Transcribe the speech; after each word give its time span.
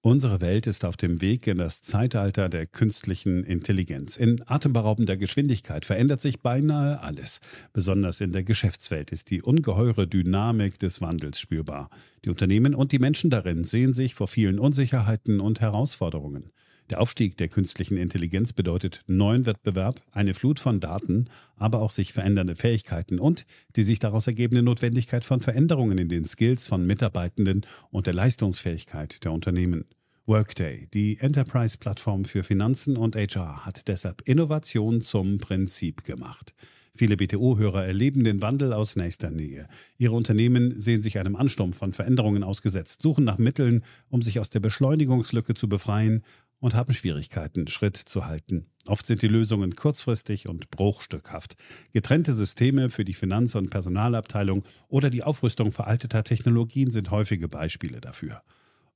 Unsere 0.00 0.40
Welt 0.40 0.68
ist 0.68 0.84
auf 0.84 0.96
dem 0.96 1.20
Weg 1.20 1.48
in 1.48 1.58
das 1.58 1.82
Zeitalter 1.82 2.48
der 2.48 2.68
künstlichen 2.68 3.42
Intelligenz. 3.42 4.16
In 4.16 4.40
atemberaubender 4.46 5.16
Geschwindigkeit 5.16 5.84
verändert 5.84 6.20
sich 6.20 6.40
beinahe 6.40 7.02
alles. 7.02 7.40
Besonders 7.72 8.20
in 8.20 8.30
der 8.30 8.44
Geschäftswelt 8.44 9.10
ist 9.10 9.28
die 9.28 9.42
ungeheure 9.42 10.06
Dynamik 10.06 10.78
des 10.78 11.00
Wandels 11.00 11.40
spürbar. 11.40 11.90
Die 12.24 12.30
Unternehmen 12.30 12.76
und 12.76 12.92
die 12.92 13.00
Menschen 13.00 13.28
darin 13.28 13.64
sehen 13.64 13.92
sich 13.92 14.14
vor 14.14 14.28
vielen 14.28 14.60
Unsicherheiten 14.60 15.40
und 15.40 15.60
Herausforderungen. 15.60 16.52
Der 16.90 17.02
Aufstieg 17.02 17.36
der 17.36 17.48
künstlichen 17.48 17.98
Intelligenz 17.98 18.54
bedeutet 18.54 19.02
neuen 19.06 19.44
Wettbewerb, 19.44 20.00
eine 20.10 20.32
Flut 20.32 20.58
von 20.58 20.80
Daten, 20.80 21.28
aber 21.56 21.82
auch 21.82 21.90
sich 21.90 22.14
verändernde 22.14 22.56
Fähigkeiten 22.56 23.18
und 23.18 23.44
die 23.76 23.82
sich 23.82 23.98
daraus 23.98 24.26
ergebende 24.26 24.62
Notwendigkeit 24.62 25.22
von 25.22 25.40
Veränderungen 25.40 25.98
in 25.98 26.08
den 26.08 26.24
Skills 26.24 26.66
von 26.66 26.86
Mitarbeitenden 26.86 27.66
und 27.90 28.06
der 28.06 28.14
Leistungsfähigkeit 28.14 29.22
der 29.24 29.32
Unternehmen. 29.32 29.84
Workday, 30.24 30.88
die 30.92 31.18
Enterprise-Plattform 31.18 32.24
für 32.24 32.42
Finanzen 32.42 32.96
und 32.96 33.16
HR, 33.16 33.66
hat 33.66 33.88
deshalb 33.88 34.22
Innovation 34.26 35.00
zum 35.02 35.38
Prinzip 35.40 36.04
gemacht. 36.04 36.54
Viele 36.94 37.16
BTO-Hörer 37.16 37.84
erleben 37.84 38.24
den 38.24 38.42
Wandel 38.42 38.72
aus 38.72 38.96
nächster 38.96 39.30
Nähe. 39.30 39.68
Ihre 39.98 40.16
Unternehmen 40.16 40.80
sehen 40.80 41.00
sich 41.00 41.18
einem 41.18 41.36
Ansturm 41.36 41.72
von 41.72 41.92
Veränderungen 41.92 42.42
ausgesetzt, 42.42 43.02
suchen 43.02 43.24
nach 43.24 43.38
Mitteln, 43.38 43.84
um 44.08 44.20
sich 44.20 44.40
aus 44.40 44.50
der 44.50 44.58
Beschleunigungslücke 44.58 45.54
zu 45.54 45.68
befreien 45.68 46.24
und 46.60 46.74
haben 46.74 46.92
Schwierigkeiten, 46.92 47.68
Schritt 47.68 47.96
zu 47.96 48.26
halten. 48.26 48.66
Oft 48.86 49.06
sind 49.06 49.22
die 49.22 49.28
Lösungen 49.28 49.76
kurzfristig 49.76 50.48
und 50.48 50.70
bruchstückhaft. 50.70 51.56
Getrennte 51.92 52.32
Systeme 52.32 52.90
für 52.90 53.04
die 53.04 53.14
Finanz- 53.14 53.54
und 53.54 53.70
Personalabteilung 53.70 54.64
oder 54.88 55.10
die 55.10 55.22
Aufrüstung 55.22 55.72
veralteter 55.72 56.24
Technologien 56.24 56.90
sind 56.90 57.10
häufige 57.10 57.48
Beispiele 57.48 58.00
dafür. 58.00 58.42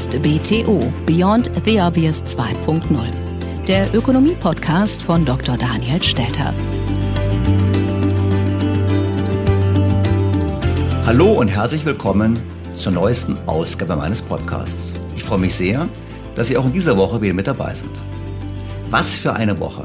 Ist 0.00 0.22
BTO 0.22 0.90
Beyond 1.04 1.50
the 1.66 1.78
Obvious 1.78 2.22
2.0, 2.22 2.86
der 3.66 3.94
Ökonomie-Podcast 3.94 5.02
von 5.02 5.26
Dr. 5.26 5.58
Daniel 5.58 6.02
Stelter. 6.02 6.54
Hallo 11.04 11.32
und 11.32 11.48
herzlich 11.48 11.84
willkommen 11.84 12.40
zur 12.78 12.92
neuesten 12.92 13.38
Ausgabe 13.44 13.94
meines 13.94 14.22
Podcasts. 14.22 14.94
Ich 15.16 15.22
freue 15.22 15.40
mich 15.40 15.54
sehr, 15.54 15.86
dass 16.34 16.48
Sie 16.48 16.56
auch 16.56 16.64
in 16.64 16.72
dieser 16.72 16.96
Woche 16.96 17.20
wieder 17.20 17.34
mit 17.34 17.46
dabei 17.46 17.74
sind. 17.74 17.92
Was 18.88 19.14
für 19.16 19.34
eine 19.34 19.60
Woche! 19.60 19.84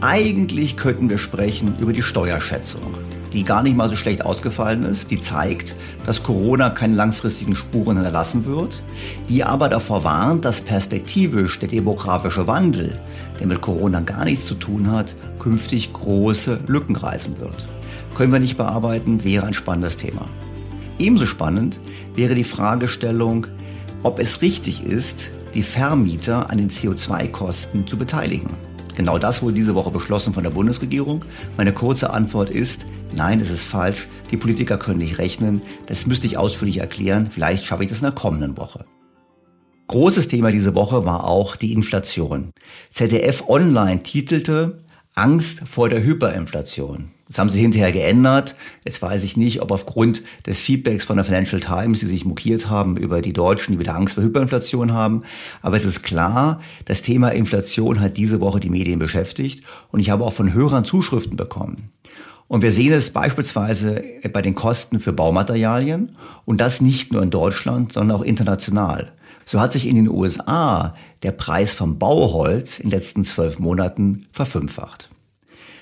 Eigentlich 0.00 0.76
könnten 0.76 1.08
wir 1.08 1.18
sprechen 1.18 1.76
über 1.78 1.92
die 1.92 2.02
Steuerschätzung 2.02 2.96
die 3.32 3.44
gar 3.44 3.62
nicht 3.62 3.76
mal 3.76 3.88
so 3.88 3.96
schlecht 3.96 4.24
ausgefallen 4.24 4.84
ist, 4.84 5.10
die 5.10 5.20
zeigt, 5.20 5.74
dass 6.04 6.22
Corona 6.22 6.70
keine 6.70 6.94
langfristigen 6.94 7.56
Spuren 7.56 7.96
hinterlassen 7.96 8.44
wird, 8.44 8.82
die 9.28 9.44
aber 9.44 9.68
davor 9.68 10.04
warnt, 10.04 10.44
dass 10.44 10.60
perspektivisch 10.60 11.58
der 11.58 11.68
demografische 11.68 12.46
Wandel, 12.46 12.98
der 13.40 13.46
mit 13.46 13.60
Corona 13.60 14.00
gar 14.00 14.24
nichts 14.24 14.46
zu 14.46 14.54
tun 14.54 14.90
hat, 14.90 15.14
künftig 15.38 15.92
große 15.92 16.60
Lücken 16.66 16.96
reißen 16.96 17.40
wird. 17.40 17.68
Können 18.14 18.32
wir 18.32 18.40
nicht 18.40 18.58
bearbeiten, 18.58 19.24
wäre 19.24 19.46
ein 19.46 19.54
spannendes 19.54 19.96
Thema. 19.96 20.26
Ebenso 20.98 21.26
spannend 21.26 21.80
wäre 22.14 22.34
die 22.34 22.44
Fragestellung, 22.44 23.46
ob 24.02 24.18
es 24.18 24.42
richtig 24.42 24.84
ist, 24.84 25.30
die 25.54 25.62
Vermieter 25.62 26.50
an 26.50 26.58
den 26.58 26.70
CO2-Kosten 26.70 27.86
zu 27.86 27.96
beteiligen. 27.96 28.48
Genau 28.94 29.18
das 29.18 29.42
wurde 29.42 29.54
diese 29.54 29.74
Woche 29.74 29.90
beschlossen 29.90 30.34
von 30.34 30.42
der 30.42 30.50
Bundesregierung. 30.50 31.24
Meine 31.56 31.72
kurze 31.72 32.10
Antwort 32.10 32.50
ist, 32.50 32.84
nein, 33.14 33.40
es 33.40 33.50
ist 33.50 33.64
falsch. 33.64 34.08
Die 34.30 34.36
Politiker 34.36 34.78
können 34.78 34.98
nicht 34.98 35.18
rechnen. 35.18 35.62
Das 35.86 36.06
müsste 36.06 36.26
ich 36.26 36.38
ausführlich 36.38 36.78
erklären. 36.78 37.28
Vielleicht 37.30 37.64
schaffe 37.64 37.84
ich 37.84 37.88
das 37.88 37.98
in 37.98 38.04
der 38.04 38.12
kommenden 38.12 38.56
Woche. 38.56 38.84
Großes 39.88 40.28
Thema 40.28 40.50
diese 40.50 40.74
Woche 40.74 41.04
war 41.04 41.24
auch 41.24 41.56
die 41.56 41.72
Inflation. 41.72 42.52
ZDF 42.90 43.44
Online 43.48 44.02
titelte 44.02 44.82
Angst 45.14 45.62
vor 45.66 45.88
der 45.88 46.02
Hyperinflation. 46.02 47.10
Das 47.32 47.38
haben 47.38 47.48
sie 47.48 47.62
hinterher 47.62 47.92
geändert. 47.92 48.56
Jetzt 48.84 49.00
weiß 49.00 49.22
ich 49.22 49.38
nicht, 49.38 49.62
ob 49.62 49.70
aufgrund 49.70 50.22
des 50.46 50.60
Feedbacks 50.60 51.04
von 51.04 51.16
der 51.16 51.24
Financial 51.24 51.60
Times, 51.60 52.00
die 52.00 52.06
sich 52.06 52.26
mokiert 52.26 52.68
haben 52.68 52.98
über 52.98 53.22
die 53.22 53.32
Deutschen, 53.32 53.72
die 53.72 53.78
wieder 53.78 53.94
Angst 53.94 54.16
vor 54.16 54.22
Hyperinflation 54.22 54.92
haben. 54.92 55.22
Aber 55.62 55.78
es 55.78 55.86
ist 55.86 56.02
klar, 56.02 56.60
das 56.84 57.00
Thema 57.00 57.30
Inflation 57.30 58.00
hat 58.00 58.18
diese 58.18 58.40
Woche 58.40 58.60
die 58.60 58.68
Medien 58.68 58.98
beschäftigt. 58.98 59.64
Und 59.90 60.00
ich 60.00 60.10
habe 60.10 60.24
auch 60.24 60.34
von 60.34 60.52
Hörern 60.52 60.84
Zuschriften 60.84 61.36
bekommen. 61.36 61.90
Und 62.52 62.60
wir 62.60 62.70
sehen 62.70 62.92
es 62.92 63.08
beispielsweise 63.08 64.04
bei 64.30 64.42
den 64.42 64.54
Kosten 64.54 65.00
für 65.00 65.14
Baumaterialien. 65.14 66.18
Und 66.44 66.60
das 66.60 66.82
nicht 66.82 67.10
nur 67.10 67.22
in 67.22 67.30
Deutschland, 67.30 67.94
sondern 67.94 68.18
auch 68.18 68.22
international. 68.22 69.12
So 69.46 69.58
hat 69.58 69.72
sich 69.72 69.86
in 69.88 69.96
den 69.96 70.06
USA 70.06 70.94
der 71.22 71.32
Preis 71.32 71.72
vom 71.72 71.98
Bauholz 71.98 72.78
in 72.78 72.90
den 72.90 72.98
letzten 72.98 73.24
zwölf 73.24 73.58
Monaten 73.58 74.26
verfünffacht. 74.32 75.08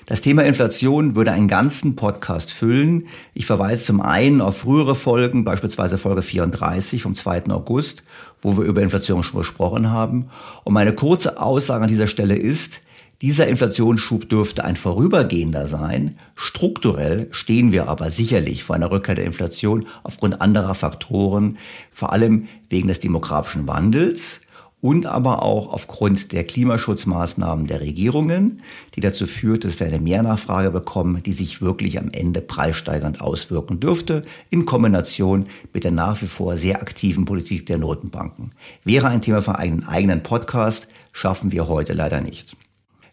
Das 0.05 0.21
Thema 0.21 0.45
Inflation 0.45 1.17
würde 1.17 1.33
einen 1.33 1.49
ganzen 1.49 1.97
Podcast 1.97 2.53
füllen. 2.53 3.07
Ich 3.33 3.45
verweise 3.45 3.83
zum 3.83 3.99
einen 3.99 4.39
auf 4.39 4.59
frühere 4.59 4.95
Folgen, 4.95 5.43
beispielsweise 5.43 5.97
Folge 5.97 6.21
34 6.21 7.01
vom 7.01 7.15
2. 7.15 7.47
August, 7.49 8.03
wo 8.41 8.55
wir 8.55 8.63
über 8.63 8.81
Inflation 8.81 9.23
schon 9.23 9.41
gesprochen 9.41 9.89
haben. 9.89 10.29
Und 10.63 10.73
meine 10.73 10.93
kurze 10.93 11.37
Aussage 11.37 11.83
an 11.83 11.89
dieser 11.89 12.07
Stelle 12.07 12.37
ist, 12.37 12.79
dieser 13.21 13.47
Inflationsschub 13.47 14.27
dürfte 14.27 14.63
ein 14.63 14.75
vorübergehender 14.75 15.67
sein. 15.67 16.17
Strukturell 16.35 17.27
stehen 17.31 17.71
wir 17.71 17.87
aber 17.87 18.09
sicherlich 18.09 18.63
vor 18.63 18.75
einer 18.75 18.89
Rückkehr 18.89 19.15
der 19.15 19.25
Inflation 19.25 19.85
aufgrund 20.01 20.41
anderer 20.41 20.73
Faktoren, 20.73 21.59
vor 21.91 22.13
allem 22.13 22.47
wegen 22.69 22.87
des 22.87 22.99
demografischen 22.99 23.67
Wandels 23.67 24.41
und 24.81 25.05
aber 25.05 25.43
auch 25.43 25.71
aufgrund 25.71 26.31
der 26.31 26.43
Klimaschutzmaßnahmen 26.43 27.67
der 27.67 27.81
Regierungen, 27.81 28.61
die 28.95 29.01
dazu 29.01 29.27
führt, 29.27 29.63
dass 29.63 29.79
wir 29.79 29.85
eine 29.85 29.99
Mehrnachfrage 29.99 30.71
bekommen, 30.71 31.21
die 31.23 31.33
sich 31.33 31.61
wirklich 31.61 31.99
am 31.99 32.09
Ende 32.09 32.41
preissteigernd 32.41 33.21
auswirken 33.21 33.79
dürfte, 33.79 34.25
in 34.49 34.65
Kombination 34.65 35.45
mit 35.73 35.83
der 35.83 35.91
nach 35.91 36.19
wie 36.23 36.27
vor 36.27 36.57
sehr 36.57 36.81
aktiven 36.81 37.25
Politik 37.25 37.67
der 37.67 37.77
Notenbanken. 37.77 38.53
Wäre 38.83 39.07
ein 39.07 39.21
Thema 39.21 39.43
für 39.43 39.59
einen 39.59 39.83
eigenen 39.83 40.23
Podcast, 40.23 40.87
schaffen 41.11 41.51
wir 41.51 41.67
heute 41.67 41.93
leider 41.93 42.21
nicht. 42.21 42.57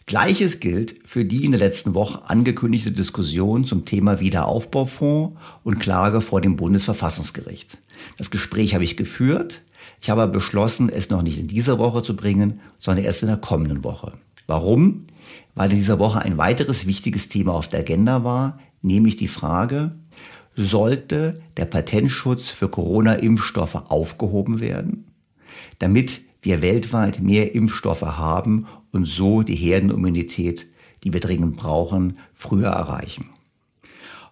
Gleiches 0.09 0.59
gilt 0.59 0.97
für 1.05 1.27
die 1.27 1.45
in 1.45 1.53
der 1.53 1.61
letzten 1.61 1.95
Woche 1.95 2.23
angekündigte 2.31 2.91
Diskussion 2.91 3.67
zum 3.67 3.85
Thema 3.85 4.21
Wiederaufbaufonds 4.21 5.39
und 5.65 5.81
Klage 5.81 6.23
vor 6.23 6.41
dem 6.41 6.57
Bundesverfassungsgericht. 6.57 7.77
Das 8.17 8.31
Gespräch 8.31 8.73
habe 8.73 8.85
ich 8.85 8.97
geführt. 8.97 9.61
Ich 10.01 10.09
habe 10.09 10.27
beschlossen, 10.27 10.89
es 10.89 11.11
noch 11.11 11.21
nicht 11.21 11.39
in 11.39 11.47
dieser 11.47 11.79
Woche 11.79 12.03
zu 12.03 12.17
bringen, 12.17 12.61
sondern 12.79 13.05
erst 13.05 13.21
in 13.21 13.29
der 13.29 13.37
kommenden 13.37 13.85
Woche. 13.85 14.15
Warum? 14.47 15.05
Weil 15.55 15.73
in 15.73 15.77
dieser 15.77 15.99
Woche 15.99 16.21
ein 16.21 16.39
weiteres 16.39 16.87
wichtiges 16.87 17.29
Thema 17.29 17.53
auf 17.53 17.69
der 17.69 17.81
Agenda 17.81 18.25
war, 18.25 18.59
nämlich 18.81 19.17
die 19.17 19.29
Frage, 19.29 19.91
sollte 20.57 21.43
der 21.59 21.67
Patentschutz 21.67 22.49
für 22.49 22.71
Corona-Impfstoffe 22.71 23.75
aufgehoben 23.75 24.61
werden, 24.61 25.05
damit 25.81 26.23
wir 26.41 26.63
weltweit 26.63 27.21
mehr 27.21 27.55
Impfstoffe 27.55 28.03
haben 28.03 28.67
und 28.93 29.07
so 29.07 29.43
die 29.43 29.55
Herdenimmunität, 29.55 30.67
die 31.05 31.13
wir 31.13 31.21
dringend 31.21 31.57
brauchen, 31.57 32.19
früher 32.35 32.71
erreichen. 32.71 33.31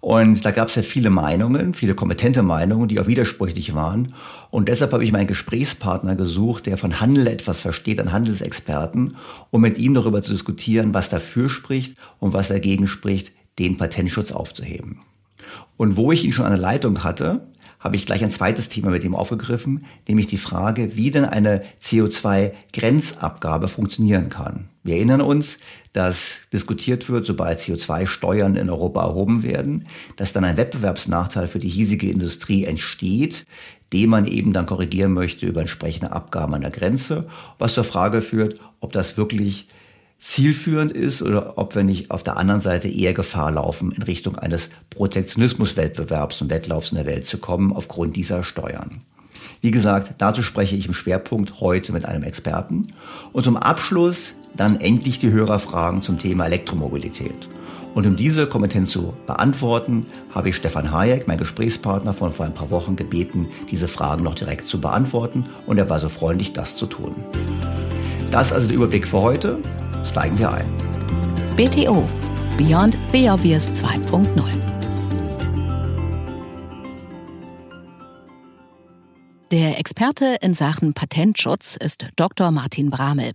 Und 0.01 0.45
da 0.45 0.53
gab 0.53 0.69
es 0.69 0.77
ja 0.77 0.83
viele 0.83 1.11
Meinungen, 1.11 1.75
viele 1.75 1.95
kompetente 1.95 2.43
Meinungen, 2.43 2.87
die 2.89 3.01
auch 3.01 3.09
widersprüchlich 3.09 3.75
waren. 3.75 4.15
Und 4.51 4.69
deshalb 4.69 4.93
habe 4.93 5.03
ich 5.03 5.11
meinen 5.11 5.27
Gesprächspartner 5.27 6.15
gesucht, 6.15 6.67
der 6.67 6.79
von 6.79 7.01
Handel 7.01 7.27
etwas 7.27 7.61
versteht, 7.61 7.99
einen 7.99 8.13
Handelsexperten, 8.13 9.17
um 9.51 9.61
mit 9.61 9.79
ihm 9.79 9.95
darüber 9.95 10.23
zu 10.23 10.31
diskutieren, 10.31 10.95
was 10.95 11.09
dafür 11.09 11.49
spricht 11.49 11.97
und 12.21 12.35
was 12.35 12.49
dagegen 12.49 12.87
spricht, 12.87 13.33
den 13.59 13.79
Patentschutz 13.79 14.31
aufzuheben. 14.31 15.01
Und 15.77 15.97
wo 15.97 16.13
ich 16.13 16.25
ihn 16.25 16.33
schon 16.33 16.45
an 16.45 16.53
der 16.53 16.61
Leitung 16.61 17.03
hatte, 17.03 17.49
habe 17.79 17.97
ich 17.97 18.07
gleich 18.07 18.23
ein 18.23 18.31
zweites 18.31 18.69
Thema 18.69 18.91
mit 18.91 19.05
ihm 19.05 19.15
aufgegriffen, 19.15 19.85
nämlich 20.09 20.27
die 20.27 20.39
Frage, 20.39 20.97
wie 20.97 21.11
denn 21.11 21.25
eine 21.25 21.63
CO2-Grenzabgabe 21.83 23.69
funktionieren 23.69 24.29
kann. 24.29 24.69
Wir 24.83 24.97
erinnern 24.97 25.21
uns, 25.21 25.59
dass 25.93 26.37
diskutiert 26.53 27.09
wird, 27.09 27.27
sobald 27.27 27.59
CO2-Steuern 27.59 28.57
in 28.57 28.71
Europa 28.71 29.03
erhoben 29.03 29.43
werden, 29.43 29.87
dass 30.17 30.33
dann 30.33 30.45
ein 30.45 30.57
Wettbewerbsnachteil 30.57 31.49
für 31.49 31.59
die 31.59 31.69
hiesige 31.69 32.09
Industrie 32.09 32.65
entsteht, 32.65 33.47
den 33.93 34.11
man 34.11 34.27
eben 34.27 34.53
dann 34.53 34.67
korrigieren 34.67 35.13
möchte 35.13 35.47
über 35.47 35.61
entsprechende 35.61 36.13
Abgaben 36.13 36.55
an 36.55 36.61
der 36.63 36.71
Grenze, 36.71 37.27
was 37.59 37.75
zur 37.75 37.85
Frage 37.85 38.23
führt, 38.23 38.61
ob 38.81 38.93
das 38.93 39.17
wirklich 39.17 39.69
zielführend 40.19 40.93
ist 40.93 41.23
oder 41.23 41.59
ob 41.59 41.75
wir 41.75 41.85
nicht 41.85 42.11
auf 42.11 42.23
der 42.23 42.37
anderen 42.37 42.61
Seite 42.61 42.89
eher 42.89 43.15
Gefahr 43.15 43.53
laufen, 43.53 43.93
in 43.93 44.03
Richtung 44.03 44.37
eines 44.37 44.71
Protektionismuswettbewerbs 44.91 46.41
und 46.43 46.51
Wettlaufs 46.51 46.91
in 46.91 46.97
der 46.97 47.07
Welt 47.07 47.27
zu 47.27 47.39
kommen 47.39 47.73
aufgrund 47.73 48.17
dieser 48.17 48.43
Steuern. 48.43 49.03
Wie 49.61 49.71
gesagt, 49.71 50.15
dazu 50.19 50.43
spreche 50.43 50.77
ich 50.77 50.87
im 50.87 50.95
Schwerpunkt 50.95 51.61
heute 51.61 51.93
mit 51.93 52.05
einem 52.05 52.23
Experten. 52.23 52.89
Und 53.33 53.45
zum 53.45 53.57
Abschluss 53.57 54.35
dann 54.55 54.81
endlich 54.81 55.19
die 55.19 55.31
Hörerfragen 55.31 56.03
zum 56.03 56.19
Thema 56.19 56.47
Elektromobilität. 56.47 57.49
Und 57.95 58.07
um 58.07 58.17
diese 58.17 58.47
kompetent 58.47 58.89
zu 58.89 59.15
beantworten, 59.27 60.07
habe 60.35 60.51
ich 60.51 60.57
Stefan 60.57 60.93
Hayek, 60.93 61.27
mein 61.27 61.39
Gesprächspartner 61.39 62.13
von 62.13 62.31
vor 62.31 62.45
ein 62.45 62.53
paar 62.53 62.71
Wochen, 62.71 62.95
gebeten, 62.95 63.49
diese 63.71 63.89
Fragen 63.89 64.23
noch 64.23 64.35
direkt 64.35 64.67
zu 64.67 64.81
beantworten. 64.81 65.45
Und 65.67 65.79
er 65.79 65.89
war 65.89 65.99
so 65.99 66.11
freundlich, 66.11 66.53
das 66.53 66.77
zu 66.77 66.87
tun. 66.87 67.15
Das 68.31 68.53
also 68.53 68.69
der 68.69 68.77
Überblick 68.77 69.07
für 69.09 69.23
heute 69.23 69.59
steigen 70.07 70.39
wir 70.39 70.53
ein. 70.53 70.67
BTO 71.57 72.07
Beyond 72.57 72.97
the 73.13 73.29
Obvious 73.29 73.69
2.0 73.71 74.27
Der 79.53 79.79
Experte 79.79 80.39
in 80.41 80.55
Sachen 80.55 80.93
Patentschutz 80.93 81.77
ist 81.77 82.09
Dr. 82.17 82.51
Martin 82.51 82.91
Bramel. 82.91 83.31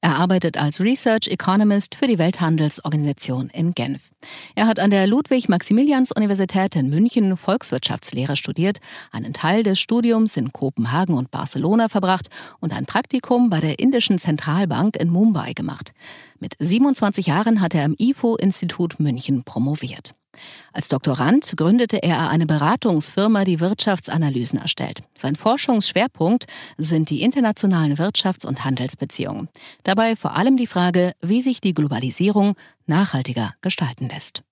Er 0.00 0.14
arbeitet 0.14 0.56
als 0.56 0.80
Research 0.80 1.26
Economist 1.26 1.96
für 1.96 2.06
die 2.06 2.20
Welthandelsorganisation 2.20 3.50
in 3.50 3.72
Genf. 3.72 4.12
Er 4.54 4.68
hat 4.68 4.78
an 4.78 4.92
der 4.92 5.08
Ludwig-Maximilians-Universität 5.08 6.76
in 6.76 6.88
München 6.88 7.36
Volkswirtschaftslehre 7.36 8.36
studiert, 8.36 8.78
einen 9.10 9.32
Teil 9.32 9.64
des 9.64 9.80
Studiums 9.80 10.36
in 10.36 10.52
Kopenhagen 10.52 11.16
und 11.16 11.32
Barcelona 11.32 11.88
verbracht 11.88 12.28
und 12.60 12.72
ein 12.72 12.86
Praktikum 12.86 13.50
bei 13.50 13.60
der 13.60 13.80
indischen 13.80 14.20
Zentralbank 14.20 14.94
in 14.94 15.10
Mumbai 15.10 15.52
gemacht. 15.52 15.90
Mit 16.38 16.54
27 16.60 17.26
Jahren 17.26 17.60
hat 17.60 17.74
er 17.74 17.84
am 17.84 17.96
IFO-Institut 17.98 19.00
München 19.00 19.42
promoviert. 19.42 20.14
Als 20.72 20.88
Doktorand 20.88 21.56
gründete 21.56 22.02
er 22.02 22.30
eine 22.30 22.46
Beratungsfirma, 22.46 23.44
die 23.44 23.60
Wirtschaftsanalysen 23.60 24.58
erstellt. 24.58 25.02
Sein 25.14 25.36
Forschungsschwerpunkt 25.36 26.46
sind 26.78 27.10
die 27.10 27.22
internationalen 27.22 27.96
Wirtschafts- 27.96 28.46
und 28.46 28.64
Handelsbeziehungen. 28.64 29.48
Dabei 29.84 30.16
vor 30.16 30.36
allem 30.36 30.56
die 30.56 30.66
Frage, 30.66 31.12
wie 31.20 31.40
sich 31.40 31.60
die 31.60 31.74
Globalisierung 31.74 32.54
nachhaltiger 32.86 33.54
gestalten 33.60 34.08
lässt. 34.08 34.42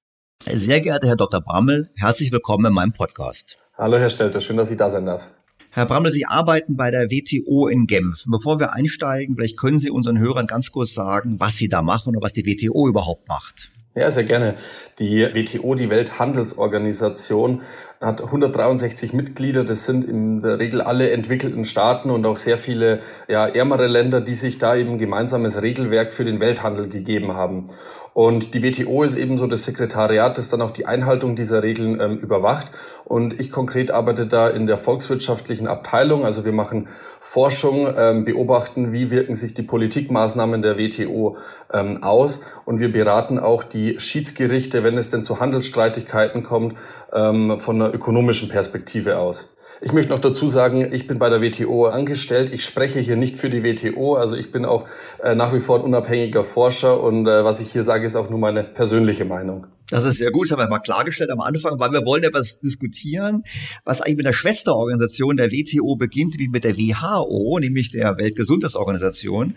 Sehr 0.46 0.80
geehrter 0.80 1.08
Herr 1.08 1.16
Dr. 1.16 1.40
Brammel, 1.40 1.90
herzlich 1.96 2.30
willkommen 2.32 2.66
in 2.66 2.74
meinem 2.74 2.92
Podcast. 2.92 3.58
Hallo 3.78 3.98
Herr 3.98 4.10
Stelter, 4.10 4.40
schön, 4.40 4.56
dass 4.56 4.70
ich 4.70 4.76
da 4.76 4.90
sein 4.90 5.06
darf. 5.06 5.30
Herr 5.70 5.86
Brammel, 5.86 6.12
Sie 6.12 6.24
arbeiten 6.24 6.76
bei 6.76 6.92
der 6.92 7.10
WTO 7.10 7.66
in 7.66 7.88
Genf. 7.88 8.22
Bevor 8.28 8.60
wir 8.60 8.74
einsteigen, 8.74 9.34
vielleicht 9.34 9.58
können 9.58 9.80
Sie 9.80 9.90
unseren 9.90 10.18
Hörern 10.18 10.46
ganz 10.46 10.70
kurz 10.70 10.94
sagen, 10.94 11.40
was 11.40 11.56
Sie 11.56 11.68
da 11.68 11.82
machen 11.82 12.14
und 12.14 12.22
was 12.22 12.32
die 12.32 12.46
WTO 12.46 12.86
überhaupt 12.86 13.26
macht. 13.26 13.72
Ja, 13.96 14.10
sehr 14.10 14.24
gerne. 14.24 14.56
Die 14.98 15.22
WTO, 15.22 15.76
die 15.76 15.88
Welthandelsorganisation, 15.88 17.62
hat 18.00 18.20
163 18.22 19.12
Mitglieder. 19.12 19.64
Das 19.64 19.84
sind 19.84 20.04
in 20.04 20.40
der 20.40 20.58
Regel 20.58 20.80
alle 20.80 21.10
entwickelten 21.10 21.64
Staaten 21.64 22.10
und 22.10 22.26
auch 22.26 22.36
sehr 22.36 22.58
viele 22.58 23.00
ja, 23.28 23.46
ärmere 23.46 23.86
Länder, 23.86 24.20
die 24.20 24.34
sich 24.34 24.58
da 24.58 24.76
eben 24.76 24.98
gemeinsames 24.98 25.62
Regelwerk 25.62 26.12
für 26.12 26.24
den 26.24 26.40
Welthandel 26.40 26.88
gegeben 26.88 27.34
haben. 27.34 27.68
Und 28.14 28.54
die 28.54 28.62
WTO 28.62 29.02
ist 29.02 29.16
eben 29.16 29.38
so 29.38 29.48
das 29.48 29.64
Sekretariat, 29.64 30.38
das 30.38 30.48
dann 30.48 30.62
auch 30.62 30.70
die 30.70 30.86
Einhaltung 30.86 31.34
dieser 31.34 31.64
Regeln 31.64 32.00
ähm, 32.00 32.18
überwacht. 32.18 32.68
Und 33.04 33.40
ich 33.40 33.50
konkret 33.50 33.90
arbeite 33.90 34.26
da 34.26 34.48
in 34.48 34.68
der 34.68 34.76
volkswirtschaftlichen 34.76 35.66
Abteilung. 35.66 36.24
Also 36.24 36.44
wir 36.44 36.52
machen 36.52 36.86
Forschung, 37.18 37.88
ähm, 37.96 38.24
beobachten, 38.24 38.92
wie 38.92 39.10
wirken 39.10 39.34
sich 39.34 39.52
die 39.52 39.62
Politikmaßnahmen 39.62 40.62
der 40.62 40.78
WTO 40.78 41.38
ähm, 41.72 42.04
aus. 42.04 42.38
Und 42.64 42.78
wir 42.78 42.92
beraten 42.92 43.40
auch 43.40 43.64
die 43.64 43.98
Schiedsgerichte, 43.98 44.84
wenn 44.84 44.96
es 44.96 45.08
denn 45.08 45.24
zu 45.24 45.40
Handelsstreitigkeiten 45.40 46.44
kommt, 46.44 46.76
ähm, 47.12 47.58
von 47.58 47.82
einer 47.84 47.94
ökonomischen 47.94 48.48
Perspektive 48.48 49.18
aus. 49.18 49.54
Ich 49.80 49.92
möchte 49.92 50.12
noch 50.12 50.18
dazu 50.18 50.46
sagen, 50.48 50.92
ich 50.92 51.06
bin 51.06 51.18
bei 51.18 51.28
der 51.28 51.42
WTO 51.42 51.86
angestellt. 51.86 52.52
Ich 52.52 52.64
spreche 52.64 53.00
hier 53.00 53.16
nicht 53.16 53.36
für 53.36 53.50
die 53.50 53.62
WTO. 53.62 54.14
Also 54.14 54.36
ich 54.36 54.52
bin 54.52 54.64
auch 54.64 54.86
äh, 55.22 55.34
nach 55.34 55.52
wie 55.52 55.60
vor 55.60 55.78
ein 55.78 55.84
unabhängiger 55.84 56.44
Forscher 56.44 57.02
und 57.02 57.26
äh, 57.26 57.44
was 57.44 57.60
ich 57.60 57.72
hier 57.72 57.82
sage, 57.82 58.06
ist 58.06 58.16
auch 58.16 58.30
nur 58.30 58.38
meine 58.38 58.62
persönliche 58.62 59.24
Meinung. 59.24 59.66
Das 59.90 60.06
ist 60.06 60.16
sehr 60.16 60.30
gut, 60.30 60.46
das 60.46 60.52
haben 60.52 60.64
wir 60.64 60.68
mal 60.68 60.78
klargestellt 60.78 61.30
am 61.30 61.40
Anfang, 61.40 61.78
weil 61.78 61.92
wir 61.92 62.06
wollen 62.06 62.22
etwas 62.22 62.58
diskutieren, 62.58 63.44
was 63.84 64.00
eigentlich 64.00 64.16
mit 64.16 64.26
der 64.26 64.32
Schwesterorganisation 64.32 65.36
der 65.36 65.50
WTO 65.50 65.96
beginnt, 65.96 66.38
wie 66.38 66.48
mit 66.48 66.64
der 66.64 66.78
WHO, 66.78 67.58
nämlich 67.58 67.90
der 67.90 68.16
Weltgesundheitsorganisation. 68.18 69.56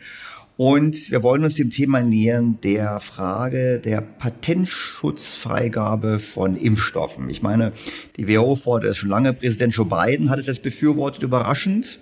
Und 0.58 1.10
wir 1.12 1.22
wollen 1.22 1.44
uns 1.44 1.54
dem 1.54 1.70
Thema 1.70 2.02
nähern 2.02 2.58
der 2.64 3.00
Frage 3.00 3.80
der 3.80 4.02
Patentschutzfreigabe 4.02 6.18
von 6.18 6.58
Impfstoffen. 6.58 7.30
Ich 7.30 7.44
meine, 7.44 7.74
die 8.18 8.28
WHO 8.28 8.56
fordert 8.56 8.90
es 8.90 8.98
schon 8.98 9.10
lange. 9.10 9.34
Präsident 9.34 9.76
Joe 9.76 9.86
Biden 9.86 10.32
hat 10.32 10.40
es 10.40 10.48
jetzt 10.48 10.64
befürwortet, 10.64 11.22
überraschend. 11.22 12.00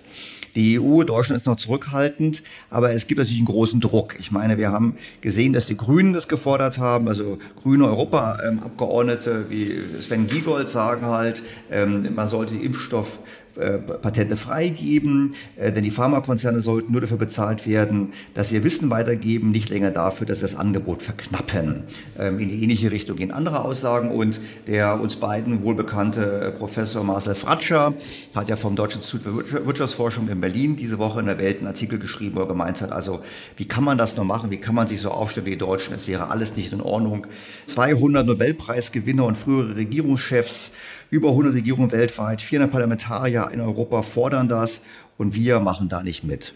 Die 0.54 0.80
EU, 0.80 1.02
Deutschland 1.02 1.42
ist 1.42 1.46
noch 1.46 1.56
zurückhaltend, 1.56 2.42
aber 2.70 2.92
es 2.92 3.06
gibt 3.06 3.18
natürlich 3.18 3.40
einen 3.40 3.46
großen 3.46 3.78
Druck. 3.78 4.16
Ich 4.18 4.32
meine, 4.32 4.56
wir 4.56 4.72
haben 4.72 4.94
gesehen, 5.20 5.52
dass 5.52 5.66
die 5.66 5.76
Grünen 5.76 6.14
das 6.14 6.28
gefordert 6.28 6.78
haben, 6.78 7.08
also 7.08 7.36
grüne 7.60 7.86
Europaabgeordnete 7.88 9.50
wie 9.50 9.82
Sven 10.00 10.28
Giegold 10.28 10.70
sagen 10.70 11.04
halt, 11.04 11.42
ähm, 11.70 12.08
man 12.14 12.28
sollte 12.28 12.54
die 12.54 12.64
Impfstoff 12.64 13.18
äh, 13.56 13.78
Patente 13.78 14.36
freigeben, 14.36 15.34
äh, 15.56 15.72
denn 15.72 15.84
die 15.84 15.90
Pharmakonzerne 15.90 16.60
sollten 16.60 16.92
nur 16.92 17.00
dafür 17.00 17.16
bezahlt 17.16 17.66
werden, 17.66 18.12
dass 18.34 18.48
sie 18.48 18.56
ihr 18.56 18.64
Wissen 18.64 18.90
weitergeben, 18.90 19.50
nicht 19.50 19.68
länger 19.68 19.90
dafür, 19.90 20.26
dass 20.26 20.38
sie 20.38 20.42
das 20.42 20.56
Angebot 20.56 21.02
verknappen. 21.02 21.84
Ähm, 22.18 22.38
in 22.38 22.48
die 22.48 22.62
ähnliche 22.62 22.90
Richtung 22.90 23.16
gehen 23.16 23.30
andere 23.30 23.64
Aussagen 23.64 24.10
und 24.10 24.40
der 24.66 25.00
uns 25.00 25.16
beiden 25.16 25.62
wohlbekannte 25.62 26.40
äh, 26.40 26.50
Professor 26.50 27.02
Marcel 27.04 27.34
Fratscher 27.34 27.94
hat 28.34 28.48
ja 28.48 28.56
vom 28.56 28.76
Deutschen 28.76 29.00
Institut 29.00 29.46
für 29.46 29.66
Wirtschaftsforschung 29.66 30.28
in 30.28 30.40
Berlin 30.40 30.76
diese 30.76 30.98
Woche 30.98 31.20
in 31.20 31.26
der 31.26 31.38
Welt 31.38 31.58
einen 31.58 31.66
Artikel 31.66 31.98
geschrieben, 31.98 32.36
wo 32.36 32.40
er 32.40 32.48
gemeint 32.48 32.80
hat, 32.80 32.92
also 32.92 33.20
wie 33.56 33.66
kann 33.66 33.84
man 33.84 33.98
das 33.98 34.16
noch 34.16 34.24
machen, 34.24 34.50
wie 34.50 34.58
kann 34.58 34.74
man 34.74 34.86
sich 34.86 35.00
so 35.00 35.10
aufstellen 35.10 35.46
wie 35.46 35.50
die 35.50 35.58
Deutschen, 35.58 35.94
es 35.94 36.06
wäre 36.06 36.30
alles 36.30 36.56
nicht 36.56 36.72
in 36.72 36.80
Ordnung. 36.80 37.26
200 37.66 38.26
Nobelpreisgewinner 38.26 39.24
und 39.24 39.36
frühere 39.36 39.76
Regierungschefs 39.76 40.70
über 41.10 41.30
100 41.30 41.54
Regierungen 41.54 41.92
weltweit, 41.92 42.42
400 42.42 42.70
Parlamentarier 42.70 43.50
in 43.52 43.60
Europa 43.60 44.02
fordern 44.02 44.48
das 44.48 44.80
und 45.18 45.34
wir 45.34 45.60
machen 45.60 45.88
da 45.88 46.02
nicht 46.02 46.24
mit. 46.24 46.54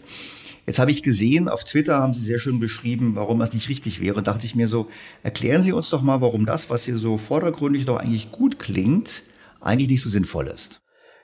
Jetzt 0.65 0.77
habe 0.79 0.91
ich 0.91 1.01
gesehen, 1.01 1.49
auf 1.49 1.63
Twitter 1.63 1.97
haben 1.97 2.13
Sie 2.13 2.21
sehr 2.21 2.39
schön 2.39 2.59
beschrieben, 2.59 3.15
warum 3.15 3.39
das 3.39 3.53
nicht 3.53 3.67
richtig 3.67 3.99
wäre. 3.99 4.15
Und 4.15 4.27
dachte 4.27 4.45
ich 4.45 4.55
mir 4.55 4.67
so, 4.67 4.89
erklären 5.23 5.63
Sie 5.63 5.73
uns 5.73 5.89
doch 5.89 6.01
mal, 6.01 6.21
warum 6.21 6.45
das, 6.45 6.69
was 6.69 6.85
hier 6.85 6.97
so 6.97 7.17
vordergründig 7.17 7.85
doch 7.85 7.97
eigentlich 7.97 8.31
gut 8.31 8.59
klingt, 8.59 9.23
eigentlich 9.59 9.89
nicht 9.89 10.03
so 10.03 10.09
sinnvoll 10.09 10.47
ist. 10.47 10.81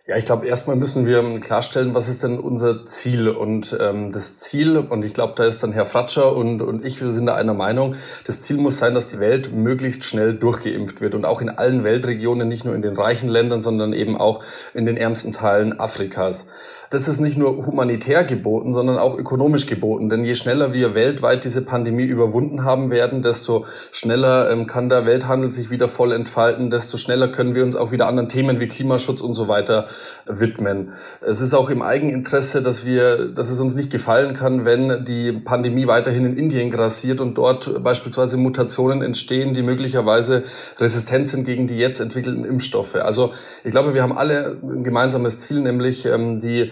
Ja, 0.09 0.15
ich 0.15 0.23
glaube, 0.23 0.47
erstmal 0.47 0.77
müssen 0.77 1.05
wir 1.05 1.21
klarstellen, 1.41 1.93
was 1.93 2.07
ist 2.07 2.23
denn 2.23 2.39
unser 2.39 2.85
Ziel? 2.85 3.27
Und 3.27 3.75
ähm, 3.77 4.13
das 4.13 4.37
Ziel, 4.37 4.77
und 4.77 5.03
ich 5.03 5.13
glaube, 5.13 5.33
da 5.35 5.43
ist 5.43 5.61
dann 5.63 5.73
Herr 5.73 5.85
Fratscher 5.85 6.33
und, 6.33 6.61
und 6.61 6.85
ich, 6.85 7.01
wir 7.01 7.09
sind 7.09 7.25
da 7.25 7.35
einer 7.35 7.53
Meinung, 7.53 7.95
das 8.23 8.39
Ziel 8.39 8.55
muss 8.55 8.77
sein, 8.77 8.93
dass 8.93 9.09
die 9.09 9.19
Welt 9.19 9.51
möglichst 9.53 10.05
schnell 10.05 10.33
durchgeimpft 10.33 11.01
wird 11.01 11.13
und 11.13 11.25
auch 11.25 11.41
in 11.41 11.49
allen 11.49 11.83
Weltregionen, 11.83 12.47
nicht 12.47 12.63
nur 12.63 12.73
in 12.73 12.81
den 12.81 12.95
reichen 12.95 13.27
Ländern, 13.27 13.61
sondern 13.61 13.91
eben 13.91 14.15
auch 14.15 14.45
in 14.73 14.85
den 14.85 14.95
ärmsten 14.95 15.33
Teilen 15.33 15.77
Afrikas 15.77 16.47
das 16.89 17.07
ist 17.07 17.19
nicht 17.19 17.37
nur 17.37 17.65
humanitär 17.65 18.23
geboten, 18.23 18.73
sondern 18.73 18.97
auch 18.97 19.17
ökonomisch 19.17 19.65
geboten. 19.65 20.09
Denn 20.09 20.23
je 20.23 20.35
schneller 20.35 20.73
wir 20.73 20.95
weltweit 20.95 21.43
diese 21.43 21.61
Pandemie 21.61 22.05
überwunden 22.05 22.63
haben 22.63 22.89
werden, 22.91 23.21
desto 23.21 23.65
schneller 23.91 24.49
ähm, 24.49 24.67
kann 24.67 24.89
der 24.89 25.05
Welthandel 25.05 25.51
sich 25.51 25.69
wieder 25.69 25.87
voll 25.87 26.11
entfalten, 26.11 26.69
desto 26.69 26.97
schneller 26.97 27.27
können 27.27 27.55
wir 27.55 27.63
uns 27.63 27.75
auch 27.75 27.91
wieder 27.91 28.07
anderen 28.07 28.29
Themen 28.29 28.59
wie 28.59 28.67
Klimaschutz 28.67 29.21
und 29.21 29.33
so 29.33 29.47
weiter 29.47 29.87
widmen. 30.25 30.93
Es 31.21 31.41
ist 31.41 31.53
auch 31.53 31.69
im 31.69 31.81
Eigeninteresse, 31.81 32.61
dass 32.61 32.85
wir, 32.85 33.29
dass 33.29 33.49
es 33.49 33.59
uns 33.59 33.75
nicht 33.75 33.91
gefallen 33.91 34.33
kann, 34.33 34.65
wenn 34.65 35.03
die 35.05 35.33
Pandemie 35.33 35.87
weiterhin 35.87 36.25
in 36.25 36.37
Indien 36.37 36.71
grassiert 36.71 37.19
und 37.19 37.37
dort 37.37 37.83
beispielsweise 37.83 38.37
Mutationen 38.37 39.01
entstehen, 39.01 39.53
die 39.53 39.61
möglicherweise 39.61 40.43
resistent 40.79 41.27
sind 41.29 41.45
gegen 41.45 41.67
die 41.67 41.77
jetzt 41.77 41.99
entwickelten 41.99 42.45
Impfstoffe. 42.45 42.95
Also 42.95 43.33
ich 43.63 43.71
glaube, 43.71 43.93
wir 43.93 44.01
haben 44.01 44.17
alle 44.17 44.57
ein 44.63 44.83
gemeinsames 44.83 45.39
Ziel, 45.39 45.59
nämlich 45.59 46.05
ähm, 46.05 46.39
die 46.39 46.71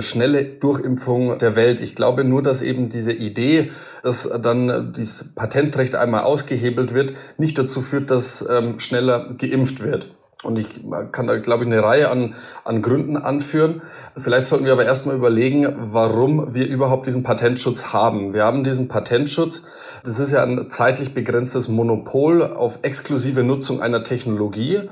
schnelle 0.00 0.44
Durchimpfung 0.44 1.38
der 1.38 1.56
Welt. 1.56 1.80
Ich 1.80 1.94
glaube 1.94 2.24
nur, 2.24 2.42
dass 2.42 2.62
eben 2.62 2.88
diese 2.88 3.12
Idee, 3.12 3.70
dass 4.02 4.28
dann 4.40 4.92
dieses 4.92 5.34
Patentrecht 5.34 5.94
einmal 5.94 6.24
ausgehebelt 6.24 6.94
wird, 6.94 7.14
nicht 7.38 7.58
dazu 7.58 7.82
führt, 7.82 8.10
dass 8.10 8.44
ähm, 8.48 8.78
schneller 8.80 9.34
geimpft 9.36 9.82
wird. 9.82 10.08
Und 10.42 10.58
ich 10.58 10.68
kann 11.12 11.26
da, 11.26 11.38
glaube 11.38 11.64
ich, 11.64 11.70
eine 11.70 11.82
Reihe 11.82 12.10
an, 12.10 12.34
an 12.62 12.82
Gründen 12.82 13.16
anführen. 13.16 13.82
Vielleicht 14.16 14.46
sollten 14.46 14.64
wir 14.64 14.72
aber 14.72 14.84
erstmal 14.84 15.16
überlegen, 15.16 15.74
warum 15.76 16.54
wir 16.54 16.68
überhaupt 16.68 17.06
diesen 17.06 17.22
Patentschutz 17.22 17.92
haben. 17.92 18.34
Wir 18.34 18.44
haben 18.44 18.62
diesen 18.62 18.86
Patentschutz, 18.86 19.62
das 20.04 20.18
ist 20.18 20.32
ja 20.32 20.42
ein 20.42 20.70
zeitlich 20.70 21.14
begrenztes 21.14 21.68
Monopol 21.68 22.42
auf 22.42 22.80
exklusive 22.82 23.42
Nutzung 23.42 23.80
einer 23.80 24.04
Technologie. 24.04 24.82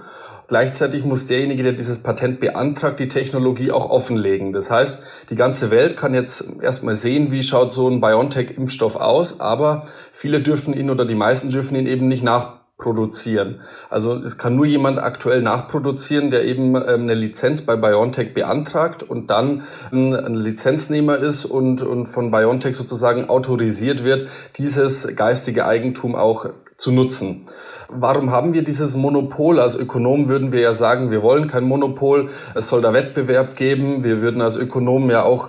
Gleichzeitig 0.48 1.04
muss 1.04 1.26
derjenige, 1.26 1.62
der 1.62 1.72
dieses 1.72 1.98
Patent 1.98 2.40
beantragt, 2.40 3.00
die 3.00 3.08
Technologie 3.08 3.70
auch 3.70 3.88
offenlegen. 3.88 4.52
Das 4.52 4.70
heißt, 4.70 5.00
die 5.30 5.36
ganze 5.36 5.70
Welt 5.70 5.96
kann 5.96 6.14
jetzt 6.14 6.44
erstmal 6.60 6.94
sehen, 6.94 7.32
wie 7.32 7.42
schaut 7.42 7.72
so 7.72 7.88
ein 7.88 8.00
BioNTech-Impfstoff 8.00 8.96
aus, 8.96 9.40
aber 9.40 9.84
viele 10.12 10.40
dürfen 10.40 10.74
ihn 10.74 10.90
oder 10.90 11.06
die 11.06 11.14
meisten 11.14 11.50
dürfen 11.50 11.76
ihn 11.76 11.86
eben 11.86 12.08
nicht 12.08 12.22
nach 12.22 12.64
produzieren. 12.76 13.60
Also 13.88 14.14
es 14.16 14.36
kann 14.36 14.56
nur 14.56 14.66
jemand 14.66 14.98
aktuell 14.98 15.42
nachproduzieren, 15.42 16.30
der 16.30 16.44
eben 16.44 16.74
ähm, 16.74 17.02
eine 17.02 17.14
Lizenz 17.14 17.62
bei 17.62 17.76
BioNTech 17.76 18.34
beantragt 18.34 19.02
und 19.02 19.30
dann 19.30 19.62
ähm, 19.92 20.12
ein 20.12 20.34
Lizenznehmer 20.34 21.16
ist 21.16 21.44
und, 21.44 21.82
und 21.82 22.06
von 22.06 22.32
BioNTech 22.32 22.74
sozusagen 22.74 23.28
autorisiert 23.28 24.04
wird, 24.04 24.28
dieses 24.58 25.06
geistige 25.14 25.66
Eigentum 25.66 26.16
auch 26.16 26.46
zu 26.76 26.90
nutzen. 26.90 27.47
Warum 27.88 28.31
haben 28.31 28.52
wir 28.52 28.64
dieses 28.64 28.97
Monopol? 28.97 29.61
Als 29.61 29.75
Ökonomen 29.76 30.28
würden 30.28 30.52
wir 30.52 30.61
ja 30.61 30.75
sagen, 30.75 31.11
wir 31.11 31.23
wollen 31.23 31.47
kein 31.47 31.64
Monopol, 31.64 32.31
es 32.54 32.69
soll 32.69 32.83
da 32.83 32.93
Wettbewerb 32.93 33.57
geben. 33.57 34.02
Wir 34.02 34.21
würden 34.21 34.43
als 34.43 34.57
Ökonomen 34.57 35.11
ja 35.11 35.23
auch 35.23 35.49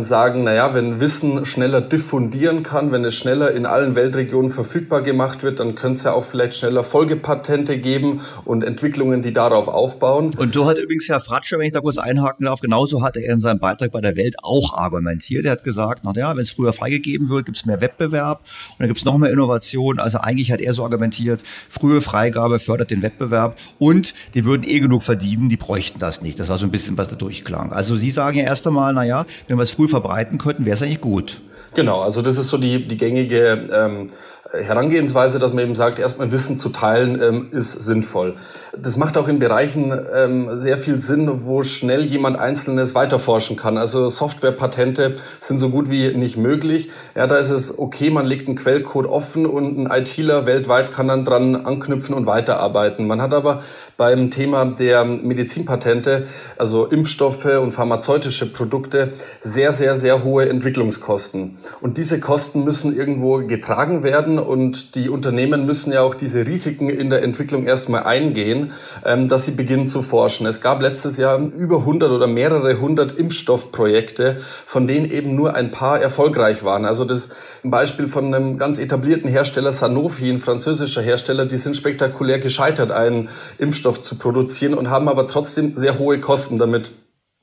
sagen, 0.00 0.44
naja, 0.44 0.74
wenn 0.74 1.00
Wissen 1.00 1.44
schneller 1.44 1.80
diffundieren 1.80 2.62
kann, 2.62 2.92
wenn 2.92 3.04
es 3.04 3.14
schneller 3.14 3.52
in 3.52 3.66
allen 3.66 3.94
Weltregionen 3.94 4.50
verfügbar 4.50 5.02
gemacht 5.02 5.42
wird, 5.42 5.60
dann 5.60 5.74
könnte 5.74 5.98
es 5.98 6.04
ja 6.04 6.12
auch 6.12 6.24
vielleicht 6.24 6.54
schneller 6.54 6.82
Folgepatente 6.82 7.78
geben 7.78 8.20
und 8.44 8.62
Entwicklungen, 8.62 9.22
die 9.22 9.32
darauf 9.32 9.68
aufbauen. 9.68 10.34
Und 10.36 10.54
so 10.54 10.66
hat 10.66 10.78
übrigens 10.78 11.08
Herr 11.08 11.20
Fratscher, 11.20 11.58
wenn 11.58 11.66
ich 11.66 11.72
da 11.72 11.80
kurz 11.80 11.98
einhaken 11.98 12.46
darf, 12.46 12.60
genauso 12.60 13.02
hat 13.02 13.16
er 13.16 13.32
in 13.32 13.40
seinem 13.40 13.60
Beitrag 13.60 13.92
bei 13.92 14.00
der 14.00 14.16
Welt 14.16 14.36
auch 14.42 14.74
argumentiert. 14.74 15.44
Er 15.44 15.52
hat 15.52 15.64
gesagt, 15.64 16.04
naja, 16.04 16.34
wenn 16.34 16.42
es 16.42 16.50
früher 16.50 16.72
freigegeben 16.72 17.28
wird, 17.28 17.46
gibt 17.46 17.58
es 17.58 17.66
mehr 17.66 17.80
Wettbewerb 17.80 18.40
und 18.40 18.80
dann 18.80 18.88
gibt 18.88 18.98
es 18.98 19.04
noch 19.04 19.18
mehr 19.18 19.30
Innovation. 19.30 19.98
Also 20.00 20.18
eigentlich 20.18 20.52
hat 20.52 20.60
er 20.66 20.72
so 20.72 20.84
argumentiert, 20.84 21.42
frühe 21.68 22.00
Freigabe 22.00 22.58
fördert 22.58 22.90
den 22.90 23.02
Wettbewerb 23.02 23.56
und 23.78 24.14
die 24.34 24.44
würden 24.44 24.64
eh 24.66 24.80
genug 24.80 25.02
verdienen, 25.02 25.48
die 25.48 25.56
bräuchten 25.56 25.98
das 25.98 26.20
nicht. 26.20 26.38
Das 26.38 26.48
war 26.48 26.58
so 26.58 26.66
ein 26.66 26.70
bisschen, 26.70 26.98
was 26.98 27.08
da 27.08 27.16
durchklang. 27.16 27.72
Also 27.72 27.96
Sie 27.96 28.10
sagen 28.10 28.38
ja 28.38 28.44
erst 28.44 28.66
einmal, 28.66 28.92
naja, 28.92 29.24
wenn 29.48 29.56
wir 29.56 29.62
es 29.62 29.70
früh 29.70 29.88
verbreiten 29.88 30.38
könnten, 30.38 30.66
wäre 30.66 30.74
es 30.74 30.82
eigentlich 30.82 31.00
gut. 31.00 31.40
Genau, 31.74 32.00
also 32.00 32.22
das 32.22 32.38
ist 32.38 32.48
so 32.48 32.58
die, 32.58 32.86
die 32.86 32.96
gängige 32.96 33.68
ähm, 33.72 34.08
Herangehensweise, 34.52 35.38
dass 35.38 35.52
man 35.52 35.64
eben 35.64 35.74
sagt, 35.74 35.98
erstmal 35.98 36.30
Wissen 36.30 36.56
zu 36.56 36.68
teilen, 36.68 37.20
ähm, 37.20 37.48
ist 37.50 37.72
sinnvoll. 37.72 38.36
Das 38.78 38.96
macht 38.96 39.18
auch 39.18 39.26
in 39.26 39.38
Bereichen 39.38 39.92
ähm, 40.14 40.60
sehr 40.60 40.78
viel 40.78 41.00
Sinn, 41.00 41.44
wo 41.44 41.62
schnell 41.64 42.04
jemand 42.04 42.38
Einzelnes 42.38 42.94
weiterforschen 42.94 43.56
kann. 43.56 43.76
Also 43.76 44.08
Softwarepatente 44.08 45.16
sind 45.40 45.58
so 45.58 45.70
gut 45.70 45.90
wie 45.90 46.14
nicht 46.14 46.36
möglich. 46.36 46.90
Ja, 47.16 47.26
da 47.26 47.38
ist 47.38 47.50
es 47.50 47.76
okay, 47.76 48.10
man 48.10 48.26
legt 48.26 48.46
einen 48.46 48.56
Quellcode 48.56 49.06
offen 49.06 49.46
und 49.46 49.78
ein 49.78 49.90
ITler 49.90 50.46
weltweit 50.46 50.92
kann 50.92 51.08
dann 51.08 51.24
dran 51.24 51.56
anknüpfen 51.56 52.14
und 52.14 52.26
weiterarbeiten. 52.26 53.06
Man 53.06 53.20
hat 53.20 53.34
aber 53.34 53.62
beim 53.96 54.30
Thema 54.30 54.64
der 54.64 55.04
Medizinpatente, 55.04 56.26
also 56.56 56.86
Impfstoffe 56.86 57.46
und 57.46 57.72
pharmazeutische 57.72 58.46
Produkte, 58.46 59.14
sehr, 59.40 59.72
sehr, 59.72 59.96
sehr 59.96 60.22
hohe 60.22 60.48
Entwicklungskosten. 60.48 61.58
Und 61.80 61.96
diese 61.96 62.20
Kosten 62.20 62.62
müssen 62.64 62.94
irgendwo 62.96 63.38
getragen 63.38 64.02
werden 64.02 64.35
und 64.38 64.94
die 64.94 65.08
Unternehmen 65.08 65.66
müssen 65.66 65.92
ja 65.92 66.02
auch 66.02 66.14
diese 66.14 66.46
Risiken 66.46 66.88
in 66.88 67.10
der 67.10 67.22
Entwicklung 67.22 67.66
erstmal 67.66 68.04
eingehen, 68.04 68.72
ähm, 69.04 69.28
dass 69.28 69.44
sie 69.44 69.52
beginnen 69.52 69.88
zu 69.88 70.02
forschen. 70.02 70.46
Es 70.46 70.60
gab 70.60 70.80
letztes 70.80 71.16
Jahr 71.16 71.38
über 71.38 71.78
100 71.78 72.10
oder 72.10 72.26
mehrere 72.26 72.80
hundert 72.80 73.12
Impfstoffprojekte, 73.12 74.40
von 74.64 74.86
denen 74.86 75.10
eben 75.10 75.34
nur 75.34 75.54
ein 75.54 75.70
paar 75.70 76.00
erfolgreich 76.00 76.64
waren. 76.64 76.84
Also 76.84 77.04
das 77.04 77.28
Beispiel 77.62 78.08
von 78.08 78.34
einem 78.34 78.58
ganz 78.58 78.78
etablierten 78.78 79.28
Hersteller 79.28 79.72
Sanofi, 79.72 80.30
ein 80.30 80.40
französischer 80.40 81.02
Hersteller, 81.02 81.46
die 81.46 81.56
sind 81.56 81.76
spektakulär 81.76 82.38
gescheitert, 82.38 82.92
einen 82.92 83.28
Impfstoff 83.58 84.00
zu 84.00 84.16
produzieren 84.16 84.74
und 84.74 84.90
haben 84.90 85.08
aber 85.08 85.26
trotzdem 85.26 85.76
sehr 85.76 85.98
hohe 85.98 86.20
Kosten 86.20 86.58
damit 86.58 86.92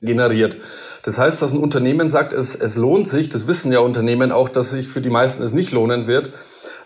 generiert. 0.00 0.56
Das 1.02 1.18
heißt, 1.18 1.42
dass 1.42 1.52
ein 1.52 1.58
Unternehmen 1.58 2.10
sagt, 2.10 2.32
es, 2.32 2.54
es 2.54 2.76
lohnt 2.76 3.08
sich, 3.08 3.28
das 3.28 3.46
wissen 3.46 3.72
ja 3.72 3.80
Unternehmen 3.80 4.32
auch, 4.32 4.48
dass 4.48 4.70
sich 4.70 4.88
für 4.88 5.00
die 5.00 5.10
meisten 5.10 5.42
es 5.42 5.52
nicht 5.52 5.72
lohnen 5.72 6.06
wird, 6.06 6.32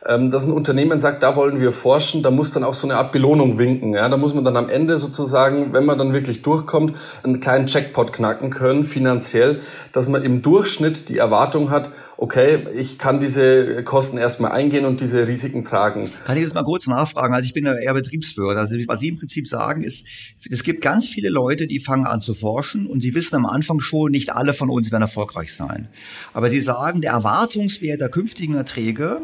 dass 0.02 0.46
ein 0.46 0.52
Unternehmen 0.52 1.00
sagt, 1.00 1.22
da 1.22 1.36
wollen 1.36 1.60
wir 1.60 1.72
forschen, 1.72 2.22
da 2.22 2.30
muss 2.30 2.52
dann 2.52 2.64
auch 2.64 2.74
so 2.74 2.86
eine 2.86 2.96
Art 2.96 3.12
Belohnung 3.12 3.58
winken. 3.58 3.94
Ja? 3.94 4.08
Da 4.08 4.16
muss 4.16 4.34
man 4.34 4.44
dann 4.44 4.56
am 4.56 4.68
Ende 4.68 4.96
sozusagen, 4.96 5.72
wenn 5.72 5.84
man 5.84 5.98
dann 5.98 6.12
wirklich 6.12 6.42
durchkommt, 6.42 6.96
einen 7.22 7.40
kleinen 7.40 7.66
Checkpot 7.66 8.12
knacken 8.12 8.50
können, 8.50 8.84
finanziell, 8.84 9.60
dass 9.92 10.08
man 10.08 10.22
im 10.22 10.40
Durchschnitt 10.42 11.08
die 11.08 11.18
Erwartung 11.18 11.70
hat, 11.70 11.90
okay, 12.16 12.66
ich 12.74 12.98
kann 12.98 13.20
diese 13.20 13.82
Kosten 13.84 14.18
erstmal 14.18 14.52
eingehen 14.52 14.84
und 14.84 15.00
diese 15.00 15.28
Risiken 15.28 15.62
tragen. 15.64 16.10
Kann 16.24 16.36
ich 16.36 16.44
das 16.44 16.54
mal 16.54 16.64
kurz 16.64 16.86
nachfragen? 16.86 17.34
Also 17.34 17.46
ich 17.46 17.54
bin 17.54 17.64
ja 17.64 17.74
eher 17.74 17.94
Betriebsführer. 17.94 18.56
Also 18.56 18.76
was 18.86 19.00
Sie 19.00 19.08
im 19.08 19.16
Prinzip 19.16 19.46
sagen 19.46 19.82
ist, 19.82 20.04
es 20.50 20.62
gibt 20.62 20.80
ganz 20.80 21.08
viele 21.08 21.28
Leute, 21.28 21.66
die 21.66 21.80
fangen 21.80 22.06
an 22.06 22.20
zu 22.20 22.34
forschen 22.34 22.86
und 22.86 23.00
sie 23.00 23.14
wissen 23.14 23.36
am 23.36 23.46
Anfang 23.46 23.80
schon, 23.80 24.10
nicht 24.10 24.34
alle 24.34 24.52
von 24.52 24.68
uns 24.70 24.90
werden 24.90 25.02
erfolgreich 25.02 25.54
sein. 25.54 25.88
Aber 26.32 26.48
sie 26.48 26.60
sagen, 26.60 27.00
der 27.00 27.12
Erwartungswert 27.12 28.00
der 28.00 28.08
künftigen 28.08 28.54
Erträge 28.54 29.22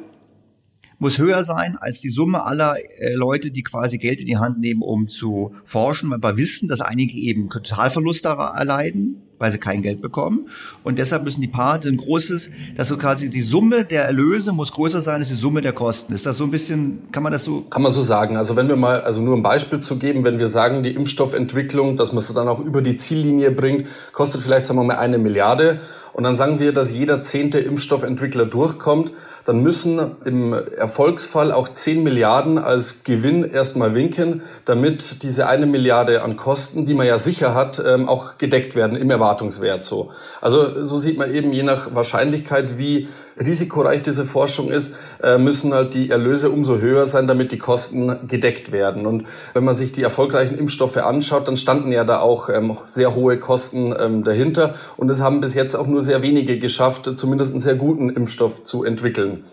muss 1.05 1.19
höher 1.19 1.45
sein 1.45 1.77
als 1.79 2.01
die 2.01 2.09
Summe 2.09 2.45
aller 2.45 2.77
äh, 2.99 3.13
Leute, 3.13 3.51
die 3.51 3.63
quasi 3.63 3.99
Geld 3.99 4.23
in 4.23 4.27
die 4.27 4.39
Hand 4.39 4.59
nehmen, 4.59 4.81
um 4.81 5.09
zu 5.09 5.53
forschen, 5.67 6.11
weil 6.11 6.23
wir 6.23 6.37
wissen, 6.39 6.67
dass 6.67 6.81
einige 6.81 7.19
eben 7.19 7.51
Totalverluste 7.51 8.29
erleiden, 8.29 9.21
weil 9.39 9.53
sie 9.53 9.59
kein 9.59 9.83
Geld 9.83 10.01
bekommen. 10.01 10.49
Und 10.83 10.99
deshalb 10.99 11.25
müssen 11.25 11.43
die 11.43 11.49
Paare 11.49 11.87
ein 11.87 11.99
großes, 11.99 12.51
dass 12.79 12.89
so 12.89 12.97
quasi 12.97 13.29
die 13.29 13.43
Summe 13.43 13.85
der 13.85 14.05
Erlöse 14.05 14.53
muss 14.53 14.73
größer 14.73 15.03
sein 15.03 15.17
als 15.17 15.29
die 15.29 15.35
Summe 15.35 15.61
der 15.61 15.75
Kosten. 15.75 16.15
Ist 16.15 16.25
das 16.25 16.39
so 16.39 16.45
ein 16.45 16.51
bisschen, 16.51 17.11
kann 17.13 17.23
man 17.23 17.33
das 17.33 17.45
so? 17.45 17.61
Kann 17.61 17.83
man 17.83 17.93
so 17.93 18.01
sagen. 18.01 18.39
Also 18.39 18.57
wenn 18.57 18.69
wir 18.69 18.77
mal, 18.77 19.03
also 19.03 19.21
nur 19.21 19.37
ein 19.37 19.43
Beispiel 19.43 19.81
zu 19.81 19.99
geben, 19.99 20.25
wenn 20.25 20.39
wir 20.39 20.49
sagen, 20.49 20.83
die 20.83 20.95
Impfstoffentwicklung, 20.95 21.99
dass 21.99 22.13
man 22.13 22.23
es 22.23 22.33
dann 22.33 22.49
auch 22.49 22.61
über 22.61 22.81
die 22.81 22.97
Ziellinie 22.97 23.51
bringt, 23.51 23.89
kostet 24.13 24.41
vielleicht, 24.41 24.65
sagen 24.65 24.81
wir 24.81 24.85
mal, 24.85 24.97
eine 24.97 25.19
Milliarde. 25.19 25.81
Und 26.15 26.23
dann 26.23 26.37
sagen 26.37 26.61
wir, 26.61 26.73
dass 26.73 26.93
jeder 26.93 27.21
zehnte 27.23 27.59
Impfstoffentwickler 27.59 28.47
durchkommt, 28.47 29.11
dann 29.45 29.63
müssen 29.63 30.13
im 30.25 30.53
Erfolgsfall 30.53 31.51
auch 31.51 31.69
10 31.69 32.05
Milliarden 32.05 32.57
als 32.57 33.03
Gewinn 33.03 33.45
erstmal 33.45 33.97
winken, 33.97 34.43
damit 34.65 35.25
diese 35.25 35.49
eine 35.49 35.67
Milliarde 35.67 36.23
an 36.23 36.37
Kosten, 36.37 36.87
die 36.87 36.95
man 36.95 37.09
ja 37.09 37.19
sicher 37.19 37.53
hat, 37.53 37.83
ähm, 37.85 38.09
auch 38.09 38.39
gedeckt 38.39 38.77
werden 38.77 38.97
im 38.97 39.11
Erwartungswert 39.11 39.85
so. 39.85 40.13
Also 40.41 40.81
so 40.83 41.01
sieht 41.01 41.19
man 41.19 41.35
eben 41.35 41.53
je 41.53 41.65
nach 41.65 41.93
Wahrscheinlichkeit, 41.97 42.79
wie 42.79 43.09
risikoreich 43.39 44.03
diese 44.03 44.25
Forschung 44.25 44.71
ist, 44.71 44.93
äh, 45.23 45.39
müssen 45.39 45.75
halt 45.75 45.95
die 45.95 46.11
Erlöse 46.11 46.51
umso 46.51 46.79
höher 46.79 47.07
sein, 47.07 47.27
damit 47.27 47.53
die 47.53 47.59
Kosten 47.59 48.29
gedeckt 48.29 48.73
werden. 48.73 49.07
Und 49.07 49.25
wenn 49.53 49.65
man 49.65 49.75
sich 49.75 49.93
die 49.93 50.03
erfolgreichen 50.03 50.59
Impfstoffe 50.59 50.97
anschaut, 50.97 51.49
dann 51.49 51.57
standen 51.57 51.93
ja 51.93 52.05
da 52.05 52.21
auch 52.21 52.49
ähm, 52.49 52.77
sehr 52.87 53.15
hohe 53.15 53.39
Kosten 53.39 53.95
ähm, 53.99 54.25
dahinter. 54.25 54.75
Und 54.97 55.11
es 55.11 55.21
haben 55.21 55.41
bis 55.41 55.55
jetzt 55.55 55.75
auch 55.75 55.87
nur 55.87 56.03
sehr 56.03 56.23
wenige 56.23 56.59
geschafft, 56.59 57.11
zumindest 57.17 57.53
einen 57.53 57.61
sehr 57.61 57.75
guten 57.75 58.09
Impfstoff 58.11 58.63
zu 58.63 58.85
entwickeln. 58.85 59.45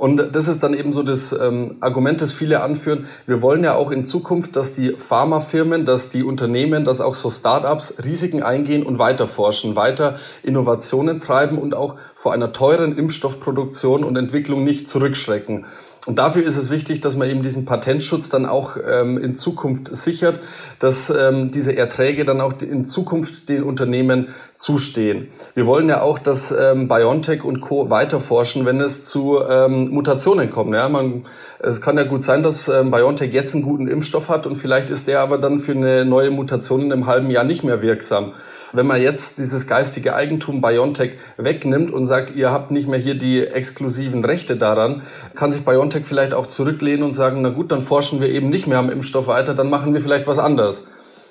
Und 0.00 0.34
das 0.34 0.48
ist 0.48 0.62
dann 0.62 0.72
eben 0.72 0.94
so 0.94 1.02
das 1.02 1.30
ähm, 1.30 1.76
Argument, 1.80 2.22
das 2.22 2.32
viele 2.32 2.62
anführen. 2.62 3.04
Wir 3.26 3.42
wollen 3.42 3.62
ja 3.62 3.74
auch 3.74 3.90
in 3.90 4.06
Zukunft, 4.06 4.56
dass 4.56 4.72
die 4.72 4.94
Pharmafirmen, 4.96 5.84
dass 5.84 6.08
die 6.08 6.22
Unternehmen, 6.22 6.86
dass 6.86 7.02
auch 7.02 7.14
so 7.14 7.28
Startups 7.28 7.92
Risiken 8.02 8.42
eingehen 8.42 8.82
und 8.82 8.98
weiter 8.98 9.26
forschen, 9.26 9.76
weiter 9.76 10.18
Innovationen 10.42 11.20
treiben 11.20 11.58
und 11.58 11.74
auch 11.74 11.96
vor 12.14 12.32
einer 12.32 12.52
teuren 12.52 12.96
Impfstoffproduktion 12.96 14.02
und 14.02 14.16
Entwicklung 14.16 14.64
nicht 14.64 14.88
zurückschrecken. 14.88 15.66
Und 16.06 16.18
dafür 16.18 16.42
ist 16.42 16.56
es 16.56 16.70
wichtig, 16.70 17.00
dass 17.00 17.16
man 17.16 17.28
eben 17.28 17.42
diesen 17.42 17.66
Patentschutz 17.66 18.30
dann 18.30 18.46
auch 18.46 18.78
ähm, 18.88 19.18
in 19.18 19.34
Zukunft 19.34 19.94
sichert, 19.94 20.40
dass 20.78 21.10
ähm, 21.10 21.50
diese 21.50 21.76
Erträge 21.76 22.24
dann 22.24 22.40
auch 22.40 22.54
in 22.62 22.86
Zukunft 22.86 23.50
den 23.50 23.62
Unternehmen 23.62 24.28
zustehen. 24.56 25.28
Wir 25.52 25.66
wollen 25.66 25.90
ja 25.90 26.00
auch, 26.00 26.18
dass 26.18 26.52
ähm, 26.52 26.88
BioNTech 26.88 27.44
und 27.44 27.60
Co. 27.60 27.90
weiter 27.90 28.18
forschen, 28.18 28.64
wenn 28.64 28.80
es 28.80 29.04
zu 29.04 29.40
ähm, 29.46 29.90
Mutationen 29.90 30.48
kommen. 30.48 30.72
Ja, 30.72 30.88
man, 30.88 31.24
es 31.58 31.82
kann 31.82 31.98
ja 31.98 32.04
gut 32.04 32.24
sein, 32.24 32.42
dass 32.42 32.68
ähm, 32.68 32.90
BioNTech 32.90 33.34
jetzt 33.34 33.54
einen 33.54 33.64
guten 33.64 33.86
Impfstoff 33.86 34.30
hat 34.30 34.46
und 34.46 34.56
vielleicht 34.56 34.88
ist 34.88 35.06
der 35.06 35.20
aber 35.20 35.36
dann 35.36 35.60
für 35.60 35.72
eine 35.72 36.06
neue 36.06 36.30
Mutation 36.30 36.80
in 36.80 36.92
einem 36.92 37.06
halben 37.06 37.30
Jahr 37.30 37.44
nicht 37.44 37.62
mehr 37.62 37.82
wirksam. 37.82 38.32
Wenn 38.72 38.86
man 38.86 39.02
jetzt 39.02 39.38
dieses 39.38 39.66
geistige 39.66 40.14
Eigentum 40.14 40.60
BioNTech 40.60 41.12
wegnimmt 41.36 41.90
und 41.90 42.06
sagt, 42.06 42.34
ihr 42.34 42.52
habt 42.52 42.70
nicht 42.70 42.86
mehr 42.86 42.98
hier 42.98 43.16
die 43.16 43.44
exklusiven 43.44 44.24
Rechte 44.24 44.56
daran, 44.56 45.02
kann 45.34 45.50
sich 45.50 45.64
BioNTech 45.64 46.04
vielleicht 46.04 46.34
auch 46.34 46.46
zurücklehnen 46.46 47.02
und 47.02 47.12
sagen, 47.12 47.42
na 47.42 47.50
gut, 47.50 47.72
dann 47.72 47.82
forschen 47.82 48.20
wir 48.20 48.28
eben 48.28 48.48
nicht 48.48 48.66
mehr 48.66 48.78
am 48.78 48.90
Impfstoff 48.90 49.26
weiter, 49.26 49.54
dann 49.54 49.70
machen 49.70 49.92
wir 49.92 50.00
vielleicht 50.00 50.26
was 50.26 50.38
anderes. 50.38 50.84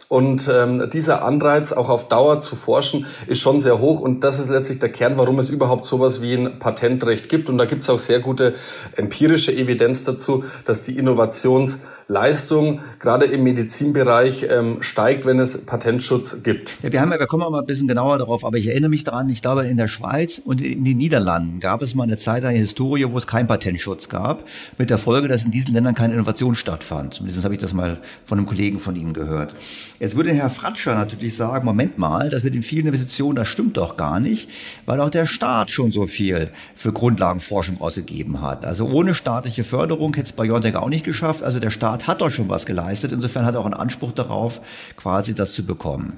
Und 0.09 0.49
ähm, 0.51 0.89
dieser 0.91 1.23
Anreiz, 1.23 1.71
auch 1.71 1.87
auf 1.87 2.07
Dauer 2.07 2.39
zu 2.39 2.55
forschen, 2.55 3.05
ist 3.27 3.41
schon 3.41 3.61
sehr 3.61 3.79
hoch. 3.79 3.99
Und 3.99 4.23
das 4.23 4.39
ist 4.39 4.49
letztlich 4.49 4.79
der 4.79 4.89
Kern, 4.89 5.19
warum 5.19 5.37
es 5.37 5.49
überhaupt 5.49 5.85
sowas 5.85 6.19
wie 6.19 6.33
ein 6.33 6.57
Patentrecht 6.57 7.29
gibt. 7.29 7.47
Und 7.47 7.59
da 7.59 7.65
gibt 7.65 7.83
es 7.83 7.91
auch 7.91 7.99
sehr 7.99 8.19
gute 8.19 8.55
empirische 8.95 9.51
Evidenz 9.51 10.03
dazu, 10.03 10.43
dass 10.65 10.81
die 10.81 10.97
Innovationsleistung 10.97 12.79
gerade 12.97 13.25
im 13.25 13.43
Medizinbereich 13.43 14.47
ähm, 14.49 14.81
steigt, 14.81 15.25
wenn 15.25 15.37
es 15.37 15.63
Patentschutz 15.63 16.41
gibt. 16.41 16.79
Ja, 16.81 16.91
wir 16.91 17.01
haben 17.01 17.11
ja, 17.11 17.19
wir 17.19 17.27
kommen 17.27 17.47
mal 17.51 17.59
ein 17.59 17.67
bisschen 17.67 17.87
genauer 17.87 18.17
darauf, 18.17 18.43
aber 18.43 18.57
ich 18.57 18.65
erinnere 18.65 18.89
mich 18.89 19.03
daran, 19.03 19.29
ich 19.29 19.43
glaube, 19.43 19.67
in 19.67 19.77
der 19.77 19.87
Schweiz 19.87 20.41
und 20.43 20.59
in 20.59 20.85
den 20.85 20.97
Niederlanden 20.97 21.59
gab 21.59 21.83
es 21.83 21.93
mal 21.93 22.05
eine 22.05 22.17
Zeit, 22.17 22.43
eine 22.45 22.57
Historie, 22.57 23.05
wo 23.11 23.17
es 23.19 23.27
keinen 23.27 23.45
Patentschutz 23.45 24.09
gab, 24.09 24.45
mit 24.79 24.89
der 24.89 24.97
Folge, 24.97 25.27
dass 25.27 25.45
in 25.45 25.51
diesen 25.51 25.75
Ländern 25.75 25.93
keine 25.93 26.15
Innovation 26.15 26.55
stattfand. 26.55 27.13
Zumindest 27.13 27.43
habe 27.43 27.53
ich 27.53 27.61
das 27.61 27.73
mal 27.73 27.99
von 28.25 28.39
einem 28.39 28.47
Kollegen 28.47 28.79
von 28.79 28.95
Ihnen 28.95 29.13
gehört. 29.13 29.53
Jetzt 29.99 30.15
würde 30.15 30.31
Herr 30.31 30.49
Fratscher 30.49 30.95
natürlich 30.95 31.35
sagen, 31.35 31.65
Moment 31.65 31.97
mal, 31.97 32.29
das 32.29 32.43
mit 32.43 32.53
den 32.53 32.63
vielen 32.63 32.87
Investitionen, 32.87 33.35
das 33.35 33.49
stimmt 33.49 33.75
doch 33.75 33.97
gar 33.97 34.21
nicht, 34.21 34.49
weil 34.85 35.01
auch 35.01 35.09
der 35.09 35.25
Staat 35.25 35.71
schon 35.71 35.91
so 35.91 36.07
viel 36.07 36.51
für 36.73 36.93
Grundlagenforschung 36.93 37.81
ausgegeben 37.81 38.41
hat. 38.41 38.65
Also 38.65 38.87
ohne 38.87 39.13
staatliche 39.13 39.65
Förderung 39.65 40.13
hätte 40.13 40.27
es 40.27 40.31
BioNTech 40.31 40.77
auch 40.77 40.87
nicht 40.87 41.03
geschafft. 41.03 41.43
Also 41.43 41.59
der 41.59 41.71
Staat 41.71 42.07
hat 42.07 42.21
doch 42.21 42.31
schon 42.31 42.47
was 42.47 42.65
geleistet. 42.65 43.11
Insofern 43.11 43.45
hat 43.45 43.55
er 43.55 43.59
auch 43.59 43.65
einen 43.65 43.73
Anspruch 43.73 44.13
darauf, 44.13 44.61
quasi 44.95 45.35
das 45.35 45.51
zu 45.51 45.65
bekommen. 45.65 46.13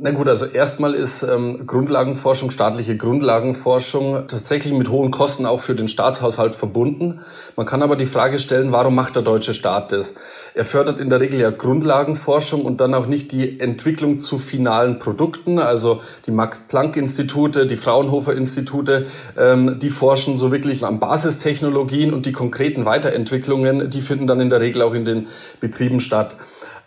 Na 0.00 0.12
gut, 0.12 0.28
also 0.28 0.46
erstmal 0.46 0.94
ist 0.94 1.24
ähm, 1.24 1.66
Grundlagenforschung, 1.66 2.52
staatliche 2.52 2.96
Grundlagenforschung 2.96 4.28
tatsächlich 4.28 4.72
mit 4.72 4.90
hohen 4.90 5.10
Kosten 5.10 5.44
auch 5.44 5.58
für 5.58 5.74
den 5.74 5.88
Staatshaushalt 5.88 6.54
verbunden. 6.54 7.18
Man 7.56 7.66
kann 7.66 7.82
aber 7.82 7.96
die 7.96 8.06
Frage 8.06 8.38
stellen, 8.38 8.70
warum 8.70 8.94
macht 8.94 9.16
der 9.16 9.24
deutsche 9.24 9.54
Staat 9.54 9.90
das? 9.90 10.14
Er 10.54 10.64
fördert 10.64 11.00
in 11.00 11.10
der 11.10 11.20
Regel 11.20 11.40
ja 11.40 11.50
Grundlagenforschung 11.50 12.64
und 12.64 12.80
dann 12.80 12.94
auch 12.94 13.06
nicht 13.06 13.32
die 13.32 13.58
Entwicklung 13.58 14.20
zu 14.20 14.38
finalen 14.38 15.00
Produkten. 15.00 15.58
Also 15.58 16.00
die 16.26 16.30
Max-Planck-Institute, 16.30 17.66
die 17.66 17.76
Fraunhofer-Institute, 17.76 19.06
ähm, 19.36 19.80
die 19.80 19.90
forschen 19.90 20.36
so 20.36 20.52
wirklich 20.52 20.84
an 20.84 21.00
Basistechnologien 21.00 22.14
und 22.14 22.24
die 22.24 22.32
konkreten 22.32 22.84
Weiterentwicklungen, 22.84 23.90
die 23.90 24.00
finden 24.00 24.28
dann 24.28 24.38
in 24.38 24.48
der 24.48 24.60
Regel 24.60 24.82
auch 24.82 24.94
in 24.94 25.04
den 25.04 25.26
Betrieben 25.58 25.98
statt. 25.98 26.36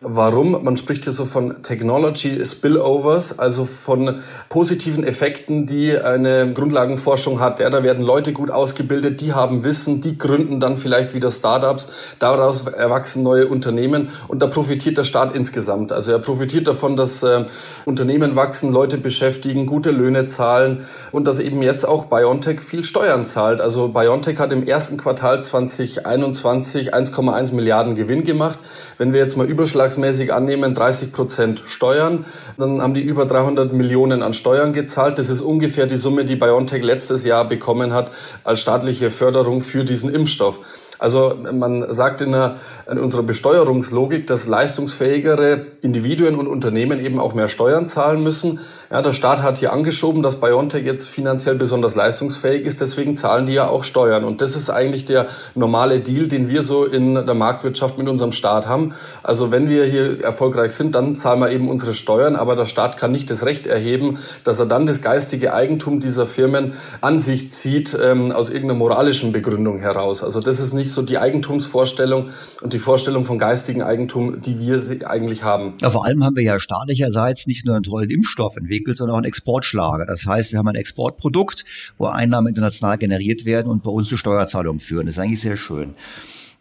Warum? 0.04 0.64
Man 0.64 0.78
spricht 0.78 1.04
hier 1.04 1.14
so 1.14 1.26
von 1.26 1.62
Technology 1.62 2.44
Spillovers, 2.44 3.38
also 3.38 3.66
von 3.66 4.22
positiven 4.50 5.04
Effekten, 5.04 5.68
die 5.68 5.96
eine 5.96 6.52
Grundlagenforschung 6.54 7.40
hat. 7.40 7.60
Ja, 7.60 7.70
da 7.70 7.84
werden 7.84 8.04
Leute 8.04 8.34
gut 8.34 8.50
ausgebildet, 8.50 9.22
die 9.22 9.34
haben 9.34 9.64
Wissen, 9.64 10.02
die 10.02 10.18
gründen 10.18 10.60
dann 10.60 10.78
vielleicht 10.78 11.14
wieder 11.14 11.30
Startups, 11.30 11.88
daraus 12.18 12.66
erwachsen 12.66 13.22
neue 13.22 13.48
Unternehmen 13.48 14.10
und 14.28 14.42
da 14.42 14.48
profitiert 14.48 14.98
der 14.98 15.04
Staat 15.04 15.36
insgesamt. 15.36 15.92
Also 15.92 16.14
er 16.14 16.20
profitiert 16.20 16.66
davon, 16.66 16.98
dass 16.98 17.22
äh, 17.22 17.46
Unternehmen 17.86 18.36
wachsen, 18.36 18.72
Leute 18.72 18.98
beschäftigen, 18.98 19.68
gute 19.68 19.92
Löhne 19.92 20.26
zahlen 20.26 20.88
und 21.12 21.28
dass 21.28 21.38
eben 21.38 21.62
jetzt 21.62 21.84
auch 21.84 22.06
BioNTech 22.06 22.62
viel 22.62 22.84
Steuern 22.84 23.28
zahlt. 23.28 23.62
Also 23.62 23.90
BioNTech 23.90 24.40
hat 24.40 24.52
im 24.52 24.66
ersten 24.66 24.98
Quartal 24.98 25.44
2021 25.44 26.92
1,1 26.96 27.54
Milliarden 27.54 27.94
Gewinn 27.94 28.24
gemacht. 28.24 28.58
Wenn 28.98 29.14
wir 29.14 29.20
jetzt 29.20 29.38
mal 29.38 29.46
Überschlag 29.46 29.91
vertragsmäßig 29.92 30.34
annehmen, 30.34 30.74
30 30.74 31.12
Prozent 31.12 31.64
Steuern. 31.66 32.26
Dann 32.58 32.82
haben 32.82 32.94
die 32.94 33.02
über 33.02 33.26
300 33.26 33.74
Millionen 33.74 34.24
an 34.24 34.34
Steuern 34.34 34.74
gezahlt. 34.74 35.20
Das 35.20 35.30
ist 35.30 35.42
ungefähr 35.42 35.86
die 35.86 35.98
Summe, 35.98 36.26
die 36.26 36.36
BioNTech 36.36 36.84
letztes 36.84 37.24
Jahr 37.26 37.48
bekommen 37.48 37.94
hat 37.94 38.12
als 38.44 38.62
staatliche 38.62 39.12
Förderung 39.12 39.62
für 39.62 39.84
diesen 39.84 40.14
Impfstoff. 40.14 40.60
Also 40.98 41.36
man 41.52 41.92
sagt 41.92 42.22
in, 42.22 42.34
einer, 42.36 42.58
in, 42.90 43.00
unserer 43.00 43.24
Besteuerungslogik, 43.24 44.28
dass 44.28 44.46
leistungsfähigere 44.46 45.66
Individuen 45.82 46.36
und 46.36 46.48
Unternehmen 46.48 47.04
eben 47.04 47.20
auch 47.20 47.34
mehr 47.34 47.48
Steuern 47.48 47.88
zahlen 47.88 48.22
müssen. 48.22 48.60
Ja, 48.92 49.02
der 49.02 49.14
Staat 49.14 49.42
hat 49.42 49.58
hier 49.58 49.72
angeschoben, 49.72 50.22
dass 50.22 50.42
BioNTech 50.42 50.84
jetzt 50.84 51.08
finanziell 51.08 51.56
besonders 51.56 51.96
leistungsfähig 51.96 52.66
ist, 52.66 52.82
deswegen 52.82 53.16
zahlen 53.16 53.46
die 53.46 53.54
ja 53.54 53.70
auch 53.70 53.86
Steuern. 53.86 54.26
Und 54.26 54.42
das 54.42 54.58
ist 54.58 54.70
eigentlich 54.70 55.06
der 55.06 55.28
normale 55.56 56.02
Deal, 56.02 56.28
den 56.28 56.50
wir 56.50 56.62
so 56.62 56.84
in 56.84 57.14
der 57.14 57.34
Marktwirtschaft 57.34 57.98
mit 57.98 58.10
unserem 58.10 58.34
Staat 58.34 58.68
haben. 58.68 58.94
Also 59.24 59.50
wenn 59.50 59.70
wir 59.70 59.86
hier 59.86 60.22
erfolgreich 60.22 60.74
sind, 60.74 60.94
dann 60.94 61.16
zahlen 61.16 61.40
wir 61.40 61.52
eben 61.52 61.70
unsere 61.70 61.94
Steuern, 61.94 62.36
aber 62.36 62.58
der 62.58 62.66
Staat 62.66 62.98
kann 62.98 63.14
nicht 63.14 63.30
das 63.30 63.46
Recht 63.46 63.66
erheben, 63.66 64.18
dass 64.44 64.60
er 64.60 64.66
dann 64.66 64.86
das 64.88 65.02
geistige 65.02 65.54
Eigentum 65.54 66.02
dieser 66.02 66.26
Firmen 66.26 66.74
an 67.00 67.22
sich 67.22 67.50
zieht, 67.50 67.98
ähm, 67.98 68.34
aus 68.34 68.50
irgendeiner 68.50 68.78
moralischen 68.78 69.32
Begründung 69.32 69.80
heraus. 69.80 70.22
Also 70.22 70.42
das 70.42 70.60
ist 70.60 70.74
nicht 70.74 70.92
so 70.92 71.02
die 71.02 71.18
Eigentumsvorstellung 71.18 72.32
und 72.62 72.74
die 72.74 72.80
Vorstellung 72.80 73.24
von 73.24 73.40
geistigem 73.40 73.84
Eigentum, 73.84 74.42
die 74.42 74.60
wir 74.60 74.82
eigentlich 75.10 75.44
haben. 75.44 75.76
Ja, 75.80 75.92
vor 75.92 76.04
allem 76.04 76.26
haben 76.26 76.36
wir 76.36 76.44
ja 76.44 76.60
staatlicherseits 76.60 77.48
nicht 77.48 77.66
nur 77.66 77.76
einen 77.76 77.84
tollen 77.84 78.10
Impfstoff 78.10 78.58
entwickelt, 78.58 78.81
sondern 78.88 79.16
auch 79.16 79.20
einen 79.20 79.28
Exportschlager. 79.28 80.06
Das 80.06 80.26
heißt, 80.26 80.52
wir 80.52 80.60
haben 80.60 80.68
ein 80.68 80.76
Exportprodukt, 80.76 81.66
wo 81.98 82.08
Einnahmen 82.08 82.48
international 82.48 82.98
generiert 82.98 83.46
werden 83.46 83.70
und 83.70 83.84
bei 83.84 83.92
uns 83.92 84.08
zu 84.08 84.18
Steuerzahlungen 84.18 84.80
führen. 84.80 85.06
Das 85.06 85.16
ist 85.16 85.20
eigentlich 85.20 85.42
sehr 85.42 85.58
schön. 85.58 85.96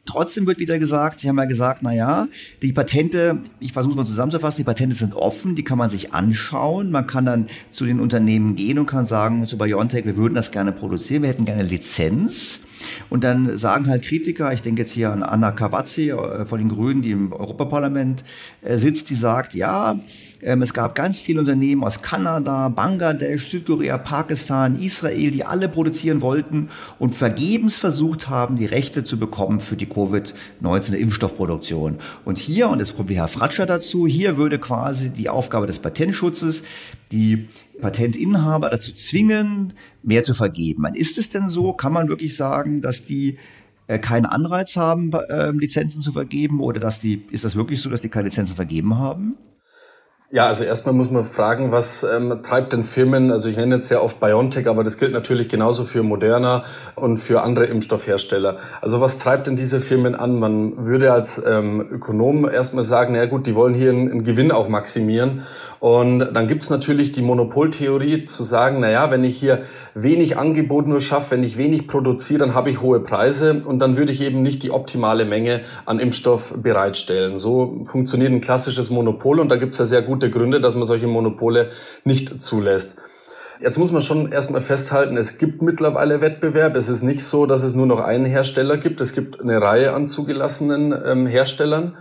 Trotzdem 0.07 0.47
wird 0.47 0.59
wieder 0.59 0.79
gesagt, 0.79 1.21
Sie 1.21 1.29
haben 1.29 1.39
ja 1.39 1.45
gesagt, 1.45 1.83
na 1.83 1.93
ja, 1.95 2.27
die 2.63 2.73
Patente, 2.73 3.39
ich 3.61 3.73
versuche 3.73 3.95
mal 3.95 4.07
zusammenzufassen, 4.07 4.57
die 4.57 4.65
Patente 4.65 4.97
sind 4.97 5.15
offen, 5.15 5.55
die 5.55 5.63
kann 5.63 5.79
man 5.79 5.91
sich 5.91 6.13
anschauen. 6.15 6.91
Man 6.91 7.07
kann 7.07 7.27
dann 7.27 7.47
zu 7.69 7.85
den 7.85 8.01
Unternehmen 8.01 8.57
gehen 8.57 8.79
und 8.79 8.87
kann 8.87 9.05
sagen, 9.05 9.47
zu 9.47 9.59
BioNTech, 9.59 10.07
wir 10.07 10.17
würden 10.17 10.35
das 10.35 10.51
gerne 10.51 10.73
produzieren, 10.73 11.23
wir 11.23 11.29
hätten 11.29 11.45
gerne 11.45 11.63
Lizenz. 11.63 12.61
Und 13.11 13.25
dann 13.25 13.59
sagen 13.59 13.87
halt 13.87 14.03
Kritiker, 14.03 14.53
ich 14.53 14.63
denke 14.63 14.83
jetzt 14.83 14.93
hier 14.93 15.13
an 15.13 15.23
Anna 15.23 15.53
Cavazzi 15.53 16.11
äh, 16.11 16.47
von 16.47 16.59
den 16.59 16.71
Grünen, 16.71 17.03
die 17.03 17.11
im 17.11 17.33
Europaparlament 17.33 18.25
äh, 18.63 18.79
sitzt, 18.79 19.11
die 19.11 19.15
sagt, 19.15 19.55
ja, 19.55 20.01
es 20.43 20.73
gab 20.73 20.95
ganz 20.95 21.21
viele 21.21 21.41
Unternehmen 21.41 21.85
aus 21.85 22.01
Kanada, 22.01 22.69
Bangladesch, 22.69 23.49
Südkorea, 23.49 23.99
Pakistan, 23.99 24.81
Israel, 24.81 25.31
die 25.31 25.45
alle 25.45 25.69
produzieren 25.69 26.23
wollten 26.23 26.71
und 26.99 27.15
vergebens 27.15 27.77
versucht 27.77 28.29
haben, 28.29 28.57
die 28.57 28.65
Rechte 28.65 29.05
zu 29.05 29.19
bekommen 29.19 29.61
für 29.61 29.77
die 29.77 29.87
Covid-19-Impfstoffproduktion. 29.87 31.99
Und 32.25 32.39
hier, 32.39 32.71
und 32.71 32.79
jetzt 32.79 32.97
kommt 32.97 33.11
Herr 33.11 33.29
Fratscher 33.29 33.67
dazu, 33.67 34.07
hier 34.07 34.39
würde 34.39 34.59
quasi 34.59 35.11
die 35.11 35.29
Aufgabe 35.29 35.67
des 35.67 35.79
Patentschutzes 35.79 36.63
die 37.13 37.49
Patentinhaber 37.81 38.71
dazu 38.71 38.93
zwingen, 38.93 39.73
mehr 40.03 40.25
zu 40.25 40.35
vergeben. 40.35 40.85
Ist 40.95 41.19
es 41.19 41.29
denn 41.29 41.51
so, 41.51 41.73
kann 41.73 41.93
man 41.93 42.09
wirklich 42.09 42.37
sagen, 42.37 42.83
dass 42.83 43.05
die 43.05 43.39
äh, 43.89 43.99
keinen 43.99 44.27
Anreiz 44.27 44.77
haben, 44.77 45.13
äh, 45.13 45.51
Lizenzen 45.51 46.03
zu 46.03 46.13
vergeben 46.13 46.61
oder 46.61 46.79
dass 46.79 47.01
die, 47.01 47.25
ist 47.31 47.45
das 47.45 47.57
wirklich 47.57 47.81
so, 47.81 47.91
dass 47.91 48.01
die 48.01 48.09
keine 48.09 48.29
Lizenzen 48.29 48.55
vergeben 48.55 48.99
haben? 48.99 49.37
Ja, 50.33 50.47
also 50.47 50.63
erstmal 50.63 50.95
muss 50.95 51.11
man 51.11 51.25
fragen, 51.25 51.73
was 51.73 52.05
ähm, 52.05 52.39
treibt 52.45 52.73
denn 52.73 52.85
Firmen, 52.85 53.33
also 53.33 53.49
ich 53.49 53.57
nenne 53.57 53.75
jetzt 53.75 53.89
sehr 53.89 54.01
oft 54.01 54.21
BioNTech, 54.21 54.69
aber 54.69 54.85
das 54.85 54.97
gilt 54.97 55.13
natürlich 55.13 55.49
genauso 55.49 55.83
für 55.83 56.05
Moderna 56.05 56.63
und 56.95 57.17
für 57.17 57.43
andere 57.43 57.65
Impfstoffhersteller. 57.65 58.59
Also 58.81 59.01
was 59.01 59.19
treibt 59.19 59.49
denn 59.49 59.57
diese 59.57 59.81
Firmen 59.81 60.15
an? 60.15 60.39
Man 60.39 60.87
würde 60.87 61.13
als 61.13 61.43
ähm, 61.45 61.85
Ökonom 61.91 62.49
erstmal 62.49 62.85
sagen, 62.85 63.15
na 63.15 63.27
gut, 63.27 63.49
die 63.49 63.57
wollen 63.57 63.75
hier 63.75 63.91
einen, 63.91 64.09
einen 64.09 64.23
Gewinn 64.23 64.53
auch 64.53 64.69
maximieren. 64.69 65.43
Und 65.81 66.21
dann 66.21 66.47
gibt's 66.47 66.71
natürlich 66.71 67.11
die 67.11 67.23
Monopoltheorie 67.23 68.25
zu 68.27 68.45
sagen, 68.45 68.77
na 68.79 68.91
ja, 68.91 69.11
wenn 69.11 69.25
ich 69.25 69.37
hier 69.37 69.63
wenig 69.95 70.39
Angebot 70.39 70.87
nur 70.87 71.01
schaffe, 71.01 71.33
wenn 71.33 71.43
ich 71.43 71.57
wenig 71.57 71.89
produziere, 71.89 72.39
dann 72.39 72.55
habe 72.55 72.71
ich 72.71 72.81
hohe 72.81 73.01
Preise 73.01 73.63
und 73.65 73.81
dann 73.81 73.97
würde 73.97 74.13
ich 74.13 74.21
eben 74.21 74.43
nicht 74.43 74.63
die 74.63 74.71
optimale 74.71 75.25
Menge 75.25 75.63
an 75.87 75.99
Impfstoff 75.99 76.55
bereitstellen. 76.57 77.39
So 77.39 77.83
funktioniert 77.87 78.31
ein 78.31 78.41
klassisches 78.41 78.91
Monopol 78.91 79.41
und 79.41 79.49
da 79.49 79.57
gibt's 79.57 79.79
ja 79.79 79.87
sehr 79.87 80.03
gut 80.03 80.20
gute 80.21 80.31
Gründe, 80.31 80.61
dass 80.61 80.75
man 80.75 80.87
solche 80.87 81.07
Monopole 81.07 81.71
nicht 82.05 82.43
zulässt. 82.43 82.97
Jetzt 83.59 83.79
muss 83.79 83.91
man 83.91 84.03
schon 84.03 84.31
erstmal 84.31 84.61
festhalten, 84.61 85.17
es 85.17 85.39
gibt 85.39 85.63
mittlerweile 85.63 86.21
Wettbewerb. 86.21 86.77
Es 86.77 86.91
ist 86.91 87.03
nicht 87.03 87.25
so, 87.25 87.47
dass 87.47 87.63
es 87.63 87.75
nur 87.75 87.87
noch 87.87 88.01
einen 88.01 88.27
Hersteller 88.27 88.77
gibt. 88.77 89.01
Es 89.01 89.15
gibt 89.15 89.41
eine 89.41 89.63
Reihe 89.63 89.95
an 89.95 90.09
zugelassenen 90.09 90.95
ähm, 91.07 91.27
Herstellern. 91.27 91.97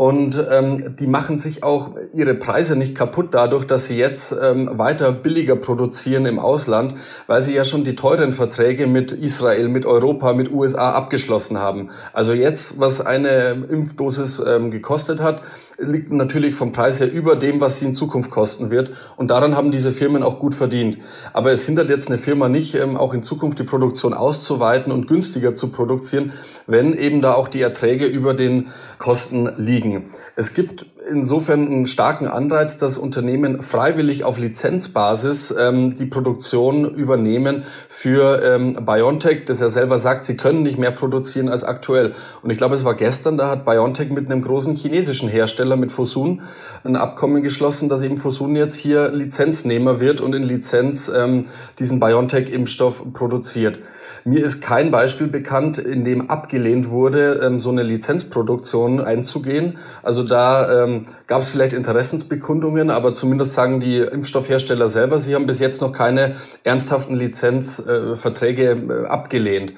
Und 0.00 0.42
ähm, 0.50 0.96
die 0.96 1.06
machen 1.06 1.38
sich 1.38 1.62
auch 1.62 1.90
ihre 2.14 2.34
Preise 2.34 2.74
nicht 2.74 2.94
kaputt 2.94 3.28
dadurch, 3.32 3.66
dass 3.66 3.84
sie 3.84 3.98
jetzt 3.98 4.34
ähm, 4.42 4.70
weiter 4.78 5.12
billiger 5.12 5.56
produzieren 5.56 6.24
im 6.24 6.38
Ausland, 6.38 6.94
weil 7.26 7.42
sie 7.42 7.52
ja 7.52 7.66
schon 7.66 7.84
die 7.84 7.94
teuren 7.94 8.32
Verträge 8.32 8.86
mit 8.86 9.12
Israel, 9.12 9.68
mit 9.68 9.84
Europa, 9.84 10.32
mit 10.32 10.50
USA 10.50 10.92
abgeschlossen 10.92 11.58
haben. 11.58 11.90
Also 12.14 12.32
jetzt, 12.32 12.80
was 12.80 13.02
eine 13.02 13.66
Impfdosis 13.68 14.42
ähm, 14.46 14.70
gekostet 14.70 15.20
hat, 15.20 15.42
liegt 15.80 16.12
natürlich 16.12 16.54
vom 16.54 16.72
Preis 16.72 17.00
her 17.00 17.10
über 17.10 17.36
dem, 17.36 17.60
was 17.60 17.78
sie 17.78 17.86
in 17.86 17.94
Zukunft 17.94 18.30
kosten 18.30 18.70
wird. 18.70 18.90
Und 19.16 19.30
daran 19.30 19.56
haben 19.56 19.70
diese 19.70 19.92
Firmen 19.92 20.22
auch 20.22 20.38
gut 20.38 20.54
verdient. 20.54 20.98
Aber 21.32 21.52
es 21.52 21.64
hindert 21.64 21.90
jetzt 21.90 22.08
eine 22.08 22.18
Firma 22.18 22.48
nicht, 22.48 22.74
ähm, 22.74 22.96
auch 22.96 23.14
in 23.14 23.22
Zukunft 23.22 23.58
die 23.58 23.64
Produktion 23.64 24.14
auszuweiten 24.14 24.92
und 24.92 25.08
günstiger 25.08 25.54
zu 25.54 25.68
produzieren, 25.68 26.32
wenn 26.66 26.96
eben 26.96 27.22
da 27.22 27.34
auch 27.34 27.48
die 27.48 27.62
Erträge 27.62 28.06
über 28.06 28.34
den 28.34 28.68
Kosten 28.98 29.48
liegen. 29.56 30.10
Es 30.36 30.54
gibt 30.54 30.86
insofern 31.08 31.66
einen 31.66 31.86
starken 31.86 32.26
Anreiz, 32.26 32.76
dass 32.76 32.98
Unternehmen 32.98 33.62
freiwillig 33.62 34.24
auf 34.24 34.38
Lizenzbasis 34.38 35.54
ähm, 35.58 35.96
die 35.96 36.06
Produktion 36.06 36.94
übernehmen 36.94 37.64
für 37.88 38.42
ähm, 38.42 38.84
BioNTech, 38.84 39.44
das 39.46 39.60
er 39.60 39.70
selber 39.70 39.98
sagt, 39.98 40.24
sie 40.24 40.36
können 40.36 40.62
nicht 40.62 40.78
mehr 40.78 40.90
produzieren 40.90 41.48
als 41.48 41.64
aktuell. 41.64 42.14
Und 42.42 42.50
ich 42.50 42.58
glaube, 42.58 42.74
es 42.74 42.84
war 42.84 42.94
gestern, 42.94 43.36
da 43.36 43.48
hat 43.48 43.64
BioNTech 43.64 44.10
mit 44.10 44.30
einem 44.30 44.42
großen 44.42 44.74
chinesischen 44.76 45.28
Hersteller, 45.28 45.76
mit 45.76 45.92
Fosun, 45.92 46.42
ein 46.84 46.96
Abkommen 46.96 47.42
geschlossen, 47.42 47.88
dass 47.88 48.02
eben 48.02 48.18
Fosun 48.18 48.56
jetzt 48.56 48.76
hier 48.76 49.10
Lizenznehmer 49.10 50.00
wird 50.00 50.20
und 50.20 50.34
in 50.34 50.42
Lizenz 50.42 51.10
ähm, 51.14 51.46
diesen 51.78 52.00
BioNTech-Impfstoff 52.00 53.12
produziert. 53.12 53.78
Mir 54.24 54.44
ist 54.44 54.60
kein 54.60 54.90
Beispiel 54.90 55.28
bekannt, 55.28 55.78
in 55.78 56.04
dem 56.04 56.30
abgelehnt 56.30 56.90
wurde, 56.90 57.40
ähm, 57.42 57.58
so 57.58 57.70
eine 57.70 57.82
Lizenzproduktion 57.82 59.00
einzugehen. 59.00 59.78
Also 60.02 60.22
da 60.22 60.84
ähm, 60.84 60.89
gab 61.26 61.42
es 61.42 61.50
vielleicht 61.50 61.72
Interessensbekundungen, 61.72 62.90
aber 62.90 63.14
zumindest 63.14 63.52
sagen 63.52 63.80
die 63.80 63.98
Impfstoffhersteller 63.98 64.88
selber, 64.88 65.18
sie 65.18 65.34
haben 65.34 65.46
bis 65.46 65.58
jetzt 65.58 65.80
noch 65.80 65.92
keine 65.92 66.36
ernsthaften 66.64 67.16
Lizenzverträge 67.16 68.70
äh, 68.70 69.06
abgelehnt. 69.06 69.72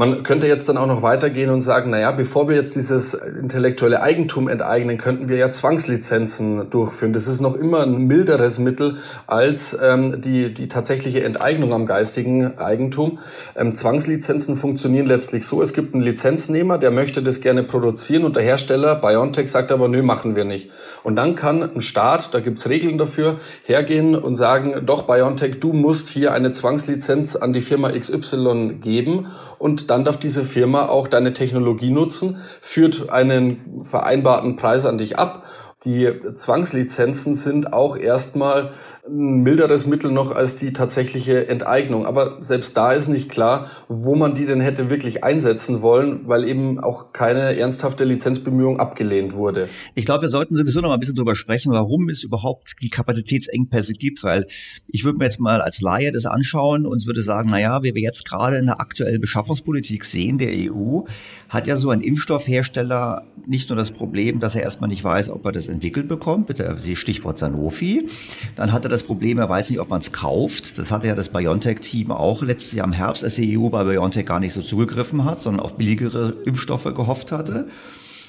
Man 0.00 0.22
könnte 0.22 0.46
jetzt 0.46 0.66
dann 0.66 0.78
auch 0.78 0.86
noch 0.86 1.02
weitergehen 1.02 1.50
und 1.50 1.60
sagen, 1.60 1.90
naja, 1.90 2.10
bevor 2.10 2.48
wir 2.48 2.56
jetzt 2.56 2.74
dieses 2.74 3.12
intellektuelle 3.12 4.00
Eigentum 4.00 4.48
enteignen, 4.48 4.96
könnten 4.96 5.28
wir 5.28 5.36
ja 5.36 5.50
Zwangslizenzen 5.50 6.70
durchführen. 6.70 7.12
Das 7.12 7.28
ist 7.28 7.42
noch 7.42 7.54
immer 7.54 7.82
ein 7.82 8.06
milderes 8.06 8.58
Mittel 8.58 8.96
als 9.26 9.76
ähm, 9.78 10.22
die, 10.22 10.54
die 10.54 10.68
tatsächliche 10.68 11.22
Enteignung 11.22 11.74
am 11.74 11.84
geistigen 11.84 12.56
Eigentum. 12.56 13.18
Ähm, 13.54 13.74
Zwangslizenzen 13.74 14.56
funktionieren 14.56 15.04
letztlich 15.04 15.44
so, 15.44 15.60
es 15.60 15.74
gibt 15.74 15.92
einen 15.92 16.02
Lizenznehmer, 16.02 16.78
der 16.78 16.92
möchte 16.92 17.22
das 17.22 17.42
gerne 17.42 17.62
produzieren 17.62 18.24
und 18.24 18.36
der 18.36 18.42
Hersteller, 18.42 18.94
BioNTech, 18.94 19.50
sagt 19.50 19.70
aber, 19.70 19.86
nö, 19.86 20.02
machen 20.02 20.34
wir 20.34 20.46
nicht. 20.46 20.70
Und 21.02 21.16
dann 21.16 21.34
kann 21.34 21.62
ein 21.62 21.82
Staat, 21.82 22.32
da 22.32 22.40
gibt's 22.40 22.66
Regeln 22.70 22.96
dafür, 22.96 23.36
hergehen 23.64 24.14
und 24.14 24.36
sagen, 24.36 24.86
doch, 24.86 25.02
BioNTech, 25.02 25.60
du 25.60 25.74
musst 25.74 26.08
hier 26.08 26.32
eine 26.32 26.52
Zwangslizenz 26.52 27.36
an 27.36 27.52
die 27.52 27.60
Firma 27.60 27.90
XY 27.92 28.78
geben 28.80 29.26
und 29.58 29.89
dann 29.90 30.04
darf 30.04 30.18
diese 30.18 30.44
Firma 30.44 30.86
auch 30.86 31.08
deine 31.08 31.32
Technologie 31.32 31.90
nutzen, 31.90 32.38
führt 32.60 33.10
einen 33.10 33.82
vereinbarten 33.82 34.56
Preis 34.56 34.86
an 34.86 34.98
dich 34.98 35.18
ab 35.18 35.44
die 35.84 36.10
Zwangslizenzen 36.34 37.34
sind 37.34 37.72
auch 37.72 37.96
erstmal 37.96 38.72
ein 39.08 39.42
milderes 39.42 39.86
Mittel 39.86 40.12
noch 40.12 40.30
als 40.30 40.54
die 40.54 40.74
tatsächliche 40.74 41.48
Enteignung. 41.48 42.04
Aber 42.04 42.36
selbst 42.40 42.76
da 42.76 42.92
ist 42.92 43.08
nicht 43.08 43.30
klar, 43.30 43.70
wo 43.88 44.14
man 44.14 44.34
die 44.34 44.44
denn 44.44 44.60
hätte 44.60 44.90
wirklich 44.90 45.24
einsetzen 45.24 45.80
wollen, 45.80 46.28
weil 46.28 46.44
eben 46.44 46.78
auch 46.80 47.14
keine 47.14 47.56
ernsthafte 47.56 48.04
Lizenzbemühung 48.04 48.78
abgelehnt 48.78 49.32
wurde. 49.32 49.70
Ich 49.94 50.04
glaube, 50.04 50.22
wir 50.22 50.28
sollten 50.28 50.54
sowieso 50.54 50.82
noch 50.82 50.88
mal 50.88 50.94
ein 50.94 51.00
bisschen 51.00 51.14
drüber 51.14 51.34
sprechen, 51.34 51.72
warum 51.72 52.10
es 52.10 52.22
überhaupt 52.22 52.74
die 52.82 52.90
Kapazitätsengpässe 52.90 53.94
gibt, 53.94 54.22
weil 54.22 54.46
ich 54.86 55.04
würde 55.04 55.16
mir 55.16 55.24
jetzt 55.24 55.40
mal 55.40 55.62
als 55.62 55.80
Laie 55.80 56.12
das 56.12 56.26
anschauen 56.26 56.84
und 56.84 57.06
würde 57.06 57.22
sagen, 57.22 57.48
na 57.50 57.58
ja, 57.58 57.82
wie 57.82 57.94
wir 57.94 58.02
jetzt 58.02 58.28
gerade 58.28 58.58
in 58.58 58.66
der 58.66 58.80
aktuellen 58.80 59.20
Beschaffungspolitik 59.22 60.04
sehen, 60.04 60.36
der 60.36 60.50
EU, 60.50 61.04
hat 61.48 61.66
ja 61.66 61.76
so 61.76 61.88
ein 61.88 62.02
Impfstoffhersteller 62.02 63.24
nicht 63.46 63.70
nur 63.70 63.76
das 63.76 63.90
Problem, 63.90 64.40
dass 64.40 64.54
er 64.54 64.62
erstmal 64.62 64.88
nicht 64.88 65.02
weiß, 65.02 65.30
ob 65.30 65.44
er 65.46 65.52
das 65.52 65.69
entwickelt 65.70 66.08
bekommt, 66.08 66.46
bitte 66.46 66.76
Stichwort 66.94 67.38
Sanofi, 67.38 68.08
dann 68.56 68.72
hat 68.72 68.84
er 68.84 68.90
das 68.90 69.02
Problem, 69.02 69.38
er 69.38 69.48
weiß 69.48 69.70
nicht, 69.70 69.80
ob 69.80 69.88
man 69.88 70.00
es 70.00 70.12
kauft. 70.12 70.78
Das 70.78 70.90
hatte 70.90 71.06
ja 71.06 71.14
das 71.14 71.28
BioNTech-Team 71.28 72.10
auch 72.10 72.42
letztes 72.42 72.72
Jahr 72.72 72.86
im 72.86 72.92
Herbst, 72.92 73.24
als 73.24 73.36
die 73.36 73.58
EU 73.58 73.68
bei 73.68 73.84
BioNTech 73.84 74.26
gar 74.26 74.40
nicht 74.40 74.52
so 74.52 74.62
zugegriffen 74.62 75.24
hat, 75.24 75.40
sondern 75.40 75.64
auf 75.64 75.76
billigere 75.76 76.34
Impfstoffe 76.44 76.84
gehofft 76.84 77.32
hatte. 77.32 77.68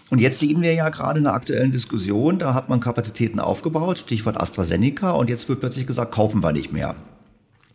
Und 0.10 0.19
jetzt 0.19 0.39
sehen 0.39 0.62
wir 0.62 0.73
ja 0.73 0.89
gerade 0.89 1.19
in 1.19 1.23
der 1.23 1.34
aktuellen 1.34 1.71
Diskussion, 1.71 2.38
da 2.38 2.54
hat 2.54 2.67
man 2.67 2.82
Kapazitäten 2.82 3.39
aufgebaut, 3.39 3.97
Stichwort 3.97 4.39
AstraZeneca, 4.39 5.12
und 5.12 5.30
jetzt 5.30 5.47
wird 5.47 5.62
plötzlich 5.62 5.88
gesagt, 5.88 6.12
kaufen 6.12 6.43
wir 6.43 6.51
nicht 6.51 6.73
mehr. 6.73 6.95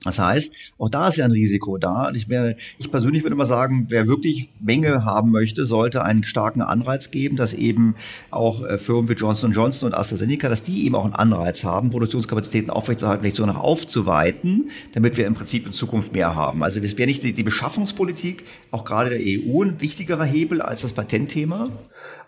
Das 0.06 0.18
heißt, 0.18 0.52
auch 0.78 0.88
da 0.88 1.08
ist 1.08 1.16
ja 1.16 1.24
ein 1.24 1.32
Risiko 1.32 1.76
da. 1.78 2.10
Ich, 2.14 2.28
wäre, 2.28 2.56
ich 2.78 2.90
persönlich 2.90 3.22
würde 3.22 3.36
mal 3.36 3.46
sagen, 3.46 3.86
wer 3.88 4.06
wirklich 4.06 4.50
Menge 4.60 5.04
haben 5.04 5.30
möchte, 5.30 5.64
sollte 5.64 6.02
einen 6.02 6.24
starken 6.24 6.62
Anreiz 6.62 7.10
geben, 7.10 7.36
dass 7.36 7.52
eben 7.52 7.94
auch 8.30 8.64
äh, 8.64 8.78
Firmen 8.78 9.08
wie 9.08 9.14
Johnson 9.14 9.52
Johnson 9.52 9.88
und 9.88 9.94
AstraZeneca, 9.94 10.48
dass 10.48 10.62
die 10.62 10.86
eben 10.86 10.94
auch 10.94 11.04
einen 11.04 11.14
Anreiz 11.14 11.64
haben, 11.64 11.90
Produktionskapazitäten 11.90 12.70
aufrechtzuerhalten, 12.70 13.22
vielleicht 13.22 13.36
sogar 13.36 13.52
noch 13.52 13.60
aufzuweiten, 13.60 14.70
damit 14.94 15.16
wir 15.16 15.26
im 15.26 15.34
Prinzip 15.34 15.66
in 15.66 15.72
Zukunft 15.72 16.12
mehr 16.12 16.34
haben. 16.34 16.62
Also 16.62 16.80
es 16.80 16.96
wäre 16.96 17.08
nicht 17.08 17.22
die, 17.22 17.32
die 17.32 17.42
Beschaffungspolitik, 17.42 18.44
auch 18.70 18.84
gerade 18.84 19.10
der 19.10 19.20
EU, 19.20 19.62
ein 19.62 19.80
wichtigerer 19.80 20.24
Hebel 20.24 20.62
als 20.62 20.82
das 20.82 20.92
Patentthema? 20.92 21.68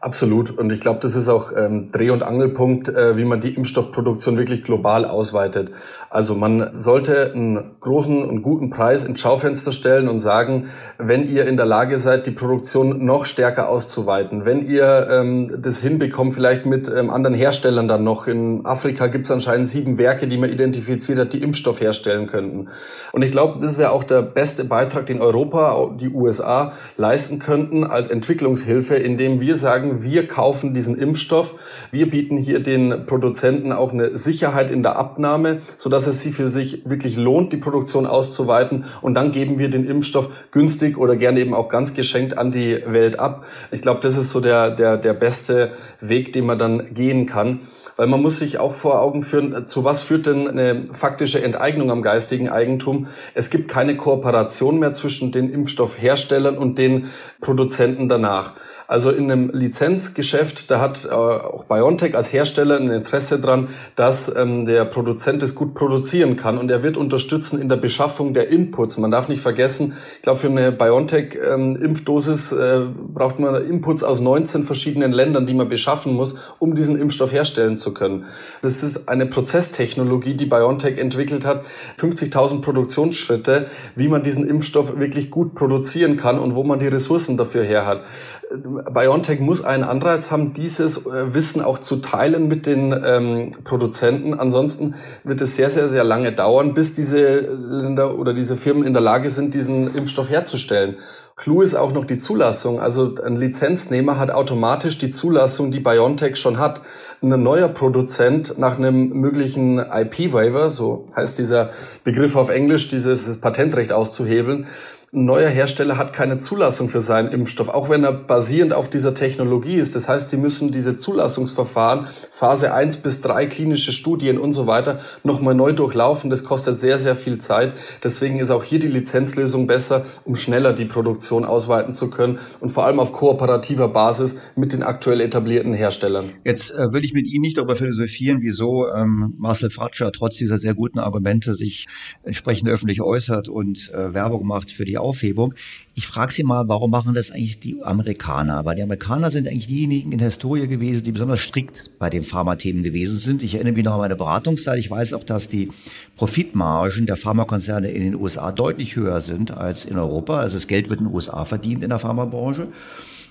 Absolut. 0.01 0.51
Und 0.51 0.73
ich 0.73 0.81
glaube, 0.81 1.01
das 1.01 1.17
ist 1.17 1.29
auch 1.29 1.53
ähm, 1.57 1.91
Dreh- 1.91 2.11
und 2.11 2.23
Angelpunkt, 2.23 2.89
äh, 2.89 3.17
wie 3.17 3.25
man 3.25 3.41
die 3.41 3.51
Impfstoffproduktion 3.55 4.39
wirklich 4.39 4.63
global 4.63 5.05
ausweitet. 5.05 5.71
Also 6.11 6.35
man 6.35 6.71
sollte 6.79 7.33
einen 7.33 7.77
großen 7.81 8.25
und 8.25 8.43
guten 8.43 8.71
Preis 8.71 9.05
ins 9.05 9.21
Schaufenster 9.21 9.73
stellen 9.73 10.09
und 10.09 10.21
sagen, 10.21 10.69
wenn 10.99 11.29
ihr 11.29 11.47
in 11.47 11.59
der 11.59 11.67
Lage 11.67 11.99
seid, 11.99 12.27
die 12.27 12.31
Produktion 12.31 13.05
noch 13.05 13.27
stärker 13.27 13.69
auszuweiten, 13.69 14.47
wenn 14.47 14.67
ihr 14.67 15.07
ähm, 15.11 15.61
das 15.61 15.81
hinbekommt, 15.81 16.33
vielleicht 16.33 16.65
mit 16.65 16.89
ähm, 16.89 17.11
anderen 17.11 17.35
Herstellern 17.35 17.89
dann 17.89 18.05
noch. 18.05 18.27
In 18.27 18.65
Afrika 18.65 19.09
gibt 19.09 19.27
es 19.27 19.31
anscheinend 19.31 19.69
sieben 19.69 19.99
Werke, 19.99 20.29
die 20.29 20.39
man 20.39 20.51
identifiziert 20.51 21.19
hat, 21.19 21.33
die 21.35 21.43
Impfstoff 21.43 21.81
herstellen 21.81 22.27
könnten. 22.27 22.69
Und 23.13 23.23
ich 23.23 23.31
glaube, 23.31 23.61
das 23.61 23.77
wäre 23.77 23.91
auch 23.91 24.05
der 24.05 24.23
beste 24.23 24.65
Beitrag, 24.65 25.07
den 25.07 25.21
Europa, 25.21 25.91
die 26.01 26.09
USA 26.09 26.73
leisten 26.97 27.39
könnten 27.39 27.85
als 27.85 28.09
Entwicklungshilfe, 28.09 28.95
indem 28.95 29.41
wir 29.41 29.57
sagen, 29.57 30.03
wir 30.03 30.27
kaufen 30.27 30.73
diesen 30.73 30.97
Impfstoff, 30.97 31.57
wir 31.91 32.09
bieten 32.09 32.39
hier 32.39 32.61
den 32.61 33.05
Produzenten 33.07 33.73
auch 33.73 33.93
eine 33.93 34.17
Sicherheit 34.17 34.71
in 34.71 34.83
der 34.83 34.97
Abnahme, 34.97 35.61
sodass 35.77 35.98
es 36.07 36.21
sie 36.21 36.33
für 36.33 36.49
sich 36.49 36.89
wirklich 36.89 37.17
lohnt, 37.17 37.53
die 37.53 37.57
Produktion 37.57 38.07
auszuweiten. 38.07 38.85
Und 39.01 39.15
dann 39.15 39.33
geben 39.33 39.59
wir 39.59 39.71
den 39.71 39.87
Impfstoff 39.87 40.29
günstig 40.51 40.97
oder 40.99 41.17
gerne 41.17 41.41
eben 41.41 41.55
auch 41.55 41.69
ganz 41.69 41.95
geschenkt 41.95 42.39
an 42.39 42.51
die 42.51 42.83
Welt 42.87 43.19
ab. 43.19 43.45
Ich 43.71 43.83
glaube, 43.83 44.01
das 44.01 44.17
ist 44.17 44.31
so 44.31 44.41
der, 44.41 44.71
der, 44.71 44.97
der 44.97 45.15
beste 45.15 45.73
Weg, 46.01 46.33
den 46.33 46.47
man 46.47 46.59
dann 46.59 46.95
gehen 46.95 47.27
kann. 47.27 47.61
Weil 47.97 48.07
man 48.07 48.23
muss 48.23 48.39
sich 48.39 48.59
auch 48.59 48.75
vor 48.75 49.01
Augen 49.01 49.25
führen, 49.25 49.67
zu 49.67 49.85
was 49.85 50.03
führt 50.03 50.27
denn 50.27 50.47
eine 50.47 50.85
faktische 50.93 51.43
Enteignung 51.43 51.91
am 51.91 52.03
geistigen 52.03 52.49
Eigentum? 52.49 53.09
Es 53.35 53.51
gibt 53.51 53.69
keine 53.69 53.97
Kooperation 53.97 54.79
mehr 54.79 54.93
zwischen 54.93 55.33
den 55.33 55.51
Impfstoffherstellern 55.53 56.57
und 56.57 56.79
den 56.79 57.09
Produzenten 57.41 58.09
danach. 58.09 58.53
Also 58.87 59.11
in 59.11 59.31
einem 59.31 59.51
Lizenzgeschäft, 59.51 60.71
da 60.71 60.81
hat 60.81 61.05
äh, 61.05 61.11
auch 61.11 61.65
BioNTech 61.65 62.17
als 62.17 62.33
Hersteller 62.33 62.77
ein 62.77 62.89
Interesse 62.89 63.39
dran, 63.39 63.69
dass 63.97 64.35
ähm, 64.35 64.65
der 64.65 64.87
Produzent 64.87 65.43
es 65.43 65.55
gut 65.55 65.75
produzieren 65.89 66.37
kann 66.37 66.59
und 66.59 66.71
er 66.71 66.83
wird 66.83 66.99
unterstützen 66.99 67.59
in 67.59 67.71
der 67.71 67.77
Beschaffung 67.77 68.35
der 68.35 68.51
Inputs. 68.51 68.99
Man 68.99 69.11
darf 69.11 69.29
nicht 69.29 69.41
vergessen, 69.41 69.95
ich 70.17 70.23
glaube, 70.23 70.39
für 70.39 70.49
eine 70.49 70.71
BioNTech-Impfdosis 70.71 72.53
äh, 72.53 72.81
braucht 73.15 73.39
man 73.39 73.67
Inputs 73.67 74.03
aus 74.03 74.21
19 74.21 74.65
verschiedenen 74.65 75.13
Ländern, 75.13 75.47
die 75.47 75.55
man 75.55 75.71
beschaffen 75.71 76.13
muss, 76.13 76.35
um 76.59 76.75
diesen 76.75 77.01
Impfstoff 77.01 77.33
herstellen 77.33 77.79
zu 77.79 77.95
können. 77.95 78.27
Das 78.61 78.83
ist 78.83 79.09
eine 79.09 79.25
Prozesstechnologie, 79.25 80.35
die 80.35 80.45
BioNTech 80.45 80.99
entwickelt 80.99 81.47
hat, 81.47 81.65
50.000 81.99 82.61
Produktionsschritte, 82.61 83.69
wie 83.97 84.09
man 84.09 84.23
diesen 84.23 84.47
Impfstoff 84.47 84.99
wirklich 84.99 85.31
gut 85.31 85.55
produzieren 85.55 86.19
kann 86.19 86.39
und 86.39 86.55
wo 86.55 86.65
man 86.65 86.79
die 86.79 86.89
Ressourcen 86.89 87.39
dafür 87.39 87.65
her 87.65 87.87
hat. 87.87 88.05
BioNTech 88.51 89.41
muss 89.41 89.63
einen 89.63 89.85
Anreiz 89.85 90.31
haben, 90.31 90.55
dieses 90.55 91.07
äh, 91.07 91.35
Wissen 91.35 91.61
auch 91.61 91.79
zu 91.79 91.97
teilen 91.97 92.49
mit 92.49 92.67
den 92.67 92.93
ähm, 93.05 93.53
Produzenten. 93.65 94.33
Ansonsten 94.33 94.95
wird 95.23 95.43
es 95.43 95.57
sehr, 95.57 95.69
sehr, 95.69 95.89
sehr 95.89 96.05
lange 96.05 96.33
dauern, 96.33 96.73
bis 96.73 96.95
diese 96.95 97.41
Länder 97.41 98.19
oder 98.19 98.33
diese 98.33 98.57
Firmen 98.57 98.85
in 98.85 98.95
der 98.95 99.03
Lage 99.03 99.29
sind, 99.29 99.55
diesen 99.55 99.95
Impfstoff 99.95 100.31
herzustellen. 100.31 100.97
Clou 101.37 101.63
ist 101.63 101.75
auch 101.75 101.93
noch 101.93 102.05
die 102.05 102.17
Zulassung. 102.17 102.81
Also 102.81 103.15
ein 103.23 103.37
Lizenznehmer 103.37 104.19
hat 104.19 104.31
automatisch 104.31 104.99
die 104.99 105.11
Zulassung, 105.11 105.71
die 105.71 105.81
BioNTech 105.81 106.37
schon 106.37 106.59
hat. 106.59 106.81
Ein 107.23 107.43
neuer 107.43 107.69
Produzent 107.69 108.59
nach 108.59 108.77
einem 108.77 109.11
möglichen 109.11 109.79
IP-Waiver, 109.79 110.71
so 110.71 111.07
heißt 111.15 111.39
dieser 111.39 111.71
Begriff 112.03 112.35
auf 112.35 112.49
Englisch, 112.49 112.89
dieses 112.89 113.39
Patentrecht 113.41 113.93
auszuhebeln, 113.93 114.67
ein 115.11 115.25
neuer 115.25 115.49
Hersteller 115.49 115.97
hat 115.97 116.13
keine 116.13 116.37
Zulassung 116.37 116.91
für 116.91 117.01
seinen 117.01 117.33
Impfstoff, 117.33 117.71
auch 117.71 117.89
wenn 117.89 118.05
er 118.05 118.13
basierend 118.13 118.75
auf 118.75 118.91
dieser 118.91 119.15
Technologie 119.15 119.77
ist. 119.77 119.97
Das 119.97 120.07
heißt, 120.07 120.31
die 120.31 120.37
müssen 120.37 120.71
diese 120.71 120.99
Zulassungsverfahren, 120.99 122.07
Phase 122.31 122.75
1 122.75 122.99
bis 122.99 123.23
3, 123.23 123.47
klinische 123.47 123.93
Studien 123.93 124.37
und 124.37 124.53
so 124.53 124.67
weiter, 124.67 125.01
nochmal 125.25 125.55
neu 125.55 125.73
durchlaufen. 125.73 126.29
Das 126.29 126.45
kostet 126.45 126.79
sehr, 126.79 126.99
sehr 126.99 127.17
viel 127.17 127.39
Zeit. 127.39 127.73
Deswegen 128.05 128.39
ist 128.39 128.51
auch 128.51 128.63
hier 128.63 128.81
die 128.81 128.89
Lizenzlösung 128.89 129.67
besser, 129.67 130.05
um 130.27 130.37
schneller 130.37 130.75
die 130.75 130.85
Produktion 130.85 131.47
ausweiten 131.47 131.95
zu 131.95 132.11
können 132.11 132.39
und 132.61 132.69
vor 132.69 132.85
allem 132.85 133.01
auf 133.01 133.13
kooperativer 133.13 133.89
Basis 133.89 134.37
mit 134.57 134.75
den 134.75 134.83
aktuell 134.83 135.23
etablierten 135.23 135.73
Herstellern. 135.73 136.33
Jetzt 136.45 136.71
äh, 136.71 136.93
will 136.93 137.03
ich 137.03 137.15
mit 137.15 137.27
Ihnen 137.27 137.41
nicht 137.41 137.57
darüber 137.57 137.77
philosophieren, 137.77 138.43
wieso 138.43 138.87
ähm, 138.95 139.33
Marcel 139.39 139.71
Fratscher 139.71 140.13
trotz 140.13 140.37
dieser 140.37 140.59
sehr 140.59 140.75
guten 140.75 140.99
Argumente 140.99 141.55
sich 141.55 141.87
entsprechend 142.25 142.69
öffentlich 142.69 143.01
äußert 143.01 143.49
und 143.49 143.91
äh, 143.95 144.13
Werbung 144.13 144.47
macht 144.47 144.71
für 144.71 144.85
die 144.85 144.98
Aufhebung. 145.01 145.55
Ich 145.95 146.07
frage 146.07 146.33
Sie 146.33 146.45
mal, 146.45 146.69
warum 146.69 146.91
machen 146.91 147.15
das 147.15 147.31
eigentlich 147.31 147.59
die 147.61 147.83
Amerikaner? 147.83 148.65
Weil 148.65 148.77
die 148.77 148.83
Amerikaner 148.83 149.31
sind 149.31 149.49
eigentlich 149.49 149.67
diejenigen 149.67 150.13
in 150.13 150.19
der 150.19 150.29
Historie 150.29 150.69
gewesen, 150.69 151.03
die 151.03 151.13
besonders 151.13 151.41
strikt 151.41 151.91
bei 151.99 152.09
den 152.11 152.23
Pharmathemen 152.23 152.83
gewesen 152.83 153.19
sind. 153.19 153.43
Ich 153.43 153.55
erinnere 153.55 153.75
mich 153.75 153.85
noch 153.85 153.95
an 153.95 154.01
meine 154.01 154.17
Beratungszeit. 154.17 154.79
Ich 154.79 154.91
weiß 154.91 155.15
auch, 155.15 155.25
dass 155.25 155.49
die 155.49 155.71
Profitmargen 156.17 157.07
der 157.07 157.17
Pharmakonzerne 157.17 157.91
in 157.91 158.03
den 158.03 158.15
USA 158.15 158.53
deutlich 158.53 158.97
höher 158.97 159.21
sind 159.21 159.51
als 159.51 159.85
in 159.85 159.99
Europa. 159.99 160.39
Also 160.39 160.57
das 160.57 160.67
Geld 160.67 160.89
wird 160.89 161.01
in 161.01 161.07
den 161.07 161.15
USA 161.15 161.45
verdient 161.45 161.83
in 161.83 161.91
der 161.91 161.99
Pharmabranche. 161.99 162.69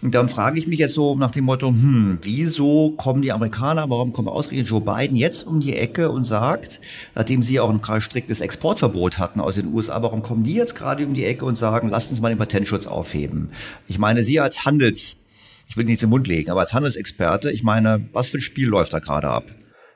Und 0.02 0.14
dann 0.14 0.30
frage 0.30 0.60
ich 0.60 0.68
mich 0.68 0.80
jetzt 0.80 0.94
so 0.94 1.16
nach 1.16 1.32
dem 1.32 1.46
Motto, 1.46 1.70
hm, 1.70 2.20
wieso 2.22 2.92
kommen 2.92 3.22
die 3.22 3.32
Amerikaner, 3.32 3.90
warum 3.90 4.14
kommt 4.14 4.28
ausgerechnet 4.28 4.70
Joe 4.70 4.82
Biden 4.82 5.18
jetzt 5.18 5.46
um 5.48 5.60
die 5.60 5.76
Ecke 5.76 6.12
und 6.12 6.24
sagt, 6.24 6.80
nachdem 7.16 7.42
sie 7.42 7.60
auch 7.60 7.70
ein 7.70 8.02
striktes 8.02 8.42
Exportverbot 8.42 9.18
hatten 9.18 9.40
aus 9.40 9.56
den 9.56 9.74
USA, 9.74 10.02
warum 10.04 10.22
kommen 10.22 10.44
die 10.44 10.54
jetzt 10.54 10.76
gerade 10.76 11.06
um 11.06 11.14
die 11.14 11.26
Ecke 11.26 11.46
und 11.46 11.58
sagen, 11.58 11.90
lasst 11.90 12.12
uns 12.12 12.22
mal 12.22 12.30
den 12.30 12.38
Patentschutz 12.38 12.86
aufheben? 12.86 13.50
Ich 13.88 13.98
meine, 13.98 14.24
Sie 14.24 14.40
als 14.40 14.66
Handels, 14.66 15.18
ich 15.68 15.78
will 15.78 15.86
nichts 15.86 16.04
im 16.04 16.12
Mund 16.12 16.28
legen, 16.28 16.52
aber 16.52 16.62
als 16.62 16.74
Handelsexperte, 16.74 17.52
ich 17.52 17.64
meine, 17.64 18.08
was 18.14 18.30
für 18.30 18.38
ein 18.38 18.42
Spiel 18.42 18.68
läuft 18.68 18.94
da 18.94 19.00
gerade 19.00 19.30
ab? 19.30 19.46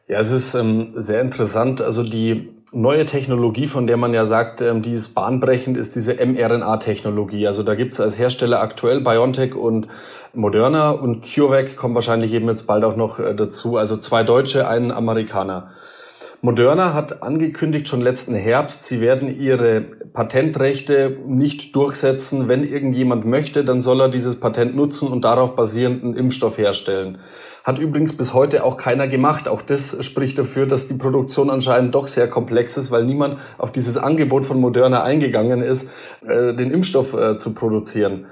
Ja, 0.07 0.19
es 0.19 0.29
ist 0.29 0.55
ähm, 0.55 0.89
sehr 0.95 1.21
interessant. 1.21 1.79
Also 1.79 2.03
die 2.03 2.49
neue 2.73 3.05
Technologie, 3.05 3.67
von 3.67 3.85
der 3.85 3.97
man 3.97 4.13
ja 4.13 4.25
sagt, 4.25 4.61
ähm, 4.61 4.81
die 4.81 4.93
ist 4.93 5.09
bahnbrechend, 5.09 5.77
ist 5.77 5.95
diese 5.95 6.13
mRNA-Technologie. 6.25 7.47
Also 7.47 7.63
da 7.63 7.75
gibt 7.75 7.93
es 7.93 7.99
als 7.99 8.17
Hersteller 8.17 8.61
aktuell 8.61 9.01
BioNTech 9.01 9.55
und 9.55 9.87
Moderna 10.33 10.91
und 10.91 11.25
CureVac 11.25 11.75
kommen 11.75 11.95
wahrscheinlich 11.95 12.33
eben 12.33 12.47
jetzt 12.47 12.67
bald 12.67 12.83
auch 12.83 12.95
noch 12.95 13.19
äh, 13.19 13.35
dazu. 13.35 13.77
Also 13.77 13.97
zwei 13.97 14.23
Deutsche, 14.23 14.67
ein 14.67 14.91
Amerikaner. 14.91 15.71
Moderna 16.43 16.95
hat 16.95 17.21
angekündigt 17.21 17.87
schon 17.87 18.01
letzten 18.01 18.33
Herbst, 18.33 18.87
sie 18.87 18.99
werden 18.99 19.39
ihre 19.39 19.81
Patentrechte 19.81 21.19
nicht 21.27 21.75
durchsetzen. 21.75 22.49
Wenn 22.49 22.63
irgendjemand 22.63 23.25
möchte, 23.25 23.63
dann 23.63 23.83
soll 23.83 24.01
er 24.01 24.09
dieses 24.09 24.39
Patent 24.39 24.75
nutzen 24.75 25.07
und 25.09 25.23
darauf 25.23 25.55
basierenden 25.55 26.15
Impfstoff 26.15 26.57
herstellen. 26.57 27.19
Hat 27.63 27.77
übrigens 27.77 28.17
bis 28.17 28.33
heute 28.33 28.63
auch 28.63 28.77
keiner 28.77 29.07
gemacht. 29.07 29.47
Auch 29.47 29.61
das 29.61 30.03
spricht 30.03 30.39
dafür, 30.39 30.65
dass 30.65 30.87
die 30.87 30.95
Produktion 30.95 31.51
anscheinend 31.51 31.93
doch 31.93 32.07
sehr 32.07 32.27
komplex 32.27 32.75
ist, 32.75 32.89
weil 32.89 33.05
niemand 33.05 33.37
auf 33.59 33.71
dieses 33.71 33.97
Angebot 33.97 34.43
von 34.43 34.59
Moderna 34.59 35.03
eingegangen 35.03 35.61
ist, 35.61 35.87
äh, 36.25 36.55
den 36.55 36.71
Impfstoff 36.71 37.13
äh, 37.13 37.37
zu 37.37 37.53
produzieren. 37.53 38.25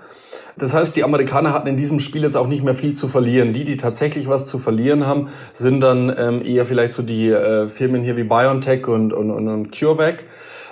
Das 0.59 0.73
heißt, 0.73 0.95
die 0.95 1.03
Amerikaner 1.03 1.53
hatten 1.53 1.67
in 1.67 1.77
diesem 1.77 1.99
Spiel 1.99 2.23
jetzt 2.23 2.35
auch 2.35 2.47
nicht 2.47 2.63
mehr 2.63 2.75
viel 2.75 2.93
zu 2.93 3.07
verlieren. 3.07 3.53
Die, 3.53 3.63
die 3.63 3.77
tatsächlich 3.77 4.27
was 4.27 4.45
zu 4.45 4.59
verlieren 4.59 5.07
haben, 5.07 5.29
sind 5.53 5.79
dann 5.79 6.13
ähm, 6.15 6.45
eher 6.45 6.65
vielleicht 6.65 6.93
so 6.93 7.01
die 7.01 7.29
äh, 7.29 7.67
Firmen 7.67 8.03
hier 8.03 8.17
wie 8.17 8.23
BioNTech 8.23 8.87
und, 8.87 9.13
und, 9.13 9.31
und, 9.31 9.47
und 9.47 9.71
CureVac. 9.71 10.25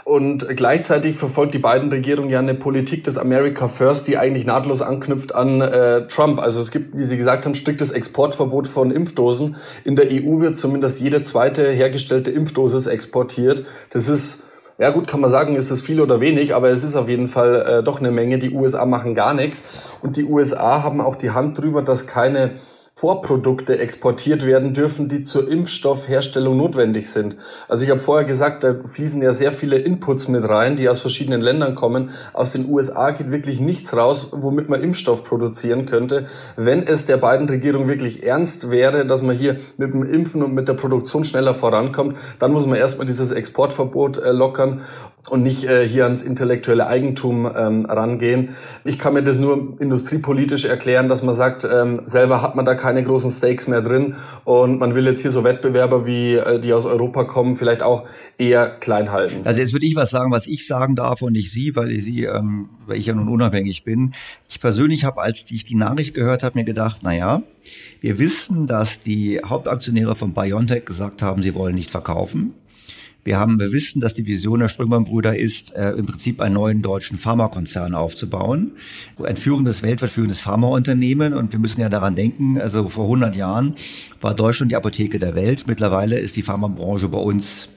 Und 0.03 0.47
gleichzeitig 0.55 1.17
verfolgt 1.17 1.53
die 1.53 1.59
beiden 1.59 1.89
Regierungen 1.89 2.29
ja 2.29 2.39
eine 2.39 2.53
Politik 2.53 3.03
des 3.03 3.17
America 3.17 3.67
First, 3.67 4.07
die 4.07 4.17
eigentlich 4.17 4.45
nahtlos 4.45 4.81
anknüpft 4.81 5.35
an 5.35 5.59
äh, 5.59 6.07
Trump. 6.07 6.39
Also 6.39 6.61
es 6.61 6.71
gibt, 6.71 6.97
wie 6.97 7.03
Sie 7.03 7.17
gesagt 7.17 7.45
haben, 7.45 7.55
striktes 7.55 7.91
Exportverbot 7.91 8.67
von 8.67 8.91
Impfdosen. 8.91 9.57
In 9.83 9.97
der 9.97 10.05
EU 10.05 10.39
wird 10.39 10.55
zumindest 10.55 11.01
jede 11.01 11.23
zweite 11.23 11.69
hergestellte 11.69 12.31
Impfdosis 12.31 12.87
exportiert. 12.87 13.65
Das 13.89 14.07
ist 14.07 14.43
ja 14.77 14.91
gut, 14.91 15.07
kann 15.07 15.21
man 15.21 15.29
sagen, 15.31 15.55
ist 15.55 15.71
es 15.71 15.81
viel 15.81 15.99
oder 15.99 16.19
wenig, 16.19 16.53
aber 16.53 16.69
es 16.69 16.83
ist 16.83 16.95
auf 16.95 17.09
jeden 17.09 17.27
Fall 17.27 17.79
äh, 17.79 17.83
doch 17.83 17.99
eine 17.99 18.11
Menge. 18.11 18.37
Die 18.37 18.51
USA 18.51 18.85
machen 18.85 19.15
gar 19.15 19.33
nichts 19.33 19.63
und 20.01 20.17
die 20.17 20.23
USA 20.23 20.83
haben 20.83 21.01
auch 21.01 21.15
die 21.15 21.31
Hand 21.31 21.57
drüber, 21.57 21.81
dass 21.81 22.05
keine 22.05 22.51
Vorprodukte 22.97 23.77
exportiert 23.77 24.43
werden 24.43 24.73
dürfen, 24.73 25.07
die 25.07 25.21
zur 25.21 25.47
Impfstoffherstellung 25.47 26.57
notwendig 26.57 27.11
sind. 27.11 27.37
Also 27.67 27.83
ich 27.83 27.91
habe 27.91 27.99
vorher 27.99 28.25
gesagt, 28.25 28.63
da 28.63 28.73
fließen 28.83 29.21
ja 29.21 29.33
sehr 29.33 29.51
viele 29.51 29.77
Inputs 29.77 30.27
mit 30.27 30.49
rein, 30.49 30.77
die 30.77 30.89
aus 30.89 31.01
verschiedenen 31.01 31.41
Ländern 31.41 31.75
kommen. 31.75 32.09
Aus 32.33 32.53
den 32.53 32.67
USA 32.67 33.11
geht 33.11 33.31
wirklich 33.31 33.59
nichts 33.59 33.95
raus, 33.95 34.29
womit 34.31 34.67
man 34.67 34.81
Impfstoff 34.81 35.23
produzieren 35.23 35.85
könnte. 35.85 36.25
Wenn 36.55 36.87
es 36.87 37.05
der 37.05 37.17
beiden 37.17 37.47
Regierung 37.47 37.87
wirklich 37.87 38.23
ernst 38.23 38.71
wäre, 38.71 39.05
dass 39.05 39.21
man 39.21 39.35
hier 39.35 39.57
mit 39.77 39.93
dem 39.93 40.01
Impfen 40.01 40.41
und 40.41 40.55
mit 40.55 40.67
der 40.67 40.73
Produktion 40.73 41.23
schneller 41.23 41.53
vorankommt, 41.53 42.17
dann 42.39 42.51
muss 42.51 42.65
man 42.65 42.79
erstmal 42.79 43.05
dieses 43.05 43.29
Exportverbot 43.31 44.17
äh, 44.17 44.31
lockern 44.31 44.81
und 45.29 45.43
nicht 45.43 45.65
äh, 45.65 45.87
hier 45.87 46.05
ans 46.05 46.21
intellektuelle 46.21 46.87
Eigentum 46.87 47.51
ähm, 47.53 47.85
rangehen. 47.85 48.55
Ich 48.85 48.97
kann 48.97 49.13
mir 49.13 49.23
das 49.23 49.37
nur 49.37 49.75
industriepolitisch 49.79 50.65
erklären, 50.65 51.09
dass 51.09 51.21
man 51.21 51.35
sagt, 51.35 51.67
ähm, 51.69 52.01
selber 52.05 52.41
hat 52.41 52.55
man 52.55 52.65
da 52.65 52.75
keine 52.75 52.86
großen 52.95 53.31
Stakes 53.31 53.67
mehr 53.67 53.81
drin 53.81 54.15
und 54.45 54.79
man 54.79 54.95
will 54.95 55.05
jetzt 55.05 55.21
hier 55.21 55.31
so 55.31 55.43
Wettbewerber 55.43 56.05
wie 56.05 56.35
äh, 56.35 56.59
die 56.59 56.73
aus 56.73 56.85
Europa 56.85 57.23
kommen 57.23 57.55
vielleicht 57.55 57.83
auch 57.83 58.05
eher 58.37 58.69
klein 58.69 59.11
halten. 59.11 59.41
Also 59.45 59.59
jetzt 59.59 59.73
würde 59.73 59.85
ich 59.85 59.95
was 59.95 60.09
sagen, 60.09 60.31
was 60.31 60.47
ich 60.47 60.67
sagen 60.67 60.95
darf 60.95 61.21
und 61.21 61.33
nicht 61.33 61.51
Sie, 61.51 61.75
weil 61.75 61.91
ich 61.91 62.03
Sie, 62.03 62.23
ähm, 62.23 62.69
weil 62.85 62.97
ich 62.97 63.05
ja 63.05 63.13
nun 63.13 63.27
unabhängig 63.27 63.83
bin. 63.83 64.13
Ich 64.49 64.59
persönlich 64.59 65.03
habe, 65.03 65.21
als 65.21 65.45
ich 65.49 65.65
die 65.65 65.75
Nachricht 65.75 66.13
gehört 66.13 66.43
habe, 66.43 66.57
mir 66.57 66.65
gedacht, 66.65 67.01
na 67.03 67.13
ja, 67.13 67.41
wir 68.01 68.19
wissen, 68.19 68.67
dass 68.67 69.01
die 69.01 69.41
Hauptaktionäre 69.43 70.15
von 70.15 70.33
BioNTech 70.33 70.85
gesagt 70.85 71.21
haben, 71.21 71.43
sie 71.43 71.53
wollen 71.55 71.75
nicht 71.75 71.91
verkaufen. 71.91 72.53
Wir 73.23 73.37
haben, 73.39 73.59
wir 73.59 73.71
wissen, 73.71 73.99
dass 73.99 74.13
die 74.13 74.25
Vision 74.25 74.61
der 74.61 74.69
Strömmann-Brüder 74.69 75.37
ist, 75.37 75.75
äh, 75.75 75.91
im 75.91 76.05
Prinzip 76.05 76.39
einen 76.39 76.55
neuen 76.55 76.81
deutschen 76.81 77.17
Pharmakonzern 77.17 77.93
aufzubauen. 77.93 78.71
Ein 79.21 79.37
führendes, 79.37 79.83
weltweit 79.83 80.11
führendes 80.11 80.39
Pharmaunternehmen. 80.39 81.33
Und 81.33 81.51
wir 81.51 81.59
müssen 81.59 81.81
ja 81.81 81.89
daran 81.89 82.15
denken, 82.15 82.59
also 82.59 82.87
vor 82.87 83.05
100 83.05 83.35
Jahren 83.35 83.75
war 84.21 84.33
Deutschland 84.33 84.71
die 84.71 84.75
Apotheke 84.75 85.19
der 85.19 85.35
Welt. 85.35 85.65
Mittlerweile 85.67 86.17
ist 86.17 86.35
die 86.35 86.43
Pharmabranche 86.43 87.09
bei 87.09 87.19
uns 87.19 87.69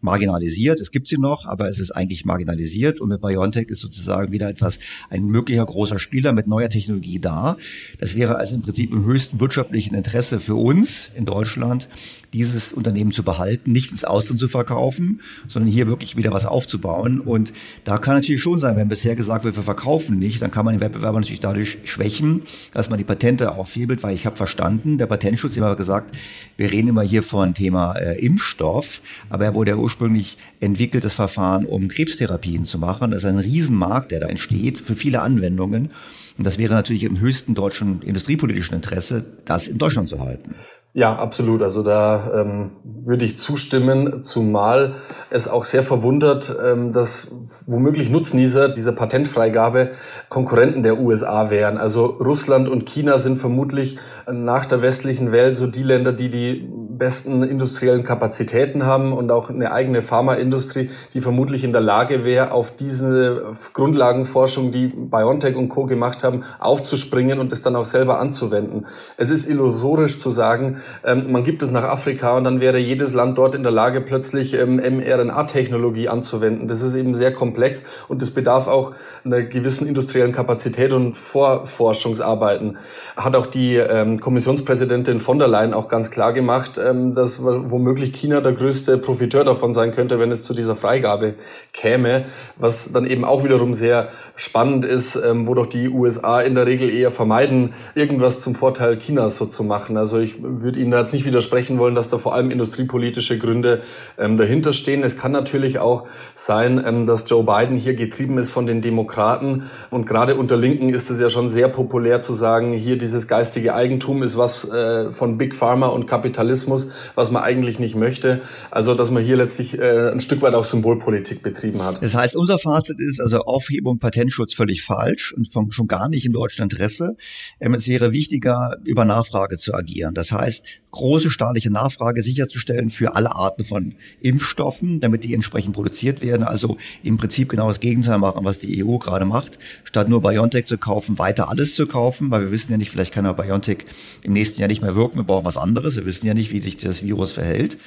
marginalisiert. 0.00 0.80
Es 0.80 0.90
gibt 0.90 1.08
sie 1.08 1.18
noch, 1.18 1.46
aber 1.46 1.68
es 1.68 1.78
ist 1.78 1.90
eigentlich 1.92 2.24
marginalisiert. 2.24 3.00
Und 3.00 3.08
mit 3.08 3.20
BioNTech 3.20 3.68
ist 3.68 3.80
sozusagen 3.80 4.32
wieder 4.32 4.48
etwas, 4.48 4.78
ein 5.08 5.26
möglicher 5.26 5.64
großer 5.64 5.98
Spieler 5.98 6.32
mit 6.32 6.46
neuer 6.46 6.68
Technologie 6.68 7.18
da. 7.18 7.56
Das 7.98 8.16
wäre 8.16 8.36
also 8.36 8.54
im 8.54 8.62
Prinzip 8.62 8.92
im 8.92 9.04
höchsten 9.04 9.40
wirtschaftlichen 9.40 9.94
Interesse 9.94 10.40
für 10.40 10.54
uns 10.54 11.10
in 11.14 11.26
Deutschland, 11.26 11.88
dieses 12.32 12.72
Unternehmen 12.72 13.12
zu 13.12 13.22
behalten, 13.22 13.72
nicht 13.72 13.90
ins 13.90 14.04
Ausland 14.04 14.38
zu 14.38 14.48
verkaufen, 14.48 15.20
sondern 15.48 15.70
hier 15.70 15.88
wirklich 15.88 16.16
wieder 16.16 16.32
was 16.32 16.46
aufzubauen. 16.46 17.20
Und 17.20 17.52
da 17.84 17.98
kann 17.98 18.14
natürlich 18.14 18.42
schon 18.42 18.58
sein, 18.58 18.76
wenn 18.76 18.88
bisher 18.88 19.16
gesagt 19.16 19.44
wird, 19.44 19.56
wir 19.56 19.62
verkaufen 19.62 20.18
nicht, 20.18 20.40
dann 20.40 20.50
kann 20.50 20.64
man 20.64 20.74
den 20.74 20.80
Wettbewerber 20.80 21.18
natürlich 21.18 21.40
dadurch 21.40 21.78
schwächen, 21.84 22.42
dass 22.72 22.88
man 22.88 22.98
die 22.98 23.04
Patente 23.04 23.52
aufhebelt, 23.52 24.02
weil 24.02 24.14
ich 24.14 24.26
habe 24.26 24.36
verstanden, 24.36 24.98
der 24.98 25.06
Patentschutz, 25.06 25.56
immer 25.56 25.74
gesagt, 25.74 26.14
wir 26.56 26.70
reden 26.70 26.88
immer 26.88 27.02
hier 27.02 27.22
von 27.22 27.54
Thema 27.54 27.94
äh, 27.94 28.24
Impfstoff, 28.24 29.00
aber 29.28 29.44
er 29.46 29.54
wurde 29.54 29.72
ja 29.72 29.76
ursprünglich 29.90 30.38
entwickeltes 30.60 31.14
Verfahren, 31.14 31.66
um 31.66 31.88
Krebstherapien 31.88 32.64
zu 32.64 32.78
machen. 32.78 33.10
Das 33.10 33.24
ist 33.24 33.28
ein 33.28 33.38
Riesenmarkt, 33.38 34.12
der 34.12 34.20
da 34.20 34.26
entsteht 34.26 34.78
für 34.78 34.94
viele 34.94 35.20
Anwendungen. 35.20 35.90
Und 36.38 36.46
das 36.46 36.58
wäre 36.58 36.74
natürlich 36.74 37.02
im 37.02 37.18
höchsten 37.18 37.54
deutschen 37.54 38.00
industriepolitischen 38.02 38.76
Interesse, 38.76 39.24
das 39.44 39.66
in 39.66 39.78
Deutschland 39.78 40.08
zu 40.08 40.20
halten. 40.20 40.54
Ja, 40.92 41.14
absolut. 41.14 41.62
Also 41.62 41.82
da 41.82 42.40
ähm, 42.40 42.70
würde 42.84 43.24
ich 43.24 43.36
zustimmen, 43.36 44.22
zumal 44.22 44.94
es 45.30 45.46
auch 45.46 45.64
sehr 45.64 45.82
verwundert, 45.82 46.54
ähm, 46.64 46.92
dass 46.92 47.28
womöglich 47.66 48.10
Nutznießer 48.10 48.68
dieser 48.68 48.92
Patentfreigabe 48.92 49.90
Konkurrenten 50.28 50.82
der 50.82 50.98
USA 50.98 51.50
wären. 51.50 51.78
Also 51.78 52.06
Russland 52.06 52.68
und 52.68 52.86
China 52.86 53.18
sind 53.18 53.36
vermutlich 53.36 53.98
nach 54.30 54.64
der 54.64 54.82
westlichen 54.82 55.30
Welt 55.30 55.56
so 55.56 55.66
die 55.66 55.84
Länder, 55.84 56.12
die 56.12 56.28
die 56.28 56.68
besten 57.00 57.42
industriellen 57.42 58.04
Kapazitäten 58.04 58.86
haben 58.86 59.12
und 59.12 59.32
auch 59.32 59.48
eine 59.48 59.72
eigene 59.72 60.02
Pharmaindustrie, 60.02 60.90
die 61.14 61.20
vermutlich 61.20 61.64
in 61.64 61.72
der 61.72 61.80
Lage 61.80 62.24
wäre, 62.24 62.52
auf 62.52 62.76
diese 62.76 63.46
Grundlagenforschung, 63.72 64.70
die 64.70 64.86
BioNTech 64.86 65.56
und 65.56 65.70
Co. 65.70 65.86
gemacht 65.86 66.22
haben, 66.22 66.44
aufzuspringen 66.60 67.40
und 67.40 67.52
es 67.52 67.62
dann 67.62 67.74
auch 67.74 67.86
selber 67.86 68.20
anzuwenden. 68.20 68.86
Es 69.16 69.30
ist 69.30 69.48
illusorisch 69.48 70.18
zu 70.18 70.30
sagen, 70.30 70.76
ähm, 71.02 71.32
man 71.32 71.42
gibt 71.42 71.62
es 71.62 71.70
nach 71.70 71.84
Afrika 71.84 72.36
und 72.36 72.44
dann 72.44 72.60
wäre 72.60 72.78
jedes 72.78 73.14
Land 73.14 73.38
dort 73.38 73.54
in 73.54 73.62
der 73.62 73.72
Lage, 73.72 74.02
plötzlich 74.02 74.54
ähm, 74.54 74.76
mRNA-Technologie 74.76 76.08
anzuwenden. 76.08 76.68
Das 76.68 76.82
ist 76.82 76.94
eben 76.94 77.14
sehr 77.14 77.32
komplex 77.32 77.82
und 78.08 78.20
das 78.20 78.30
bedarf 78.30 78.68
auch 78.68 78.92
einer 79.24 79.42
gewissen 79.42 79.88
industriellen 79.88 80.32
Kapazität 80.32 80.92
und 80.92 81.16
Vorforschungsarbeiten. 81.16 82.76
Hat 83.16 83.34
auch 83.34 83.46
die 83.46 83.76
ähm, 83.76 84.20
Kommissionspräsidentin 84.20 85.18
von 85.18 85.38
der 85.38 85.48
Leyen 85.48 85.72
auch 85.72 85.88
ganz 85.88 86.10
klar 86.10 86.34
gemacht, 86.34 86.78
ähm, 86.90 87.14
dass 87.14 87.42
womöglich 87.42 88.12
China 88.12 88.40
der 88.40 88.52
größte 88.52 88.98
Profiteur 88.98 89.44
davon 89.44 89.74
sein 89.74 89.92
könnte, 89.92 90.18
wenn 90.18 90.30
es 90.30 90.42
zu 90.42 90.54
dieser 90.54 90.76
Freigabe 90.76 91.34
käme, 91.72 92.24
was 92.56 92.92
dann 92.92 93.06
eben 93.06 93.24
auch 93.24 93.44
wiederum 93.44 93.74
sehr 93.74 94.08
spannend 94.36 94.84
ist, 94.84 95.16
ähm, 95.16 95.46
wo 95.46 95.54
doch 95.54 95.66
die 95.66 95.88
USA 95.88 96.40
in 96.40 96.54
der 96.54 96.66
Regel 96.66 96.90
eher 96.90 97.10
vermeiden, 97.10 97.74
irgendwas 97.94 98.40
zum 98.40 98.54
Vorteil 98.54 98.98
Chinas 98.98 99.36
so 99.36 99.46
zu 99.46 99.64
machen. 99.64 99.96
Also 99.96 100.18
ich 100.18 100.42
würde 100.42 100.80
Ihnen 100.80 100.90
da 100.90 101.00
jetzt 101.00 101.12
nicht 101.12 101.24
widersprechen 101.24 101.78
wollen, 101.78 101.94
dass 101.94 102.08
da 102.08 102.18
vor 102.18 102.34
allem 102.34 102.50
industriepolitische 102.50 103.38
Gründe 103.38 103.82
ähm, 104.18 104.36
dahinter 104.36 104.72
stehen. 104.72 105.02
Es 105.02 105.16
kann 105.16 105.32
natürlich 105.32 105.78
auch 105.78 106.06
sein, 106.34 106.82
ähm, 106.84 107.06
dass 107.06 107.28
Joe 107.28 107.44
Biden 107.44 107.76
hier 107.76 107.94
getrieben 107.94 108.38
ist 108.38 108.50
von 108.50 108.66
den 108.66 108.80
Demokraten 108.80 109.70
und 109.90 110.06
gerade 110.06 110.36
unter 110.36 110.56
Linken 110.56 110.90
ist 110.90 111.10
es 111.10 111.20
ja 111.20 111.30
schon 111.30 111.48
sehr 111.48 111.68
populär 111.68 112.20
zu 112.20 112.34
sagen, 112.34 112.72
hier 112.72 112.98
dieses 112.98 113.28
geistige 113.28 113.74
Eigentum 113.74 114.22
ist 114.22 114.36
was 114.36 114.68
äh, 114.68 115.10
von 115.10 115.38
Big 115.38 115.54
Pharma 115.54 115.88
und 115.88 116.06
Kapitalismus, 116.06 116.79
was 117.14 117.30
man 117.30 117.42
eigentlich 117.42 117.78
nicht 117.78 117.94
möchte. 117.94 118.40
Also 118.70 118.94
dass 118.94 119.10
man 119.10 119.22
hier 119.22 119.36
letztlich 119.36 119.78
äh, 119.78 120.10
ein 120.10 120.20
Stück 120.20 120.42
weit 120.42 120.54
auch 120.54 120.64
Symbolpolitik 120.64 121.42
betrieben 121.42 121.82
hat. 121.82 122.02
Das 122.02 122.14
heißt, 122.14 122.36
unser 122.36 122.58
Fazit 122.58 123.00
ist 123.00 123.20
also 123.20 123.40
Aufhebung 123.40 123.98
Patentschutz 123.98 124.54
völlig 124.54 124.82
falsch 124.82 125.32
und 125.32 125.52
von, 125.52 125.72
schon 125.72 125.86
gar 125.86 126.08
nicht 126.08 126.26
im 126.26 126.32
deutschen 126.32 126.62
Interesse. 126.62 127.16
Ähm, 127.60 127.74
es 127.74 127.88
wäre 127.88 128.12
wichtiger, 128.12 128.76
über 128.84 129.04
Nachfrage 129.04 129.56
zu 129.56 129.74
agieren. 129.74 130.14
Das 130.14 130.32
heißt, 130.32 130.64
große 130.90 131.30
staatliche 131.30 131.70
Nachfrage 131.70 132.22
sicherzustellen 132.22 132.90
für 132.90 133.14
alle 133.14 133.34
Arten 133.34 133.64
von 133.64 133.94
Impfstoffen, 134.20 135.00
damit 135.00 135.24
die 135.24 135.34
entsprechend 135.34 135.74
produziert 135.74 136.20
werden. 136.20 136.42
Also 136.42 136.76
im 137.02 137.16
Prinzip 137.16 137.48
genau 137.48 137.68
das 137.68 137.80
Gegenteil 137.80 138.18
machen, 138.18 138.44
was 138.44 138.58
die 138.58 138.84
EU 138.84 138.98
gerade 138.98 139.24
macht. 139.24 139.58
Statt 139.84 140.08
nur 140.08 140.22
BioNTech 140.22 140.66
zu 140.66 140.78
kaufen, 140.78 141.18
weiter 141.18 141.48
alles 141.48 141.74
zu 141.74 141.86
kaufen, 141.86 142.30
weil 142.30 142.42
wir 142.42 142.50
wissen 142.50 142.72
ja 142.72 142.78
nicht, 142.78 142.90
vielleicht 142.90 143.12
kann 143.12 143.24
ja 143.24 143.32
BioNTech 143.32 143.78
im 144.22 144.32
nächsten 144.32 144.60
Jahr 144.60 144.68
nicht 144.68 144.82
mehr 144.82 144.96
wirken, 144.96 145.18
wir 145.18 145.24
brauchen 145.24 145.44
was 145.44 145.56
anderes. 145.56 145.96
Wir 145.96 146.06
wissen 146.06 146.26
ja 146.26 146.34
nicht, 146.34 146.50
wie 146.52 146.60
sich 146.60 146.69
das 146.76 147.02
Virus 147.02 147.32
verhält 147.32 147.78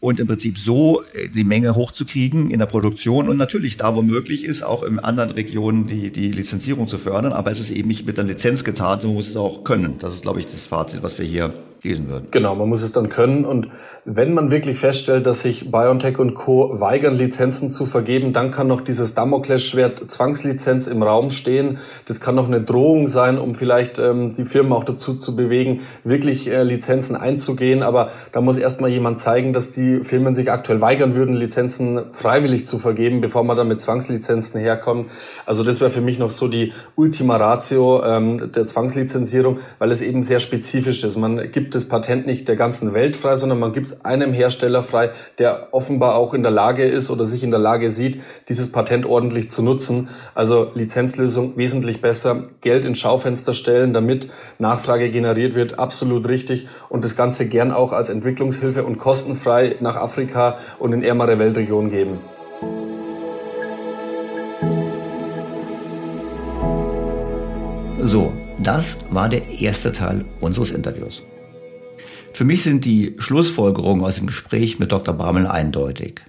und 0.00 0.18
im 0.18 0.26
Prinzip 0.26 0.58
so 0.58 1.02
äh, 1.12 1.28
die 1.28 1.44
Menge 1.44 1.74
hochzukriegen 1.74 2.50
in 2.50 2.58
der 2.58 2.66
Produktion 2.66 3.28
und 3.28 3.36
natürlich 3.36 3.76
da, 3.76 3.94
wo 3.94 4.02
möglich 4.02 4.44
ist, 4.44 4.62
auch 4.62 4.82
in 4.82 4.98
anderen 4.98 5.30
Regionen 5.30 5.86
die, 5.86 6.10
die 6.10 6.30
Lizenzierung 6.30 6.88
zu 6.88 6.98
fördern. 6.98 7.32
Aber 7.32 7.50
es 7.50 7.60
ist 7.60 7.70
eben 7.70 7.88
nicht 7.88 8.06
mit 8.06 8.16
der 8.16 8.24
Lizenz 8.24 8.64
getan, 8.64 9.00
so 9.00 9.12
muss 9.12 9.28
es 9.28 9.36
auch 9.36 9.62
können. 9.62 9.98
Das 9.98 10.14
ist, 10.14 10.22
glaube 10.22 10.40
ich, 10.40 10.46
das 10.46 10.66
Fazit, 10.66 11.02
was 11.02 11.18
wir 11.18 11.26
hier 11.26 11.52
lesen 11.82 12.08
würden. 12.08 12.28
Genau, 12.30 12.54
man 12.54 12.68
muss 12.68 12.82
es 12.82 12.92
dann 12.92 13.08
können. 13.08 13.44
Und 13.44 13.68
wenn 14.04 14.34
man 14.34 14.50
wirklich 14.50 14.78
feststellt, 14.78 15.26
dass 15.26 15.42
sich 15.42 15.70
BioNTech 15.70 16.18
und 16.18 16.34
Co. 16.34 16.80
weigern, 16.80 17.14
Lizenzen 17.14 17.70
zu 17.70 17.86
vergeben, 17.86 18.32
dann 18.32 18.50
kann 18.50 18.66
noch 18.66 18.80
dieses 18.80 19.14
Damoklesschwert 19.14 20.10
Zwangslizenz 20.10 20.86
im 20.86 21.02
Raum 21.02 21.30
stehen. 21.30 21.78
Das 22.06 22.20
kann 22.20 22.34
noch 22.34 22.46
eine 22.46 22.60
Drohung 22.60 23.08
sein, 23.08 23.38
um 23.38 23.54
vielleicht 23.54 23.98
ähm, 23.98 24.32
die 24.32 24.44
Firmen 24.44 24.72
auch 24.72 24.84
dazu 24.84 25.14
zu 25.14 25.36
bewegen, 25.36 25.80
wirklich 26.04 26.48
äh, 26.48 26.62
Lizenzen 26.62 27.16
einzugehen. 27.16 27.82
Aber 27.82 28.10
da 28.32 28.40
muss 28.40 28.58
erstmal 28.58 28.90
jemand 28.90 29.20
zeigen, 29.20 29.52
dass 29.52 29.72
die 29.72 30.02
Firmen 30.02 30.34
sich 30.34 30.50
aktuell 30.50 30.80
weigern 30.80 31.14
würden, 31.14 31.34
Lizenzen 31.34 32.00
freiwillig 32.12 32.66
zu 32.66 32.78
vergeben, 32.78 33.20
bevor 33.20 33.44
man 33.44 33.56
dann 33.56 33.68
mit 33.68 33.80
Zwangslizenzen 33.80 34.60
herkommt. 34.60 35.10
Also 35.46 35.62
das 35.62 35.80
wäre 35.80 35.90
für 35.90 36.00
mich 36.00 36.18
noch 36.18 36.30
so 36.30 36.48
die 36.48 36.72
Ultima 36.94 37.36
Ratio 37.36 38.02
ähm, 38.04 38.52
der 38.52 38.66
Zwangslizenzierung, 38.66 39.58
weil 39.78 39.90
es 39.90 40.02
eben 40.02 40.22
sehr 40.22 40.40
spezifisch 40.40 41.04
ist. 41.04 41.16
Man 41.16 41.50
gibt 41.50 41.69
gibt 41.70 41.76
das 41.76 41.88
Patent 41.88 42.26
nicht 42.26 42.48
der 42.48 42.56
ganzen 42.56 42.94
Welt 42.94 43.14
frei, 43.14 43.36
sondern 43.36 43.60
man 43.60 43.72
gibt 43.72 43.86
es 43.86 44.04
einem 44.04 44.32
Hersteller 44.32 44.82
frei, 44.82 45.10
der 45.38 45.68
offenbar 45.70 46.16
auch 46.16 46.34
in 46.34 46.42
der 46.42 46.50
Lage 46.50 46.82
ist 46.82 47.10
oder 47.10 47.24
sich 47.24 47.44
in 47.44 47.52
der 47.52 47.60
Lage 47.60 47.92
sieht, 47.92 48.20
dieses 48.48 48.72
Patent 48.72 49.06
ordentlich 49.06 49.48
zu 49.50 49.62
nutzen. 49.62 50.08
Also 50.34 50.72
Lizenzlösung 50.74 51.56
wesentlich 51.56 52.00
besser, 52.00 52.42
Geld 52.60 52.84
ins 52.84 52.98
Schaufenster 52.98 53.54
stellen, 53.54 53.92
damit 53.94 54.26
Nachfrage 54.58 55.12
generiert 55.12 55.54
wird, 55.54 55.78
absolut 55.78 56.28
richtig 56.28 56.66
und 56.88 57.04
das 57.04 57.14
Ganze 57.14 57.46
gern 57.46 57.70
auch 57.70 57.92
als 57.92 58.08
Entwicklungshilfe 58.08 58.82
und 58.82 58.98
kostenfrei 58.98 59.76
nach 59.78 59.94
Afrika 59.94 60.58
und 60.80 60.92
in 60.92 61.04
ärmere 61.04 61.38
Weltregionen 61.38 61.92
geben. 61.92 62.18
So, 68.02 68.32
das 68.58 68.96
war 69.10 69.28
der 69.28 69.48
erste 69.48 69.92
Teil 69.92 70.24
unseres 70.40 70.72
Interviews. 70.72 71.22
Für 72.32 72.44
mich 72.44 72.62
sind 72.62 72.84
die 72.84 73.16
Schlussfolgerungen 73.18 74.04
aus 74.04 74.16
dem 74.16 74.26
Gespräch 74.26 74.78
mit 74.78 74.92
Dr. 74.92 75.14
Bramel 75.14 75.46
eindeutig. 75.46 76.22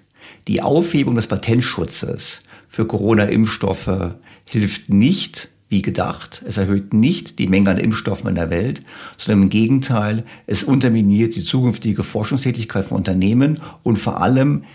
Die 0.47 0.61
Aufhebung 0.61 1.15
des 1.15 1.27
Patentschutzes 1.27 2.41
für 2.67 2.85
Corona-Impfstoffe 2.85 4.15
hilft 4.45 4.89
nicht, 4.89 5.49
wie 5.69 5.81
gedacht. 5.81 6.43
Es 6.45 6.57
erhöht 6.57 6.93
nicht 6.93 7.39
die 7.39 7.47
Menge 7.47 7.69
an 7.69 7.77
Impfstoffen 7.77 8.27
in 8.27 8.35
der 8.35 8.49
Welt, 8.49 8.81
sondern 9.17 9.43
im 9.43 9.49
Gegenteil, 9.49 10.25
es 10.47 10.63
unterminiert 10.63 11.35
die 11.35 11.43
zukünftige 11.43 12.03
Forschungstätigkeit 12.03 12.87
von 12.87 12.97
Unternehmen 12.97 13.59
und 13.83 13.97
vor 13.97 14.21
allem 14.21 14.65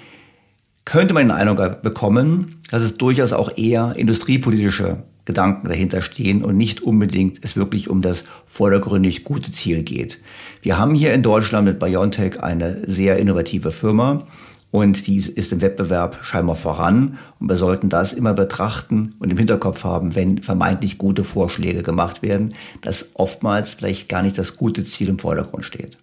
könnte 0.87 1.13
man 1.13 1.25
den 1.25 1.33
Eindruck 1.33 1.83
bekommen, 1.83 2.61
dass 2.71 2.83
es 2.83 2.97
durchaus 2.97 3.33
auch 3.33 3.59
eher 3.59 3.95
industriepolitische 3.97 5.03
Gedanken 5.27 5.69
dahinter 5.69 6.01
stehen 6.01 6.45
und 6.45 6.57
nicht 6.57 6.81
unbedingt 6.81 7.41
es 7.43 7.57
wirklich 7.57 7.91
um 7.91 8.01
das 8.01 8.25
vordergründig 8.47 9.25
gute 9.25 9.51
Ziel 9.53 9.83
geht. 9.83 10.19
Wir 10.67 10.79
haben 10.79 10.97
hier 10.97 11.15
in 11.15 11.23
Deutschland 11.23 11.65
mit 11.65 11.79
BioNTech 11.79 12.43
eine 12.43 12.83
sehr 12.91 13.19
innovative 13.19 13.71
Firma 13.71 14.27
und 14.73 15.07
die 15.07 15.19
ist 15.19 15.53
im 15.53 15.61
Wettbewerb 15.61 16.19
scheinbar 16.25 16.57
voran 16.57 17.19
und 17.39 17.49
wir 17.49 17.55
sollten 17.55 17.89
das 17.89 18.13
immer 18.13 18.35
betrachten 18.35 19.15
und 19.21 19.31
im 19.31 19.39
Hinterkopf 19.39 19.85
haben, 19.85 20.17
wenn 20.17 20.43
vermeintlich 20.43 20.99
gute 20.99 21.23
Vorschläge 21.23 21.85
gemacht 21.85 22.21
werden, 22.21 22.55
dass 22.81 23.11
oftmals 23.15 23.71
vielleicht 23.71 24.09
gar 24.09 24.25
nicht 24.25 24.39
das 24.39 24.57
gute 24.57 24.83
Ziel 24.83 25.09
im 25.09 25.21
Vordergrund 25.21 25.65
steht. 25.65 25.99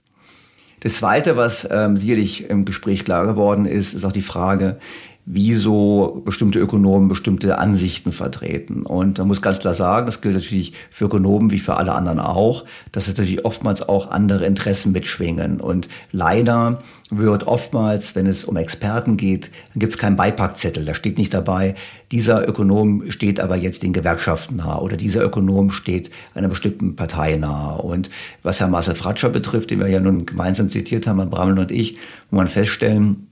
Das 0.80 0.94
Zweite, 0.94 1.36
was 1.36 1.68
ähm, 1.70 1.98
sicherlich 1.98 2.50
im 2.50 2.64
Gespräch 2.64 3.04
klar 3.04 3.26
geworden 3.26 3.66
ist, 3.66 3.94
ist 3.94 4.06
auch 4.06 4.14
die 4.14 4.22
Frage, 4.22 4.80
wieso 5.26 6.22
bestimmte 6.26 6.60
Ökonomen 6.60 7.08
bestimmte 7.08 7.58
Ansichten 7.58 8.12
vertreten. 8.12 8.84
Und 8.84 9.20
man 9.20 9.28
muss 9.28 9.42
ganz 9.42 9.60
klar 9.60 9.74
sagen, 9.74 10.06
das 10.06 10.20
gilt 10.20 10.36
natürlich 10.36 10.74
für 10.92 11.06
Ökonomen 11.06 11.52
wie 11.52 11.60
für 11.60 11.78
alle 11.78 11.94
anderen 11.94 12.20
auch, 12.20 12.66
dass 12.92 13.08
natürlich 13.08 13.46
oftmals 13.46 13.82
auch 13.82 14.12
andere 14.12 14.46
Interessen 14.46 14.92
mitschwingen. 14.92 15.62
Und 15.62 15.88
leider 16.12 16.84
wird 17.10 17.48
oftmals, 17.48 18.16
wenn 18.16 18.28
es 18.28 18.44
um 18.44 18.58
Experten 18.58 19.16
geht, 19.16 19.50
dann 19.74 19.80
gibt 19.80 19.94
es 19.94 19.98
keinen 19.98 20.18
Beipackzettel. 20.18 20.84
Da 20.84 20.94
steht 20.94 21.18
nicht 21.18 21.34
dabei, 21.34 21.76
dieser 22.12 22.48
Ökonom 22.48 23.10
steht 23.10 23.40
aber 23.40 23.56
jetzt 23.56 23.82
den 23.84 23.94
Gewerkschaften 23.94 24.58
nahe 24.58 24.82
oder 24.82 24.98
dieser 24.98 25.24
Ökonom 25.24 25.72
steht 25.72 26.12
einer 26.34 26.50
bestimmten 26.50 26.98
Partei 26.98 27.36
nahe. 27.36 27.82
Und 27.82 28.10
was 28.42 28.60
Herr 28.60 28.68
Marcel 28.68 28.96
Fratscher 28.96 29.30
betrifft, 29.30 29.72
den 29.72 29.80
wir 29.80 29.88
ja 29.88 30.02
nun 30.02 30.26
gemeinsam 30.26 30.70
zitiert 30.70 31.08
haben, 31.08 31.20
Herr 31.20 31.28
Brammel 31.28 31.60
und 31.60 31.72
ich, 31.72 31.94
muss 32.30 32.38
man 32.38 32.48
feststellen, 32.48 33.28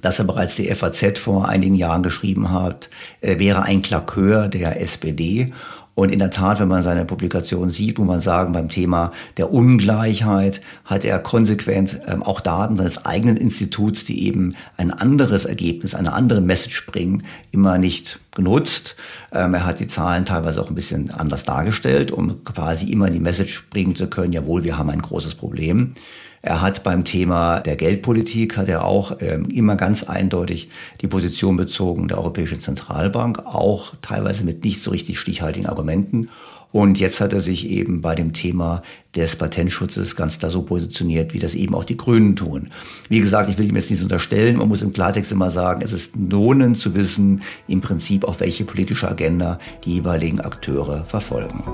dass 0.00 0.18
er 0.18 0.24
bereits 0.24 0.56
die 0.56 0.72
FAZ 0.74 1.18
vor 1.18 1.48
einigen 1.48 1.74
Jahren 1.74 2.02
geschrieben 2.02 2.50
hat, 2.50 2.90
er 3.20 3.38
wäre 3.38 3.62
ein 3.62 3.82
Klakeur 3.82 4.48
der 4.48 4.80
SPD. 4.80 5.52
Und 6.00 6.10
in 6.10 6.18
der 6.18 6.30
Tat, 6.30 6.60
wenn 6.60 6.68
man 6.68 6.82
seine 6.82 7.04
Publikation 7.04 7.70
sieht, 7.70 7.98
muss 7.98 8.06
man 8.06 8.20
sagen, 8.20 8.52
beim 8.52 8.70
Thema 8.70 9.12
der 9.36 9.52
Ungleichheit 9.52 10.62
hat 10.84 11.04
er 11.04 11.18
konsequent 11.18 12.00
ähm, 12.06 12.22
auch 12.22 12.40
Daten 12.40 12.76
seines 12.78 13.04
eigenen 13.04 13.36
Instituts, 13.36 14.06
die 14.06 14.26
eben 14.26 14.54
ein 14.78 14.92
anderes 14.92 15.44
Ergebnis, 15.44 15.94
eine 15.94 16.14
andere 16.14 16.40
Message 16.40 16.86
bringen, 16.86 17.24
immer 17.50 17.76
nicht 17.76 18.18
genutzt. 18.34 18.96
Ähm, 19.30 19.52
er 19.52 19.66
hat 19.66 19.80
die 19.80 19.88
Zahlen 19.88 20.24
teilweise 20.24 20.62
auch 20.62 20.70
ein 20.70 20.74
bisschen 20.74 21.10
anders 21.10 21.44
dargestellt, 21.44 22.12
um 22.12 22.44
quasi 22.44 22.90
immer 22.90 23.10
die 23.10 23.20
Message 23.20 23.66
bringen 23.68 23.94
zu 23.94 24.06
können, 24.06 24.32
jawohl, 24.32 24.64
wir 24.64 24.78
haben 24.78 24.88
ein 24.88 25.02
großes 25.02 25.34
Problem. 25.34 25.94
Er 26.42 26.62
hat 26.62 26.82
beim 26.82 27.04
Thema 27.04 27.60
der 27.60 27.76
Geldpolitik 27.76 28.56
hat 28.56 28.68
er 28.68 28.84
auch 28.84 29.16
ähm, 29.20 29.46
immer 29.50 29.76
ganz 29.76 30.04
eindeutig 30.04 30.70
die 31.02 31.06
Position 31.06 31.56
bezogen 31.56 32.08
der 32.08 32.18
Europäischen 32.18 32.60
Zentralbank, 32.60 33.40
auch 33.44 33.94
teilweise 34.00 34.44
mit 34.44 34.64
nicht 34.64 34.80
so 34.82 34.90
richtig 34.90 35.18
stichhaltigen 35.18 35.68
Argumenten. 35.68 36.30
Und 36.72 37.00
jetzt 37.00 37.20
hat 37.20 37.32
er 37.32 37.40
sich 37.40 37.68
eben 37.68 38.00
bei 38.00 38.14
dem 38.14 38.32
Thema 38.32 38.82
des 39.16 39.34
Patentschutzes 39.34 40.14
ganz 40.14 40.38
klar 40.38 40.52
so 40.52 40.62
positioniert, 40.62 41.34
wie 41.34 41.40
das 41.40 41.54
eben 41.54 41.74
auch 41.74 41.84
die 41.84 41.96
Grünen 41.96 42.36
tun. 42.36 42.68
Wie 43.08 43.20
gesagt, 43.20 43.50
ich 43.50 43.58
will 43.58 43.68
ihm 43.68 43.74
jetzt 43.74 43.90
nichts 43.90 44.04
unterstellen. 44.04 44.56
Man 44.56 44.68
muss 44.68 44.82
im 44.82 44.92
Klartext 44.92 45.32
immer 45.32 45.50
sagen, 45.50 45.82
es 45.82 45.92
ist 45.92 46.12
lohnend 46.16 46.78
zu 46.78 46.94
wissen, 46.94 47.42
im 47.66 47.80
Prinzip 47.80 48.24
auch 48.24 48.38
welche 48.38 48.64
politische 48.64 49.08
Agenda 49.08 49.58
die 49.84 49.94
jeweiligen 49.94 50.40
Akteure 50.40 51.04
verfolgen. 51.06 51.64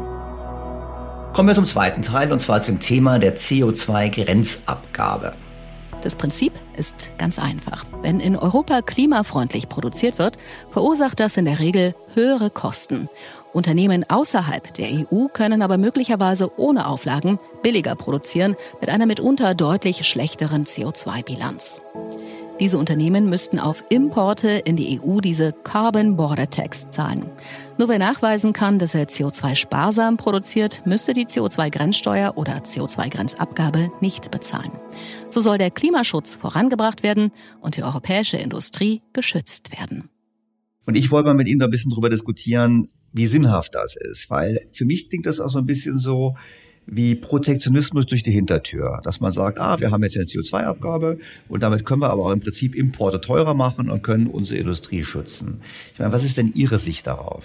Kommen 1.37 1.49
wir 1.51 1.55
zum 1.55 1.66
zweiten 1.66 2.01
Teil 2.01 2.33
und 2.33 2.40
zwar 2.40 2.62
zum 2.62 2.81
Thema 2.81 3.18
der 3.18 3.37
CO2-Grenzabgabe. 3.37 5.35
Das 6.01 6.16
Prinzip 6.16 6.55
ist 6.79 7.11
ganz 7.18 7.38
einfach. 7.38 7.85
Wenn 8.01 8.20
in 8.20 8.37
Europa 8.37 8.81
klimafreundlich 8.81 9.68
produziert 9.68 10.18
wird, 10.18 10.38
verursacht 10.70 11.20
das 11.20 11.37
in 11.37 11.44
der 11.44 11.59
Regel 11.59 11.94
höhere 12.14 12.49
Kosten. 12.49 13.11
Unternehmen 13.53 14.09
außerhalb 14.09 14.72
der 14.72 14.88
EU 15.12 15.27
können 15.27 15.61
aber 15.61 15.77
möglicherweise 15.77 16.59
ohne 16.59 16.88
Auflagen 16.88 17.38
billiger 17.62 17.96
produzieren 17.96 18.57
mit 18.81 18.88
einer 18.88 19.05
mitunter 19.05 19.55
deutlich 19.55 20.09
schlechteren 20.09 20.64
CO2-Bilanz. 20.64 21.83
Diese 22.61 22.79
Unternehmen 22.79 23.29
müssten 23.29 23.61
auf 23.61 23.85
Importe 23.90 24.49
in 24.49 24.77
die 24.77 24.99
EU 24.99 25.20
diese 25.20 25.53
Carbon 25.53 26.16
Border 26.16 26.49
Tax 26.49 26.88
zahlen. 26.88 27.31
Nur 27.78 27.90
wer 27.90 27.98
nachweisen 27.98 28.54
kann, 28.54 28.78
dass 28.78 28.94
er 28.94 29.06
CO2 29.06 29.54
sparsam 29.54 30.16
produziert, 30.16 30.80
müsste 30.86 31.12
die 31.12 31.26
CO2-Grenzsteuer 31.26 32.32
oder 32.36 32.62
CO2-Grenzabgabe 32.62 33.90
nicht 34.00 34.30
bezahlen. 34.30 34.72
So 35.28 35.42
soll 35.42 35.58
der 35.58 35.70
Klimaschutz 35.70 36.36
vorangebracht 36.36 37.02
werden 37.02 37.33
und 37.60 37.77
die 37.77 37.83
europäische 37.83 38.38
Industrie 38.38 39.02
geschützt 39.12 39.79
werden. 39.79 40.08
Und 40.87 40.96
ich 40.96 41.10
wollte 41.10 41.27
mal 41.27 41.35
mit 41.35 41.48
Ihnen 41.48 41.58
da 41.58 41.66
ein 41.66 41.70
bisschen 41.70 41.92
drüber 41.92 42.08
diskutieren, 42.08 42.88
wie 43.12 43.27
sinnhaft 43.27 43.74
das 43.74 43.94
ist, 43.96 44.31
weil 44.31 44.70
für 44.72 44.87
mich 44.87 45.10
klingt 45.10 45.27
das 45.27 45.38
auch 45.38 45.50
so 45.50 45.58
ein 45.58 45.66
bisschen 45.66 45.98
so, 45.98 46.35
wie 46.87 47.14
Protektionismus 47.14 48.06
durch 48.06 48.22
die 48.22 48.30
Hintertür, 48.30 49.00
dass 49.02 49.20
man 49.20 49.32
sagt, 49.32 49.58
ah, 49.58 49.78
wir 49.80 49.90
haben 49.90 50.02
jetzt 50.04 50.16
eine 50.16 50.26
CO2-Abgabe 50.26 51.18
und 51.48 51.62
damit 51.62 51.84
können 51.84 52.02
wir 52.02 52.10
aber 52.10 52.26
auch 52.26 52.32
im 52.32 52.40
Prinzip 52.40 52.74
Importe 52.74 53.20
teurer 53.20 53.54
machen 53.54 53.90
und 53.90 54.02
können 54.02 54.28
unsere 54.28 54.60
Industrie 54.60 55.04
schützen. 55.04 55.60
Ich 55.92 55.98
meine, 55.98 56.12
was 56.12 56.24
ist 56.24 56.37
denn 56.37 56.52
Ihre 56.54 56.78
Sicht 56.78 57.06
darauf? 57.06 57.44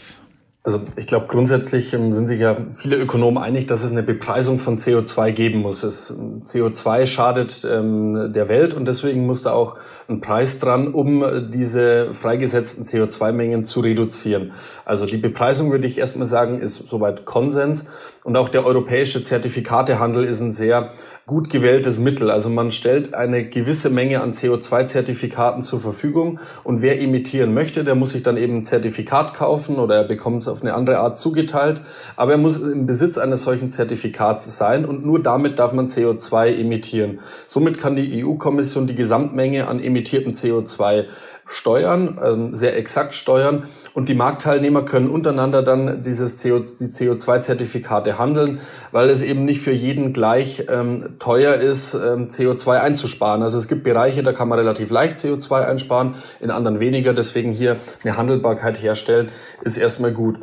Also 0.63 0.79
ich 0.95 1.07
glaube, 1.07 1.25
grundsätzlich 1.27 1.91
ähm, 1.93 2.13
sind 2.13 2.27
sich 2.27 2.39
ja 2.39 2.55
viele 2.75 2.95
Ökonomen 2.95 3.41
einig, 3.41 3.65
dass 3.65 3.83
es 3.83 3.91
eine 3.91 4.03
Bepreisung 4.03 4.59
von 4.59 4.77
CO2 4.77 5.31
geben 5.31 5.61
muss. 5.61 5.81
Es, 5.81 6.13
CO2 6.13 7.07
schadet 7.07 7.65
ähm, 7.67 8.31
der 8.31 8.47
Welt 8.47 8.75
und 8.75 8.87
deswegen 8.87 9.25
muss 9.25 9.41
da 9.41 9.53
auch 9.53 9.77
ein 10.07 10.21
Preis 10.21 10.59
dran, 10.59 10.93
um 10.93 11.49
diese 11.49 12.13
freigesetzten 12.13 12.85
CO2-Mengen 12.85 13.65
zu 13.65 13.79
reduzieren. 13.79 14.51
Also 14.85 15.07
die 15.07 15.17
Bepreisung, 15.17 15.71
würde 15.71 15.87
ich 15.87 15.97
erstmal 15.97 16.27
sagen, 16.27 16.59
ist 16.59 16.87
soweit 16.87 17.25
Konsens. 17.25 17.85
Und 18.23 18.37
auch 18.37 18.49
der 18.49 18.63
europäische 18.63 19.23
Zertifikatehandel 19.23 20.25
ist 20.25 20.41
ein 20.41 20.51
sehr 20.51 20.91
gut 21.25 21.49
gewähltes 21.49 21.97
Mittel. 21.97 22.29
Also 22.29 22.49
man 22.49 22.69
stellt 22.69 23.15
eine 23.15 23.47
gewisse 23.49 23.89
Menge 23.89 24.21
an 24.21 24.33
CO2-Zertifikaten 24.33 25.61
zur 25.61 25.79
Verfügung 25.79 26.39
und 26.63 26.81
wer 26.81 27.01
emittieren 27.01 27.53
möchte, 27.53 27.83
der 27.83 27.95
muss 27.95 28.11
sich 28.11 28.21
dann 28.21 28.37
eben 28.37 28.57
ein 28.57 28.65
Zertifikat 28.65 29.33
kaufen 29.33 29.77
oder 29.77 29.95
er 29.95 30.03
bekommt 30.03 30.43
auf 30.51 30.61
eine 30.61 30.73
andere 30.73 30.99
Art 30.99 31.17
zugeteilt. 31.17 31.81
Aber 32.15 32.33
er 32.33 32.37
muss 32.37 32.57
im 32.57 32.85
Besitz 32.85 33.17
eines 33.17 33.43
solchen 33.43 33.71
Zertifikats 33.71 34.57
sein 34.57 34.85
und 34.85 35.05
nur 35.05 35.21
damit 35.21 35.59
darf 35.59 35.73
man 35.73 35.87
CO2 35.87 36.59
emittieren. 36.59 37.19
Somit 37.45 37.79
kann 37.79 37.95
die 37.95 38.23
EU-Kommission 38.23 38.87
die 38.87 38.95
Gesamtmenge 38.95 39.67
an 39.67 39.81
emittiertem 39.81 40.33
CO2 40.33 41.05
steuern, 41.51 42.19
ähm, 42.23 42.55
sehr 42.55 42.77
exakt 42.77 43.13
steuern 43.13 43.63
und 43.93 44.09
die 44.09 44.13
Marktteilnehmer 44.13 44.83
können 44.83 45.09
untereinander 45.09 45.61
dann 45.61 46.01
dieses 46.01 46.41
CO, 46.41 46.59
die 46.59 46.85
CO2-Zertifikate 46.85 48.17
handeln, 48.17 48.61
weil 48.91 49.09
es 49.09 49.21
eben 49.21 49.43
nicht 49.43 49.61
für 49.61 49.73
jeden 49.73 50.13
gleich 50.13 50.65
ähm, 50.69 51.15
teuer 51.19 51.55
ist, 51.55 51.93
ähm, 51.93 52.29
CO2 52.29 52.79
einzusparen. 52.79 53.43
Also 53.43 53.57
es 53.57 53.67
gibt 53.67 53.83
Bereiche, 53.83 54.23
da 54.23 54.31
kann 54.31 54.47
man 54.47 54.59
relativ 54.59 54.91
leicht 54.91 55.19
CO2 55.19 55.65
einsparen, 55.65 56.15
in 56.39 56.51
anderen 56.51 56.79
weniger. 56.79 57.13
Deswegen 57.13 57.51
hier 57.51 57.77
eine 58.03 58.15
Handelbarkeit 58.17 58.81
herstellen, 58.81 59.29
ist 59.63 59.77
erstmal 59.77 60.13
gut. 60.13 60.39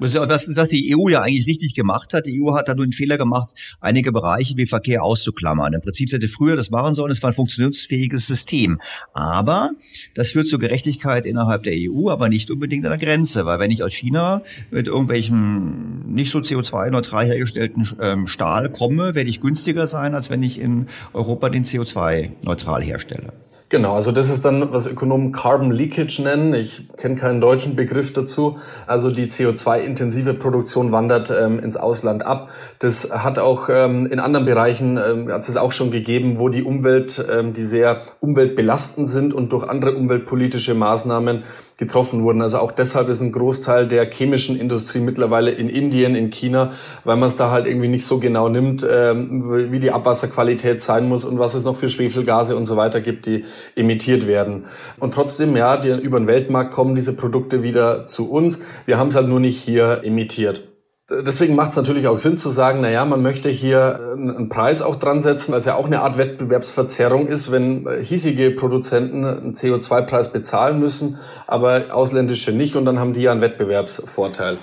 Was, 0.00 0.56
was 0.56 0.68
die 0.68 0.96
EU 0.96 1.08
ja 1.08 1.22
eigentlich 1.22 1.46
richtig 1.46 1.74
gemacht 1.74 2.14
hat, 2.14 2.26
die 2.26 2.40
EU 2.40 2.54
hat 2.54 2.68
da 2.68 2.74
nur 2.74 2.86
den 2.86 2.92
Fehler 2.92 3.18
gemacht, 3.18 3.50
einige 3.80 4.12
Bereiche 4.12 4.56
wie 4.56 4.66
Verkehr 4.66 5.02
auszuklammern. 5.02 5.72
Im 5.72 5.80
Prinzip 5.80 6.12
hätte 6.12 6.28
früher 6.28 6.56
das 6.56 6.70
machen 6.70 6.94
sollen, 6.94 7.10
es 7.10 7.22
war 7.22 7.30
ein 7.30 7.34
funktionsfähiges 7.34 8.26
System. 8.26 8.80
Aber 9.12 9.72
das 10.14 10.30
führt 10.30 10.48
zur 10.48 10.58
Gerechtigkeit 10.58 11.26
innerhalb 11.26 11.62
der 11.62 11.74
EU, 11.76 12.10
aber 12.10 12.28
nicht 12.28 12.50
unbedingt 12.50 12.84
an 12.86 12.90
der 12.90 12.98
Grenze. 12.98 13.46
Weil 13.46 13.58
wenn 13.58 13.70
ich 13.70 13.82
aus 13.82 13.92
China 13.92 14.42
mit 14.70 14.86
irgendwelchen 14.86 16.14
nicht 16.14 16.30
so 16.30 16.38
CO2-neutral 16.38 17.26
hergestellten 17.26 17.88
ähm, 18.00 18.26
Stahl 18.26 18.70
komme, 18.70 19.14
werde 19.14 19.30
ich 19.30 19.40
günstiger 19.40 19.86
sein, 19.86 20.14
als 20.14 20.30
wenn 20.30 20.42
ich 20.42 20.58
in 20.58 20.86
Europa 21.12 21.48
den 21.48 21.64
CO2-neutral 21.64 22.82
herstelle. 22.82 23.32
Genau, 23.70 23.96
also 23.96 24.12
das 24.12 24.30
ist 24.30 24.46
dann, 24.46 24.72
was 24.72 24.86
Ökonomen 24.86 25.30
Carbon 25.30 25.70
Leakage 25.70 26.22
nennen. 26.22 26.54
Ich 26.54 26.88
kenne 26.96 27.16
keinen 27.16 27.42
deutschen 27.42 27.76
Begriff 27.76 28.14
dazu. 28.14 28.56
Also 28.86 29.10
die 29.10 29.26
CO2-intensive 29.26 30.32
Produktion 30.32 30.90
wandert 30.90 31.30
ähm, 31.30 31.58
ins 31.58 31.76
Ausland 31.76 32.24
ab. 32.24 32.48
Das 32.78 33.10
hat 33.10 33.38
auch 33.38 33.68
ähm, 33.68 34.06
in 34.06 34.20
anderen 34.20 34.46
Bereichen, 34.46 34.96
ähm, 34.96 35.30
hat 35.30 35.46
es 35.46 35.56
auch 35.58 35.72
schon 35.72 35.90
gegeben, 35.90 36.38
wo 36.38 36.48
die 36.48 36.62
Umwelt, 36.62 37.22
ähm, 37.30 37.52
die 37.52 37.62
sehr 37.62 38.00
umweltbelastend 38.20 39.06
sind 39.06 39.34
und 39.34 39.52
durch 39.52 39.68
andere 39.68 39.94
umweltpolitische 39.96 40.72
Maßnahmen 40.72 41.44
getroffen 41.78 42.24
wurden. 42.24 42.42
Also 42.42 42.58
auch 42.58 42.72
deshalb 42.72 43.08
ist 43.08 43.20
ein 43.20 43.30
Großteil 43.30 43.86
der 43.86 44.10
chemischen 44.10 44.58
Industrie 44.58 44.98
mittlerweile 44.98 45.52
in 45.52 45.68
Indien, 45.68 46.16
in 46.16 46.30
China, 46.30 46.72
weil 47.04 47.16
man 47.16 47.28
es 47.28 47.36
da 47.36 47.50
halt 47.50 47.66
irgendwie 47.66 47.88
nicht 47.88 48.04
so 48.04 48.18
genau 48.18 48.48
nimmt, 48.48 48.84
ähm, 48.88 49.72
wie 49.72 49.78
die 49.78 49.92
Abwasserqualität 49.92 50.80
sein 50.80 51.08
muss 51.08 51.24
und 51.24 51.38
was 51.38 51.54
es 51.54 51.64
noch 51.64 51.76
für 51.76 51.88
Schwefelgase 51.88 52.56
und 52.56 52.66
so 52.66 52.76
weiter 52.76 53.00
gibt, 53.00 53.26
die 53.26 53.44
emittiert 53.76 54.26
werden. 54.26 54.64
Und 54.98 55.14
trotzdem, 55.14 55.56
ja, 55.56 55.76
die, 55.76 55.90
über 55.90 56.18
den 56.18 56.26
Weltmarkt 56.26 56.72
kommen 56.74 56.96
diese 56.96 57.12
Produkte 57.12 57.62
wieder 57.62 58.06
zu 58.06 58.28
uns. 58.28 58.58
Wir 58.84 58.98
haben 58.98 59.08
es 59.08 59.14
halt 59.14 59.28
nur 59.28 59.40
nicht 59.40 59.60
hier 59.60 60.00
emittiert. 60.02 60.67
Deswegen 61.10 61.54
macht 61.54 61.70
es 61.70 61.76
natürlich 61.76 62.06
auch 62.06 62.18
Sinn 62.18 62.36
zu 62.36 62.50
sagen, 62.50 62.80
na 62.82 62.90
ja, 62.90 63.02
man 63.06 63.22
möchte 63.22 63.48
hier 63.48 64.12
einen 64.12 64.50
Preis 64.50 64.82
auch 64.82 64.96
dran 64.96 65.22
setzen, 65.22 65.52
weil 65.52 65.60
es 65.60 65.64
ja 65.64 65.74
auch 65.74 65.86
eine 65.86 66.02
Art 66.02 66.18
Wettbewerbsverzerrung 66.18 67.28
ist, 67.28 67.50
wenn 67.50 67.86
äh, 67.86 68.04
hiesige 68.04 68.50
Produzenten 68.50 69.24
einen 69.24 69.54
CO2-Preis 69.54 70.30
bezahlen 70.30 70.78
müssen, 70.78 71.16
aber 71.46 71.94
ausländische 71.94 72.52
nicht 72.52 72.76
und 72.76 72.84
dann 72.84 72.98
haben 72.98 73.14
die 73.14 73.22
ja 73.22 73.32
einen 73.32 73.40
Wettbewerbsvorteil. 73.40 74.58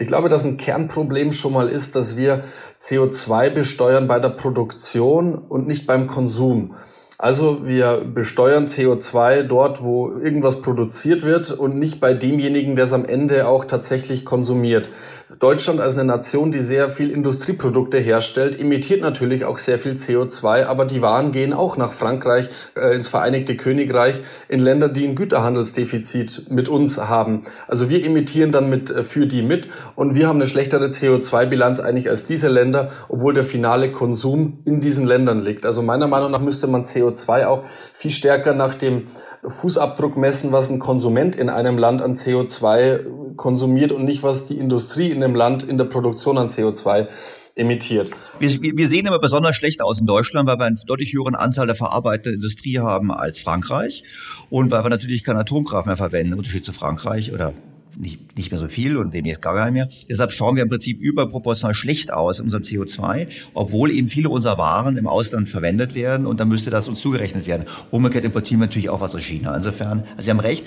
Ich 0.00 0.08
glaube, 0.08 0.28
dass 0.28 0.44
ein 0.44 0.56
Kernproblem 0.56 1.32
schon 1.32 1.52
mal 1.52 1.68
ist, 1.68 1.94
dass 1.94 2.16
wir 2.16 2.42
CO2 2.80 3.50
besteuern 3.50 4.08
bei 4.08 4.18
der 4.18 4.30
Produktion 4.30 5.36
und 5.36 5.68
nicht 5.68 5.86
beim 5.86 6.08
Konsum. 6.08 6.74
Also 7.18 7.66
wir 7.66 8.02
besteuern 8.04 8.66
CO2 8.66 9.44
dort, 9.44 9.82
wo 9.82 10.10
irgendwas 10.10 10.60
produziert 10.60 11.22
wird 11.22 11.50
und 11.50 11.78
nicht 11.78 11.98
bei 11.98 12.12
demjenigen, 12.12 12.76
der 12.76 12.84
es 12.84 12.92
am 12.92 13.06
Ende 13.06 13.48
auch 13.48 13.64
tatsächlich 13.64 14.26
konsumiert. 14.26 14.90
Deutschland 15.38 15.80
als 15.80 15.94
eine 15.96 16.04
Nation, 16.04 16.52
die 16.52 16.60
sehr 16.60 16.88
viel 16.88 17.10
Industrieprodukte 17.10 17.98
herstellt, 17.98 18.60
emittiert 18.60 19.00
natürlich 19.00 19.46
auch 19.46 19.56
sehr 19.56 19.78
viel 19.78 19.92
CO2, 19.92 20.66
aber 20.66 20.84
die 20.84 21.00
Waren 21.00 21.32
gehen 21.32 21.54
auch 21.54 21.78
nach 21.78 21.92
Frankreich, 21.92 22.50
äh, 22.76 22.94
ins 22.94 23.08
Vereinigte 23.08 23.56
Königreich, 23.56 24.20
in 24.48 24.60
Länder, 24.60 24.88
die 24.88 25.06
ein 25.06 25.14
Güterhandelsdefizit 25.14 26.50
mit 26.50 26.68
uns 26.68 26.98
haben. 26.98 27.44
Also 27.66 27.88
wir 27.88 28.04
emittieren 28.04 28.52
dann 28.52 28.68
mit 28.68 28.90
äh, 28.90 29.02
für 29.02 29.26
die 29.26 29.42
mit 29.42 29.68
und 29.94 30.14
wir 30.14 30.28
haben 30.28 30.36
eine 30.36 30.48
schlechtere 30.48 30.86
CO2-Bilanz 30.86 31.80
eigentlich 31.80 32.10
als 32.10 32.24
diese 32.24 32.48
Länder, 32.48 32.90
obwohl 33.08 33.32
der 33.32 33.44
finale 33.44 33.90
Konsum 33.90 34.58
in 34.66 34.80
diesen 34.80 35.06
Ländern 35.06 35.42
liegt. 35.42 35.64
Also 35.64 35.82
meiner 35.82 36.08
Meinung 36.08 36.30
nach 36.30 36.40
müsste 36.40 36.66
man 36.66 36.84
CO2 36.84 37.05
auch 37.46 37.64
viel 37.92 38.10
stärker 38.10 38.54
nach 38.54 38.74
dem 38.74 39.08
Fußabdruck 39.46 40.16
messen, 40.16 40.52
was 40.52 40.70
ein 40.70 40.78
Konsument 40.78 41.36
in 41.36 41.48
einem 41.48 41.78
Land 41.78 42.02
an 42.02 42.14
CO2 42.14 43.34
konsumiert 43.36 43.92
und 43.92 44.04
nicht, 44.04 44.22
was 44.22 44.44
die 44.44 44.58
Industrie 44.58 45.10
in 45.10 45.20
dem 45.20 45.34
Land 45.34 45.62
in 45.62 45.78
der 45.78 45.84
Produktion 45.84 46.38
an 46.38 46.48
CO2 46.48 47.08
emittiert. 47.54 48.10
Wir, 48.38 48.50
wir 48.60 48.88
sehen 48.88 49.06
immer 49.06 49.18
besonders 49.18 49.56
schlecht 49.56 49.82
aus 49.82 49.98
in 49.98 50.06
Deutschland, 50.06 50.48
weil 50.48 50.58
wir 50.58 50.66
einen 50.66 50.78
deutlich 50.86 51.14
höheren 51.14 51.34
Anteil 51.34 51.66
der 51.66 51.74
verarbeiteten 51.74 52.34
Industrie 52.34 52.78
haben 52.78 53.10
als 53.10 53.40
Frankreich 53.40 54.04
und 54.50 54.70
weil 54.70 54.84
wir 54.84 54.90
natürlich 54.90 55.24
keine 55.24 55.40
Atomkraft 55.40 55.86
mehr 55.86 55.96
verwenden, 55.96 56.32
im 56.32 56.38
Unterschied 56.38 56.64
zu 56.64 56.72
Frankreich 56.72 57.32
oder 57.32 57.54
nicht, 57.98 58.36
nicht 58.36 58.50
mehr 58.50 58.60
so 58.60 58.68
viel 58.68 58.96
und 58.96 59.14
demnächst 59.14 59.42
gar 59.42 59.54
kein 59.54 59.72
mehr. 59.72 59.88
Deshalb 60.08 60.32
schauen 60.32 60.56
wir 60.56 60.62
im 60.62 60.68
Prinzip 60.68 61.00
überproportional 61.00 61.74
schlecht 61.74 62.12
aus 62.12 62.38
in 62.38 62.46
unserem 62.46 62.62
CO2, 62.62 63.28
obwohl 63.54 63.90
eben 63.90 64.08
viele 64.08 64.28
unserer 64.28 64.58
Waren 64.58 64.96
im 64.96 65.06
Ausland 65.06 65.48
verwendet 65.48 65.94
werden 65.94 66.26
und 66.26 66.40
dann 66.40 66.48
müsste 66.48 66.70
das 66.70 66.88
uns 66.88 67.00
zugerechnet 67.00 67.46
werden. 67.46 67.66
Umgekehrt 67.90 68.24
importieren 68.24 68.60
wir 68.60 68.66
natürlich 68.66 68.90
auch 68.90 69.00
was 69.00 69.14
aus 69.14 69.22
China. 69.22 69.56
Insofern, 69.56 70.04
also 70.16 70.24
Sie 70.24 70.30
haben 70.30 70.40
recht, 70.40 70.64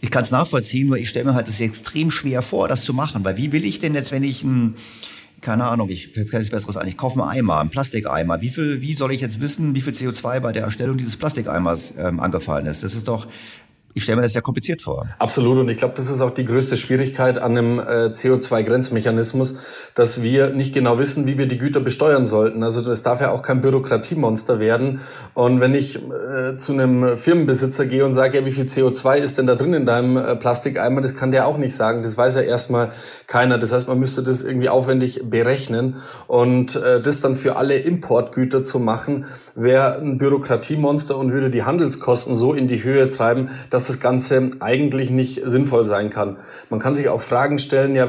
ich 0.00 0.10
kann 0.10 0.22
es 0.22 0.30
nachvollziehen, 0.30 0.88
nur 0.88 0.96
ich 0.96 1.10
stelle 1.10 1.26
mir 1.26 1.34
halt 1.34 1.48
das 1.48 1.60
extrem 1.60 2.10
schwer 2.10 2.42
vor, 2.42 2.68
das 2.68 2.84
zu 2.84 2.94
machen, 2.94 3.24
weil 3.24 3.36
wie 3.36 3.52
will 3.52 3.64
ich 3.64 3.80
denn 3.80 3.94
jetzt, 3.94 4.12
wenn 4.12 4.24
ich 4.24 4.42
ein 4.42 4.76
keine 5.40 5.64
Ahnung, 5.64 5.88
ich 5.88 6.12
kann 6.12 6.40
es 6.40 6.50
besseres 6.50 6.76
an. 6.76 6.86
Ich 6.86 6.96
kaufe 6.96 7.20
einen 7.20 7.30
Eimer, 7.30 7.60
einen 7.60 7.70
Plastikeimer. 7.70 8.40
Wie 8.40 8.50
viel, 8.50 8.82
wie 8.82 8.94
soll 8.94 9.12
ich 9.12 9.20
jetzt 9.20 9.40
wissen, 9.40 9.74
wie 9.74 9.80
viel 9.80 9.92
CO2 9.92 10.40
bei 10.40 10.52
der 10.52 10.64
Erstellung 10.64 10.98
dieses 10.98 11.16
Plastikeimers 11.16 11.94
ähm, 11.98 12.20
angefallen 12.20 12.66
ist? 12.66 12.82
Das 12.82 12.94
ist 12.94 13.08
doch 13.08 13.26
ich 13.92 14.04
stelle 14.04 14.16
mir 14.16 14.22
das 14.22 14.32
sehr 14.32 14.42
kompliziert 14.42 14.82
vor. 14.82 15.06
Absolut. 15.18 15.58
Und 15.58 15.68
ich 15.68 15.76
glaube, 15.76 15.94
das 15.96 16.08
ist 16.08 16.20
auch 16.20 16.30
die 16.30 16.44
größte 16.44 16.76
Schwierigkeit 16.76 17.38
an 17.38 17.58
einem 17.58 17.78
äh, 17.80 18.10
CO2-Grenzmechanismus, 18.12 19.54
dass 19.94 20.22
wir 20.22 20.50
nicht 20.50 20.72
genau 20.72 20.98
wissen, 20.98 21.26
wie 21.26 21.38
wir 21.38 21.46
die 21.46 21.58
Güter 21.58 21.80
besteuern 21.80 22.26
sollten. 22.26 22.62
Also 22.62 22.88
es 22.88 23.02
darf 23.02 23.20
ja 23.20 23.32
auch 23.32 23.42
kein 23.42 23.60
Bürokratiemonster 23.62 24.60
werden. 24.60 25.00
Und 25.34 25.60
wenn 25.60 25.74
ich 25.74 25.96
äh, 25.96 26.56
zu 26.56 26.72
einem 26.72 27.16
Firmenbesitzer 27.16 27.86
gehe 27.86 28.04
und 28.04 28.12
sage, 28.12 28.38
ja, 28.38 28.46
wie 28.46 28.52
viel 28.52 28.64
CO2 28.64 29.16
ist 29.16 29.38
denn 29.38 29.46
da 29.46 29.56
drin 29.56 29.74
in 29.74 29.86
deinem 29.86 30.16
äh, 30.16 30.36
Plastikeimer, 30.36 31.00
das 31.00 31.16
kann 31.16 31.32
der 31.32 31.46
auch 31.46 31.58
nicht 31.58 31.74
sagen. 31.74 32.02
Das 32.02 32.16
weiß 32.16 32.36
ja 32.36 32.42
erstmal 32.42 32.92
keiner. 33.26 33.58
Das 33.58 33.72
heißt, 33.72 33.88
man 33.88 33.98
müsste 33.98 34.22
das 34.22 34.42
irgendwie 34.42 34.68
aufwendig 34.68 35.22
berechnen. 35.24 35.96
Und 36.28 36.76
äh, 36.76 37.00
das 37.00 37.20
dann 37.20 37.34
für 37.34 37.56
alle 37.56 37.76
Importgüter 37.76 38.62
zu 38.62 38.78
machen, 38.78 39.24
wäre 39.56 39.98
ein 39.98 40.18
Bürokratiemonster 40.18 41.16
und 41.16 41.32
würde 41.32 41.50
die 41.50 41.64
Handelskosten 41.64 42.36
so 42.36 42.54
in 42.54 42.68
die 42.68 42.84
Höhe 42.84 43.10
treiben, 43.10 43.48
dass 43.68 43.79
dass 43.80 43.86
das 43.86 44.00
Ganze 44.00 44.50
eigentlich 44.60 45.10
nicht 45.10 45.40
sinnvoll 45.42 45.86
sein 45.86 46.10
kann. 46.10 46.36
Man 46.68 46.80
kann 46.80 46.92
sich 46.92 47.08
auch 47.08 47.22
Fragen 47.22 47.58
stellen, 47.58 47.94
ja, 47.94 48.08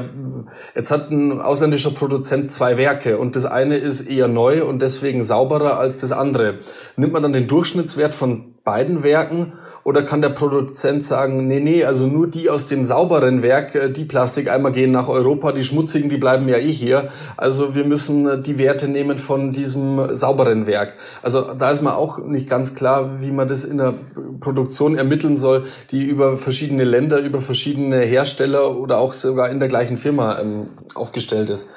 jetzt 0.74 0.90
hat 0.90 1.10
ein 1.10 1.40
ausländischer 1.40 1.92
Produzent 1.92 2.52
zwei 2.52 2.76
Werke 2.76 3.16
und 3.16 3.36
das 3.36 3.46
eine 3.46 3.76
ist 3.76 4.02
eher 4.02 4.28
neu 4.28 4.64
und 4.64 4.82
deswegen 4.82 5.22
sauberer 5.22 5.78
als 5.78 5.98
das 6.00 6.12
andere. 6.12 6.58
Nimmt 6.96 7.14
man 7.14 7.22
dann 7.22 7.32
den 7.32 7.46
Durchschnittswert 7.46 8.14
von 8.14 8.51
beiden 8.64 9.02
Werken 9.02 9.52
oder 9.82 10.02
kann 10.04 10.22
der 10.22 10.28
Produzent 10.28 11.02
sagen, 11.02 11.48
nee, 11.48 11.58
nee, 11.58 11.84
also 11.84 12.06
nur 12.06 12.28
die 12.28 12.48
aus 12.48 12.66
dem 12.66 12.84
sauberen 12.84 13.42
Werk, 13.42 13.74
äh, 13.74 13.90
die 13.90 14.04
Plastikeimer 14.04 14.70
gehen 14.70 14.92
nach 14.92 15.08
Europa, 15.08 15.50
die 15.50 15.64
schmutzigen, 15.64 16.08
die 16.08 16.16
bleiben 16.16 16.48
ja 16.48 16.56
eh 16.56 16.70
hier. 16.70 17.08
Also 17.36 17.74
wir 17.74 17.84
müssen 17.84 18.28
äh, 18.28 18.40
die 18.40 18.58
Werte 18.58 18.86
nehmen 18.86 19.18
von 19.18 19.52
diesem 19.52 20.14
sauberen 20.14 20.66
Werk. 20.66 20.94
Also 21.22 21.54
da 21.54 21.70
ist 21.72 21.82
man 21.82 21.94
auch 21.94 22.18
nicht 22.18 22.48
ganz 22.48 22.74
klar, 22.76 23.20
wie 23.20 23.32
man 23.32 23.48
das 23.48 23.64
in 23.64 23.78
der 23.78 23.94
Produktion 24.38 24.96
ermitteln 24.96 25.36
soll, 25.36 25.64
die 25.90 26.04
über 26.04 26.36
verschiedene 26.36 26.84
Länder, 26.84 27.18
über 27.18 27.40
verschiedene 27.40 27.98
Hersteller 27.98 28.76
oder 28.78 28.98
auch 28.98 29.12
sogar 29.12 29.50
in 29.50 29.58
der 29.58 29.68
gleichen 29.68 29.96
Firma 29.96 30.38
ähm, 30.38 30.68
aufgestellt 30.94 31.50
ist. 31.50 31.68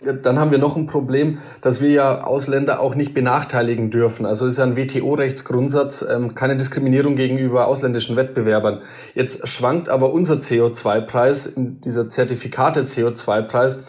Dann 0.00 0.38
haben 0.38 0.50
wir 0.50 0.58
noch 0.58 0.76
ein 0.76 0.86
Problem, 0.86 1.38
dass 1.60 1.82
wir 1.82 1.90
ja 1.90 2.24
Ausländer 2.24 2.80
auch 2.80 2.94
nicht 2.94 3.12
benachteiligen 3.12 3.90
dürfen. 3.90 4.24
Also 4.24 4.46
ist 4.46 4.56
ja 4.56 4.64
ein 4.64 4.76
WTO-Rechtsgrundsatz, 4.76 6.02
ähm, 6.08 6.34
keine 6.34 6.56
Diskriminierung 6.56 7.16
gegenüber 7.16 7.66
ausländischen 7.66 8.16
Wettbewerbern. 8.16 8.80
Jetzt 9.14 9.46
schwankt 9.46 9.90
aber 9.90 10.12
unser 10.12 10.36
CO2-Preis, 10.36 11.52
dieser 11.56 12.08
Zertifikate 12.08 12.84
CO2-Preis, 12.84 13.80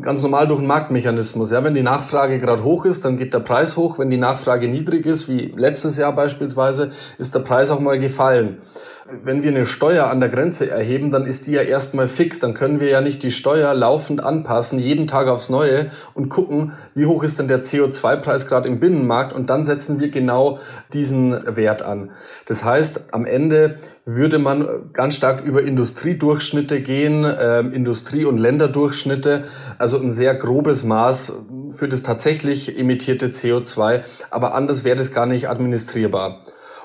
ganz 0.00 0.22
normal 0.22 0.48
durch 0.48 0.58
einen 0.58 0.68
Marktmechanismus. 0.68 1.52
Ja, 1.52 1.62
wenn 1.62 1.74
die 1.74 1.82
Nachfrage 1.82 2.40
gerade 2.40 2.64
hoch 2.64 2.84
ist, 2.84 3.04
dann 3.04 3.16
geht 3.16 3.32
der 3.32 3.40
Preis 3.40 3.76
hoch. 3.76 4.00
Wenn 4.00 4.10
die 4.10 4.16
Nachfrage 4.16 4.66
niedrig 4.66 5.06
ist, 5.06 5.28
wie 5.28 5.52
letztes 5.56 5.96
Jahr 5.96 6.12
beispielsweise, 6.12 6.90
ist 7.18 7.36
der 7.36 7.40
Preis 7.40 7.70
auch 7.70 7.80
mal 7.80 8.00
gefallen 8.00 8.58
wenn 9.24 9.42
wir 9.42 9.50
eine 9.50 9.66
Steuer 9.66 10.06
an 10.06 10.20
der 10.20 10.28
Grenze 10.28 10.70
erheben, 10.70 11.10
dann 11.10 11.26
ist 11.26 11.46
die 11.46 11.52
ja 11.52 11.62
erstmal 11.62 12.08
fix. 12.08 12.38
Dann 12.38 12.54
können 12.54 12.80
wir 12.80 12.88
ja 12.88 13.00
nicht 13.00 13.22
die 13.22 13.30
Steuer 13.30 13.74
laufend 13.74 14.22
anpassen, 14.22 14.78
jeden 14.78 15.06
Tag 15.06 15.28
aufs 15.28 15.48
Neue 15.48 15.90
und 16.14 16.28
gucken, 16.28 16.72
wie 16.94 17.06
hoch 17.06 17.22
ist 17.22 17.38
denn 17.38 17.48
der 17.48 17.62
CO2-Preis 17.62 18.46
gerade 18.46 18.68
im 18.68 18.80
Binnenmarkt 18.80 19.32
und 19.32 19.50
dann 19.50 19.64
setzen 19.64 20.00
wir 20.00 20.10
genau 20.10 20.58
diesen 20.92 21.32
Wert 21.56 21.82
an. 21.82 22.10
Das 22.46 22.64
heißt, 22.64 23.12
am 23.14 23.24
Ende 23.24 23.76
würde 24.04 24.38
man 24.38 24.90
ganz 24.92 25.14
stark 25.14 25.42
über 25.44 25.62
Industriedurchschnitte 25.62 26.80
gehen, 26.80 27.24
äh, 27.24 27.60
Industrie- 27.60 28.24
und 28.24 28.38
Länderdurchschnitte, 28.38 29.44
also 29.78 29.98
ein 29.98 30.12
sehr 30.12 30.34
grobes 30.34 30.82
Maß 30.82 31.32
für 31.70 31.88
das 31.88 32.02
tatsächlich 32.02 32.78
emittierte 32.78 33.28
CO2, 33.28 34.02
aber 34.30 34.54
anders 34.54 34.84
wäre 34.84 34.96
das 34.96 35.12
gar 35.12 35.26
nicht 35.26 35.48
administrierbar. 35.48 36.42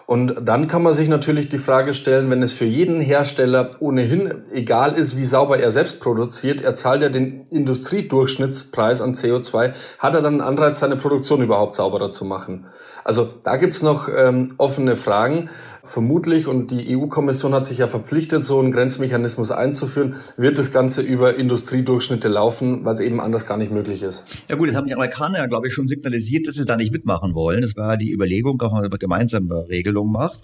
Und 0.08 0.48
dann 0.48 0.70
kann 0.70 0.84
man 0.84 0.94
sich 0.94 1.10
natürlich 1.10 1.50
die 1.50 1.58
Frage 1.58 1.94
stellen, 1.94 2.30
wenn 2.30 2.42
es 2.42 2.54
für 2.54 2.64
jeden 2.64 3.02
Hersteller 3.02 3.72
ohnehin 3.80 4.46
egal 4.54 4.94
ist, 4.94 5.18
wie 5.18 5.26
sauber 5.26 5.60
er 5.60 5.70
selbst 5.70 6.00
produziert, 6.00 6.62
er 6.62 6.76
zahlt 6.76 7.02
ja 7.02 7.10
den 7.10 7.46
Industriedurchschnittspreis 7.48 9.02
an 9.02 9.16
CO2, 9.16 9.74
hat 10.00 10.16
er 10.16 10.22
dann 10.22 10.36
einen 10.36 10.50
Anreiz, 10.50 10.80
seine 10.80 10.96
Produktion 10.96 11.42
überhaupt 11.42 11.76
sauberer 11.76 12.10
zu 12.10 12.24
machen? 12.24 12.68
Also 13.04 13.28
da 13.44 13.58
gibt's 13.58 13.82
noch 13.82 14.08
ähm, 14.08 14.48
offene 14.58 14.96
Fragen. 14.96 15.50
Vermutlich, 15.88 16.48
und 16.48 16.72
die 16.72 16.98
EU-Kommission 16.98 17.54
hat 17.54 17.66
sich 17.66 17.78
ja 17.78 17.88
verpflichtet, 17.88 18.44
so 18.44 18.60
einen 18.60 18.72
Grenzmechanismus 18.72 19.52
einzuführen, 19.52 20.16
wird 20.36 20.58
das 20.58 20.74
Ganze 20.74 21.02
über 21.02 21.36
Industriedurchschnitte 21.36 22.28
laufen, 22.28 22.84
was 22.84 23.00
eben 23.00 23.22
anders 23.22 23.46
gar 23.46 23.56
nicht 23.56 23.72
möglich 23.72 24.04
ist. 24.04 24.44
Ja 24.50 24.58
gut, 24.58 24.68
das 24.68 24.76
haben 24.76 24.88
die 24.88 24.94
Amerikaner 24.94 25.38
ja, 25.38 25.46
glaube 25.46 25.68
ich, 25.68 25.74
schon 25.74 25.88
signalisiert, 25.88 26.46
dass 26.46 26.56
sie 26.56 26.66
da 26.66 26.76
nicht 26.76 26.92
mitmachen 26.92 27.34
wollen. 27.34 27.62
Das 27.62 27.78
war 27.78 27.96
die 27.96 28.12
Überlegung, 28.12 28.62
ob 28.62 28.72
man 28.74 28.90
gemeinsame 28.90 29.70
Regelung 29.70 30.12
macht. 30.12 30.42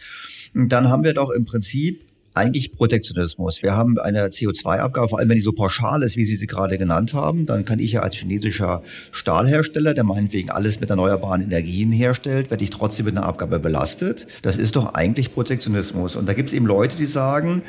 Und 0.56 0.70
dann 0.70 0.89
haben 0.89 1.04
wir 1.04 1.14
doch 1.14 1.30
im 1.30 1.44
Prinzip 1.44 2.06
eigentlich 2.34 2.72
Protektionismus. 2.72 3.62
Wir 3.62 3.76
haben 3.76 4.00
eine 4.00 4.28
CO2-Abgabe, 4.28 5.10
vor 5.10 5.20
allem 5.20 5.30
wenn 5.30 5.36
die 5.36 5.42
so 5.42 5.52
pauschal 5.52 6.04
ist, 6.04 6.18
wie 6.18 6.26
Sie 6.26 6.36
sie 6.36 6.48
gerade 6.48 6.78
genannt 6.78 7.14
haben, 7.14 7.46
dann 7.46 7.66
kann 7.66 7.80
ich 7.80 7.92
ja 7.94 8.02
als 8.02 8.16
chinesischer 8.16 8.82
Stahlhersteller, 9.12 9.94
der 9.94 10.04
meinetwegen 10.04 10.50
alles 10.50 10.80
mit 10.80 10.90
erneuerbaren 10.90 11.42
Energien 11.42 11.92
herstellt, 11.92 12.50
werde 12.50 12.64
ich 12.64 12.70
trotzdem 12.70 13.06
mit 13.06 13.18
einer 13.18 13.26
Abgabe 13.26 13.60
belastet. 13.60 14.28
Das 14.42 14.58
ist 14.58 14.76
doch 14.76 14.94
eigentlich 14.94 15.34
Protektionismus. 15.34 16.16
Und 16.16 16.28
da 16.28 16.34
gibt 16.34 16.50
es 16.50 16.54
eben 16.54 16.66
Leute, 16.66 16.98
die 16.98 17.06
sagen, 17.06 17.62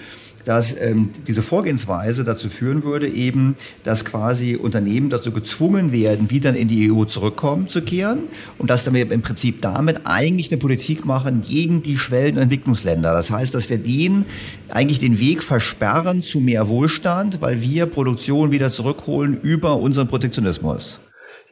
dass 0.44 0.76
ähm, 0.78 1.10
diese 1.26 1.42
Vorgehensweise 1.42 2.24
dazu 2.24 2.48
führen 2.48 2.82
würde, 2.84 3.08
eben, 3.08 3.56
dass 3.82 4.04
quasi 4.04 4.56
Unternehmen 4.56 5.10
dazu 5.10 5.32
gezwungen 5.32 5.92
werden, 5.92 6.30
wieder 6.30 6.54
in 6.54 6.68
die 6.68 6.90
EU 6.90 7.04
zurückkommen 7.04 7.68
zu 7.68 7.82
kehren 7.82 8.24
und 8.58 8.70
dass 8.70 8.92
wir 8.92 9.10
im 9.10 9.22
Prinzip 9.22 9.62
damit 9.62 10.02
eigentlich 10.04 10.50
eine 10.50 10.58
Politik 10.58 11.04
machen 11.04 11.42
gegen 11.42 11.82
die 11.82 11.98
Schwellen- 11.98 12.36
und 12.36 12.42
Entwicklungsländer. 12.42 13.12
Das 13.12 13.30
heißt, 13.30 13.54
dass 13.54 13.70
wir 13.70 13.78
denen 13.78 14.24
eigentlich 14.68 14.98
den 14.98 15.18
Weg 15.18 15.42
versperren 15.42 16.22
zu 16.22 16.40
mehr 16.40 16.68
Wohlstand, 16.68 17.40
weil 17.40 17.60
wir 17.60 17.86
Produktion 17.86 18.50
wieder 18.50 18.70
zurückholen 18.70 19.38
über 19.42 19.76
unseren 19.76 20.08
Protektionismus. 20.08 21.00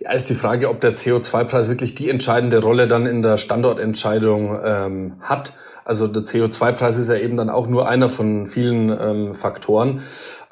Ja, 0.00 0.12
ist 0.12 0.28
die 0.28 0.34
Frage, 0.34 0.68
ob 0.68 0.80
der 0.80 0.96
CO2-Preis 0.96 1.68
wirklich 1.68 1.94
die 1.94 2.10
entscheidende 2.10 2.60
Rolle 2.60 2.88
dann 2.88 3.06
in 3.06 3.22
der 3.22 3.36
Standortentscheidung 3.36 4.58
ähm, 4.64 5.12
hat. 5.20 5.52
Also 5.84 6.06
der 6.06 6.22
CO2-Preis 6.22 6.96
ist 6.98 7.08
ja 7.08 7.16
eben 7.16 7.36
dann 7.36 7.50
auch 7.50 7.66
nur 7.66 7.88
einer 7.88 8.08
von 8.08 8.46
vielen 8.46 8.88
ähm, 8.90 9.34
Faktoren. 9.34 10.02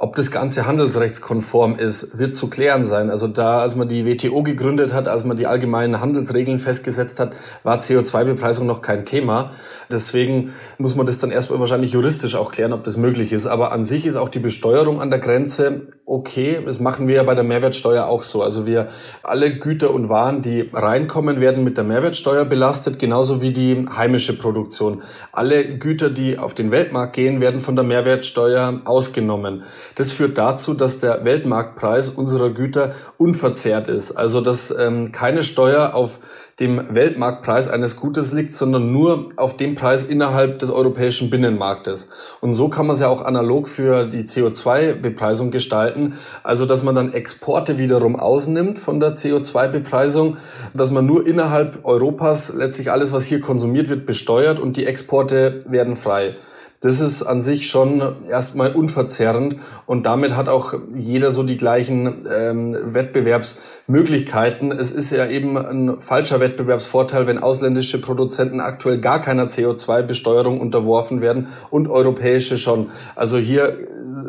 Ob 0.02 0.16
das 0.16 0.30
Ganze 0.30 0.66
handelsrechtskonform 0.66 1.78
ist, 1.78 2.18
wird 2.18 2.34
zu 2.34 2.48
klären 2.48 2.86
sein. 2.86 3.10
Also 3.10 3.26
da, 3.26 3.60
als 3.60 3.76
man 3.76 3.86
die 3.86 4.06
WTO 4.06 4.42
gegründet 4.42 4.94
hat, 4.94 5.06
als 5.08 5.26
man 5.26 5.36
die 5.36 5.46
allgemeinen 5.46 6.00
Handelsregeln 6.00 6.58
festgesetzt 6.58 7.20
hat, 7.20 7.36
war 7.64 7.80
CO2-Bepreisung 7.80 8.66
noch 8.66 8.80
kein 8.80 9.04
Thema. 9.04 9.50
Deswegen 9.92 10.54
muss 10.78 10.96
man 10.96 11.04
das 11.04 11.18
dann 11.18 11.30
erstmal 11.30 11.60
wahrscheinlich 11.60 11.92
juristisch 11.92 12.34
auch 12.34 12.50
klären, 12.50 12.72
ob 12.72 12.82
das 12.84 12.96
möglich 12.96 13.30
ist. 13.30 13.46
Aber 13.46 13.72
an 13.72 13.82
sich 13.82 14.06
ist 14.06 14.16
auch 14.16 14.30
die 14.30 14.38
Besteuerung 14.38 15.02
an 15.02 15.10
der 15.10 15.18
Grenze 15.18 15.88
okay. 16.06 16.62
Das 16.64 16.80
machen 16.80 17.06
wir 17.06 17.16
ja 17.16 17.22
bei 17.22 17.34
der 17.34 17.44
Mehrwertsteuer 17.44 18.06
auch 18.06 18.22
so. 18.22 18.42
Also 18.42 18.66
wir, 18.66 18.88
alle 19.22 19.58
Güter 19.58 19.92
und 19.92 20.08
Waren, 20.08 20.40
die 20.40 20.70
reinkommen, 20.72 21.42
werden 21.42 21.62
mit 21.62 21.76
der 21.76 21.84
Mehrwertsteuer 21.84 22.46
belastet, 22.46 22.98
genauso 22.98 23.42
wie 23.42 23.52
die 23.52 23.84
heimische 23.94 24.32
Produktion. 24.38 25.02
Alle 25.30 25.76
Güter, 25.76 26.08
die 26.08 26.38
auf 26.38 26.54
den 26.54 26.70
Weltmarkt 26.70 27.12
gehen, 27.12 27.42
werden 27.42 27.60
von 27.60 27.76
der 27.76 27.84
Mehrwertsteuer 27.84 28.80
ausgenommen. 28.86 29.64
Das 29.94 30.12
führt 30.12 30.38
dazu, 30.38 30.74
dass 30.74 30.98
der 30.98 31.24
Weltmarktpreis 31.24 32.10
unserer 32.10 32.50
Güter 32.50 32.92
unverzerrt 33.18 33.88
ist. 33.88 34.12
Also 34.12 34.40
dass 34.40 34.74
ähm, 34.76 35.12
keine 35.12 35.42
Steuer 35.42 35.94
auf 35.94 36.20
dem 36.60 36.94
Weltmarktpreis 36.94 37.68
eines 37.68 37.96
Gutes 37.96 38.32
liegt, 38.32 38.52
sondern 38.52 38.92
nur 38.92 39.30
auf 39.36 39.56
dem 39.56 39.74
Preis 39.74 40.04
innerhalb 40.04 40.58
des 40.58 40.68
europäischen 40.68 41.30
Binnenmarktes. 41.30 42.08
Und 42.40 42.54
so 42.54 42.68
kann 42.68 42.86
man 42.86 42.94
es 42.94 43.00
ja 43.00 43.08
auch 43.08 43.22
analog 43.22 43.68
für 43.68 44.04
die 44.04 44.22
CO2-Bepreisung 44.22 45.50
gestalten. 45.50 46.18
Also, 46.42 46.66
dass 46.66 46.82
man 46.82 46.94
dann 46.94 47.14
Exporte 47.14 47.78
wiederum 47.78 48.14
ausnimmt 48.14 48.78
von 48.78 49.00
der 49.00 49.14
CO2-Bepreisung, 49.14 50.36
dass 50.74 50.90
man 50.90 51.06
nur 51.06 51.26
innerhalb 51.26 51.84
Europas 51.84 52.52
letztlich 52.54 52.90
alles, 52.90 53.12
was 53.12 53.24
hier 53.24 53.40
konsumiert 53.40 53.88
wird, 53.88 54.04
besteuert 54.04 54.60
und 54.60 54.76
die 54.76 54.84
Exporte 54.84 55.64
werden 55.66 55.96
frei. 55.96 56.36
Das 56.82 57.02
ist 57.02 57.22
an 57.22 57.42
sich 57.42 57.68
schon 57.68 58.24
erstmal 58.26 58.74
unverzerrend 58.74 59.56
und 59.84 60.06
damit 60.06 60.34
hat 60.34 60.48
auch 60.48 60.72
jeder 60.96 61.30
so 61.30 61.42
die 61.42 61.58
gleichen 61.58 62.24
ähm, 62.26 62.74
Wettbewerbsmöglichkeiten. 62.94 64.72
Es 64.72 64.90
ist 64.90 65.10
ja 65.10 65.26
eben 65.26 65.58
ein 65.58 66.00
falscher 66.00 66.40
Wettbewerbsvorteil, 66.40 67.26
wenn 67.26 67.36
ausländische 67.36 68.00
Produzenten 68.00 68.60
aktuell 68.60 68.98
gar 68.98 69.20
keiner 69.20 69.48
CO2-Besteuerung 69.48 70.58
unterworfen 70.58 71.20
werden 71.20 71.48
und 71.68 71.86
europäische 71.86 72.56
schon. 72.56 72.88
Also 73.14 73.36
hier 73.36 73.76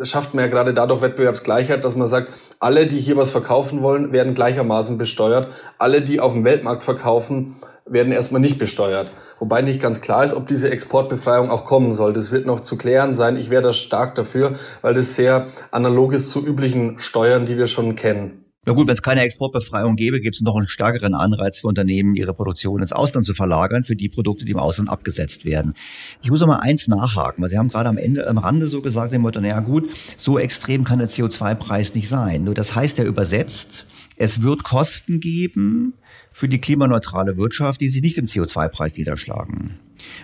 schafft 0.04 0.34
man 0.34 0.44
ja 0.44 0.52
gerade 0.52 0.74
dadurch 0.74 1.02
Wettbewerbsgleichheit, 1.02 1.86
dass 1.86 1.96
man 1.96 2.08
sagt, 2.10 2.34
alle, 2.60 2.86
die 2.86 3.00
hier 3.00 3.16
was 3.16 3.32
verkaufen 3.32 3.82
wollen, 3.82 4.12
werden 4.12 4.34
gleichermaßen 4.34 4.98
besteuert. 4.98 5.48
Alle, 5.78 6.02
die 6.02 6.20
auf 6.20 6.34
dem 6.34 6.44
Weltmarkt 6.44 6.84
verkaufen, 6.84 7.56
werden 7.92 8.12
erstmal 8.12 8.42
nicht 8.42 8.58
besteuert. 8.58 9.12
Wobei 9.40 9.62
nicht 9.62 9.82
ganz 9.82 10.02
klar 10.02 10.24
ist, 10.24 10.34
ob 10.34 10.48
diese 10.48 10.70
Exportbefreiung 10.70 11.50
auch 11.50 11.66
kommen 11.66 11.94
soll. 11.94 12.14
Das 12.14 12.32
wird 12.32 12.46
noch 12.46 12.60
zu 12.62 12.78
klären 12.78 13.14
sein. 13.14 13.38
Ich 13.38 13.50
wäre 13.50 13.62
da 13.62 13.74
stark 13.74 14.16
dafür, 14.16 14.56
weil 14.82 14.94
das 14.94 15.16
sehr 15.16 15.48
analog 15.72 16.14
ist 16.14 16.30
zu 16.30 16.46
üblichen 16.46 17.00
Steuern, 17.00 17.46
die 17.46 17.58
wir 17.58 17.68
schon 17.68 17.96
kennen. 17.96 18.42
Ja 18.68 18.74
gut, 18.74 18.86
wenn 18.86 18.94
es 18.94 19.02
keine 19.02 19.22
Exportbefreiung 19.22 19.96
gäbe, 19.96 20.20
gibt 20.22 20.36
es 20.36 20.42
noch 20.42 20.56
einen 20.56 20.68
stärkeren 20.68 21.16
Anreiz 21.16 21.58
für 21.58 21.68
Unternehmen, 21.68 22.14
ihre 22.14 22.36
Produktion 22.36 22.80
ins 22.80 22.94
Ausland 22.94 23.26
zu 23.26 23.34
verlagern, 23.34 23.84
für 23.84 23.96
die 23.96 24.08
Produkte, 24.08 24.46
die 24.46 24.52
im 24.52 24.60
Ausland 24.60 24.88
abgesetzt 24.88 25.46
werden. 25.46 25.74
Ich 26.22 26.30
muss 26.30 26.42
noch 26.42 26.48
mal 26.48 26.60
eins 26.60 26.88
nachhaken, 26.88 27.42
weil 27.42 27.50
Sie 27.50 27.58
haben 27.58 27.70
gerade 27.70 27.90
am 27.90 27.98
Ende, 27.98 28.28
am 28.28 28.38
Rande 28.38 28.68
so 28.68 28.82
gesagt, 28.82 29.14
dem 29.14 29.24
Motto, 29.24 29.42
naja 29.42 29.62
gut, 29.62 29.90
so 30.16 30.38
extrem 30.38 30.84
kann 30.84 31.00
der 31.00 31.10
CO2-Preis 31.10 31.96
nicht 31.96 32.08
sein. 32.08 32.44
Nur 32.44 32.54
das 32.54 32.76
heißt 32.76 33.00
ja 33.00 33.04
übersetzt, 33.04 33.88
es 34.16 34.44
wird 34.44 34.64
Kosten 34.64 35.20
geben, 35.20 35.96
für 36.42 36.50
die 36.50 36.58
klimaneutrale 36.58 37.38
Wirtschaft, 37.38 37.82
die 37.82 37.90
sich 37.90 38.02
nicht 38.02 38.18
im 38.18 38.26
CO2-Preis 38.26 38.98
niederschlagen. 38.98 39.76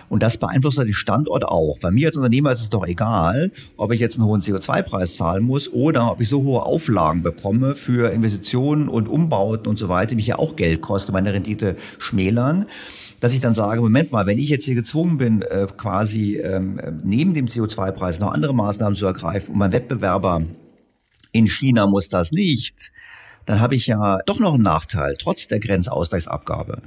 Und 0.08 0.24
das 0.24 0.36
beeinflusst 0.36 0.78
den 0.78 0.92
Standort 0.92 1.44
auch. 1.44 1.78
Bei 1.80 1.92
mir 1.92 2.08
als 2.08 2.16
Unternehmer 2.16 2.50
ist 2.50 2.60
es 2.60 2.70
doch 2.70 2.84
egal, 2.84 3.52
ob 3.76 3.92
ich 3.92 4.00
jetzt 4.00 4.16
einen 4.16 4.26
hohen 4.26 4.40
CO2-Preis 4.40 5.16
zahlen 5.16 5.44
muss 5.44 5.72
oder 5.72 6.10
ob 6.10 6.20
ich 6.20 6.28
so 6.28 6.42
hohe 6.42 6.64
Auflagen 6.64 7.22
bekomme 7.22 7.76
für 7.76 8.10
Investitionen 8.10 8.88
und 8.88 9.06
Umbauten 9.06 9.68
und 9.68 9.78
so 9.78 9.88
weiter, 9.88 10.08
die 10.08 10.16
mich 10.16 10.26
ja 10.26 10.40
auch 10.40 10.56
Geld 10.56 10.80
kosten, 10.80 11.12
meine 11.12 11.32
Rendite 11.32 11.76
schmälern 11.98 12.66
dass 13.20 13.34
ich 13.34 13.40
dann 13.40 13.52
sage, 13.52 13.80
Moment 13.80 14.12
mal, 14.12 14.26
wenn 14.26 14.38
ich 14.38 14.48
jetzt 14.48 14.64
hier 14.64 14.76
gezwungen 14.76 15.18
bin, 15.18 15.42
äh, 15.42 15.66
quasi 15.76 16.36
ähm, 16.36 16.80
neben 17.02 17.34
dem 17.34 17.46
CO2-Preis 17.46 18.20
noch 18.20 18.30
andere 18.30 18.54
Maßnahmen 18.54 18.94
zu 18.94 19.06
ergreifen 19.06 19.54
und 19.54 19.58
mein 19.58 19.72
Wettbewerber 19.72 20.42
in 21.32 21.48
China 21.48 21.88
muss 21.88 22.08
das 22.08 22.30
nicht, 22.30 22.92
dann 23.48 23.60
habe 23.60 23.74
ich 23.74 23.86
ja 23.86 24.18
doch 24.26 24.38
noch 24.38 24.54
einen 24.54 24.62
Nachteil, 24.62 25.16
trotz 25.18 25.48
der 25.48 25.60
Grenzausgleichsabgabe. 25.60 26.82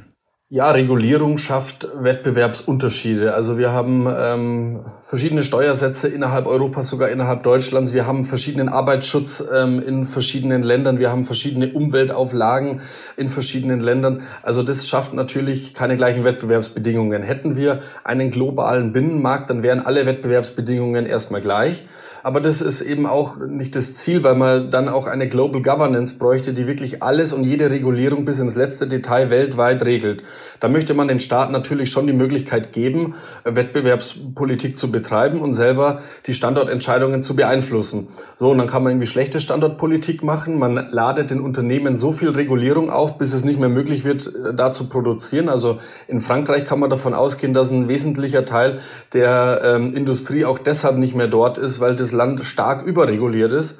Ja, 0.54 0.70
Regulierung 0.72 1.38
schafft 1.38 1.88
Wettbewerbsunterschiede. 1.96 3.34
Also 3.34 3.58
wir 3.58 3.72
haben 3.72 4.06
ähm, 4.14 4.82
verschiedene 5.02 5.44
Steuersätze 5.44 6.10
innerhalb 6.10 6.46
Europas, 6.46 6.90
sogar 6.90 7.08
innerhalb 7.08 7.44
Deutschlands. 7.44 7.94
Wir 7.94 8.06
haben 8.06 8.26
verschiedenen 8.26 8.68
Arbeitsschutz 8.68 9.42
ähm, 9.56 9.82
in 9.82 10.04
verschiedenen 10.04 10.62
Ländern. 10.62 11.00
Wir 11.00 11.10
haben 11.10 11.24
verschiedene 11.24 11.72
Umweltauflagen 11.72 12.82
in 13.16 13.30
verschiedenen 13.30 13.80
Ländern. 13.80 14.24
Also 14.44 14.62
das 14.62 14.90
schafft 14.90 15.14
natürlich 15.14 15.74
keine 15.74 15.96
gleichen 15.96 16.26
Wettbewerbsbedingungen. 16.26 17.24
Hätten 17.24 17.56
wir 17.56 17.80
einen 18.04 18.30
globalen 18.30 18.92
Binnenmarkt, 18.92 19.50
dann 19.50 19.64
wären 19.64 19.80
alle 19.80 20.06
Wettbewerbsbedingungen 20.06 21.06
erstmal 21.06 21.40
gleich. 21.40 21.86
Aber 22.24 22.42
das 22.42 22.62
ist 22.62 22.82
eben 22.82 23.06
auch 23.06 23.38
nicht 23.38 23.76
das 23.76 23.96
Ziel, 23.96 24.24
weil 24.24 24.36
man 24.36 24.70
dann 24.70 24.90
auch 24.90 25.08
eine 25.08 25.28
Global 25.28 25.62
Governance 25.62 26.16
bräuchte, 26.16 26.54
die 26.54 26.68
wirklich 26.68 27.02
alles 27.02 27.34
und 27.34 27.44
jede 27.44 27.72
Regulierung 27.72 28.26
bis 28.26 28.40
ins 28.40 28.56
letzte 28.56 28.86
Detail 28.88 29.30
weltweit 29.30 29.84
regelt. 29.86 30.24
Da 30.60 30.68
möchte 30.68 30.94
man 30.94 31.08
den 31.08 31.20
Staaten 31.20 31.52
natürlich 31.52 31.90
schon 31.90 32.08
die 32.08 32.14
Möglichkeit 32.14 32.74
geben, 32.74 33.16
Wettbewerbspolitik 33.44 34.78
zu 34.78 34.92
betreiben 34.92 35.42
und 35.42 35.54
selber 35.54 36.02
die 36.28 36.34
Standortentscheidungen 36.34 37.24
zu 37.24 37.36
beeinflussen. 37.36 38.08
So, 38.38 38.52
und 38.52 38.58
dann 38.58 38.68
kann 38.68 38.84
man 38.84 38.94
irgendwie 38.94 39.08
schlechte 39.08 39.40
Standortpolitik 39.40 40.24
machen. 40.24 40.60
Man 40.60 40.90
ladet 40.92 41.32
den 41.32 41.42
Unternehmen 41.42 41.98
so 41.98 42.12
viel 42.12 42.30
Regulierung 42.30 42.90
auf, 42.90 43.18
bis 43.18 43.34
es 43.34 43.44
nicht 43.44 43.60
mehr 43.60 43.70
möglich 43.70 44.04
wird, 44.04 44.28
äh, 44.28 44.54
da 44.54 44.72
zu 44.72 44.90
produzieren. 44.90 45.50
Also 45.50 45.80
in 46.08 46.20
Frankreich 46.20 46.66
kann 46.66 46.80
man 46.80 46.90
davon 46.90 47.14
ausgehen, 47.14 47.54
dass 47.54 47.72
ein 47.72 47.88
wesentlicher 47.88 48.46
Teil 48.46 48.80
der 49.14 49.62
ähm, 49.64 49.94
Industrie 49.94 50.46
auch 50.46 50.60
deshalb 50.60 50.98
nicht 50.98 51.16
mehr 51.16 51.28
dort 51.28 51.58
ist, 51.58 51.80
weil 51.80 51.96
das 51.96 52.11
Land 52.12 52.44
stark 52.44 52.86
überreguliert 52.86 53.52
ist. 53.52 53.80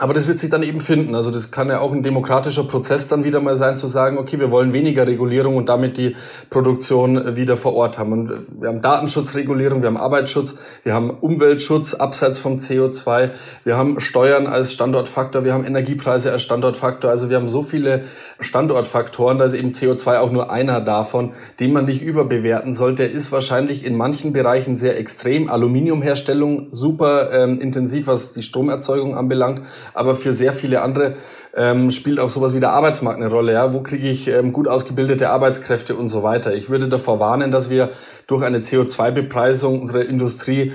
Aber 0.00 0.14
das 0.14 0.28
wird 0.28 0.38
sich 0.38 0.48
dann 0.48 0.62
eben 0.62 0.80
finden. 0.80 1.16
Also 1.16 1.32
das 1.32 1.50
kann 1.50 1.68
ja 1.68 1.80
auch 1.80 1.92
ein 1.92 2.04
demokratischer 2.04 2.62
Prozess 2.62 3.08
dann 3.08 3.24
wieder 3.24 3.40
mal 3.40 3.56
sein, 3.56 3.76
zu 3.76 3.88
sagen, 3.88 4.16
okay, 4.16 4.38
wir 4.38 4.52
wollen 4.52 4.72
weniger 4.72 5.08
Regulierung 5.08 5.56
und 5.56 5.68
damit 5.68 5.96
die 5.96 6.14
Produktion 6.50 7.34
wieder 7.34 7.56
vor 7.56 7.74
Ort 7.74 7.98
haben. 7.98 8.12
Und 8.12 8.32
wir 8.60 8.68
haben 8.68 8.80
Datenschutzregulierung, 8.80 9.82
wir 9.82 9.88
haben 9.88 9.96
Arbeitsschutz, 9.96 10.54
wir 10.84 10.94
haben 10.94 11.10
Umweltschutz 11.10 11.94
abseits 11.94 12.38
vom 12.38 12.56
CO2, 12.58 13.30
wir 13.64 13.76
haben 13.76 13.98
Steuern 13.98 14.46
als 14.46 14.72
Standortfaktor, 14.72 15.44
wir 15.44 15.52
haben 15.52 15.64
Energiepreise 15.64 16.30
als 16.30 16.42
Standortfaktor. 16.42 17.10
Also 17.10 17.28
wir 17.28 17.36
haben 17.36 17.48
so 17.48 17.62
viele 17.62 18.04
Standortfaktoren, 18.38 19.38
da 19.38 19.46
ist 19.46 19.54
eben 19.54 19.72
CO2 19.72 20.20
auch 20.20 20.30
nur 20.30 20.52
einer 20.52 20.80
davon, 20.80 21.32
den 21.58 21.72
man 21.72 21.86
nicht 21.86 22.02
überbewerten 22.02 22.72
sollte. 22.72 23.02
Der 23.02 23.10
ist 23.10 23.32
wahrscheinlich 23.32 23.84
in 23.84 23.96
manchen 23.96 24.32
Bereichen 24.32 24.76
sehr 24.76 24.96
extrem. 24.96 25.48
Aluminiumherstellung 25.48 26.68
super 26.70 27.32
ähm, 27.32 27.60
intensiv, 27.60 28.06
was 28.06 28.32
die 28.32 28.44
Stromerzeugung 28.44 29.16
anbelangt 29.16 29.62
aber 29.94 30.16
für 30.16 30.32
sehr 30.32 30.52
viele 30.52 30.82
andere 30.82 31.16
ähm, 31.54 31.90
spielt 31.90 32.20
auch 32.20 32.30
sowas 32.30 32.54
wie 32.54 32.60
der 32.60 32.70
Arbeitsmarkt 32.70 33.20
eine 33.20 33.30
Rolle. 33.30 33.52
Ja? 33.52 33.72
Wo 33.72 33.80
kriege 33.80 34.08
ich 34.08 34.28
ähm, 34.28 34.52
gut 34.52 34.68
ausgebildete 34.68 35.30
Arbeitskräfte 35.30 35.96
und 35.96 36.08
so 36.08 36.22
weiter? 36.22 36.54
Ich 36.54 36.70
würde 36.70 36.88
davor 36.88 37.20
warnen, 37.20 37.50
dass 37.50 37.70
wir 37.70 37.90
durch 38.26 38.42
eine 38.42 38.58
CO2-Bepreisung 38.58 39.80
unsere 39.80 40.04
Industrie 40.04 40.72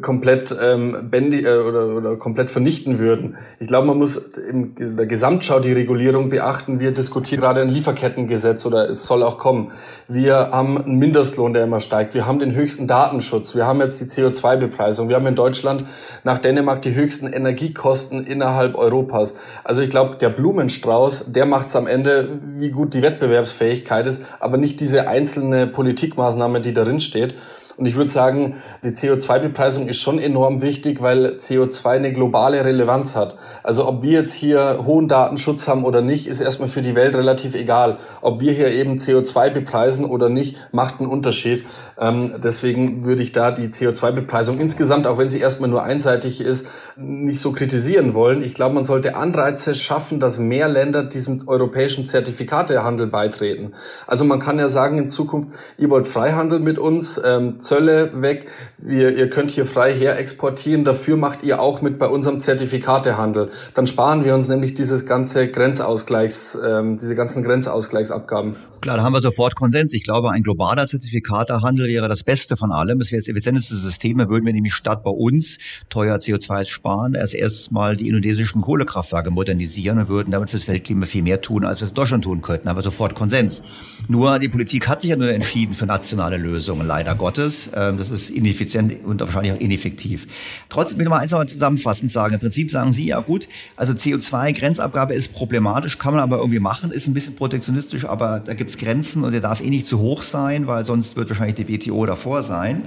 komplett 0.00 0.54
ähm, 0.60 1.08
bändig 1.10 1.44
äh, 1.44 1.56
oder, 1.56 1.96
oder 1.96 2.16
komplett 2.16 2.50
vernichten 2.50 2.98
würden. 2.98 3.36
Ich 3.58 3.66
glaube, 3.66 3.86
man 3.86 3.98
muss 3.98 4.16
in 4.16 4.74
der 4.96 5.06
Gesamtschau 5.06 5.60
die 5.60 5.72
Regulierung 5.72 6.28
beachten. 6.28 6.80
Wir 6.80 6.92
diskutieren 6.92 7.40
gerade 7.40 7.60
ein 7.60 7.68
Lieferkettengesetz 7.68 8.66
oder 8.66 8.88
es 8.88 9.04
soll 9.04 9.22
auch 9.22 9.38
kommen. 9.38 9.72
Wir 10.08 10.50
haben 10.52 10.78
einen 10.78 10.98
Mindestlohn, 10.98 11.52
der 11.52 11.64
immer 11.64 11.80
steigt. 11.80 12.14
Wir 12.14 12.26
haben 12.26 12.38
den 12.38 12.54
höchsten 12.54 12.86
Datenschutz. 12.86 13.54
Wir 13.54 13.66
haben 13.66 13.80
jetzt 13.80 14.00
die 14.00 14.04
CO2-Bepreisung. 14.04 15.08
Wir 15.08 15.16
haben 15.16 15.26
in 15.26 15.34
Deutschland 15.34 15.84
nach 16.24 16.38
Dänemark 16.38 16.82
die 16.82 16.94
höchsten 16.94 17.26
Energiekosten 17.26 18.24
innerhalb 18.24 18.76
Europas. 18.76 19.34
Also 19.64 19.82
ich 19.82 19.90
glaube, 19.90 20.16
der 20.16 20.28
Blumenstrauß, 20.28 21.26
der 21.28 21.46
macht 21.46 21.68
es 21.68 21.76
am 21.76 21.86
Ende, 21.86 22.40
wie 22.56 22.70
gut 22.70 22.94
die 22.94 23.02
Wettbewerbsfähigkeit 23.02 24.06
ist, 24.06 24.22
aber 24.38 24.56
nicht 24.56 24.80
diese 24.80 25.08
einzelne 25.08 25.66
Politikmaßnahme, 25.66 26.60
die 26.60 26.72
darin 26.72 27.00
steht. 27.00 27.34
Und 27.80 27.86
ich 27.86 27.96
würde 27.96 28.10
sagen, 28.10 28.56
die 28.84 28.90
CO2-Bepreisung 28.90 29.88
ist 29.88 29.96
schon 29.96 30.18
enorm 30.18 30.60
wichtig, 30.60 31.00
weil 31.00 31.36
CO2 31.38 31.86
eine 31.86 32.12
globale 32.12 32.62
Relevanz 32.62 33.16
hat. 33.16 33.36
Also 33.62 33.88
ob 33.88 34.02
wir 34.02 34.12
jetzt 34.12 34.34
hier 34.34 34.80
hohen 34.84 35.08
Datenschutz 35.08 35.66
haben 35.66 35.86
oder 35.86 36.02
nicht, 36.02 36.26
ist 36.26 36.40
erstmal 36.40 36.68
für 36.68 36.82
die 36.82 36.94
Welt 36.94 37.16
relativ 37.16 37.54
egal. 37.54 37.96
Ob 38.20 38.40
wir 38.40 38.52
hier 38.52 38.70
eben 38.70 38.98
CO2 38.98 39.48
bepreisen 39.48 40.04
oder 40.04 40.28
nicht, 40.28 40.58
macht 40.72 41.00
einen 41.00 41.08
Unterschied. 41.08 41.64
Ähm, 41.98 42.34
deswegen 42.44 43.06
würde 43.06 43.22
ich 43.22 43.32
da 43.32 43.50
die 43.50 43.68
CO2-Bepreisung 43.68 44.60
insgesamt, 44.60 45.06
auch 45.06 45.16
wenn 45.16 45.30
sie 45.30 45.40
erstmal 45.40 45.70
nur 45.70 45.82
einseitig 45.82 46.42
ist, 46.42 46.66
nicht 46.98 47.40
so 47.40 47.50
kritisieren 47.50 48.12
wollen. 48.12 48.42
Ich 48.42 48.52
glaube, 48.52 48.74
man 48.74 48.84
sollte 48.84 49.16
Anreize 49.16 49.74
schaffen, 49.74 50.20
dass 50.20 50.38
mehr 50.38 50.68
Länder 50.68 51.02
diesem 51.02 51.48
europäischen 51.48 52.06
Zertifikatehandel 52.06 53.06
beitreten. 53.06 53.72
Also 54.06 54.26
man 54.26 54.38
kann 54.38 54.58
ja 54.58 54.68
sagen 54.68 54.98
in 54.98 55.08
Zukunft, 55.08 55.48
ihr 55.78 55.88
wollt 55.88 56.06
Freihandel 56.06 56.60
mit 56.60 56.78
uns, 56.78 57.18
ähm, 57.24 57.58
Zölle 57.70 58.10
weg. 58.20 58.48
Wir, 58.78 59.16
ihr 59.16 59.30
könnt 59.30 59.52
hier 59.52 59.64
frei 59.64 59.92
her 59.92 60.18
exportieren. 60.18 60.82
Dafür 60.82 61.16
macht 61.16 61.44
ihr 61.44 61.60
auch 61.60 61.82
mit 61.82 62.00
bei 62.00 62.08
unserem 62.08 62.40
Zertifikatehandel. 62.40 63.50
Dann 63.74 63.86
sparen 63.86 64.24
wir 64.24 64.34
uns 64.34 64.48
nämlich 64.48 64.74
dieses 64.74 65.06
ganze 65.06 65.46
Grenzausgleichs, 65.46 66.58
ähm, 66.66 66.98
diese 66.98 67.14
ganzen 67.14 67.44
Grenzausgleichsabgaben. 67.44 68.56
Klar, 68.80 68.96
da 68.96 69.02
haben 69.02 69.12
wir 69.12 69.20
sofort 69.20 69.56
Konsens. 69.56 69.92
Ich 69.92 70.04
glaube, 70.04 70.30
ein 70.30 70.42
globaler 70.42 70.86
Zertifikatehandel 70.86 71.86
wäre 71.88 72.08
das 72.08 72.22
Beste 72.22 72.56
von 72.56 72.72
allem. 72.72 73.02
Es 73.02 73.12
wäre 73.12 73.20
das 73.20 73.28
effizienteste 73.28 73.76
System. 73.76 74.16
Da 74.16 74.30
würden 74.30 74.46
wir 74.46 74.54
nämlich 74.54 74.72
statt 74.72 75.02
bei 75.02 75.10
uns 75.10 75.58
teuer 75.90 76.16
CO2 76.16 76.64
sparen, 76.64 77.12
erst 77.12 77.34
erstes 77.34 77.70
mal 77.70 77.94
die 77.94 78.08
indonesischen 78.08 78.62
Kohlekraftwerke 78.62 79.30
modernisieren 79.30 79.98
und 79.98 80.08
würden 80.08 80.30
damit 80.30 80.48
fürs 80.48 80.66
Weltklima 80.66 81.04
viel 81.04 81.22
mehr 81.22 81.42
tun, 81.42 81.66
als 81.66 81.80
wir 81.80 81.84
es 81.84 81.90
in 81.90 81.94
Deutschland 81.94 82.24
tun 82.24 82.40
könnten. 82.40 82.64
Da 82.64 82.70
haben 82.70 82.78
wir 82.78 82.82
sofort 82.82 83.14
Konsens. 83.14 83.62
Nur 84.08 84.38
die 84.38 84.48
Politik 84.48 84.88
hat 84.88 85.02
sich 85.02 85.10
ja 85.10 85.16
nur 85.16 85.30
entschieden 85.30 85.74
für 85.74 85.84
nationale 85.84 86.38
Lösungen, 86.38 86.86
leider 86.86 87.14
Gottes. 87.14 87.68
Ähm, 87.74 87.98
das 87.98 88.08
ist 88.08 88.30
ineffizient 88.30 89.04
und 89.04 89.20
wahrscheinlich 89.20 89.52
auch 89.52 89.60
ineffektiv. 89.60 90.26
Trotzdem 90.70 90.96
will 90.96 91.04
ich 91.04 91.10
mal 91.10 91.18
eins 91.18 91.32
noch 91.32 91.44
zusammenfassend 91.44 92.10
sagen. 92.10 92.32
Im 92.32 92.40
Prinzip 92.40 92.70
sagen 92.70 92.94
Sie 92.94 93.08
ja 93.08 93.20
gut, 93.20 93.46
also 93.76 93.92
CO2-Grenzabgabe 93.92 95.12
ist 95.12 95.34
problematisch, 95.34 95.98
kann 95.98 96.14
man 96.14 96.22
aber 96.22 96.38
irgendwie 96.38 96.60
machen, 96.60 96.92
ist 96.92 97.08
ein 97.08 97.12
bisschen 97.12 97.36
protektionistisch, 97.36 98.06
aber 98.06 98.40
da 98.40 98.54
gibt 98.54 98.69
gibt's 98.70 98.82
Grenzen 98.82 99.24
und 99.24 99.32
der 99.32 99.40
darf 99.40 99.60
eh 99.60 99.70
nicht 99.70 99.86
zu 99.86 99.98
hoch 99.98 100.22
sein, 100.22 100.66
weil 100.66 100.84
sonst 100.84 101.16
wird 101.16 101.28
wahrscheinlich 101.28 101.56
die 101.56 101.68
WTO 101.68 102.06
davor 102.06 102.42
sein. 102.42 102.84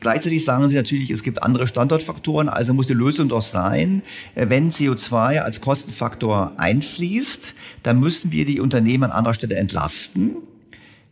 Gleichzeitig 0.00 0.44
sagen 0.44 0.68
sie 0.68 0.76
natürlich, 0.76 1.10
es 1.10 1.22
gibt 1.22 1.42
andere 1.42 1.68
Standortfaktoren, 1.68 2.48
also 2.48 2.74
muss 2.74 2.88
die 2.88 2.92
Lösung 2.92 3.28
doch 3.28 3.42
sein, 3.42 4.02
äh, 4.34 4.48
wenn 4.48 4.70
CO2 4.70 5.38
als 5.38 5.60
Kostenfaktor 5.60 6.52
einfließt, 6.56 7.54
dann 7.82 8.00
müssen 8.00 8.32
wir 8.32 8.44
die 8.44 8.60
Unternehmen 8.60 9.04
an 9.04 9.12
anderer 9.12 9.34
Stelle 9.34 9.54
entlasten. 9.54 10.36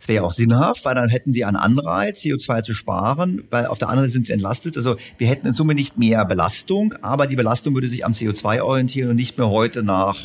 Das 0.00 0.08
wäre 0.08 0.16
ja 0.16 0.22
auch 0.22 0.32
sinnhaft, 0.32 0.84
weil 0.84 0.94
dann 0.94 1.08
hätten 1.08 1.32
sie 1.32 1.44
einen 1.44 1.56
Anreiz, 1.56 2.22
CO2 2.22 2.62
zu 2.62 2.74
sparen, 2.74 3.44
weil 3.50 3.66
auf 3.66 3.78
der 3.78 3.88
anderen 3.88 4.08
Seite 4.08 4.14
sind 4.14 4.26
sie 4.26 4.32
entlastet. 4.32 4.76
Also 4.76 4.96
wir 5.18 5.28
hätten 5.28 5.46
in 5.46 5.52
Summe 5.52 5.74
nicht 5.74 5.98
mehr 5.98 6.24
Belastung, 6.24 6.94
aber 7.02 7.26
die 7.26 7.36
Belastung 7.36 7.74
würde 7.74 7.86
sich 7.86 8.04
am 8.04 8.12
CO2 8.12 8.62
orientieren 8.62 9.10
und 9.10 9.16
nicht 9.16 9.38
mehr 9.38 9.50
heute 9.50 9.82
nach 9.82 10.16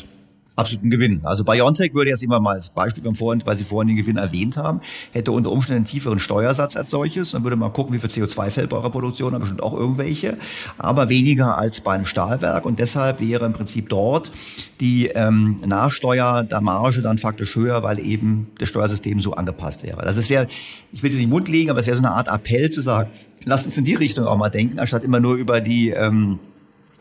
absoluten 0.56 0.90
Gewinn. 0.90 1.20
Also 1.22 1.44
BioNTech 1.44 1.94
würde 1.94 2.10
jetzt 2.10 2.22
immer 2.22 2.40
mal 2.40 2.54
als 2.54 2.70
Beispiel 2.70 3.04
beim 3.04 3.14
Vorhin, 3.14 3.42
weil 3.44 3.56
Sie 3.56 3.64
vorhin 3.64 3.88
den 3.88 3.96
Gewinn 3.96 4.16
erwähnt 4.16 4.56
haben, 4.56 4.80
hätte 5.12 5.32
unter 5.32 5.50
Umständen 5.50 5.78
einen 5.78 5.84
tieferen 5.84 6.18
Steuersatz 6.18 6.76
als 6.76 6.90
solches. 6.90 7.32
Dann 7.32 7.44
würde 7.44 7.56
man 7.56 7.72
gucken, 7.72 7.94
wie 7.94 7.98
viel 7.98 8.10
CO2 8.10 8.50
fällt 8.50 8.70
bei 8.70 8.76
eurer 8.76 8.90
Produktion, 8.90 9.34
aber 9.34 9.40
bestimmt 9.40 9.62
auch 9.62 9.74
irgendwelche, 9.74 10.38
aber 10.78 11.08
weniger 11.08 11.58
als 11.58 11.80
beim 11.80 12.06
Stahlwerk. 12.06 12.64
Und 12.64 12.78
deshalb 12.78 13.20
wäre 13.20 13.44
im 13.44 13.52
Prinzip 13.52 13.88
dort 13.88 14.32
die 14.80 15.08
ähm, 15.08 15.60
Nachsteuer 15.64 16.42
der 16.42 16.60
Marge 16.60 17.02
dann 17.02 17.18
faktisch 17.18 17.54
höher, 17.54 17.82
weil 17.82 17.98
eben 17.98 18.48
das 18.58 18.70
Steuersystem 18.70 19.20
so 19.20 19.34
angepasst 19.34 19.82
wäre. 19.82 20.00
Also 20.00 20.20
es 20.20 20.30
wäre, 20.30 20.48
ich 20.92 21.02
will 21.02 21.10
es 21.10 21.16
nicht 21.16 21.24
in 21.24 21.28
den 21.28 21.34
Mund 21.34 21.48
legen, 21.48 21.70
aber 21.70 21.80
es 21.80 21.86
wäre 21.86 21.96
so 21.96 22.02
eine 22.02 22.12
Art 22.12 22.28
Appell 22.28 22.70
zu 22.70 22.80
sagen, 22.80 23.10
lasst 23.44 23.66
uns 23.66 23.76
in 23.76 23.84
die 23.84 23.94
Richtung 23.94 24.26
auch 24.26 24.36
mal 24.36 24.48
denken, 24.48 24.78
anstatt 24.78 25.04
immer 25.04 25.20
nur 25.20 25.34
über 25.34 25.60
die 25.60 25.90
ähm, 25.90 26.38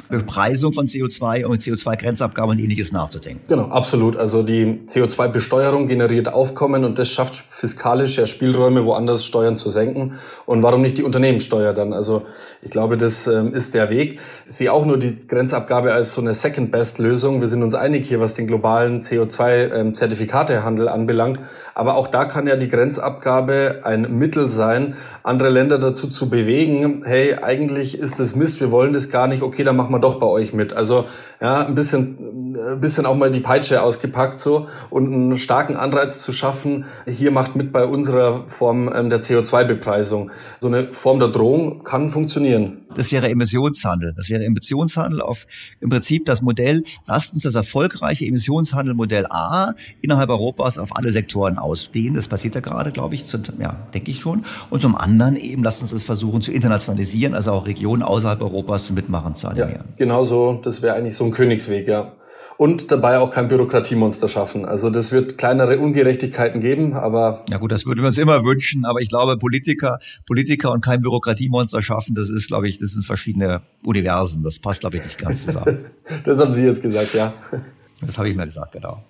Bepreisung 0.09 0.73
von 0.73 0.87
CO2 0.87 1.45
und 1.45 1.61
CO2-Grenzabgabe 1.61 2.51
und 2.51 2.59
ähnliches 2.59 2.91
nachzudenken. 2.91 3.43
Genau, 3.47 3.69
absolut. 3.69 4.17
Also 4.17 4.43
die 4.43 4.81
CO2-Besteuerung 4.87 5.87
generiert 5.87 6.27
Aufkommen 6.27 6.83
und 6.83 6.99
das 6.99 7.09
schafft 7.09 7.35
fiskalisch 7.35 8.17
ja 8.17 8.25
Spielräume, 8.25 8.85
woanders 8.85 9.25
Steuern 9.25 9.57
zu 9.57 9.69
senken. 9.69 10.13
Und 10.45 10.63
warum 10.63 10.81
nicht 10.81 10.97
die 10.97 11.03
Unternehmenssteuer 11.03 11.73
dann? 11.73 11.93
Also 11.93 12.23
ich 12.61 12.71
glaube, 12.71 12.97
das 12.97 13.27
ähm, 13.27 13.53
ist 13.53 13.73
der 13.73 13.89
Weg. 13.89 14.19
Ich 14.45 14.53
sehe 14.53 14.71
auch 14.71 14.85
nur 14.85 14.97
die 14.97 15.27
Grenzabgabe 15.27 15.93
als 15.93 16.13
so 16.13 16.21
eine 16.21 16.33
Second-Best-Lösung. 16.33 17.41
Wir 17.41 17.47
sind 17.47 17.63
uns 17.63 17.75
einig 17.75 18.07
hier, 18.07 18.19
was 18.19 18.33
den 18.33 18.47
globalen 18.47 19.01
CO2-Zertifikatehandel 19.01 20.87
ähm, 20.87 20.93
anbelangt. 20.93 21.39
Aber 21.73 21.95
auch 21.95 22.07
da 22.07 22.25
kann 22.25 22.47
ja 22.47 22.55
die 22.55 22.67
Grenzabgabe 22.67 23.81
ein 23.83 24.17
Mittel 24.17 24.49
sein, 24.49 24.95
andere 25.23 25.49
Länder 25.49 25.79
dazu 25.79 26.07
zu 26.07 26.29
bewegen, 26.29 27.03
hey, 27.05 27.35
eigentlich 27.41 27.97
ist 27.97 28.19
das 28.19 28.35
Mist, 28.35 28.59
wir 28.59 28.71
wollen 28.71 28.93
das 28.93 29.09
gar 29.09 29.27
nicht, 29.27 29.41
okay, 29.41 29.63
dann 29.63 29.75
machen 29.75 29.91
wir 29.91 29.94
doch 29.99 30.19
bei 30.19 30.27
euch 30.27 30.53
mit. 30.53 30.73
Also 30.73 31.05
ja, 31.41 31.65
ein 31.65 31.75
bisschen, 31.75 32.55
ein 32.55 32.79
bisschen 32.79 33.05
auch 33.05 33.15
mal 33.15 33.31
die 33.31 33.39
Peitsche 33.39 33.81
ausgepackt 33.81 34.39
so 34.39 34.67
und 34.89 35.11
einen 35.11 35.37
starken 35.37 35.75
Anreiz 35.75 36.21
zu 36.21 36.31
schaffen. 36.31 36.85
Hier 37.05 37.31
macht 37.31 37.55
mit 37.55 37.71
bei 37.71 37.85
unserer 37.85 38.47
Form 38.47 38.91
ähm, 38.93 39.09
der 39.09 39.21
CO2-Bepreisung. 39.21 40.31
So 40.61 40.67
eine 40.67 40.93
Form 40.93 41.19
der 41.19 41.29
Drohung 41.29 41.83
kann 41.83 42.09
funktionieren. 42.09 42.84
Das 42.95 43.11
wäre 43.11 43.29
Emissionshandel. 43.29 44.13
Das 44.15 44.29
wäre 44.29 44.43
Emissionshandel 44.43 45.21
auf 45.21 45.45
im 45.79 45.89
Prinzip 45.89 46.25
das 46.25 46.41
Modell, 46.41 46.83
lasst 47.07 47.33
uns 47.33 47.43
das 47.43 47.55
erfolgreiche 47.55 48.25
Emissionshandelmodell 48.25 49.25
A 49.29 49.73
innerhalb 50.01 50.29
Europas 50.29 50.77
auf 50.77 50.95
alle 50.95 51.11
Sektoren 51.11 51.57
ausdehnen. 51.57 52.15
Das 52.15 52.27
passiert 52.27 52.55
ja 52.55 52.61
gerade, 52.61 52.91
glaube 52.91 53.15
ich, 53.15 53.27
zum, 53.27 53.43
ja, 53.59 53.87
denke 53.93 54.11
ich 54.11 54.19
schon. 54.19 54.45
Und 54.69 54.81
zum 54.81 54.95
anderen 54.95 55.35
eben, 55.35 55.63
lasst 55.63 55.81
uns 55.81 55.91
das 55.91 56.03
versuchen 56.03 56.41
zu 56.41 56.51
internationalisieren, 56.51 57.33
also 57.33 57.51
auch 57.51 57.67
Regionen 57.67 58.03
außerhalb 58.03 58.41
Europas 58.41 58.85
zum 58.85 58.95
Mitmachen 58.95 59.35
zu 59.35 59.47
animieren. 59.47 59.85
Ja, 59.91 59.97
genau 59.97 60.23
so. 60.23 60.59
Das 60.63 60.81
wäre 60.81 60.95
eigentlich 60.95 61.15
so 61.15 61.25
ein 61.25 61.31
Königsweg, 61.31 61.87
ja 61.87 62.13
und 62.57 62.91
dabei 62.91 63.19
auch 63.19 63.31
kein 63.31 63.47
Bürokratiemonster 63.47 64.27
schaffen. 64.27 64.65
Also 64.65 64.89
das 64.89 65.11
wird 65.11 65.37
kleinere 65.37 65.79
Ungerechtigkeiten 65.79 66.61
geben, 66.61 66.93
aber 66.93 67.43
ja 67.49 67.57
gut, 67.57 67.71
das 67.71 67.85
würden 67.85 68.01
wir 68.01 68.07
uns 68.07 68.17
immer 68.17 68.43
wünschen. 68.43 68.85
Aber 68.85 68.99
ich 69.01 69.09
glaube, 69.09 69.37
Politiker, 69.37 69.99
Politiker 70.25 70.71
und 70.71 70.83
kein 70.83 71.01
Bürokratiemonster 71.01 71.81
schaffen, 71.81 72.15
das 72.15 72.29
ist, 72.29 72.47
glaube 72.47 72.67
ich, 72.69 72.77
das 72.77 72.91
sind 72.91 73.05
verschiedene 73.05 73.61
Universen. 73.83 74.43
Das 74.43 74.59
passt, 74.59 74.81
glaube 74.81 74.97
ich, 74.97 75.03
nicht 75.03 75.17
ganz 75.17 75.45
zusammen. 75.45 75.85
das 76.23 76.39
haben 76.39 76.51
Sie 76.51 76.63
jetzt 76.63 76.81
gesagt, 76.81 77.13
ja. 77.13 77.33
Das 78.01 78.17
habe 78.17 78.27
ich 78.27 78.35
mir 78.35 78.43
gesagt, 78.43 78.73
genau. 78.73 79.03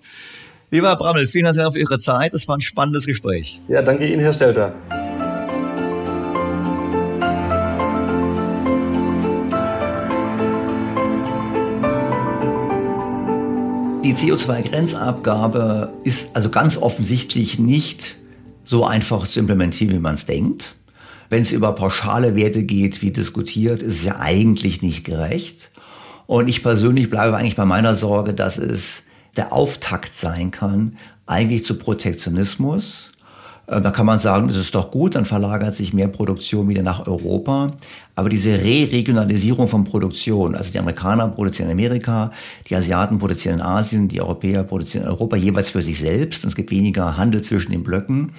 Lieber 0.70 0.88
Herr 0.88 0.96
Brammel, 0.96 1.26
vielen 1.26 1.44
Dank 1.44 1.72
für 1.72 1.78
Ihre 1.78 1.98
Zeit. 1.98 2.32
Das 2.32 2.46
war 2.46 2.56
ein 2.56 2.60
spannendes 2.60 3.04
Gespräch. 3.04 3.60
Ja, 3.68 3.82
danke 3.82 4.06
Ihnen, 4.06 4.20
Herr 4.20 4.32
Stelter. 4.32 4.72
Die 14.06 14.14
CO2-Grenzabgabe 14.14 15.88
ist 16.04 16.28
also 16.32 16.48
ganz 16.48 16.78
offensichtlich 16.78 17.58
nicht 17.58 18.14
so 18.62 18.84
einfach 18.84 19.26
zu 19.26 19.40
implementieren, 19.40 19.92
wie 19.92 19.98
man 19.98 20.14
es 20.14 20.26
denkt. 20.26 20.76
Wenn 21.28 21.42
es 21.42 21.50
über 21.50 21.72
pauschale 21.72 22.36
Werte 22.36 22.62
geht, 22.62 23.02
wie 23.02 23.10
diskutiert, 23.10 23.82
ist 23.82 23.94
es 23.94 24.04
ja 24.04 24.20
eigentlich 24.20 24.80
nicht 24.80 25.02
gerecht. 25.02 25.72
Und 26.28 26.48
ich 26.48 26.62
persönlich 26.62 27.10
bleibe 27.10 27.36
eigentlich 27.36 27.56
bei 27.56 27.64
meiner 27.64 27.96
Sorge, 27.96 28.32
dass 28.32 28.58
es 28.58 29.02
der 29.36 29.52
Auftakt 29.52 30.14
sein 30.14 30.52
kann, 30.52 30.98
eigentlich 31.26 31.64
zu 31.64 31.76
Protektionismus 31.76 33.10
da 33.66 33.90
kann 33.90 34.06
man 34.06 34.20
sagen, 34.20 34.46
das 34.46 34.56
ist 34.56 34.74
doch 34.74 34.92
gut, 34.92 35.16
dann 35.16 35.24
verlagert 35.24 35.74
sich 35.74 35.92
mehr 35.92 36.06
Produktion 36.06 36.68
wieder 36.68 36.82
nach 36.82 37.06
Europa. 37.06 37.72
Aber 38.14 38.28
diese 38.28 38.50
Re-Regionalisierung 38.50 39.66
von 39.66 39.84
Produktion, 39.84 40.54
also 40.54 40.70
die 40.70 40.78
Amerikaner 40.78 41.26
produzieren 41.28 41.68
in 41.70 41.72
Amerika, 41.72 42.30
die 42.68 42.76
Asiaten 42.76 43.18
produzieren 43.18 43.56
in 43.56 43.62
Asien, 43.62 44.06
die 44.06 44.20
Europäer 44.20 44.62
produzieren 44.62 45.04
in 45.04 45.10
Europa 45.10 45.36
jeweils 45.36 45.70
für 45.70 45.82
sich 45.82 45.98
selbst 45.98 46.44
und 46.44 46.50
es 46.50 46.56
gibt 46.56 46.70
weniger 46.70 47.16
Handel 47.16 47.42
zwischen 47.42 47.72
den 47.72 47.82
Blöcken. 47.82 48.32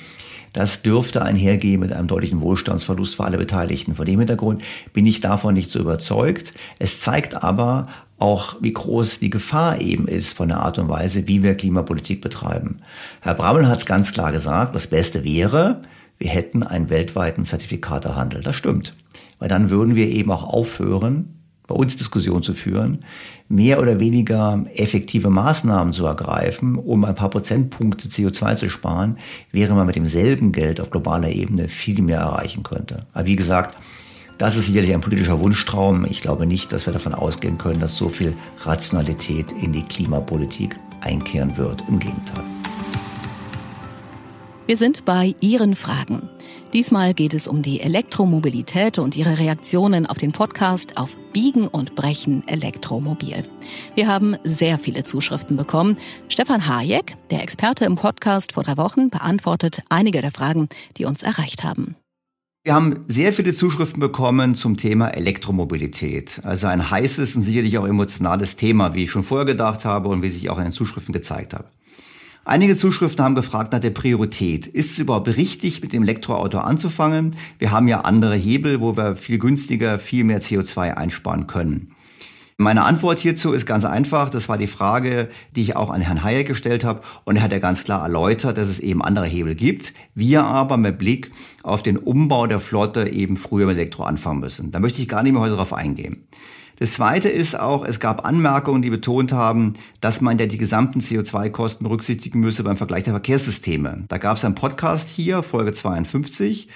Das 0.54 0.82
dürfte 0.82 1.22
einhergehen 1.22 1.80
mit 1.80 1.94
einem 1.94 2.08
deutlichen 2.08 2.42
Wohlstandsverlust 2.42 3.16
für 3.16 3.24
alle 3.24 3.38
Beteiligten. 3.38 3.96
Vor 3.96 4.06
dem 4.06 4.20
Hintergrund 4.20 4.64
bin 4.94 5.06
ich 5.06 5.22
davon 5.22 5.54
nicht 5.54 5.70
so 5.70 5.80
überzeugt. 5.80 6.54
Es 6.80 7.00
zeigt 7.00 7.44
aber 7.44 7.88
auch, 8.18 8.56
wie 8.62 8.74
groß 8.74 9.20
die 9.20 9.30
Gefahr 9.30 9.80
eben 9.80 10.08
ist 10.08 10.34
von 10.34 10.50
der 10.50 10.60
Art 10.60 10.80
und 10.80 10.90
Weise, 10.90 11.28
wie 11.28 11.44
wir 11.44 11.56
Klimapolitik 11.56 12.22
betreiben. 12.22 12.80
Herr 13.22 13.36
Brammel 13.36 13.68
hat 13.68 13.80
es 13.80 13.86
ganz 13.86 14.12
klar 14.12 14.32
gesagt, 14.32 14.76
das 14.76 14.88
Beste 14.88 15.24
wäre, 15.24 15.82
wir 16.18 16.30
hätten 16.30 16.64
einen 16.64 16.90
weltweiten 16.90 17.46
Zertifikatehandel. 17.46 18.42
Das 18.42 18.56
stimmt. 18.56 18.96
Weil 19.40 19.50
dann 19.50 19.70
würden 19.70 19.94
wir 19.96 20.08
eben 20.08 20.32
auch 20.32 20.44
aufhören, 20.44 21.37
bei 21.68 21.76
uns 21.76 21.98
Diskussionen 21.98 22.44
zu 22.44 22.54
führen, 22.54 23.00
mehr 23.50 23.80
oder 23.82 24.00
weniger 24.00 24.66
effektive 24.74 25.30
Maßnahmen 25.30 25.94
zu 25.94 26.06
ergreifen, 26.06 26.76
um 26.76 27.06
ein 27.06 27.16
paar 27.16 27.30
Prozentpunkte 27.30 28.08
CO2 28.08 28.56
zu 28.56 28.70
sparen, 28.70 29.18
während 29.52 29.78
man 29.78 29.86
mit 29.86 29.96
demselben 29.96 30.52
Geld 30.52 30.80
auf 30.80 30.90
globaler 30.90 31.30
Ebene 31.30 31.68
viel 31.68 32.02
mehr 32.02 32.20
erreichen 32.20 32.64
könnte. 32.64 33.06
Aber 33.14 33.28
wie 33.28 33.36
gesagt, 33.36 33.78
das 34.38 34.56
ist 34.56 34.68
sicherlich 34.68 34.94
ein 34.94 35.02
politischer 35.02 35.40
Wunschtraum. 35.40 36.06
Ich 36.06 36.22
glaube 36.22 36.46
nicht, 36.46 36.72
dass 36.72 36.86
wir 36.86 36.94
davon 36.94 37.14
ausgehen 37.14 37.58
können, 37.58 37.80
dass 37.80 37.98
so 37.98 38.08
viel 38.08 38.34
Rationalität 38.60 39.52
in 39.52 39.72
die 39.72 39.84
Klimapolitik 39.84 40.76
einkehren 41.02 41.58
wird. 41.58 41.84
Im 41.88 42.00
Gegenteil. 42.00 42.44
Wir 44.68 44.78
sind 44.78 45.06
bei 45.06 45.34
Ihren 45.40 45.76
Fragen. 45.76 46.30
Diesmal 46.74 47.14
geht 47.14 47.34
es 47.34 47.48
um 47.48 47.62
die 47.62 47.80
Elektromobilität 47.80 49.00
und 49.00 49.16
Ihre 49.16 49.38
Reaktionen 49.38 50.06
auf 50.06 50.18
den 50.18 50.34
Podcast 50.34 50.98
auf 50.98 51.16
Biegen 51.32 51.66
und 51.68 51.96
Brechen 51.96 52.46
Elektromobil. 52.46 53.44
Wir 53.96 54.08
haben 54.08 54.36
sehr 54.44 54.78
viele 54.78 55.06
Zuschriften 55.06 55.56
bekommen. 55.56 55.98
Stefan 56.28 56.68
Hayek, 56.68 57.16
der 57.32 57.42
Experte 57.42 57.86
im 57.86 57.96
Podcast 57.96 58.52
vor 58.52 58.64
drei 58.64 58.76
Wochen, 58.76 59.10
beantwortet 59.10 59.82
einige 59.90 60.22
der 60.22 60.32
Fragen, 60.32 60.68
die 60.98 61.06
uns 61.06 61.24
erreicht 61.24 61.64
haben. 61.64 61.96
Wir 62.66 62.76
haben 62.76 63.06
sehr 63.08 63.32
viele 63.32 63.54
Zuschriften 63.54 64.02
bekommen 64.02 64.54
zum 64.54 64.76
Thema 64.76 65.08
Elektromobilität. 65.08 66.42
Also 66.44 66.68
ein 66.68 66.92
heißes 66.92 67.38
und 67.38 67.44
sicherlich 67.44 67.78
auch 67.78 67.88
emotionales 67.88 68.58
Thema, 68.58 68.94
wie 68.94 69.06
ich 69.06 69.12
schon 69.12 69.24
vorher 69.24 69.46
gedacht 69.46 69.86
habe 69.86 70.10
und 70.10 70.22
wie 70.22 70.30
sich 70.30 70.50
auch 70.50 70.58
in 70.58 70.66
den 70.66 70.74
Zuschriften 70.74 71.14
gezeigt 71.14 71.54
hat. 71.54 71.72
Einige 72.48 72.78
Zuschriften 72.78 73.26
haben 73.26 73.36
gefragt 73.36 73.74
nach 73.74 73.82
der 73.82 73.90
Priorität. 73.90 74.68
Ist 74.68 74.94
es 74.94 75.00
überhaupt 75.00 75.28
richtig, 75.28 75.82
mit 75.82 75.92
dem 75.92 76.04
Elektroauto 76.04 76.60
anzufangen? 76.60 77.36
Wir 77.60 77.72
haben 77.72 77.90
ja 77.90 78.00
andere 78.00 78.36
Hebel, 78.36 78.80
wo 78.80 78.96
wir 78.96 79.18
viel 79.18 79.38
günstiger, 79.38 80.00
viel 80.00 80.24
mehr 80.24 80.42
CO2 80.42 80.94
einsparen 80.94 81.48
können. 81.48 81.92
Meine 82.56 82.86
Antwort 82.86 83.20
hierzu 83.20 83.52
ist 83.52 83.66
ganz 83.66 83.84
einfach. 83.84 84.30
Das 84.30 84.48
war 84.48 84.58
die 84.58 84.68
Frage, 84.68 85.28
die 85.58 85.62
ich 85.62 85.76
auch 85.76 85.90
an 85.90 86.00
Herrn 86.00 86.24
Hayek 86.24 86.48
gestellt 86.48 86.86
habe. 86.86 87.02
Und 87.26 87.36
er 87.36 87.42
hat 87.42 87.52
ja 87.52 87.60
ganz 87.60 87.84
klar 87.84 88.02
erläutert, 88.02 88.58
dass 88.58 88.70
es 88.70 88.80
eben 88.80 89.02
andere 89.02 89.26
Hebel 89.26 89.54
gibt. 89.54 89.94
Wir 90.16 90.46
aber 90.46 90.78
mit 90.78 90.98
Blick 90.98 91.30
auf 91.64 91.84
den 91.84 91.98
Umbau 91.98 92.48
der 92.48 92.62
Flotte 92.62 93.10
eben 93.10 93.36
früher 93.36 93.68
mit 93.68 93.76
Elektro 93.76 94.04
anfangen 94.04 94.40
müssen. 94.40 94.72
Da 94.72 94.80
möchte 94.80 95.02
ich 95.02 95.10
gar 95.10 95.22
nicht 95.22 95.34
mehr 95.34 95.42
heute 95.42 95.52
darauf 95.52 95.74
eingehen. 95.74 96.26
Das 96.80 96.94
Zweite 96.94 97.28
ist 97.28 97.60
auch, 97.60 97.84
es 97.84 98.00
gab 98.00 98.24
Anmerkungen, 98.24 98.84
die 98.84 98.92
betont 98.92 99.32
haben, 99.32 99.74
dass 100.00 100.22
man 100.22 100.38
ja 100.38 100.46
die 100.46 100.60
gesamten 100.60 101.00
CO2-Kosten 101.00 101.84
berücksichtigen 101.84 102.40
müsse 102.40 102.64
beim 102.64 102.78
Vergleich 102.78 103.04
der 103.04 103.14
Verkehrssysteme. 103.14 104.06
Da 104.08 104.20
gab 104.20 104.38
es 104.38 104.46
einen 104.46 104.54
Podcast 104.54 105.10
hier, 105.10 105.42
Folge 105.42 105.74
52, 105.74 106.68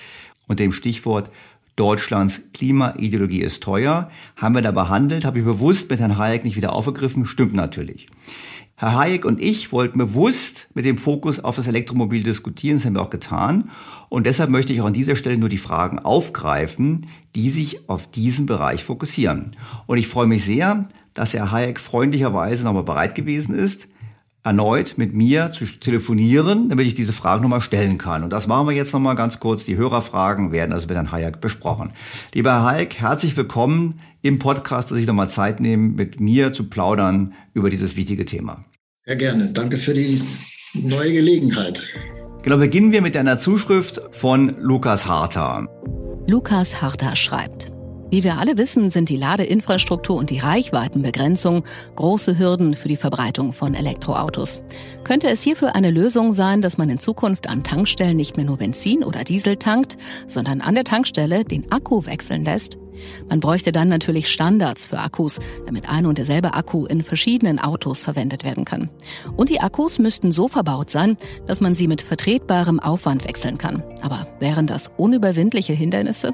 unter 0.47 0.63
dem 0.63 0.71
Stichwort 0.71 1.29
Deutschlands 1.75 2.41
Klimaideologie 2.53 3.41
ist 3.41 3.61
teuer, 3.61 4.09
haben 4.35 4.55
wir 4.55 4.63
da 4.63 4.71
behandelt, 4.71 5.23
habe 5.23 5.39
ich 5.39 5.45
bewusst 5.45 5.89
mit 5.89 5.99
Herrn 5.99 6.17
Hayek 6.17 6.43
nicht 6.43 6.55
wieder 6.55 6.73
aufgegriffen, 6.73 7.27
stimmt 7.27 7.53
natürlich. 7.53 8.07
Herr 8.81 8.95
Hayek 8.95 9.25
und 9.25 9.39
ich 9.39 9.71
wollten 9.71 9.99
bewusst 9.99 10.67
mit 10.73 10.85
dem 10.85 10.97
Fokus 10.97 11.39
auf 11.39 11.55
das 11.55 11.67
Elektromobil 11.67 12.23
diskutieren, 12.23 12.77
das 12.77 12.85
haben 12.87 12.95
wir 12.95 13.03
auch 13.03 13.11
getan. 13.11 13.69
Und 14.09 14.25
deshalb 14.25 14.49
möchte 14.49 14.73
ich 14.73 14.81
auch 14.81 14.87
an 14.87 14.93
dieser 14.93 15.15
Stelle 15.15 15.37
nur 15.37 15.49
die 15.49 15.59
Fragen 15.59 15.99
aufgreifen, 15.99 17.05
die 17.35 17.51
sich 17.51 17.87
auf 17.87 18.09
diesen 18.09 18.47
Bereich 18.47 18.83
fokussieren. 18.83 19.51
Und 19.85 19.99
ich 19.99 20.07
freue 20.07 20.25
mich 20.25 20.43
sehr, 20.43 20.89
dass 21.13 21.35
Herr 21.35 21.51
Hayek 21.51 21.79
freundlicherweise 21.79 22.63
nochmal 22.63 22.81
bereit 22.81 23.13
gewesen 23.13 23.53
ist, 23.53 23.87
erneut 24.43 24.95
mit 24.97 25.13
mir 25.13 25.51
zu 25.51 25.65
telefonieren, 25.65 26.69
damit 26.69 26.87
ich 26.87 26.95
diese 26.95 27.13
Fragen 27.13 27.43
nochmal 27.43 27.61
stellen 27.61 27.99
kann. 27.99 28.23
Und 28.23 28.33
das 28.33 28.47
machen 28.47 28.67
wir 28.67 28.73
jetzt 28.73 28.93
nochmal 28.93 29.13
ganz 29.13 29.39
kurz. 29.39 29.63
Die 29.63 29.77
Hörerfragen 29.77 30.51
werden 30.51 30.73
also 30.73 30.87
mit 30.87 30.95
Herrn 30.95 31.11
Hayek 31.11 31.39
besprochen. 31.39 31.93
Lieber 32.33 32.53
Herr 32.53 32.63
Hayek, 32.63 32.95
herzlich 32.95 33.37
willkommen 33.37 33.99
im 34.23 34.39
Podcast, 34.39 34.89
dass 34.89 34.97
Sie 34.97 35.05
nochmal 35.05 35.29
Zeit 35.29 35.59
nehmen, 35.59 35.93
mit 35.93 36.19
mir 36.19 36.51
zu 36.51 36.67
plaudern 36.67 37.33
über 37.53 37.69
dieses 37.69 37.95
wichtige 37.95 38.25
Thema. 38.25 38.65
Sehr 39.11 39.17
gerne. 39.17 39.49
Danke 39.49 39.75
für 39.75 39.93
die 39.93 40.23
neue 40.73 41.11
Gelegenheit. 41.11 41.83
Genau, 42.43 42.55
beginnen 42.55 42.93
wir 42.93 43.01
mit 43.01 43.17
einer 43.17 43.39
Zuschrift 43.39 43.99
von 44.11 44.55
Lukas 44.57 45.05
Harter. 45.05 45.67
Lukas 46.27 46.81
Harter 46.81 47.17
schreibt. 47.17 47.73
Wie 48.11 48.25
wir 48.25 48.39
alle 48.39 48.57
wissen, 48.57 48.89
sind 48.89 49.07
die 49.07 49.15
Ladeinfrastruktur 49.15 50.17
und 50.17 50.29
die 50.29 50.39
Reichweitenbegrenzung 50.39 51.63
große 51.95 52.37
Hürden 52.37 52.73
für 52.73 52.89
die 52.89 52.97
Verbreitung 52.97 53.53
von 53.53 53.73
Elektroautos. 53.73 54.61
Könnte 55.05 55.29
es 55.29 55.41
hierfür 55.41 55.75
eine 55.75 55.91
Lösung 55.91 56.33
sein, 56.33 56.61
dass 56.61 56.77
man 56.77 56.89
in 56.89 56.99
Zukunft 56.99 57.47
an 57.47 57.63
Tankstellen 57.63 58.17
nicht 58.17 58.35
mehr 58.35 58.45
nur 58.45 58.57
Benzin 58.57 59.05
oder 59.05 59.23
Diesel 59.23 59.55
tankt, 59.55 59.97
sondern 60.27 60.59
an 60.59 60.75
der 60.75 60.83
Tankstelle 60.83 61.45
den 61.45 61.71
Akku 61.71 62.05
wechseln 62.05 62.43
lässt? 62.43 62.77
Man 63.29 63.39
bräuchte 63.39 63.71
dann 63.71 63.87
natürlich 63.87 64.29
Standards 64.29 64.87
für 64.87 64.99
Akkus, 64.99 65.39
damit 65.65 65.89
ein 65.89 66.05
und 66.05 66.17
derselbe 66.17 66.53
Akku 66.53 66.85
in 66.87 67.03
verschiedenen 67.03 67.59
Autos 67.59 68.03
verwendet 68.03 68.43
werden 68.43 68.65
kann. 68.65 68.89
Und 69.37 69.49
die 69.49 69.61
Akkus 69.61 69.99
müssten 69.99 70.33
so 70.33 70.49
verbaut 70.49 70.89
sein, 70.89 71.15
dass 71.47 71.61
man 71.61 71.75
sie 71.75 71.87
mit 71.87 72.01
vertretbarem 72.01 72.81
Aufwand 72.81 73.25
wechseln 73.25 73.57
kann. 73.57 73.81
Aber 74.01 74.27
wären 74.39 74.67
das 74.67 74.91
unüberwindliche 74.97 75.71
Hindernisse? 75.71 76.33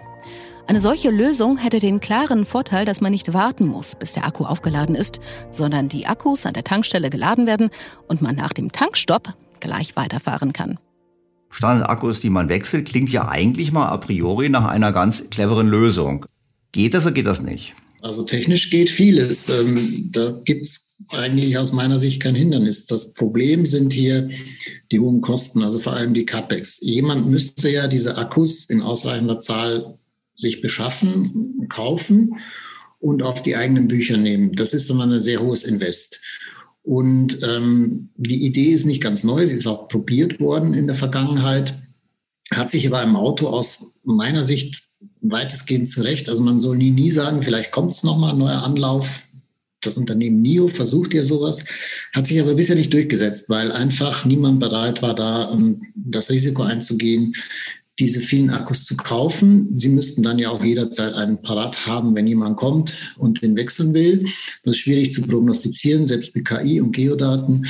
Eine 0.68 0.82
solche 0.82 1.12
Lösung 1.12 1.58
hätte 1.58 1.80
den 1.80 2.02
klaren 2.02 2.46
Vorteil, 2.46 2.84
dass 2.84 3.00
man 3.00 3.14
nicht 3.14 3.34
warten 3.34 3.68
muss, 3.68 3.96
bis 3.96 4.12
der 4.12 4.26
Akku 4.26 4.44
aufgeladen 4.44 4.96
ist, 4.96 5.22
sondern 5.50 5.88
die 5.88 6.08
Akkus 6.08 6.46
an 6.46 6.54
der 6.54 6.66
Tankstelle 6.66 7.10
geladen 7.10 7.46
werden 7.46 7.70
und 8.10 8.22
man 8.22 8.36
nach 8.36 8.52
dem 8.52 8.74
Tankstopp 8.74 9.34
gleich 9.62 9.96
weiterfahren 9.96 10.52
kann. 10.52 10.78
Standardakkus, 11.52 12.20
die 12.20 12.30
man 12.30 12.50
wechselt, 12.50 12.86
klingt 12.86 13.10
ja 13.10 13.30
eigentlich 13.30 13.72
mal 13.72 13.88
a 13.88 13.96
priori 13.96 14.50
nach 14.50 14.66
einer 14.66 14.92
ganz 14.92 15.24
cleveren 15.30 15.70
Lösung. 15.70 16.26
Geht 16.74 16.94
das 16.94 17.06
oder 17.06 17.14
geht 17.14 17.28
das 17.28 17.42
nicht? 17.42 17.74
Also 18.02 18.24
technisch 18.24 18.70
geht 18.70 18.90
vieles. 18.90 19.48
Ähm, 19.48 20.10
da 20.12 20.32
gibt 20.44 20.66
es 20.66 20.98
eigentlich 21.10 21.58
aus 21.58 21.72
meiner 21.72 21.98
Sicht 21.98 22.22
kein 22.22 22.36
Hindernis. 22.36 22.86
Das 22.88 23.14
Problem 23.14 23.66
sind 23.66 23.94
hier 23.94 24.30
die 24.92 25.00
hohen 25.00 25.22
Kosten, 25.22 25.64
also 25.64 25.80
vor 25.80 25.94
allem 25.94 26.14
die 26.14 26.26
CAPEX. 26.26 26.82
Jemand 26.82 27.28
müsste 27.28 27.70
ja 27.70 27.88
diese 27.88 28.18
Akkus 28.18 28.66
in 28.70 28.82
ausreichender 28.82 29.40
Zahl 29.40 29.97
sich 30.38 30.62
beschaffen, 30.62 31.68
kaufen 31.68 32.36
und 33.00 33.24
auf 33.24 33.42
die 33.42 33.56
eigenen 33.56 33.88
Bücher 33.88 34.18
nehmen. 34.18 34.56
Das 34.56 34.74
ist 34.74 34.90
immer 34.90 35.06
ein 35.06 35.22
sehr 35.22 35.42
hohes 35.42 35.64
Invest. 35.64 36.22
Und 36.84 37.40
ähm, 37.44 38.10
die 38.16 38.46
Idee 38.46 38.72
ist 38.72 38.86
nicht 38.86 39.04
ganz 39.04 39.24
neu, 39.26 39.46
sie 39.46 39.58
ist 39.58 39.68
auch 39.68 39.90
probiert 39.90 40.40
worden 40.40 40.74
in 40.74 40.88
der 40.88 40.96
Vergangenheit, 40.96 41.74
hat 42.52 42.70
sich 42.70 42.88
aber 42.88 43.04
im 43.04 43.18
Auto 43.18 43.48
aus 43.48 43.96
meiner 44.06 44.44
Sicht 44.44 44.84
weitestgehend 45.20 45.90
zurecht. 45.90 46.30
Also 46.30 46.44
man 46.44 46.62
soll 46.62 46.78
nie, 46.78 46.92
nie 46.92 47.12
sagen, 47.12 47.44
vielleicht 47.44 47.72
kommt 47.72 47.92
es 47.92 48.04
nochmal 48.04 48.32
ein 48.32 48.40
neuer 48.40 48.64
Anlauf. 48.64 49.24
Das 49.82 49.98
Unternehmen 49.98 50.42
NIO 50.42 50.70
versucht 50.70 51.14
ja 51.14 51.24
sowas, 51.24 51.66
hat 52.14 52.26
sich 52.26 52.40
aber 52.40 52.56
bisher 52.56 52.76
nicht 52.76 52.94
durchgesetzt, 52.94 53.50
weil 53.50 53.72
einfach 53.72 54.26
niemand 54.26 54.60
bereit 54.60 55.02
war, 55.02 55.14
da 55.14 55.44
um, 55.44 55.82
das 55.94 56.30
Risiko 56.30 56.64
einzugehen, 56.64 57.36
diese 58.00 58.20
vielen 58.20 58.52
Akkus 58.52 58.86
zu 58.86 58.96
kaufen. 58.96 59.70
Sie 59.76 59.90
müssten 59.90 60.22
dann 60.22 60.38
ja 60.38 60.50
auch 60.50 60.64
jederzeit 60.64 61.14
einen 61.16 61.42
parat 61.42 61.88
haben, 61.88 62.14
wenn 62.16 62.28
jemand 62.28 62.58
kommt 62.58 62.98
und 63.18 63.42
den 63.42 63.56
wechseln 63.56 63.94
will. 63.94 64.26
Das 64.64 64.76
ist 64.76 64.82
schwierig 64.82 65.14
zu 65.14 65.24
prognostizieren, 65.24 66.06
selbst 66.06 66.36
mit 66.36 66.46
KI 66.46 66.80
und 66.80 66.96
Geodaten. 66.96 67.66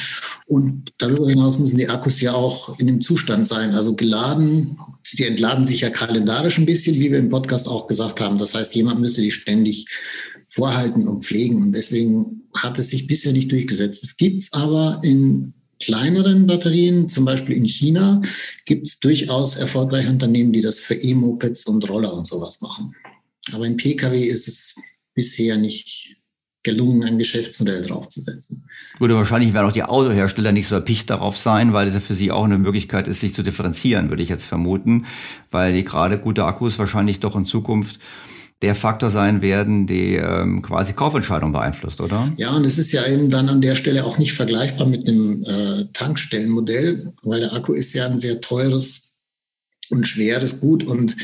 Und 0.45 0.91
darüber 0.97 1.29
hinaus 1.29 1.59
müssen 1.59 1.77
die 1.77 1.89
Akkus 1.89 2.19
ja 2.19 2.33
auch 2.33 2.77
in 2.77 2.87
dem 2.87 3.01
Zustand 3.01 3.47
sein, 3.47 3.71
also 3.71 3.95
geladen. 3.95 4.77
Sie 5.13 5.25
entladen 5.25 5.65
sich 5.65 5.81
ja 5.81 5.89
kalendarisch 5.89 6.57
ein 6.57 6.65
bisschen, 6.65 6.95
wie 6.95 7.11
wir 7.11 7.19
im 7.19 7.29
Podcast 7.29 7.69
auch 7.69 7.87
gesagt 7.87 8.19
haben. 8.19 8.37
Das 8.37 8.53
heißt, 8.53 8.75
jemand 8.75 8.99
müsste 8.99 9.21
die 9.21 9.31
ständig 9.31 9.85
vorhalten 10.47 11.07
und 11.07 11.23
pflegen. 11.23 11.61
Und 11.61 11.73
deswegen 11.73 12.43
hat 12.53 12.79
es 12.79 12.89
sich 12.89 13.07
bisher 13.07 13.31
nicht 13.31 13.51
durchgesetzt. 13.51 14.03
Es 14.03 14.17
gibt 14.17 14.43
es 14.43 14.53
aber 14.53 14.99
in 15.03 15.53
kleineren 15.79 16.47
Batterien, 16.47 17.09
zum 17.09 17.25
Beispiel 17.25 17.55
in 17.55 17.67
China, 17.67 18.21
gibt 18.65 18.87
es 18.87 18.99
durchaus 18.99 19.55
erfolgreiche 19.55 20.09
Unternehmen, 20.09 20.53
die 20.53 20.61
das 20.61 20.79
für 20.79 20.95
E-Mopeds 20.95 21.65
und 21.65 21.87
Roller 21.89 22.13
und 22.13 22.27
sowas 22.27 22.61
machen. 22.61 22.95
Aber 23.53 23.65
im 23.65 23.77
Pkw 23.77 24.25
ist 24.25 24.47
es 24.47 24.75
bisher 25.13 25.57
nicht 25.57 26.17
gelungen, 26.63 27.03
ein 27.03 27.17
Geschäftsmodell 27.17 27.83
draufzusetzen. 27.83 28.67
Würde 28.99 29.15
wahrscheinlich 29.15 29.53
werden 29.53 29.67
auch 29.67 29.73
die 29.73 29.83
Autohersteller 29.83 30.51
nicht 30.51 30.67
so 30.67 30.75
erpicht 30.75 31.09
darauf 31.09 31.37
sein, 31.37 31.71
weil 31.71 31.87
es 31.87 31.93
ja 31.93 32.01
für 32.01 32.13
sie 32.13 32.29
auch 32.29 32.43
eine 32.43 32.57
Möglichkeit 32.57 33.07
ist, 33.07 33.21
sich 33.21 33.33
zu 33.33 33.41
differenzieren, 33.41 34.09
würde 34.09 34.21
ich 34.21 34.29
jetzt 34.29 34.45
vermuten, 34.45 35.05
weil 35.49 35.73
die 35.73 35.85
gerade 35.85 36.19
gute 36.19 36.43
Akkus 36.43 36.77
wahrscheinlich 36.77 37.21
doch 37.21 37.37
in 37.37 37.45
Zukunft 37.45 37.99
der 38.61 38.73
Faktor 38.73 39.09
sein 39.09 39.41
werden, 39.41 39.85
die 39.85 40.15
ähm, 40.15 40.61
quasi 40.61 40.93
Kaufentscheidung 40.93 41.51
beeinflusst, 41.51 42.01
oder? 42.01 42.33
Ja, 42.37 42.55
und 42.55 42.63
es 42.63 42.77
ist 42.77 42.91
ja 42.91 43.05
eben 43.05 43.29
dann 43.29 43.49
an 43.49 43.61
der 43.61 43.75
Stelle 43.75 44.03
auch 44.03 44.17
nicht 44.17 44.33
vergleichbar 44.33 44.87
mit 44.87 45.07
einem 45.07 45.43
äh, 45.43 45.85
Tankstellenmodell, 45.93 47.13
weil 47.21 47.41
der 47.41 47.53
Akku 47.53 47.73
ist 47.73 47.93
ja 47.93 48.07
ein 48.07 48.17
sehr 48.17 48.41
teures 48.41 49.07
und 49.89 50.07
schweres 50.07 50.59
Gut 50.59 50.83
und 50.83 51.15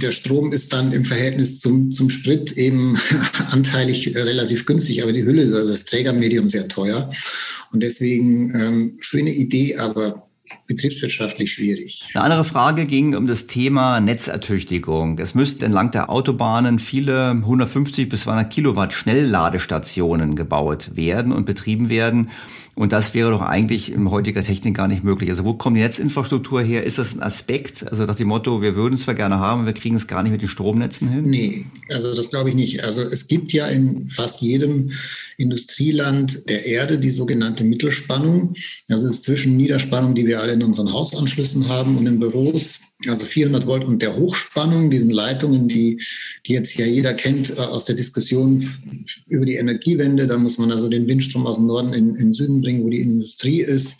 der 0.00 0.10
Strom 0.10 0.52
ist 0.52 0.72
dann 0.72 0.92
im 0.92 1.04
Verhältnis 1.04 1.60
zum, 1.60 1.90
zum 1.90 2.08
Sprit 2.08 2.52
eben 2.52 2.98
anteilig 3.50 4.14
relativ 4.14 4.64
günstig, 4.64 5.02
aber 5.02 5.12
die 5.12 5.24
Hülle, 5.24 5.42
also 5.42 5.70
das 5.70 5.84
Trägermedium 5.84 6.48
sehr 6.48 6.68
teuer 6.68 7.10
und 7.72 7.82
deswegen 7.82 8.54
ähm, 8.54 8.96
schöne 9.00 9.32
Idee, 9.32 9.76
aber 9.76 10.25
betriebswirtschaftlich 10.66 11.52
schwierig. 11.52 12.04
Eine 12.14 12.24
andere 12.24 12.44
Frage 12.44 12.86
ging 12.86 13.14
um 13.14 13.26
das 13.26 13.46
Thema 13.46 14.00
Netzertüchtigung. 14.00 15.18
Es 15.18 15.34
müssten 15.34 15.64
entlang 15.64 15.90
der 15.90 16.10
Autobahnen 16.10 16.78
viele 16.78 17.30
150 17.30 18.08
bis 18.08 18.22
200 18.22 18.52
Kilowatt 18.52 18.92
Schnellladestationen 18.92 20.36
gebaut 20.36 20.90
werden 20.94 21.32
und 21.32 21.46
betrieben 21.46 21.88
werden. 21.88 22.30
Und 22.78 22.92
das 22.92 23.14
wäre 23.14 23.30
doch 23.30 23.40
eigentlich 23.40 23.90
in 23.90 24.10
heutiger 24.10 24.44
Technik 24.44 24.76
gar 24.76 24.86
nicht 24.86 25.02
möglich. 25.02 25.30
Also 25.30 25.46
wo 25.46 25.54
kommt 25.54 25.78
die 25.78 25.80
Netzinfrastruktur 25.80 26.60
her? 26.60 26.84
Ist 26.84 26.98
das 26.98 27.14
ein 27.14 27.22
Aspekt? 27.22 27.90
Also 27.90 28.04
nach 28.04 28.16
dem 28.16 28.28
Motto, 28.28 28.60
wir 28.60 28.76
würden 28.76 28.96
es 28.96 29.04
zwar 29.04 29.14
gerne 29.14 29.38
haben, 29.38 29.64
wir 29.64 29.72
kriegen 29.72 29.96
es 29.96 30.06
gar 30.06 30.22
nicht 30.22 30.32
mit 30.32 30.42
den 30.42 30.50
Stromnetzen 30.50 31.08
hin? 31.08 31.24
Nee, 31.24 31.64
also 31.88 32.14
das 32.14 32.28
glaube 32.28 32.50
ich 32.50 32.54
nicht. 32.54 32.84
Also 32.84 33.00
es 33.00 33.28
gibt 33.28 33.54
ja 33.54 33.66
in 33.66 34.10
fast 34.10 34.42
jedem 34.42 34.92
Industrieland 35.38 36.50
der 36.50 36.66
Erde 36.66 36.98
die 36.98 37.08
sogenannte 37.08 37.64
Mittelspannung. 37.64 38.56
Das 38.88 39.02
ist 39.02 39.24
zwischen 39.24 39.56
Niederspannung, 39.56 40.14
die 40.14 40.26
wir 40.26 40.42
alle 40.42 40.52
in 40.52 40.62
unseren 40.62 40.92
Hausanschlüssen 40.92 41.68
haben 41.68 41.96
und 41.96 42.06
in 42.06 42.20
Büros 42.20 42.80
also 43.06 43.26
400 43.26 43.66
Volt 43.66 43.84
und 43.84 44.00
der 44.00 44.16
Hochspannung, 44.16 44.90
diesen 44.90 45.10
Leitungen, 45.10 45.68
die, 45.68 46.02
die 46.46 46.52
jetzt 46.52 46.74
ja 46.76 46.86
jeder 46.86 47.12
kennt 47.12 47.50
äh, 47.50 47.60
aus 47.60 47.84
der 47.84 47.94
Diskussion 47.94 48.66
über 49.26 49.44
die 49.44 49.56
Energiewende. 49.56 50.26
Da 50.26 50.38
muss 50.38 50.56
man 50.56 50.72
also 50.72 50.88
den 50.88 51.06
Windstrom 51.06 51.46
aus 51.46 51.56
dem 51.56 51.66
Norden 51.66 51.92
in, 51.92 52.10
in 52.16 52.28
den 52.28 52.34
Süden 52.34 52.62
bringen, 52.62 52.84
wo 52.84 52.88
die 52.88 53.00
Industrie 53.00 53.60
ist. 53.60 53.98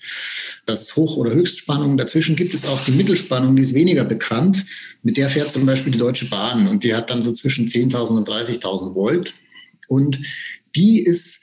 Das 0.64 0.82
ist 0.82 0.96
Hoch- 0.96 1.16
oder 1.18 1.32
Höchstspannung. 1.32 1.98
Dazwischen 1.98 2.36
gibt 2.36 2.54
es 2.54 2.64
auch 2.64 2.82
die 2.84 2.92
Mittelspannung, 2.92 3.54
die 3.54 3.62
ist 3.62 3.74
weniger 3.74 4.04
bekannt. 4.04 4.64
Mit 5.02 5.18
der 5.18 5.28
fährt 5.28 5.52
zum 5.52 5.66
Beispiel 5.66 5.92
die 5.92 5.98
Deutsche 5.98 6.26
Bahn 6.26 6.66
und 6.66 6.82
die 6.82 6.94
hat 6.94 7.10
dann 7.10 7.22
so 7.22 7.32
zwischen 7.32 7.68
10.000 7.68 8.16
und 8.16 8.28
30.000 8.28 8.94
Volt. 8.94 9.34
Und 9.88 10.20
die 10.74 11.00
ist 11.00 11.42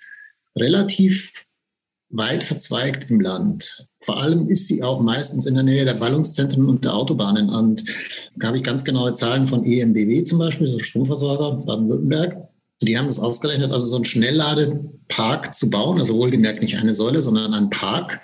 relativ 0.55 1.45
weit 2.09 2.43
verzweigt 2.43 3.09
im 3.09 3.19
Land. 3.19 3.87
Vor 4.03 4.21
allem 4.21 4.49
ist 4.49 4.67
sie 4.67 4.83
auch 4.83 4.99
meistens 4.99 5.45
in 5.45 5.55
der 5.55 5.63
Nähe 5.63 5.85
der 5.85 5.93
Ballungszentren 5.93 6.67
und 6.67 6.83
der 6.83 6.93
Autobahnen. 6.93 7.49
Und 7.49 7.85
da 8.35 8.47
habe 8.47 8.57
ich 8.57 8.63
ganz 8.63 8.83
genaue 8.83 9.13
Zahlen 9.13 9.47
von 9.47 9.63
EMBW 9.63 10.23
zum 10.23 10.39
Beispiel, 10.39 10.67
so 10.67 10.79
Stromversorger 10.79 11.63
Baden-Württemberg. 11.65 12.49
Die 12.81 12.97
haben 12.97 13.07
das 13.07 13.19
ausgerechnet, 13.19 13.71
also 13.71 13.85
so 13.85 13.95
einen 13.95 14.05
Schnellladepark 14.05 15.55
zu 15.55 15.69
bauen, 15.69 15.99
also 15.99 16.15
wohlgemerkt 16.15 16.61
nicht 16.61 16.77
eine 16.77 16.93
Säule, 16.93 17.21
sondern 17.21 17.53
ein 17.53 17.69
Park. 17.69 18.19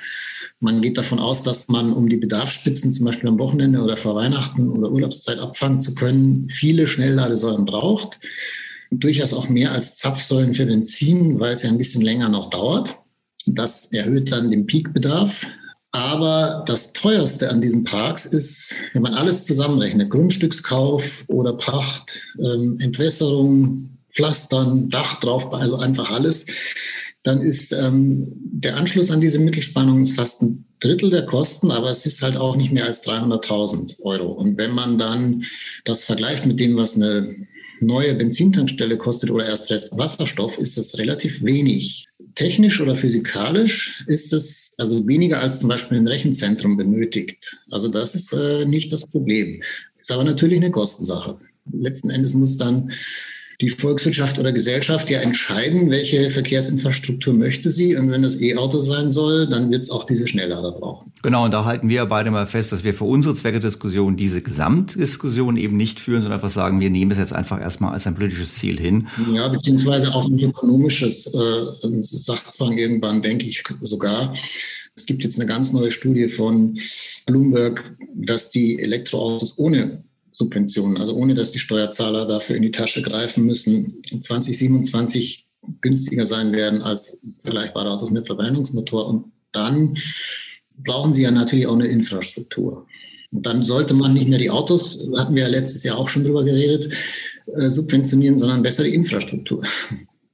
Man 0.59 0.81
geht 0.81 0.97
davon 0.97 1.19
aus, 1.19 1.43
dass 1.43 1.69
man, 1.69 1.93
um 1.93 2.09
die 2.09 2.17
Bedarfsspitzen 2.17 2.91
zum 2.91 3.05
Beispiel 3.05 3.29
am 3.29 3.39
Wochenende 3.39 3.81
oder 3.81 3.95
vor 3.95 4.15
Weihnachten 4.15 4.69
oder 4.69 4.91
Urlaubszeit 4.91 5.39
abfangen 5.39 5.79
zu 5.79 5.95
können, 5.95 6.49
viele 6.49 6.87
Schnellladesäulen 6.87 7.63
braucht. 7.63 8.19
Durchaus 8.91 9.33
auch 9.33 9.47
mehr 9.47 9.71
als 9.71 9.95
Zapfsäulen 9.95 10.55
für 10.55 10.65
Benzin, 10.65 11.39
weil 11.39 11.53
es 11.53 11.63
ja 11.63 11.69
ein 11.69 11.77
bisschen 11.77 12.01
länger 12.01 12.27
noch 12.27 12.49
dauert. 12.49 12.97
Das 13.45 13.93
erhöht 13.93 14.33
dann 14.33 14.51
den 14.51 14.65
Peakbedarf. 14.65 15.47
Aber 15.91 16.63
das 16.67 16.93
teuerste 16.93 17.49
an 17.49 17.61
diesen 17.61 17.83
Parks 17.83 18.25
ist, 18.27 18.75
wenn 18.93 19.01
man 19.01 19.15
alles 19.15 19.45
zusammenrechnet, 19.45 20.11
Grundstückskauf 20.11 21.25
oder 21.27 21.53
Pacht, 21.53 22.21
ähm, 22.39 22.77
Entwässerung, 22.79 23.97
Pflastern, 24.13 24.89
Dach 24.89 25.19
drauf, 25.19 25.51
also 25.53 25.77
einfach 25.77 26.11
alles, 26.11 26.45
dann 27.23 27.41
ist 27.41 27.73
ähm, 27.73 28.27
der 28.35 28.77
Anschluss 28.77 29.11
an 29.11 29.19
diese 29.19 29.39
Mittelspannung 29.39 30.05
fast 30.05 30.41
ein 30.41 30.65
Drittel 30.79 31.09
der 31.09 31.25
Kosten, 31.25 31.71
aber 31.71 31.89
es 31.89 32.05
ist 32.05 32.21
halt 32.21 32.37
auch 32.37 32.55
nicht 32.55 32.71
mehr 32.71 32.85
als 32.85 33.03
300.000 33.03 34.01
Euro. 34.01 34.31
Und 34.31 34.57
wenn 34.57 34.71
man 34.71 34.97
dann 34.97 35.43
das 35.83 36.03
vergleicht 36.03 36.45
mit 36.45 36.59
dem, 36.59 36.77
was 36.77 36.95
eine 36.95 37.47
neue 37.81 38.13
Benzintankstelle 38.13 38.97
kostet 38.97 39.31
oder 39.31 39.45
erst 39.45 39.71
Rest 39.71 39.97
Wasserstoff, 39.97 40.57
ist 40.57 40.77
das 40.77 40.97
relativ 40.97 41.43
wenig. 41.43 42.05
Technisch 42.35 42.79
oder 42.79 42.95
physikalisch 42.95 44.03
ist 44.07 44.33
es 44.33 44.73
also 44.77 45.07
weniger 45.07 45.41
als 45.41 45.59
zum 45.59 45.69
Beispiel 45.69 45.97
ein 45.97 46.07
Rechenzentrum 46.07 46.77
benötigt. 46.77 47.57
Also 47.69 47.87
das 47.87 48.15
ist 48.15 48.33
äh, 48.33 48.65
nicht 48.65 48.91
das 48.93 49.07
Problem. 49.07 49.61
Ist 49.97 50.11
aber 50.11 50.23
natürlich 50.23 50.57
eine 50.57 50.71
Kostensache. 50.71 51.39
Letzten 51.71 52.09
Endes 52.09 52.33
muss 52.33 52.57
dann 52.57 52.91
die 53.61 53.69
Volkswirtschaft 53.69 54.39
oder 54.39 54.53
Gesellschaft 54.53 55.09
ja 55.09 55.19
entscheiden, 55.19 55.89
welche 55.89 56.31
Verkehrsinfrastruktur 56.31 57.33
möchte 57.33 57.69
sie. 57.69 57.95
Und 57.97 58.09
wenn 58.09 58.23
das 58.23 58.39
E-Auto 58.39 58.79
sein 58.79 59.11
soll, 59.11 59.49
dann 59.49 59.69
wird 59.69 59.83
es 59.83 59.89
auch 59.89 60.05
diese 60.05 60.27
Schnelllader 60.27 60.71
brauchen. 60.71 61.11
Genau, 61.23 61.43
und 61.43 61.53
da 61.53 61.65
halten 61.65 61.89
wir 61.89 62.05
beide 62.05 62.31
mal 62.31 62.47
fest, 62.47 62.71
dass 62.71 62.85
wir 62.85 62.93
für 62.93 63.03
unsere 63.03 63.35
Zwecke 63.35 63.59
Diskussion 63.59 64.15
diese 64.15 64.41
Gesamtdiskussion 64.41 65.57
eben 65.57 65.75
nicht 65.75 65.99
führen, 65.99 66.21
sondern 66.21 66.39
einfach 66.39 66.49
sagen, 66.49 66.79
wir 66.79 66.89
nehmen 66.89 67.11
es 67.11 67.17
jetzt 67.17 67.33
einfach 67.33 67.59
erstmal 67.59 67.91
als 67.91 68.07
ein 68.07 68.15
politisches 68.15 68.55
Ziel 68.55 68.79
hin. 68.79 69.07
Ja, 69.33 69.49
beziehungsweise 69.49 70.13
auch 70.13 70.29
ein 70.29 70.39
ökonomisches 70.39 71.27
äh, 71.27 72.01
Sachzwang 72.01 72.77
irgendwann, 72.77 73.21
denke 73.21 73.45
ich 73.45 73.61
sogar. 73.81 74.33
Es 74.95 75.05
gibt 75.05 75.23
jetzt 75.23 75.37
eine 75.37 75.47
ganz 75.47 75.73
neue 75.73 75.91
Studie 75.91 76.29
von 76.29 76.79
Bloomberg, 77.25 77.91
dass 78.15 78.51
die 78.51 78.79
Elektroautos 78.81 79.57
ohne 79.57 80.03
Subventionen, 80.39 80.97
also 80.97 81.15
ohne 81.15 81.35
dass 81.35 81.51
die 81.51 81.59
Steuerzahler 81.59 82.25
dafür 82.25 82.55
in 82.55 82.63
die 82.63 82.71
Tasche 82.71 83.01
greifen 83.01 83.45
müssen, 83.45 84.01
2027 84.03 85.45
günstiger 85.81 86.25
sein 86.25 86.53
werden 86.53 86.81
als 86.81 87.19
vergleichbare 87.39 87.91
Autos 87.91 88.09
mit 88.11 88.25
Verbrennungsmotor. 88.25 89.05
Und 89.07 89.33
dann 89.51 89.97
brauchen 90.77 91.11
sie 91.11 91.23
ja 91.23 91.31
natürlich 91.31 91.67
auch 91.67 91.75
eine 91.75 91.87
Infrastruktur. 91.87 92.87
Und 93.31 93.45
dann 93.45 93.65
sollte 93.65 93.93
man 93.93 94.13
nicht 94.13 94.29
mehr 94.29 94.39
die 94.39 94.49
Autos, 94.49 94.97
hatten 95.17 95.35
wir 95.35 95.43
ja 95.43 95.49
letztes 95.49 95.83
Jahr 95.83 95.97
auch 95.97 96.07
schon 96.07 96.23
drüber 96.23 96.45
geredet, 96.45 96.89
äh, 97.55 97.67
subventionieren, 97.67 98.37
sondern 98.37 98.63
bessere 98.63 98.87
Infrastruktur. 98.87 99.61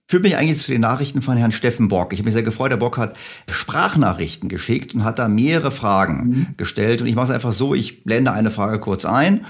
Führt 0.07 0.21
mich 0.21 0.37
eigentlich 0.37 0.61
zu 0.61 0.71
den 0.71 0.81
Nachrichten 0.81 1.23
von 1.23 1.35
Herrn 1.35 1.51
Steffen 1.51 1.87
Bock. 1.87 2.13
Ich 2.13 2.19
habe 2.19 2.27
mich 2.27 2.35
sehr 2.35 2.43
gefreut, 2.43 2.71
der 2.71 2.77
Bock 2.77 2.99
hat 2.99 3.17
Sprachnachrichten 3.49 4.49
geschickt 4.49 4.93
und 4.93 5.03
hat 5.03 5.17
da 5.17 5.27
mehrere 5.27 5.71
Fragen 5.71 6.27
mhm. 6.27 6.47
gestellt. 6.57 7.01
Und 7.01 7.07
ich 7.07 7.15
mache 7.15 7.25
es 7.25 7.31
einfach 7.31 7.53
so, 7.53 7.73
ich 7.73 8.03
blende 8.03 8.31
eine 8.31 8.51
Frage 8.51 8.79
kurz 8.79 9.03
ein 9.03 9.45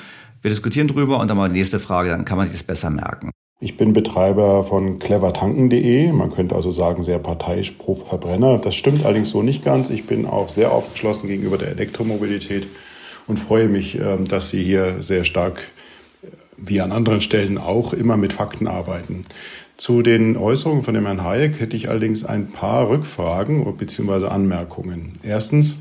wir 0.46 0.52
diskutieren 0.52 0.88
drüber 0.88 1.20
und 1.20 1.28
dann 1.28 1.38
mal 1.38 1.50
die 1.50 1.58
nächste 1.58 1.80
Frage, 1.80 2.12
dann 2.12 2.24
kann 2.24 2.38
man 2.38 2.46
sich 2.46 2.56
das 2.56 2.64
besser 2.64 2.92
merken. 2.92 3.32
Ich 3.60 3.78
bin 3.78 3.94
Betreiber 3.94 4.64
von 4.64 5.00
clevertanken.de. 5.00 6.12
Man 6.12 6.32
könnte 6.32 6.54
also 6.54 6.70
sagen, 6.70 7.02
sehr 7.02 7.18
parteiisch 7.18 7.72
pro 7.72 7.96
Verbrenner. 7.96 8.60
Das 8.60 8.76
stimmt 8.76 9.06
allerdings 9.06 9.32
so 9.32 9.42
nicht 9.42 9.66
ganz. 9.66 9.90
Ich 9.90 10.06
bin 10.06 10.28
auch 10.28 10.50
sehr 10.50 10.72
aufgeschlossen 10.72 11.30
gegenüber 11.30 11.58
der 11.58 11.70
Elektromobilität 11.70 12.68
und 13.26 13.40
freue 13.40 13.70
mich, 13.70 14.00
ähm, 14.00 14.28
dass 14.28 14.52
Sie 14.52 14.64
hier 14.64 15.02
sehr 15.02 15.24
stark 15.24 15.64
wie 16.58 16.80
an 16.80 16.92
anderen 16.92 17.22
Stellen 17.22 17.58
auch, 17.58 17.94
immer 17.94 18.16
mit 18.16 18.32
Fakten 18.32 18.68
arbeiten. 18.68 19.26
Zu 19.78 20.04
den 20.04 20.38
Äußerungen 20.38 20.84
von 20.84 20.94
dem 20.94 21.08
Herrn 21.08 21.24
Hayek 21.24 21.60
hätte 21.60 21.76
ich 21.76 21.90
allerdings 21.90 22.24
ein 22.24 22.52
paar 22.52 22.88
Rückfragen 22.88 23.66
bzw. 23.78 24.28
Anmerkungen. 24.28 25.14
Erstens 25.24 25.80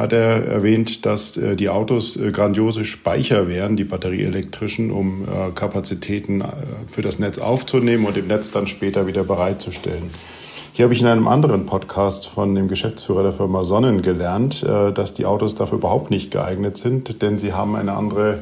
hat 0.00 0.14
er 0.14 0.46
erwähnt, 0.46 1.04
dass 1.04 1.36
äh, 1.36 1.56
die 1.56 1.68
Autos 1.68 2.16
äh, 2.16 2.32
grandiose 2.32 2.86
Speicher 2.86 3.48
wären, 3.48 3.76
die 3.76 3.84
batterieelektrischen, 3.84 4.90
um 4.90 5.24
äh, 5.24 5.50
Kapazitäten 5.54 6.42
für 6.90 7.02
das 7.02 7.18
Netz 7.18 7.38
aufzunehmen 7.38 8.06
und 8.06 8.16
im 8.16 8.26
Netz 8.26 8.50
dann 8.50 8.66
später 8.66 9.06
wieder 9.06 9.24
bereitzustellen. 9.24 10.10
Hier 10.72 10.84
habe 10.84 10.94
ich 10.94 11.02
in 11.02 11.06
einem 11.06 11.28
anderen 11.28 11.66
Podcast 11.66 12.26
von 12.26 12.54
dem 12.54 12.66
Geschäftsführer 12.66 13.24
der 13.24 13.32
Firma 13.32 13.64
Sonnen 13.64 14.00
gelernt, 14.00 14.62
dass 14.62 15.12
die 15.14 15.26
Autos 15.26 15.54
dafür 15.56 15.78
überhaupt 15.78 16.10
nicht 16.10 16.30
geeignet 16.30 16.78
sind, 16.78 17.20
denn 17.20 17.38
sie 17.38 17.52
haben 17.52 17.76
eine 17.76 17.92
andere 17.92 18.38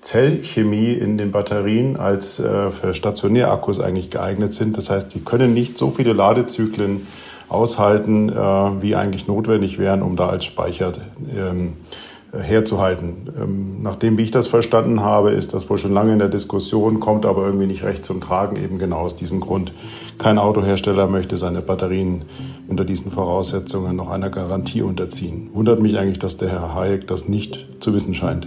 Zellchemie 0.00 0.92
in 0.92 1.18
den 1.18 1.32
Batterien 1.32 1.96
als 1.96 2.38
äh, 2.38 2.70
für 2.70 2.94
Stationärakkus 2.94 3.80
eigentlich 3.80 4.10
geeignet 4.10 4.52
sind. 4.54 4.76
Das 4.76 4.90
heißt, 4.90 5.14
die 5.14 5.20
können 5.20 5.54
nicht 5.54 5.76
so 5.76 5.90
viele 5.90 6.12
Ladezyklen 6.12 7.06
aushalten, 7.48 8.28
äh, 8.28 8.34
wie 8.34 8.96
eigentlich 8.96 9.26
notwendig 9.26 9.78
wären, 9.78 10.02
um 10.02 10.16
da 10.16 10.28
als 10.28 10.44
Speicher 10.44 10.92
ähm, 11.34 11.74
herzuhalten. 12.32 13.30
Ähm, 13.40 13.82
nachdem, 13.82 14.18
wie 14.18 14.22
ich 14.22 14.30
das 14.30 14.48
verstanden 14.48 15.00
habe, 15.00 15.30
ist 15.30 15.54
das 15.54 15.70
wohl 15.70 15.78
schon 15.78 15.92
lange 15.92 16.12
in 16.12 16.18
der 16.18 16.28
Diskussion, 16.28 17.00
kommt 17.00 17.24
aber 17.24 17.46
irgendwie 17.46 17.66
nicht 17.66 17.84
recht 17.84 18.04
zum 18.04 18.20
Tragen, 18.20 18.56
eben 18.56 18.78
genau 18.78 18.98
aus 18.98 19.16
diesem 19.16 19.40
Grund. 19.40 19.72
Kein 20.18 20.38
Autohersteller 20.38 21.06
möchte 21.06 21.36
seine 21.36 21.62
Batterien 21.62 22.22
unter 22.68 22.84
diesen 22.84 23.10
Voraussetzungen 23.10 23.96
noch 23.96 24.10
einer 24.10 24.30
Garantie 24.30 24.82
unterziehen. 24.82 25.50
Wundert 25.54 25.80
mich 25.80 25.98
eigentlich, 25.98 26.18
dass 26.18 26.36
der 26.36 26.50
Herr 26.50 26.74
Hayek 26.74 27.06
das 27.06 27.28
nicht 27.28 27.66
zu 27.80 27.94
wissen 27.94 28.14
scheint. 28.14 28.46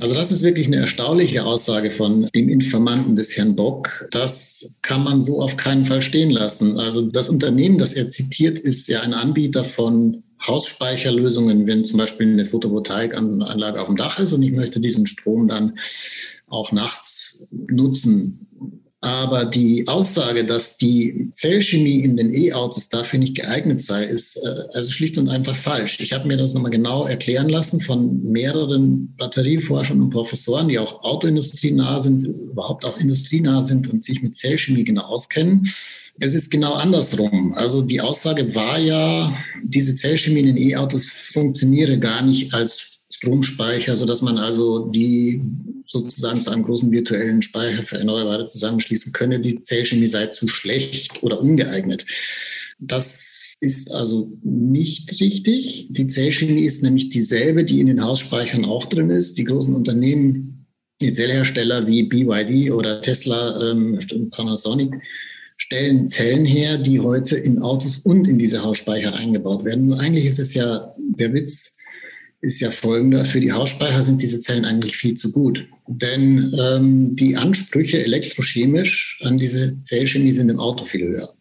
Also 0.00 0.14
das 0.14 0.30
ist 0.30 0.42
wirklich 0.42 0.66
eine 0.66 0.76
erstaunliche 0.76 1.44
Aussage 1.44 1.90
von 1.90 2.28
dem 2.34 2.48
Informanten 2.48 3.16
des 3.16 3.36
Herrn 3.36 3.56
Bock. 3.56 4.08
Das 4.10 4.72
kann 4.82 5.02
man 5.02 5.22
so 5.22 5.42
auf 5.42 5.56
keinen 5.56 5.84
Fall 5.84 6.02
stehen 6.02 6.30
lassen. 6.30 6.78
Also 6.78 7.02
das 7.02 7.28
Unternehmen, 7.28 7.78
das 7.78 7.92
er 7.92 8.08
zitiert, 8.08 8.58
ist 8.58 8.88
ja 8.88 9.00
ein 9.00 9.14
Anbieter 9.14 9.64
von 9.64 10.22
Hausspeicherlösungen, 10.46 11.66
wenn 11.66 11.84
zum 11.84 11.98
Beispiel 11.98 12.28
eine 12.32 12.46
Photovoltaikanlage 12.46 13.80
auf 13.80 13.88
dem 13.88 13.96
Dach 13.96 14.18
ist 14.18 14.32
und 14.32 14.42
ich 14.42 14.52
möchte 14.52 14.78
diesen 14.78 15.06
Strom 15.06 15.48
dann 15.48 15.78
auch 16.46 16.72
nachts 16.72 17.46
nutzen. 17.50 18.47
Aber 19.00 19.44
die 19.44 19.86
Aussage, 19.86 20.44
dass 20.44 20.76
die 20.76 21.30
Zellchemie 21.32 22.00
in 22.00 22.16
den 22.16 22.34
E-Autos 22.34 22.88
dafür 22.88 23.20
nicht 23.20 23.36
geeignet 23.36 23.80
sei, 23.80 24.04
ist 24.04 24.36
äh, 24.38 24.64
also 24.72 24.90
schlicht 24.90 25.18
und 25.18 25.28
einfach 25.28 25.54
falsch. 25.54 26.00
Ich 26.00 26.12
habe 26.12 26.26
mir 26.26 26.36
das 26.36 26.52
nochmal 26.52 26.72
genau 26.72 27.06
erklären 27.06 27.48
lassen 27.48 27.80
von 27.80 28.24
mehreren 28.24 29.14
Batterieforschern 29.16 30.00
und 30.00 30.10
Professoren, 30.10 30.66
die 30.66 30.80
auch 30.80 31.04
autoindustrienah 31.04 32.00
sind, 32.00 32.24
überhaupt 32.24 32.84
auch 32.84 32.98
industrienah 32.98 33.62
sind 33.62 33.88
und 33.88 34.04
sich 34.04 34.20
mit 34.20 34.34
Zellchemie 34.34 34.82
genau 34.82 35.02
auskennen. 35.02 35.68
Es 36.18 36.34
ist 36.34 36.50
genau 36.50 36.74
andersrum. 36.74 37.54
Also 37.54 37.82
die 37.82 38.00
Aussage 38.00 38.56
war 38.56 38.80
ja, 38.80 39.32
diese 39.62 39.94
Zellchemie 39.94 40.40
in 40.40 40.46
den 40.46 40.56
E-Autos 40.56 41.08
funktioniere 41.08 42.00
gar 42.00 42.22
nicht 42.22 42.52
als 42.52 42.97
Stromspeicher, 43.18 43.96
sodass 43.96 44.22
man 44.22 44.38
also 44.38 44.90
die 44.90 45.42
sozusagen 45.84 46.40
zu 46.40 46.50
einem 46.50 46.62
großen 46.62 46.92
virtuellen 46.92 47.42
Speicher 47.42 47.82
für 47.82 47.98
Erneuerbare 47.98 48.46
zusammenschließen 48.46 49.12
könne. 49.12 49.40
Die 49.40 49.60
Zellchemie 49.60 50.06
sei 50.06 50.28
zu 50.28 50.46
schlecht 50.46 51.22
oder 51.22 51.40
ungeeignet. 51.40 52.06
Das 52.78 53.56
ist 53.60 53.90
also 53.90 54.30
nicht 54.44 55.20
richtig. 55.20 55.88
Die 55.90 56.06
Zellchemie 56.06 56.62
ist 56.62 56.84
nämlich 56.84 57.10
dieselbe, 57.10 57.64
die 57.64 57.80
in 57.80 57.88
den 57.88 58.04
Hausspeichern 58.04 58.64
auch 58.64 58.86
drin 58.86 59.10
ist. 59.10 59.36
Die 59.36 59.44
großen 59.44 59.74
Unternehmen, 59.74 60.66
die 61.00 61.10
Zellhersteller 61.10 61.88
wie 61.88 62.04
BYD 62.04 62.70
oder 62.70 63.00
Tesla, 63.00 63.70
ähm, 63.70 63.98
Panasonic, 64.30 64.94
stellen 65.56 66.06
Zellen 66.06 66.44
her, 66.44 66.78
die 66.78 67.00
heute 67.00 67.36
in 67.36 67.60
Autos 67.62 67.98
und 67.98 68.28
in 68.28 68.38
diese 68.38 68.62
Hausspeicher 68.62 69.12
eingebaut 69.12 69.64
werden. 69.64 69.86
Nur 69.86 69.98
eigentlich 69.98 70.26
ist 70.26 70.38
es 70.38 70.54
ja 70.54 70.94
der 70.96 71.34
Witz, 71.34 71.77
ist 72.40 72.60
ja 72.60 72.70
folgender. 72.70 73.24
Für 73.24 73.40
die 73.40 73.52
Hausspeicher 73.52 74.02
sind 74.02 74.22
diese 74.22 74.40
Zellen 74.40 74.64
eigentlich 74.64 74.96
viel 74.96 75.14
zu 75.14 75.32
gut. 75.32 75.66
Denn 75.86 76.54
ähm, 76.58 77.16
die 77.16 77.36
Ansprüche 77.36 78.02
elektrochemisch 78.02 79.20
an 79.24 79.38
diese 79.38 79.80
Zellchemie 79.80 80.32
sind 80.32 80.48
im 80.48 80.60
Auto 80.60 80.84
viel 80.84 81.06
höher. 81.06 81.34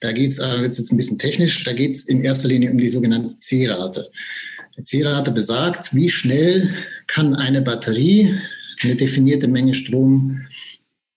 Da 0.00 0.12
geht 0.12 0.30
es, 0.30 0.38
äh, 0.38 0.62
jetzt 0.62 0.78
ein 0.92 0.96
bisschen 0.96 1.18
technisch, 1.18 1.64
da 1.64 1.72
geht 1.72 1.92
es 1.92 2.04
in 2.04 2.22
erster 2.22 2.48
Linie 2.48 2.70
um 2.70 2.78
die 2.78 2.88
sogenannte 2.88 3.36
C-Rate. 3.36 4.08
Die 4.78 4.82
C-Rate 4.82 5.32
besagt, 5.32 5.94
wie 5.94 6.08
schnell 6.08 6.72
kann 7.06 7.34
eine 7.34 7.62
Batterie 7.62 8.38
eine 8.82 8.94
definierte 8.94 9.48
Menge 9.48 9.74
Strom 9.74 10.46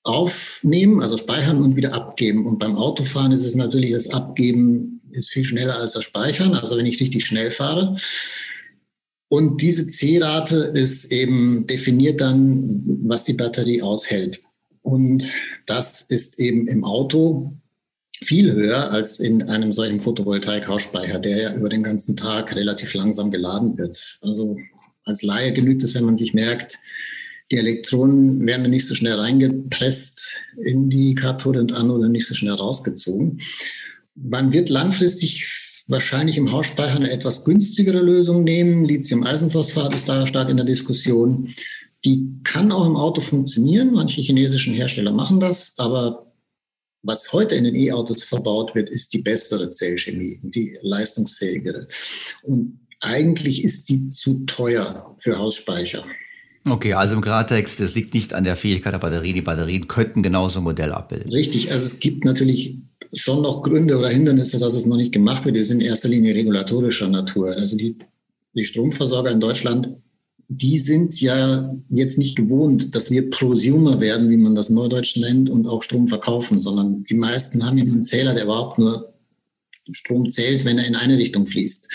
aufnehmen, 0.03 1.01
also 1.01 1.17
speichern 1.17 1.61
und 1.61 1.75
wieder 1.75 1.93
abgeben. 1.93 2.47
Und 2.47 2.57
beim 2.57 2.77
Autofahren 2.77 3.31
ist 3.31 3.45
es 3.45 3.55
natürlich, 3.55 3.91
das 3.91 4.09
Abgeben 4.09 5.01
ist 5.11 5.29
viel 5.29 5.43
schneller 5.43 5.77
als 5.77 5.93
das 5.93 6.05
Speichern. 6.05 6.53
Also 6.53 6.77
wenn 6.77 6.85
ich 6.85 7.01
richtig 7.01 7.25
schnell 7.25 7.51
fahre, 7.51 7.97
und 9.29 9.61
diese 9.61 9.87
C-Rate 9.87 10.71
ist 10.73 11.11
eben 11.11 11.65
definiert 11.67 12.19
dann, 12.19 12.81
was 13.03 13.23
die 13.23 13.33
Batterie 13.33 13.83
aushält. 13.83 14.41
Und 14.81 15.29
das 15.67 16.01
ist 16.01 16.39
eben 16.39 16.67
im 16.67 16.83
Auto 16.83 17.53
viel 18.21 18.51
höher 18.51 18.91
als 18.91 19.19
in 19.19 19.43
einem 19.43 19.71
solchen 19.71 19.99
Photovoltaik-Hausspeicher, 19.99 21.19
der 21.19 21.37
ja 21.37 21.55
über 21.55 21.69
den 21.69 21.83
ganzen 21.83 22.17
Tag 22.17 22.55
relativ 22.55 22.93
langsam 22.95 23.29
geladen 23.29 23.77
wird. 23.77 24.17
Also 24.21 24.57
als 25.05 25.21
Laie 25.21 25.53
genügt 25.53 25.83
es, 25.83 25.93
wenn 25.93 26.03
man 26.03 26.17
sich 26.17 26.33
merkt, 26.33 26.79
die 27.51 27.57
Elektronen 27.57 28.45
werden 28.45 28.69
nicht 28.69 28.87
so 28.87 28.95
schnell 28.95 29.19
reingepresst 29.19 30.43
in 30.63 30.89
die 30.89 31.15
Kathode 31.15 31.59
und 31.59 31.71
Anode, 31.73 32.09
nicht 32.09 32.27
so 32.27 32.35
schnell 32.35 32.53
rausgezogen. 32.53 33.41
Man 34.15 34.53
wird 34.53 34.69
langfristig 34.69 35.45
wahrscheinlich 35.89 36.37
im 36.37 36.51
Hausspeicher 36.51 36.95
eine 36.95 37.11
etwas 37.11 37.43
günstigere 37.43 37.99
Lösung 37.99 38.43
nehmen. 38.43 38.85
Lithium-Eisenphosphat 38.85 39.93
ist 39.93 40.07
da 40.07 40.25
stark 40.25 40.49
in 40.49 40.57
der 40.57 40.65
Diskussion. 40.65 41.51
Die 42.05 42.29
kann 42.43 42.71
auch 42.71 42.87
im 42.87 42.95
Auto 42.95 43.19
funktionieren. 43.19 43.93
Manche 43.93 44.21
chinesischen 44.21 44.73
Hersteller 44.73 45.11
machen 45.11 45.39
das, 45.39 45.73
aber 45.77 46.31
was 47.01 47.33
heute 47.33 47.55
in 47.55 47.63
den 47.63 47.75
E-Autos 47.75 48.23
verbaut 48.23 48.75
wird, 48.75 48.89
ist 48.89 49.13
die 49.13 49.21
bessere 49.21 49.71
Zellchemie, 49.71 50.39
die 50.43 50.77
leistungsfähigere. 50.81 51.87
Und 52.43 52.79
eigentlich 52.99 53.63
ist 53.63 53.89
die 53.89 54.09
zu 54.09 54.45
teuer 54.45 55.15
für 55.17 55.37
Hausspeicher. 55.37 56.03
Okay, 56.65 56.93
also 56.93 57.15
im 57.15 57.21
Klartext, 57.21 57.79
es 57.79 57.95
liegt 57.95 58.13
nicht 58.13 58.33
an 58.33 58.43
der 58.43 58.55
Fähigkeit 58.55 58.93
der 58.93 58.99
Batterie. 58.99 59.33
Die 59.33 59.41
Batterien 59.41 59.87
könnten 59.87 60.21
genauso 60.21 60.59
ein 60.59 60.65
Modell 60.65 60.91
abbilden. 60.91 61.31
Richtig, 61.31 61.71
also 61.71 61.85
es 61.85 61.99
gibt 61.99 62.25
natürlich 62.25 62.77
schon 63.13 63.41
noch 63.41 63.63
Gründe 63.63 63.97
oder 63.97 64.09
Hindernisse, 64.09 64.59
dass 64.59 64.75
es 64.75 64.85
noch 64.85 64.97
nicht 64.97 65.11
gemacht 65.11 65.45
wird. 65.45 65.55
Die 65.55 65.63
sind 65.63 65.81
in 65.81 65.87
erster 65.87 66.09
Linie 66.09 66.35
regulatorischer 66.35 67.07
Natur. 67.07 67.51
Also 67.51 67.77
die, 67.77 67.97
die 68.53 68.65
Stromversorger 68.65 69.31
in 69.31 69.39
Deutschland, 69.39 69.89
die 70.47 70.77
sind 70.77 71.19
ja 71.21 71.75
jetzt 71.89 72.17
nicht 72.17 72.35
gewohnt, 72.35 72.95
dass 72.95 73.11
wir 73.11 73.29
Prosumer 73.29 73.99
werden, 73.99 74.29
wie 74.29 74.37
man 74.37 74.55
das 74.55 74.69
Neudeutsch 74.69 75.17
nennt, 75.17 75.49
und 75.49 75.67
auch 75.67 75.83
Strom 75.83 76.07
verkaufen, 76.07 76.59
sondern 76.59 77.03
die 77.03 77.15
meisten 77.15 77.65
haben 77.65 77.77
ja 77.77 77.83
einen 77.83 78.03
Zähler, 78.03 78.33
der 78.33 78.45
überhaupt 78.45 78.79
nur 78.79 79.13
Strom 79.91 80.29
zählt, 80.29 80.65
wenn 80.65 80.77
er 80.77 80.87
in 80.87 80.95
eine 80.95 81.17
Richtung 81.17 81.45
fließt. 81.45 81.89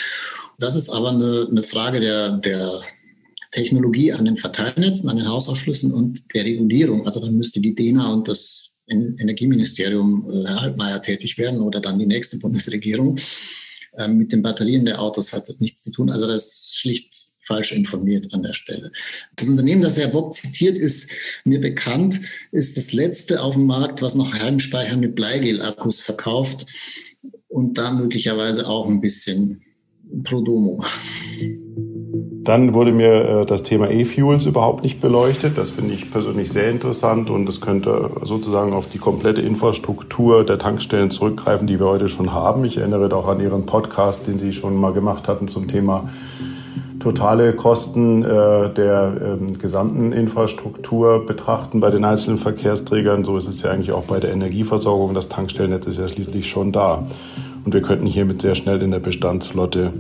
Das 0.59 0.77
ist 0.77 0.89
aber 0.89 1.11
eine, 1.11 1.49
eine 1.51 1.62
Frage 1.62 2.01
der, 2.01 2.33
der 2.39 2.81
Technologie 3.51 4.12
an 4.12 4.25
den 4.25 4.37
Verteilnetzen, 4.37 5.09
an 5.09 5.17
den 5.17 5.29
Hausausschlüssen 5.29 5.93
und 5.93 6.35
der 6.35 6.45
Regulierung. 6.45 7.07
Also 7.07 7.21
dann 7.21 7.37
müsste 7.37 7.61
die 7.61 7.75
DENA 7.75 8.12
und 8.12 8.29
das 8.29 8.64
Energieministerium 8.87 10.30
äh, 10.30 10.49
Herr 10.49 10.62
Altmaier 10.62 11.03
tätig 11.03 11.39
werden 11.39 11.61
oder 11.61 11.80
dann 11.80 11.99
die 11.99 12.07
nächste 12.07 12.39
Bundesregierung. 12.39 13.18
Ähm, 13.97 14.18
mit 14.18 14.32
den 14.32 14.43
Batterien 14.43 14.85
der 14.85 15.01
Autos 15.01 15.32
hat 15.32 15.49
das 15.49 15.61
nichts 15.61 15.82
zu 15.82 15.93
tun. 15.93 16.11
Also 16.11 16.26
das 16.26 16.47
ist 16.47 16.78
schlicht 16.78 17.14
falsch 17.45 17.72
informiert 17.72 18.32
an 18.32 18.43
der 18.43 18.53
Stelle. 18.53 18.91
Das 19.37 19.49
Unternehmen, 19.49 19.82
das 19.82 19.99
Herr 19.99 20.09
Bock 20.09 20.32
zitiert, 20.32 20.78
ist 20.78 21.11
mir 21.45 21.61
bekannt, 21.61 22.20
ist 22.53 22.76
das 22.76 22.93
letzte 22.93 23.43
auf 23.43 23.55
dem 23.55 23.66
Markt, 23.66 24.03
was 24.03 24.14
noch 24.14 24.32
Heimspeicher 24.32 24.97
mit 24.97 25.14
Bleigel-Akkus 25.14 26.01
verkauft 26.01 26.66
und 27.49 27.78
da 27.78 27.93
möglicherweise 27.93 28.66
auch 28.66 28.89
ein 28.89 29.01
bisschen 29.01 29.62
pro 30.22 30.41
domo. 30.41 30.85
Dann 32.45 32.74
wurde 32.74 32.92
mir 32.92 33.12
äh, 33.12 33.47
das 33.47 33.62
Thema 33.62 33.90
E-Fuels 33.90 34.45
überhaupt 34.45 34.82
nicht 34.82 35.01
beleuchtet. 35.01 35.57
Das 35.57 35.70
finde 35.70 35.95
ich 35.95 36.11
persönlich 36.11 36.51
sehr 36.51 36.70
interessant 36.70 37.30
und 37.30 37.49
es 37.49 37.62
könnte 37.62 38.11
sozusagen 38.22 38.74
auf 38.74 38.86
die 38.86 38.99
komplette 38.99 39.40
Infrastruktur 39.40 40.45
der 40.45 40.59
Tankstellen 40.59 41.11
zurückgreifen, 41.11 41.66
die 41.66 41.80
wir 41.80 41.86
heute 41.86 42.07
schon 42.07 42.32
haben. 42.32 42.64
Ich 42.66 42.76
erinnere 42.76 43.14
auch 43.16 43.28
an 43.28 43.40
Ihren 43.40 43.64
Podcast, 43.64 44.26
den 44.26 44.38
Sie 44.38 44.53
schon 44.53 44.76
mal 44.76 44.92
gemacht 44.92 45.26
hatten 45.26 45.49
zum 45.49 45.68
Thema 45.68 46.11
totale 47.01 47.55
Kosten 47.55 48.24
äh, 48.24 48.70
der 48.70 49.38
ähm, 49.40 49.59
gesamten 49.59 50.12
Infrastruktur 50.12 51.24
betrachten 51.24 51.80
bei 51.80 51.90
den 51.90 52.05
einzelnen 52.05 52.38
Verkehrsträgern. 52.38 53.24
So 53.24 53.36
ist 53.36 53.49
es 53.49 53.62
ja 53.62 53.70
eigentlich 53.70 53.92
auch 53.92 54.05
bei 54.05 54.20
der 54.20 54.32
Energieversorgung. 54.32 55.14
Das 55.14 55.28
Tankstellennetz 55.28 55.86
ist 55.86 55.99
ja 55.99 56.09
schließlich 56.09 56.49
schon 56.49 56.72
da. 56.72 57.05
Und 57.64 57.72
wir 57.72 57.82
könnten 57.82 58.07
hiermit 58.07 58.42
sehr 58.42 58.55
schnell 58.55 58.82
in 58.82 58.90
der 58.90 59.01
Bestandsflotte 59.01 59.92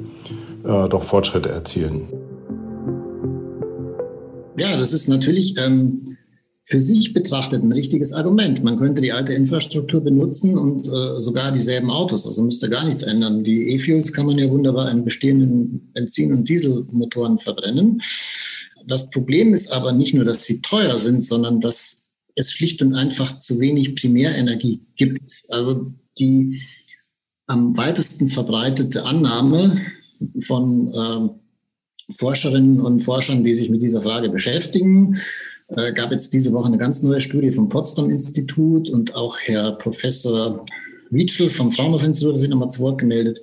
äh, 0.64 0.88
doch 0.88 1.04
Fortschritte 1.04 1.50
erzielen. 1.50 2.08
Ja, 4.56 4.76
das 4.76 4.92
ist 4.92 5.08
natürlich 5.08 5.56
ähm, 5.58 6.02
für 6.66 6.80
sich 6.80 7.12
betrachtet 7.12 7.62
ein 7.62 7.72
richtiges 7.72 8.12
Argument. 8.12 8.62
Man 8.64 8.78
könnte 8.78 9.02
die 9.02 9.12
alte 9.12 9.34
Infrastruktur 9.34 10.00
benutzen 10.00 10.56
und 10.56 10.86
äh, 10.86 11.20
sogar 11.20 11.52
dieselben 11.52 11.90
Autos, 11.90 12.26
also 12.26 12.42
müsste 12.42 12.70
gar 12.70 12.84
nichts 12.84 13.02
ändern. 13.02 13.44
Die 13.44 13.68
E-Fuels 13.70 14.12
kann 14.12 14.26
man 14.26 14.38
ja 14.38 14.48
wunderbar 14.48 14.90
in 14.90 15.04
bestehenden 15.04 15.90
Benzin- 15.92 16.32
und 16.32 16.48
Dieselmotoren 16.48 17.38
verbrennen. 17.38 18.00
Das 18.86 19.10
Problem 19.10 19.52
ist 19.52 19.72
aber 19.72 19.92
nicht 19.92 20.14
nur, 20.14 20.24
dass 20.24 20.44
sie 20.44 20.62
teuer 20.62 20.96
sind, 20.98 21.22
sondern 21.22 21.60
dass 21.60 22.04
es 22.34 22.52
schlicht 22.52 22.82
und 22.82 22.94
einfach 22.94 23.38
zu 23.38 23.60
wenig 23.60 23.94
Primärenergie 23.94 24.82
gibt. 24.96 25.44
Also 25.50 25.92
die 26.18 26.62
am 27.46 27.76
weitesten 27.76 28.28
verbreitete 28.28 29.04
Annahme 29.04 29.80
von 30.40 30.92
äh, 30.94 31.43
Forscherinnen 32.10 32.80
und 32.80 33.02
Forschern, 33.02 33.44
die 33.44 33.52
sich 33.52 33.70
mit 33.70 33.82
dieser 33.82 34.02
Frage 34.02 34.28
beschäftigen, 34.28 35.18
äh, 35.68 35.92
gab 35.92 36.12
jetzt 36.12 36.34
diese 36.34 36.52
Woche 36.52 36.66
eine 36.66 36.78
ganz 36.78 37.02
neue 37.02 37.20
Studie 37.20 37.52
vom 37.52 37.68
Potsdam 37.68 38.10
Institut 38.10 38.90
und 38.90 39.14
auch 39.14 39.38
Herr 39.38 39.72
Professor 39.72 40.64
Wietschel 41.10 41.48
vom 41.48 41.72
Fraunhofer 41.72 42.06
Institut 42.06 42.34
hat 42.34 42.40
sich 42.40 42.50
nochmal 42.50 42.70
zu 42.70 42.80
Wort 42.80 42.98
gemeldet. 42.98 43.40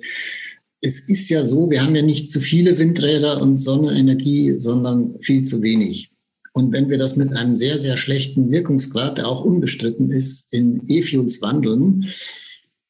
Es 0.80 1.08
ist 1.08 1.28
ja 1.28 1.44
so, 1.44 1.70
wir 1.70 1.82
haben 1.84 1.94
ja 1.94 2.02
nicht 2.02 2.30
zu 2.30 2.40
viele 2.40 2.78
Windräder 2.78 3.40
und 3.40 3.58
Sonnenenergie, 3.58 4.58
sondern 4.58 5.16
viel 5.20 5.42
zu 5.42 5.62
wenig. 5.62 6.10
Und 6.52 6.72
wenn 6.72 6.90
wir 6.90 6.98
das 6.98 7.16
mit 7.16 7.34
einem 7.34 7.54
sehr, 7.54 7.78
sehr 7.78 7.96
schlechten 7.96 8.50
Wirkungsgrad, 8.50 9.18
der 9.18 9.28
auch 9.28 9.44
unbestritten 9.44 10.10
ist, 10.10 10.52
in 10.52 10.82
E-Fuels 10.86 11.40
wandeln, 11.40 12.06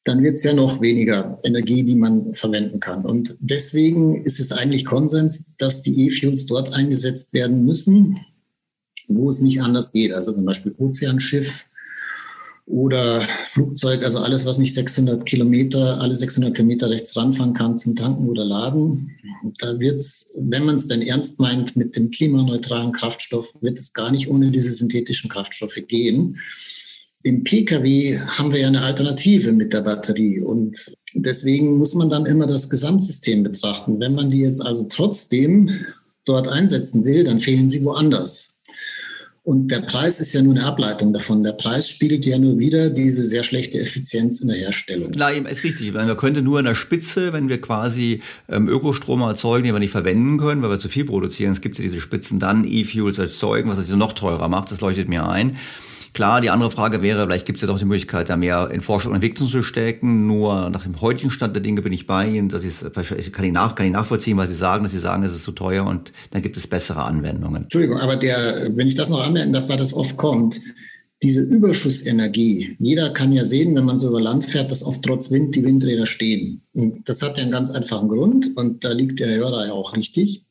dann 0.03 0.21
wird 0.21 0.35
es 0.35 0.43
ja 0.43 0.53
noch 0.53 0.81
weniger 0.81 1.39
Energie, 1.43 1.83
die 1.83 1.95
man 1.95 2.33
verwenden 2.33 2.79
kann. 2.79 3.05
Und 3.05 3.37
deswegen 3.39 4.23
ist 4.23 4.39
es 4.39 4.51
eigentlich 4.51 4.85
Konsens, 4.85 5.55
dass 5.57 5.81
die 5.81 6.07
E-Fuels 6.07 6.45
dort 6.45 6.73
eingesetzt 6.73 7.33
werden 7.33 7.65
müssen, 7.65 8.19
wo 9.07 9.29
es 9.29 9.41
nicht 9.41 9.61
anders 9.61 9.91
geht. 9.91 10.11
Also 10.13 10.33
zum 10.33 10.45
Beispiel 10.45 10.75
Ozeanschiff 10.77 11.65
oder 12.65 13.21
Flugzeug, 13.47 14.03
also 14.03 14.19
alles, 14.19 14.45
was 14.45 14.57
nicht 14.57 14.73
600 14.73 15.25
Kilometer, 15.25 15.99
alle 15.99 16.15
600 16.15 16.55
Kilometer 16.55 16.89
rechts 16.89 17.15
ranfahren 17.15 17.53
kann 17.53 17.77
zum 17.77 17.95
Tanken 17.95 18.29
oder 18.29 18.45
Laden. 18.45 19.11
Da 19.59 19.79
wird 19.79 19.97
es, 19.97 20.31
wenn 20.37 20.65
man 20.65 20.75
es 20.75 20.87
denn 20.87 21.01
ernst 21.01 21.39
meint 21.39 21.75
mit 21.75 21.95
dem 21.95 22.11
klimaneutralen 22.11 22.93
Kraftstoff, 22.93 23.53
wird 23.61 23.79
es 23.79 23.93
gar 23.93 24.11
nicht 24.11 24.29
ohne 24.29 24.51
diese 24.51 24.73
synthetischen 24.73 25.29
Kraftstoffe 25.29 25.79
gehen. 25.87 26.39
Im 27.23 27.43
Pkw 27.43 28.19
haben 28.19 28.51
wir 28.51 28.59
ja 28.59 28.67
eine 28.67 28.81
Alternative 28.81 29.53
mit 29.53 29.71
der 29.71 29.81
Batterie 29.81 30.41
und 30.41 30.93
deswegen 31.13 31.77
muss 31.77 31.93
man 31.93 32.09
dann 32.09 32.25
immer 32.25 32.47
das 32.47 32.69
Gesamtsystem 32.69 33.43
betrachten. 33.43 33.99
Wenn 33.99 34.13
man 34.13 34.29
die 34.29 34.41
jetzt 34.41 34.65
also 34.65 34.87
trotzdem 34.89 35.85
dort 36.25 36.49
einsetzen 36.49 37.05
will, 37.05 37.23
dann 37.23 37.39
fehlen 37.39 37.69
sie 37.69 37.83
woanders. 37.83 38.53
Und 39.45 39.71
der 39.71 39.81
Preis 39.81 40.21
ist 40.21 40.33
ja 40.33 40.41
nur 40.41 40.55
eine 40.55 40.65
Ableitung 40.65 41.11
davon. 41.11 41.43
Der 41.43 41.51
Preis 41.51 41.89
spiegelt 41.89 42.25
ja 42.25 42.37
nur 42.37 42.59
wieder 42.59 42.89
diese 42.89 43.23
sehr 43.23 43.43
schlechte 43.43 43.77
Effizienz 43.77 44.39
in 44.39 44.47
der 44.47 44.57
Herstellung. 44.57 45.11
Klar, 45.11 45.33
ist 45.33 45.65
richtig. 45.65 45.91
Man 45.93 46.15
könnte 46.15 46.41
nur 46.41 46.59
in 46.59 46.65
der 46.65 46.75
Spitze, 46.75 47.33
wenn 47.33 47.49
wir 47.49 47.59
quasi 47.59 48.21
ähm, 48.47 48.69
Ökostrom 48.69 49.19
erzeugen, 49.21 49.65
den 49.65 49.75
wir 49.75 49.79
nicht 49.79 49.91
verwenden 49.91 50.37
können, 50.37 50.61
weil 50.61 50.69
wir 50.69 50.79
zu 50.79 50.87
viel 50.87 51.03
produzieren, 51.03 51.51
es 51.51 51.59
gibt 51.59 51.77
ja 51.77 51.83
diese 51.83 51.99
Spitzen, 51.99 52.39
dann 52.39 52.65
E-Fuels 52.65 53.17
erzeugen, 53.17 53.69
was 53.69 53.79
es 53.79 53.89
noch 53.89 54.13
teurer 54.13 54.47
macht. 54.47 54.71
Das 54.71 54.79
leuchtet 54.79 55.09
mir 55.09 55.27
ein. 55.27 55.57
Klar, 56.13 56.41
die 56.41 56.51
andere 56.51 56.69
Frage 56.69 57.01
wäre, 57.01 57.25
vielleicht 57.25 57.47
gibt 57.47 57.57
es 57.57 57.61
ja 57.61 57.67
doch 57.67 57.79
die 57.79 57.85
Möglichkeit, 57.85 58.29
da 58.29 58.37
mehr 58.37 58.69
in 58.71 58.81
Forschung 58.81 59.11
und 59.11 59.15
Entwicklung 59.15 59.49
zu 59.49 59.63
stecken. 59.63 60.27
Nur 60.27 60.69
nach 60.69 60.83
dem 60.83 61.01
heutigen 61.01 61.31
Stand 61.31 61.55
der 61.55 61.63
Dinge 61.63 61.81
bin 61.81 61.91
ich 61.91 62.05
bei 62.05 62.27
Ihnen. 62.27 62.49
Das 62.49 62.63
ist, 62.63 62.85
kann 62.93 63.45
ich, 63.45 63.51
nach, 63.51 63.73
kann 63.73 63.87
ich 63.87 63.91
nachvollziehen, 63.91 64.37
was 64.37 64.49
Sie 64.49 64.55
sagen, 64.55 64.83
dass 64.83 64.91
Sie 64.91 64.99
sagen, 64.99 65.23
es 65.23 65.33
ist 65.33 65.43
zu 65.43 65.53
teuer 65.53 65.85
und 65.85 66.13
dann 66.29 66.43
gibt 66.43 66.55
es 66.55 66.67
bessere 66.67 67.03
Anwendungen. 67.03 67.63
Entschuldigung, 67.63 67.97
aber 67.99 68.15
der, 68.15 68.69
wenn 68.75 68.87
ich 68.87 68.95
das 68.95 69.09
noch 69.09 69.23
anmerken 69.23 69.53
darf, 69.53 69.67
weil 69.69 69.77
das 69.77 69.93
oft 69.93 70.15
kommt, 70.17 70.59
diese 71.23 71.41
Überschussenergie, 71.41 72.75
jeder 72.79 73.09
kann 73.11 73.31
ja 73.31 73.45
sehen, 73.45 73.73
wenn 73.75 73.85
man 73.85 73.97
so 73.97 74.09
über 74.09 74.21
Land 74.21 74.45
fährt, 74.45 74.71
dass 74.71 74.83
oft 74.83 75.01
trotz 75.03 75.31
Wind 75.31 75.55
die 75.55 75.63
Windräder 75.63 76.05
stehen. 76.05 76.61
Und 76.73 77.09
das 77.09 77.23
hat 77.23 77.37
ja 77.37 77.43
einen 77.43 77.51
ganz 77.51 77.71
einfachen 77.71 78.09
Grund 78.09 78.55
und 78.55 78.83
da 78.83 78.91
liegt 78.91 79.19
der 79.19 79.33
Hörer 79.35 79.67
ja 79.67 79.71
auch 79.71 79.95
richtig, 79.95 80.45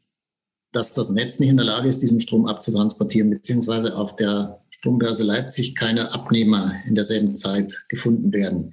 dass 0.72 0.94
das 0.94 1.10
Netz 1.10 1.38
nicht 1.38 1.50
in 1.50 1.58
der 1.58 1.66
Lage 1.66 1.88
ist, 1.88 2.02
diesen 2.02 2.20
Strom 2.20 2.46
abzutransportieren, 2.46 3.30
beziehungsweise 3.30 3.96
auf 3.96 4.16
der 4.16 4.61
Strombörse 4.83 5.22
Leipzig 5.22 5.76
keine 5.76 6.12
Abnehmer 6.12 6.74
in 6.89 6.97
derselben 6.97 7.37
Zeit 7.37 7.85
gefunden 7.89 8.33
werden. 8.33 8.72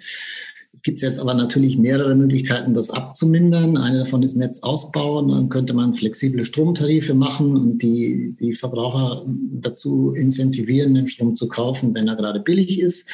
Es 0.74 0.82
gibt 0.82 1.01
jetzt 1.01 1.20
aber 1.20 1.36
natürlich 1.36 1.78
mehrere 1.78 2.16
Möglichkeiten, 2.16 2.74
das 2.74 2.89
abzumindern. 2.89 3.78
Eine 3.78 3.99
davon 3.99 4.24
ist 4.24 4.36
Netz 4.36 4.64
ausbauen. 4.64 5.28
Dann 5.28 5.49
könnte 5.49 5.76
man 5.76 5.93
flexible 5.93 6.43
Stromtarife 6.45 7.14
machen 7.14 7.55
und 7.55 7.84
die, 7.84 8.36
die 8.39 8.55
Verbraucher 8.55 9.24
dazu 9.28 10.14
incentivieren, 10.14 10.95
den 10.95 11.07
Strom 11.07 11.36
zu 11.36 11.47
kaufen, 11.47 11.93
wenn 11.93 12.07
er 12.07 12.16
gerade 12.16 12.39
billig 12.39 12.80
ist 12.80 13.07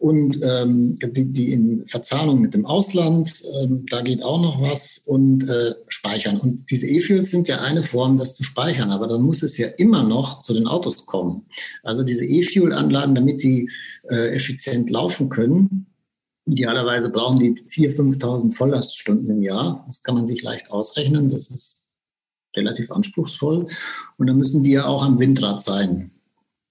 und 0.00 0.40
ähm, 0.42 0.98
die, 0.98 1.30
die 1.30 1.52
in 1.52 1.86
Verzahnung 1.86 2.40
mit 2.40 2.54
dem 2.54 2.64
Ausland, 2.64 3.42
ähm, 3.60 3.84
da 3.90 4.00
geht 4.00 4.22
auch 4.22 4.40
noch 4.40 4.58
was 4.62 4.96
und 5.04 5.46
äh, 5.46 5.74
speichern. 5.88 6.40
Und 6.40 6.70
diese 6.70 6.86
E-Fuels 6.86 7.30
sind 7.30 7.48
ja 7.48 7.60
eine 7.60 7.82
Form, 7.82 8.16
das 8.16 8.34
zu 8.34 8.42
speichern, 8.42 8.90
aber 8.90 9.06
dann 9.08 9.20
muss 9.20 9.42
es 9.42 9.58
ja 9.58 9.68
immer 9.76 10.02
noch 10.02 10.40
zu 10.40 10.54
den 10.54 10.66
Autos 10.66 11.04
kommen. 11.04 11.44
Also 11.82 12.02
diese 12.02 12.24
E-Fuel-Anlagen, 12.24 13.14
damit 13.14 13.42
die 13.42 13.70
äh, 14.08 14.34
effizient 14.34 14.88
laufen 14.88 15.28
können, 15.28 15.84
idealerweise 16.46 17.12
brauchen 17.12 17.38
die 17.38 17.62
4.000, 17.68 18.22
5.000 18.22 18.54
Volllaststunden 18.54 19.28
im 19.28 19.42
Jahr. 19.42 19.84
Das 19.86 20.02
kann 20.02 20.14
man 20.14 20.24
sich 20.24 20.40
leicht 20.40 20.70
ausrechnen. 20.70 21.28
Das 21.28 21.50
ist 21.50 21.84
relativ 22.56 22.90
anspruchsvoll. 22.90 23.66
Und 24.16 24.26
dann 24.26 24.38
müssen 24.38 24.62
die 24.62 24.72
ja 24.72 24.86
auch 24.86 25.04
am 25.04 25.18
Windrad 25.18 25.60
sein. 25.60 26.10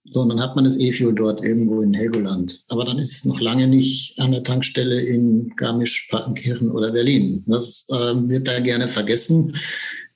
So, 0.05 0.25
dann 0.25 0.41
hat 0.41 0.55
man 0.55 0.65
das 0.65 0.79
E-Fuel 0.79 1.13
dort 1.13 1.43
irgendwo 1.43 1.81
in 1.81 1.93
Helgoland. 1.93 2.63
Aber 2.69 2.83
dann 2.85 2.97
ist 2.97 3.11
es 3.11 3.25
noch 3.25 3.39
lange 3.39 3.67
nicht 3.67 4.19
an 4.19 4.31
der 4.31 4.43
Tankstelle 4.43 4.99
in 5.01 5.53
Garmisch-Partenkirchen 5.55 6.71
oder 6.71 6.91
Berlin. 6.91 7.43
Das 7.45 7.87
äh, 7.89 7.95
wird 7.95 8.47
da 8.47 8.59
gerne 8.59 8.87
vergessen. 8.87 9.53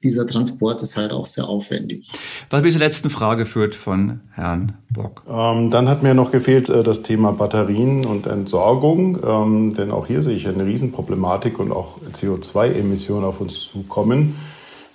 Dieser 0.02 0.28
Transport 0.28 0.82
ist 0.82 0.98
halt 0.98 1.14
auch 1.14 1.26
sehr 1.26 1.48
aufwendig. 1.48 2.10
Was 2.50 2.62
mich 2.62 2.74
zur 2.74 2.82
letzten 2.82 3.10
Frage 3.10 3.46
führt 3.46 3.74
von 3.74 4.20
Herrn 4.32 4.74
Bock. 4.90 5.24
Ähm, 5.30 5.72
dann 5.72 5.88
hat 5.88 6.04
mir 6.04 6.14
noch 6.14 6.32
gefehlt 6.32 6.70
äh, 6.70 6.84
das 6.84 7.04
Thema 7.04 7.32
Batterien 7.32 8.06
und 8.06 8.26
Entsorgung. 8.26 9.20
Ähm, 9.26 9.74
denn 9.76 9.92
auch 9.92 10.08
hier 10.08 10.22
sehe 10.22 10.36
ich 10.36 10.48
eine 10.48 10.66
Riesenproblematik 10.66 11.60
und 11.60 11.72
auch 11.72 12.02
CO2-Emissionen 12.12 13.24
auf 13.24 13.40
uns 13.40 13.60
zukommen 13.60 14.36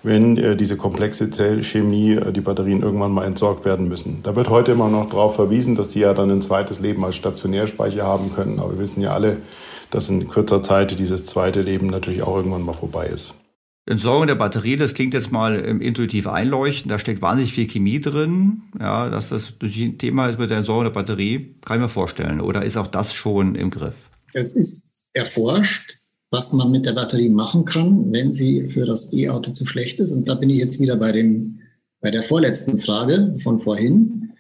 wenn 0.03 0.37
äh, 0.37 0.57
diese 0.57 0.77
komplexe 0.77 1.29
Chemie, 1.63 2.13
äh, 2.13 2.33
die 2.33 2.41
Batterien 2.41 2.83
irgendwann 2.83 3.13
mal 3.13 3.25
entsorgt 3.25 3.65
werden 3.65 3.89
müssen. 3.89 4.23
Da 4.23 4.37
wird 4.37 4.49
heute 4.49 4.73
immer 4.73 4.89
noch 4.89 5.11
darauf 5.11 5.35
verwiesen, 5.35 5.75
dass 5.75 5.89
die 5.89 6.01
ja 6.01 6.15
dann 6.15 6.31
ein 6.31 6.43
zweites 6.43 6.81
Leben 6.81 7.05
als 7.05 7.17
Stationärspeicher 7.17 8.05
haben 8.05 8.33
können. 8.33 8.61
Aber 8.61 8.73
wir 8.73 8.79
wissen 8.79 9.01
ja 9.01 9.13
alle, 9.13 9.39
dass 9.91 10.09
in 10.09 10.29
kürzer 10.29 10.63
Zeit 10.63 10.99
dieses 10.99 11.25
zweite 11.25 11.63
Leben 11.63 11.89
natürlich 11.89 12.23
auch 12.23 12.37
irgendwann 12.37 12.63
mal 12.63 12.73
vorbei 12.75 13.07
ist. 13.07 13.35
Entsorgung 13.87 14.27
der 14.27 14.35
Batterie, 14.35 14.77
das 14.77 14.93
klingt 14.93 15.15
jetzt 15.15 15.33
mal 15.33 15.65
ähm, 15.65 15.81
intuitiv 15.81 16.27
einleuchtend. 16.27 16.93
Da 16.93 16.99
steckt 16.99 17.23
wahnsinnig 17.23 17.55
viel 17.55 17.67
Chemie 17.67 18.01
drin. 18.01 18.63
Ja, 18.79 19.09
dass 19.09 19.31
das 19.31 19.55
ein 19.63 19.97
Thema 19.97 20.27
ist 20.27 20.39
mit 20.39 20.51
der 20.51 20.59
Entsorgung 20.59 20.85
der 20.85 20.91
Batterie, 20.91 21.55
kann 21.65 21.79
ich 21.79 21.83
mir 21.85 21.89
vorstellen. 21.89 22.43
Oder 22.43 22.65
ist 22.65 22.77
auch 22.77 22.87
das 22.87 23.15
schon 23.15 23.55
im 23.55 23.71
Griff? 23.71 23.95
Es 24.35 24.55
ist 24.55 25.07
erforscht 25.15 25.98
was 26.31 26.53
man 26.53 26.71
mit 26.71 26.87
der 26.87 26.93
Batterie 26.93 27.31
machen 27.31 27.65
kann, 27.65 28.13
wenn 28.13 28.33
sie 28.33 28.69
für 28.69 28.85
das 28.85 29.13
E-Auto 29.13 29.53
zu 29.53 29.67
schlecht 29.67 30.01
ist. 30.01 30.13
Und 30.13 30.29
da 30.29 30.35
bin 30.35 30.51
ich 30.51 30.57
jetzt 30.57 30.81
wieder 30.81 30.97
bei, 30.97 31.13
dem, 31.13 31.61
bei 32.01 32.11
der 32.11 32.23
vorletzten 32.23 32.79
Frage 32.79 33.37
von 33.39 33.59
vorhin. 33.59 34.31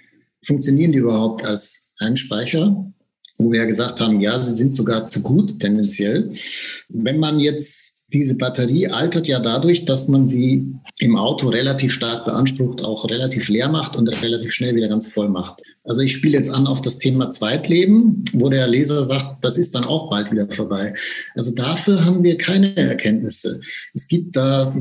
Funktionieren 0.45 0.93
die 0.93 0.99
überhaupt 0.99 1.47
als 1.47 1.93
Heimspeicher? 2.01 2.93
Wo 3.39 3.53
wir 3.53 3.61
ja 3.61 3.67
gesagt 3.67 4.01
haben, 4.01 4.21
ja, 4.21 4.43
sie 4.43 4.55
sind 4.55 4.75
sogar 4.75 5.05
zu 5.05 5.23
gut 5.23 5.61
tendenziell. 5.61 6.33
Wenn 6.89 7.21
man 7.21 7.39
jetzt 7.39 7.99
diese 8.13 8.37
Batterie 8.37 8.89
altert 8.89 9.29
ja 9.29 9.39
dadurch, 9.39 9.85
dass 9.85 10.09
man 10.09 10.27
sie 10.27 10.75
im 10.99 11.17
Auto 11.17 11.49
relativ 11.49 11.93
stark 11.93 12.25
beansprucht, 12.25 12.83
auch 12.83 13.09
relativ 13.09 13.49
leer 13.49 13.69
macht 13.69 13.97
und 13.97 14.09
relativ 14.09 14.53
schnell 14.53 14.75
wieder 14.75 14.89
ganz 14.89 15.09
voll 15.09 15.29
macht. 15.29 15.61
Also 15.89 16.03
ich 16.03 16.13
spiele 16.13 16.37
jetzt 16.37 16.51
an 16.51 16.67
auf 16.67 16.83
das 16.83 16.99
Thema 16.99 17.31
Zweitleben, 17.31 18.23
wo 18.35 18.51
der 18.51 18.69
Leser 18.69 19.03
sagt, 19.03 19.43
das 19.43 19.57
ist 19.57 19.75
dann 19.75 19.85
auch 19.85 20.11
bald 20.11 20.31
wieder 20.31 20.47
vorbei. 20.51 20.95
Also 21.35 21.51
dafür 21.53 22.05
haben 22.05 22.23
wir 22.23 22.37
keine 22.37 22.77
Erkenntnisse. 22.77 23.61
Es 23.95 24.07
gibt 24.07 24.37
da 24.37 24.77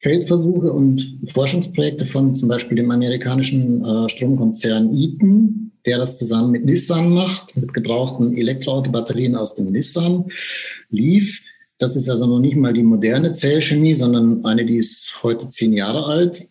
Feldversuche 0.00 0.72
und 0.72 1.20
Forschungsprojekte 1.32 2.06
von 2.06 2.34
zum 2.34 2.48
Beispiel 2.48 2.76
dem 2.76 2.90
amerikanischen 2.90 3.84
äh, 3.84 4.08
Stromkonzern 4.08 4.94
Eaton, 4.94 5.72
der 5.86 5.98
das 5.98 6.18
zusammen 6.18 6.50
mit 6.50 6.64
Nissan 6.64 7.10
macht, 7.10 7.56
mit 7.56 7.72
gebrauchten 7.72 8.36
Elektroautobatterien 8.36 9.36
aus 9.36 9.54
dem 9.54 9.70
Nissan 9.70 10.26
Leaf. 10.90 11.40
Das 11.78 11.94
ist 11.94 12.10
also 12.10 12.26
noch 12.26 12.40
nicht 12.40 12.56
mal 12.56 12.72
die 12.72 12.82
moderne 12.82 13.32
Zellchemie, 13.32 13.94
sondern 13.94 14.44
eine, 14.44 14.66
die 14.66 14.76
ist 14.76 15.22
heute 15.22 15.48
zehn 15.48 15.72
Jahre 15.72 16.04
alt. 16.04 16.48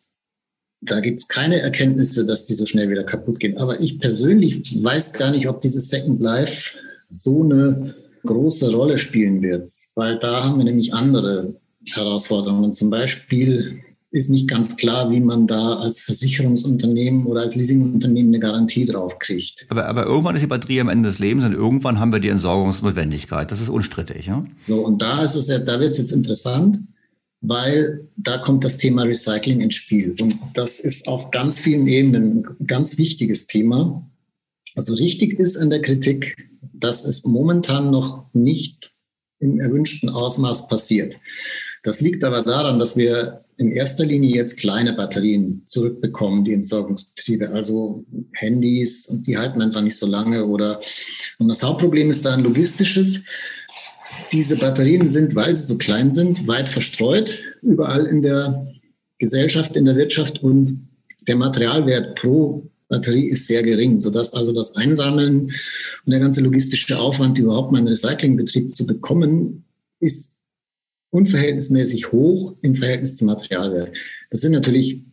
Da 0.86 1.00
gibt 1.00 1.22
es 1.22 1.28
keine 1.28 1.62
Erkenntnisse, 1.62 2.26
dass 2.26 2.46
die 2.46 2.54
so 2.54 2.66
schnell 2.66 2.90
wieder 2.90 3.04
kaputt 3.04 3.40
gehen. 3.40 3.58
Aber 3.58 3.80
ich 3.80 4.00
persönlich 4.00 4.84
weiß 4.84 5.14
gar 5.14 5.32
nicht, 5.32 5.48
ob 5.48 5.62
dieses 5.62 5.90
Second 5.90 6.22
Life 6.22 6.78
so 7.10 7.44
eine 7.44 7.96
große 8.26 8.72
Rolle 8.72 8.98
spielen 8.98 9.42
wird, 9.42 9.70
weil 9.96 10.18
da 10.20 10.44
haben 10.44 10.58
wir 10.58 10.66
nämlich 10.66 10.94
andere 10.94 11.56
Herausforderungen. 11.94 12.74
Zum 12.74 12.90
Beispiel 12.90 13.82
ist 14.14 14.30
nicht 14.30 14.48
ganz 14.48 14.78
klar, 14.78 15.10
wie 15.12 15.20
man 15.20 15.48
da 15.48 15.80
als 15.80 16.00
Versicherungsunternehmen 16.00 17.26
oder 17.26 17.42
als 17.42 17.56
Leasingunternehmen 17.56 18.30
eine 18.30 18.40
Garantie 18.40 18.86
drauf 18.86 19.18
kriegt. 19.18 19.66
Aber, 19.70 19.88
aber 19.88 20.06
irgendwann 20.06 20.36
ist 20.36 20.42
die 20.42 20.48
Batterie 20.48 20.82
am 20.82 20.90
Ende 20.90 21.10
des 21.10 21.18
Lebens 21.18 21.44
und 21.46 21.54
irgendwann 21.54 22.00
haben 22.00 22.12
wir 22.12 22.20
die 22.20 22.30
Entsorgungsnotwendigkeit. 22.30 23.52
Das 23.52 23.60
ist 23.60 23.70
unstrittig. 23.70 24.28
Ja? 24.28 24.46
So, 24.68 24.86
und 24.86 25.02
da 25.02 25.24
ist 25.24 25.36
es 25.36 25.48
ja, 25.48 25.58
da 25.58 25.80
wird 25.80 25.92
es 25.92 25.98
jetzt 25.98 26.12
interessant, 26.12 26.80
weil 27.44 28.08
da 28.16 28.38
kommt 28.38 28.64
das 28.64 28.78
Thema 28.78 29.04
Recycling 29.04 29.60
ins 29.60 29.76
Spiel. 29.76 30.16
Und 30.20 30.40
das 30.54 30.80
ist 30.80 31.08
auf 31.10 31.30
ganz 31.30 31.60
vielen 31.60 31.88
Ebenen 31.88 32.48
ein 32.60 32.66
ganz 32.66 32.98
wichtiges 32.98 33.48
Thema. 33.48 34.10
Also 34.76 34.94
richtig 34.96 35.38
ist 35.40 35.58
an 35.58 35.70
der 35.70 35.82
Kritik, 35.82 36.38
dass 36.62 37.06
es 37.06 37.26
momentan 37.26 37.92
noch 37.92 38.34
nicht 38.34 38.94
im 39.40 39.60
erwünschten 39.60 40.10
Ausmaß 40.10 40.70
passiert. 40.70 41.20
Das 41.84 42.00
liegt 42.00 42.24
aber 42.24 42.44
daran, 42.44 42.80
dass 42.80 42.96
wir 42.96 43.44
in 43.58 43.72
erster 43.72 44.06
Linie 44.06 44.34
jetzt 44.34 44.58
kleine 44.58 44.94
Batterien 44.94 45.64
zurückbekommen, 45.66 46.46
die 46.46 46.54
Entsorgungsbetriebe, 46.54 47.50
also 47.50 48.06
Handys, 48.32 49.08
und 49.08 49.28
die 49.28 49.38
halten 49.38 49.62
einfach 49.62 49.82
nicht 49.82 49.98
so 49.98 50.08
lange 50.08 50.46
oder, 50.46 50.80
und 51.40 51.50
das 51.50 51.62
Hauptproblem 51.62 52.10
ist 52.10 52.24
da 52.24 52.34
ein 52.34 52.44
logistisches. 52.44 53.26
Diese 54.34 54.58
Batterien 54.58 55.08
sind, 55.08 55.36
weil 55.36 55.54
sie 55.54 55.64
so 55.64 55.78
klein 55.78 56.12
sind, 56.12 56.48
weit 56.48 56.68
verstreut, 56.68 57.40
überall 57.62 58.08
in 58.08 58.24
der 58.24 58.68
Gesellschaft, 59.20 59.78
in 59.78 59.86
der 59.86 59.96
Wirtschaft 59.96 60.42
und 60.42 60.90
der 61.28 61.36
Materialwert 61.36 62.16
pro 62.16 62.68
Batterie 62.90 63.28
ist 63.28 63.48
sehr 63.48 63.64
gering, 63.64 64.02
sodass 64.02 64.34
also 64.34 64.52
das 64.52 64.76
Einsammeln 64.76 65.52
und 66.06 66.12
der 66.12 66.20
ganze 66.20 66.42
logistische 66.42 67.00
Aufwand, 67.00 67.38
überhaupt 67.38 67.72
mal 67.72 67.78
einen 67.78 67.88
Recyclingbetrieb 67.88 68.74
zu 68.74 68.88
bekommen, 68.88 69.66
ist 70.00 70.42
unverhältnismäßig 71.12 72.12
hoch 72.12 72.58
im 72.64 72.76
Verhältnis 72.76 73.18
zum 73.18 73.28
Materialwert. 73.28 73.96
Das 74.32 74.42
sind 74.42 74.52
natürlich 74.52 75.04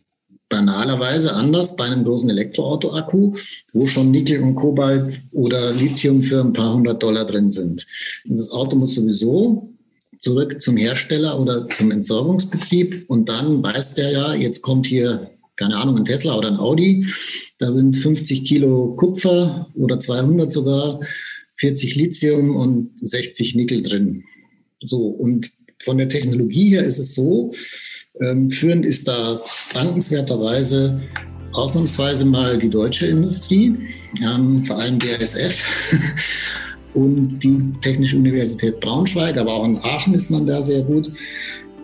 banalerweise 0.51 1.33
anders 1.33 1.75
bei 1.75 1.85
einem 1.85 2.03
großen 2.03 2.29
Elektroauto-Akku, 2.29 3.35
wo 3.73 3.87
schon 3.87 4.11
Nickel 4.11 4.43
und 4.43 4.53
Kobalt 4.53 5.19
oder 5.31 5.71
Lithium 5.73 6.21
für 6.21 6.41
ein 6.41 6.53
paar 6.53 6.75
hundert 6.75 7.01
Dollar 7.01 7.25
drin 7.25 7.49
sind. 7.49 7.87
Und 8.29 8.37
das 8.37 8.51
Auto 8.51 8.75
muss 8.75 8.93
sowieso 8.93 9.73
zurück 10.19 10.61
zum 10.61 10.77
Hersteller 10.77 11.39
oder 11.39 11.67
zum 11.69 11.89
Entsorgungsbetrieb 11.89 13.09
und 13.09 13.27
dann 13.27 13.63
weiß 13.63 13.95
der 13.95 14.11
ja, 14.11 14.35
jetzt 14.35 14.61
kommt 14.61 14.85
hier 14.85 15.31
keine 15.61 15.77
Ahnung, 15.77 15.97
ein 15.97 16.05
Tesla 16.05 16.35
oder 16.35 16.47
ein 16.47 16.57
Audi. 16.57 17.05
Da 17.59 17.71
sind 17.71 17.95
50 17.95 18.45
Kilo 18.45 18.95
Kupfer 18.95 19.69
oder 19.75 19.99
200 19.99 20.51
sogar, 20.51 20.99
40 21.57 21.95
Lithium 21.95 22.55
und 22.55 22.91
60 22.99 23.53
Nickel 23.53 23.83
drin. 23.83 24.23
So, 24.83 25.05
und 25.05 25.51
von 25.83 25.99
der 25.99 26.09
Technologie 26.09 26.69
her 26.69 26.83
ist 26.83 26.97
es 26.97 27.13
so, 27.13 27.53
führend 28.49 28.85
ist 28.85 29.07
da 29.07 29.39
dankenswerterweise 29.73 31.01
ausnahmsweise 31.53 32.25
mal 32.25 32.57
die 32.57 32.69
deutsche 32.69 33.07
Industrie, 33.07 33.77
ähm, 34.21 34.63
vor 34.63 34.79
allem 34.79 34.99
BASF 34.99 35.93
und 36.93 37.39
die 37.39 37.71
Technische 37.81 38.17
Universität 38.17 38.79
Braunschweig, 38.79 39.37
aber 39.37 39.53
auch 39.53 39.65
in 39.65 39.77
Aachen 39.79 40.13
ist 40.13 40.31
man 40.31 40.45
da 40.45 40.61
sehr 40.61 40.81
gut. 40.81 41.11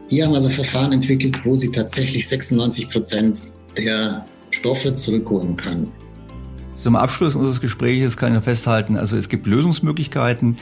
Die 0.09 0.23
haben 0.23 0.33
also 0.33 0.49
Verfahren 0.49 0.93
entwickelt, 0.93 1.35
wo 1.43 1.55
sie 1.55 1.69
tatsächlich 1.69 2.27
96 2.27 2.89
Prozent 2.89 3.41
der 3.77 4.25
Stoffe 4.51 4.95
zurückholen 4.95 5.57
kann. 5.57 5.91
Zum 6.81 6.95
Abschluss 6.95 7.35
unseres 7.35 7.59
Gesprächs 7.59 8.15
kann 8.15 8.35
ich 8.35 8.43
festhalten, 8.43 8.95
also 8.95 9.17
es 9.17 9.27
gibt 9.27 9.47
Lösungsmöglichkeiten. 9.47 10.57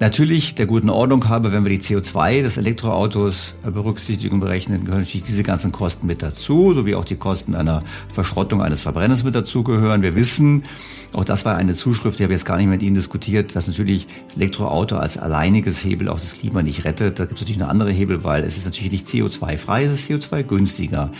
Natürlich 0.00 0.54
der 0.54 0.64
guten 0.64 0.88
Ordnung 0.88 1.28
habe, 1.28 1.52
wenn 1.52 1.62
wir 1.62 1.68
die 1.68 1.84
CO2 1.84 2.40
des 2.40 2.56
Elektroautos 2.56 3.52
berücksichtigen 3.62 4.36
und 4.36 4.40
berechnen, 4.40 4.86
gehören 4.86 5.00
natürlich 5.00 5.24
diese 5.24 5.42
ganzen 5.42 5.72
Kosten 5.72 6.06
mit 6.06 6.22
dazu, 6.22 6.72
sowie 6.72 6.94
auch 6.94 7.04
die 7.04 7.16
Kosten 7.16 7.54
einer 7.54 7.82
Verschrottung 8.10 8.62
eines 8.62 8.80
Verbrenners 8.80 9.24
mit 9.24 9.34
dazugehören. 9.34 10.00
Wir 10.00 10.16
wissen, 10.16 10.64
auch 11.12 11.24
das 11.24 11.44
war 11.44 11.56
eine 11.56 11.74
Zuschrift, 11.74 12.18
die 12.18 12.22
habe 12.22 12.32
ich 12.32 12.38
jetzt 12.38 12.46
gar 12.46 12.56
nicht 12.56 12.68
mit 12.68 12.82
Ihnen 12.82 12.94
diskutiert, 12.94 13.56
dass 13.56 13.66
natürlich 13.66 14.06
das 14.28 14.36
Elektroauto 14.36 14.96
als 14.96 15.18
alleiniges 15.18 15.84
Hebel 15.84 16.08
auch 16.08 16.20
das 16.20 16.34
Klima 16.34 16.62
nicht 16.62 16.84
rettet. 16.84 17.18
Da 17.18 17.24
gibt 17.24 17.38
es 17.38 17.40
natürlich 17.42 17.60
eine 17.60 17.70
andere 17.70 17.90
Hebel, 17.90 18.22
weil 18.22 18.44
es 18.44 18.56
ist 18.56 18.64
natürlich 18.64 18.92
nicht 18.92 19.06
CO2-frei, 19.08 19.84
es 19.84 19.92
ist 19.94 20.10
CO2-günstiger. 20.10 21.10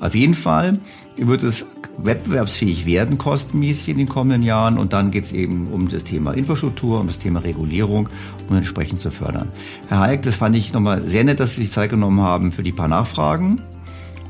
Auf 0.00 0.14
jeden 0.14 0.34
Fall 0.34 0.78
wird 1.16 1.42
es 1.42 1.66
wettbewerbsfähig 1.96 2.86
werden, 2.86 3.18
kostenmäßig 3.18 3.88
in 3.88 3.98
den 3.98 4.08
kommenden 4.08 4.42
Jahren. 4.42 4.78
Und 4.78 4.92
dann 4.92 5.10
geht 5.10 5.24
es 5.24 5.32
eben 5.32 5.68
um 5.68 5.88
das 5.88 6.04
Thema 6.04 6.32
Infrastruktur, 6.32 7.00
um 7.00 7.06
das 7.06 7.18
Thema 7.18 7.40
Regulierung, 7.40 8.08
um 8.48 8.56
entsprechend 8.56 9.00
zu 9.00 9.10
fördern. 9.10 9.48
Herr 9.88 10.00
Hayek, 10.00 10.22
das 10.22 10.36
fand 10.36 10.56
ich 10.56 10.72
nochmal 10.72 11.02
sehr 11.04 11.24
nett, 11.24 11.40
dass 11.40 11.54
Sie 11.54 11.62
sich 11.62 11.72
Zeit 11.72 11.90
genommen 11.90 12.20
haben 12.20 12.52
für 12.52 12.62
die 12.62 12.72
paar 12.72 12.88
Nachfragen. 12.88 13.60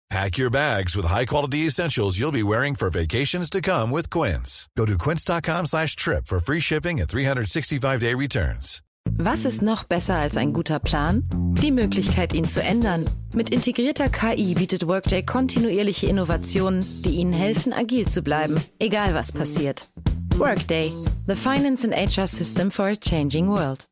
Pack 0.11 0.37
your 0.37 0.49
bags 0.49 0.93
with 0.93 1.05
high-quality 1.05 1.59
essentials 1.59 2.19
you'll 2.19 2.33
be 2.33 2.43
wearing 2.43 2.75
for 2.75 2.89
vacations 2.89 3.49
to 3.49 3.61
come 3.61 3.91
with 3.91 4.09
Quince. 4.09 4.67
Go 4.75 4.85
to 4.85 4.97
quince.com 4.97 5.65
slash 5.65 5.95
trip 5.95 6.27
for 6.27 6.37
free 6.37 6.59
shipping 6.59 6.99
and 6.99 7.07
365-day 7.07 8.13
returns. 8.15 8.81
Was 9.17 9.45
ist 9.45 9.61
noch 9.61 9.85
besser 9.85 10.15
als 10.15 10.35
ein 10.35 10.51
guter 10.51 10.79
Plan? 10.79 11.23
Die 11.61 11.71
Möglichkeit, 11.71 12.33
ihn 12.33 12.43
zu 12.43 12.61
ändern. 12.61 13.09
Mit 13.33 13.51
integrierter 13.51 14.09
KI 14.09 14.53
bietet 14.53 14.85
Workday 14.85 15.23
kontinuierliche 15.23 16.07
Innovationen, 16.07 16.85
die 17.03 17.15
Ihnen 17.15 17.31
helfen, 17.31 17.71
agil 17.71 18.05
zu 18.09 18.21
bleiben, 18.21 18.59
egal 18.79 19.13
was 19.13 19.31
passiert. 19.31 19.87
Workday, 20.35 20.91
the 21.25 21.37
finance 21.37 21.85
and 21.85 21.93
HR 21.95 22.27
system 22.27 22.69
for 22.69 22.87
a 22.87 22.97
changing 22.97 23.47
world. 23.47 23.87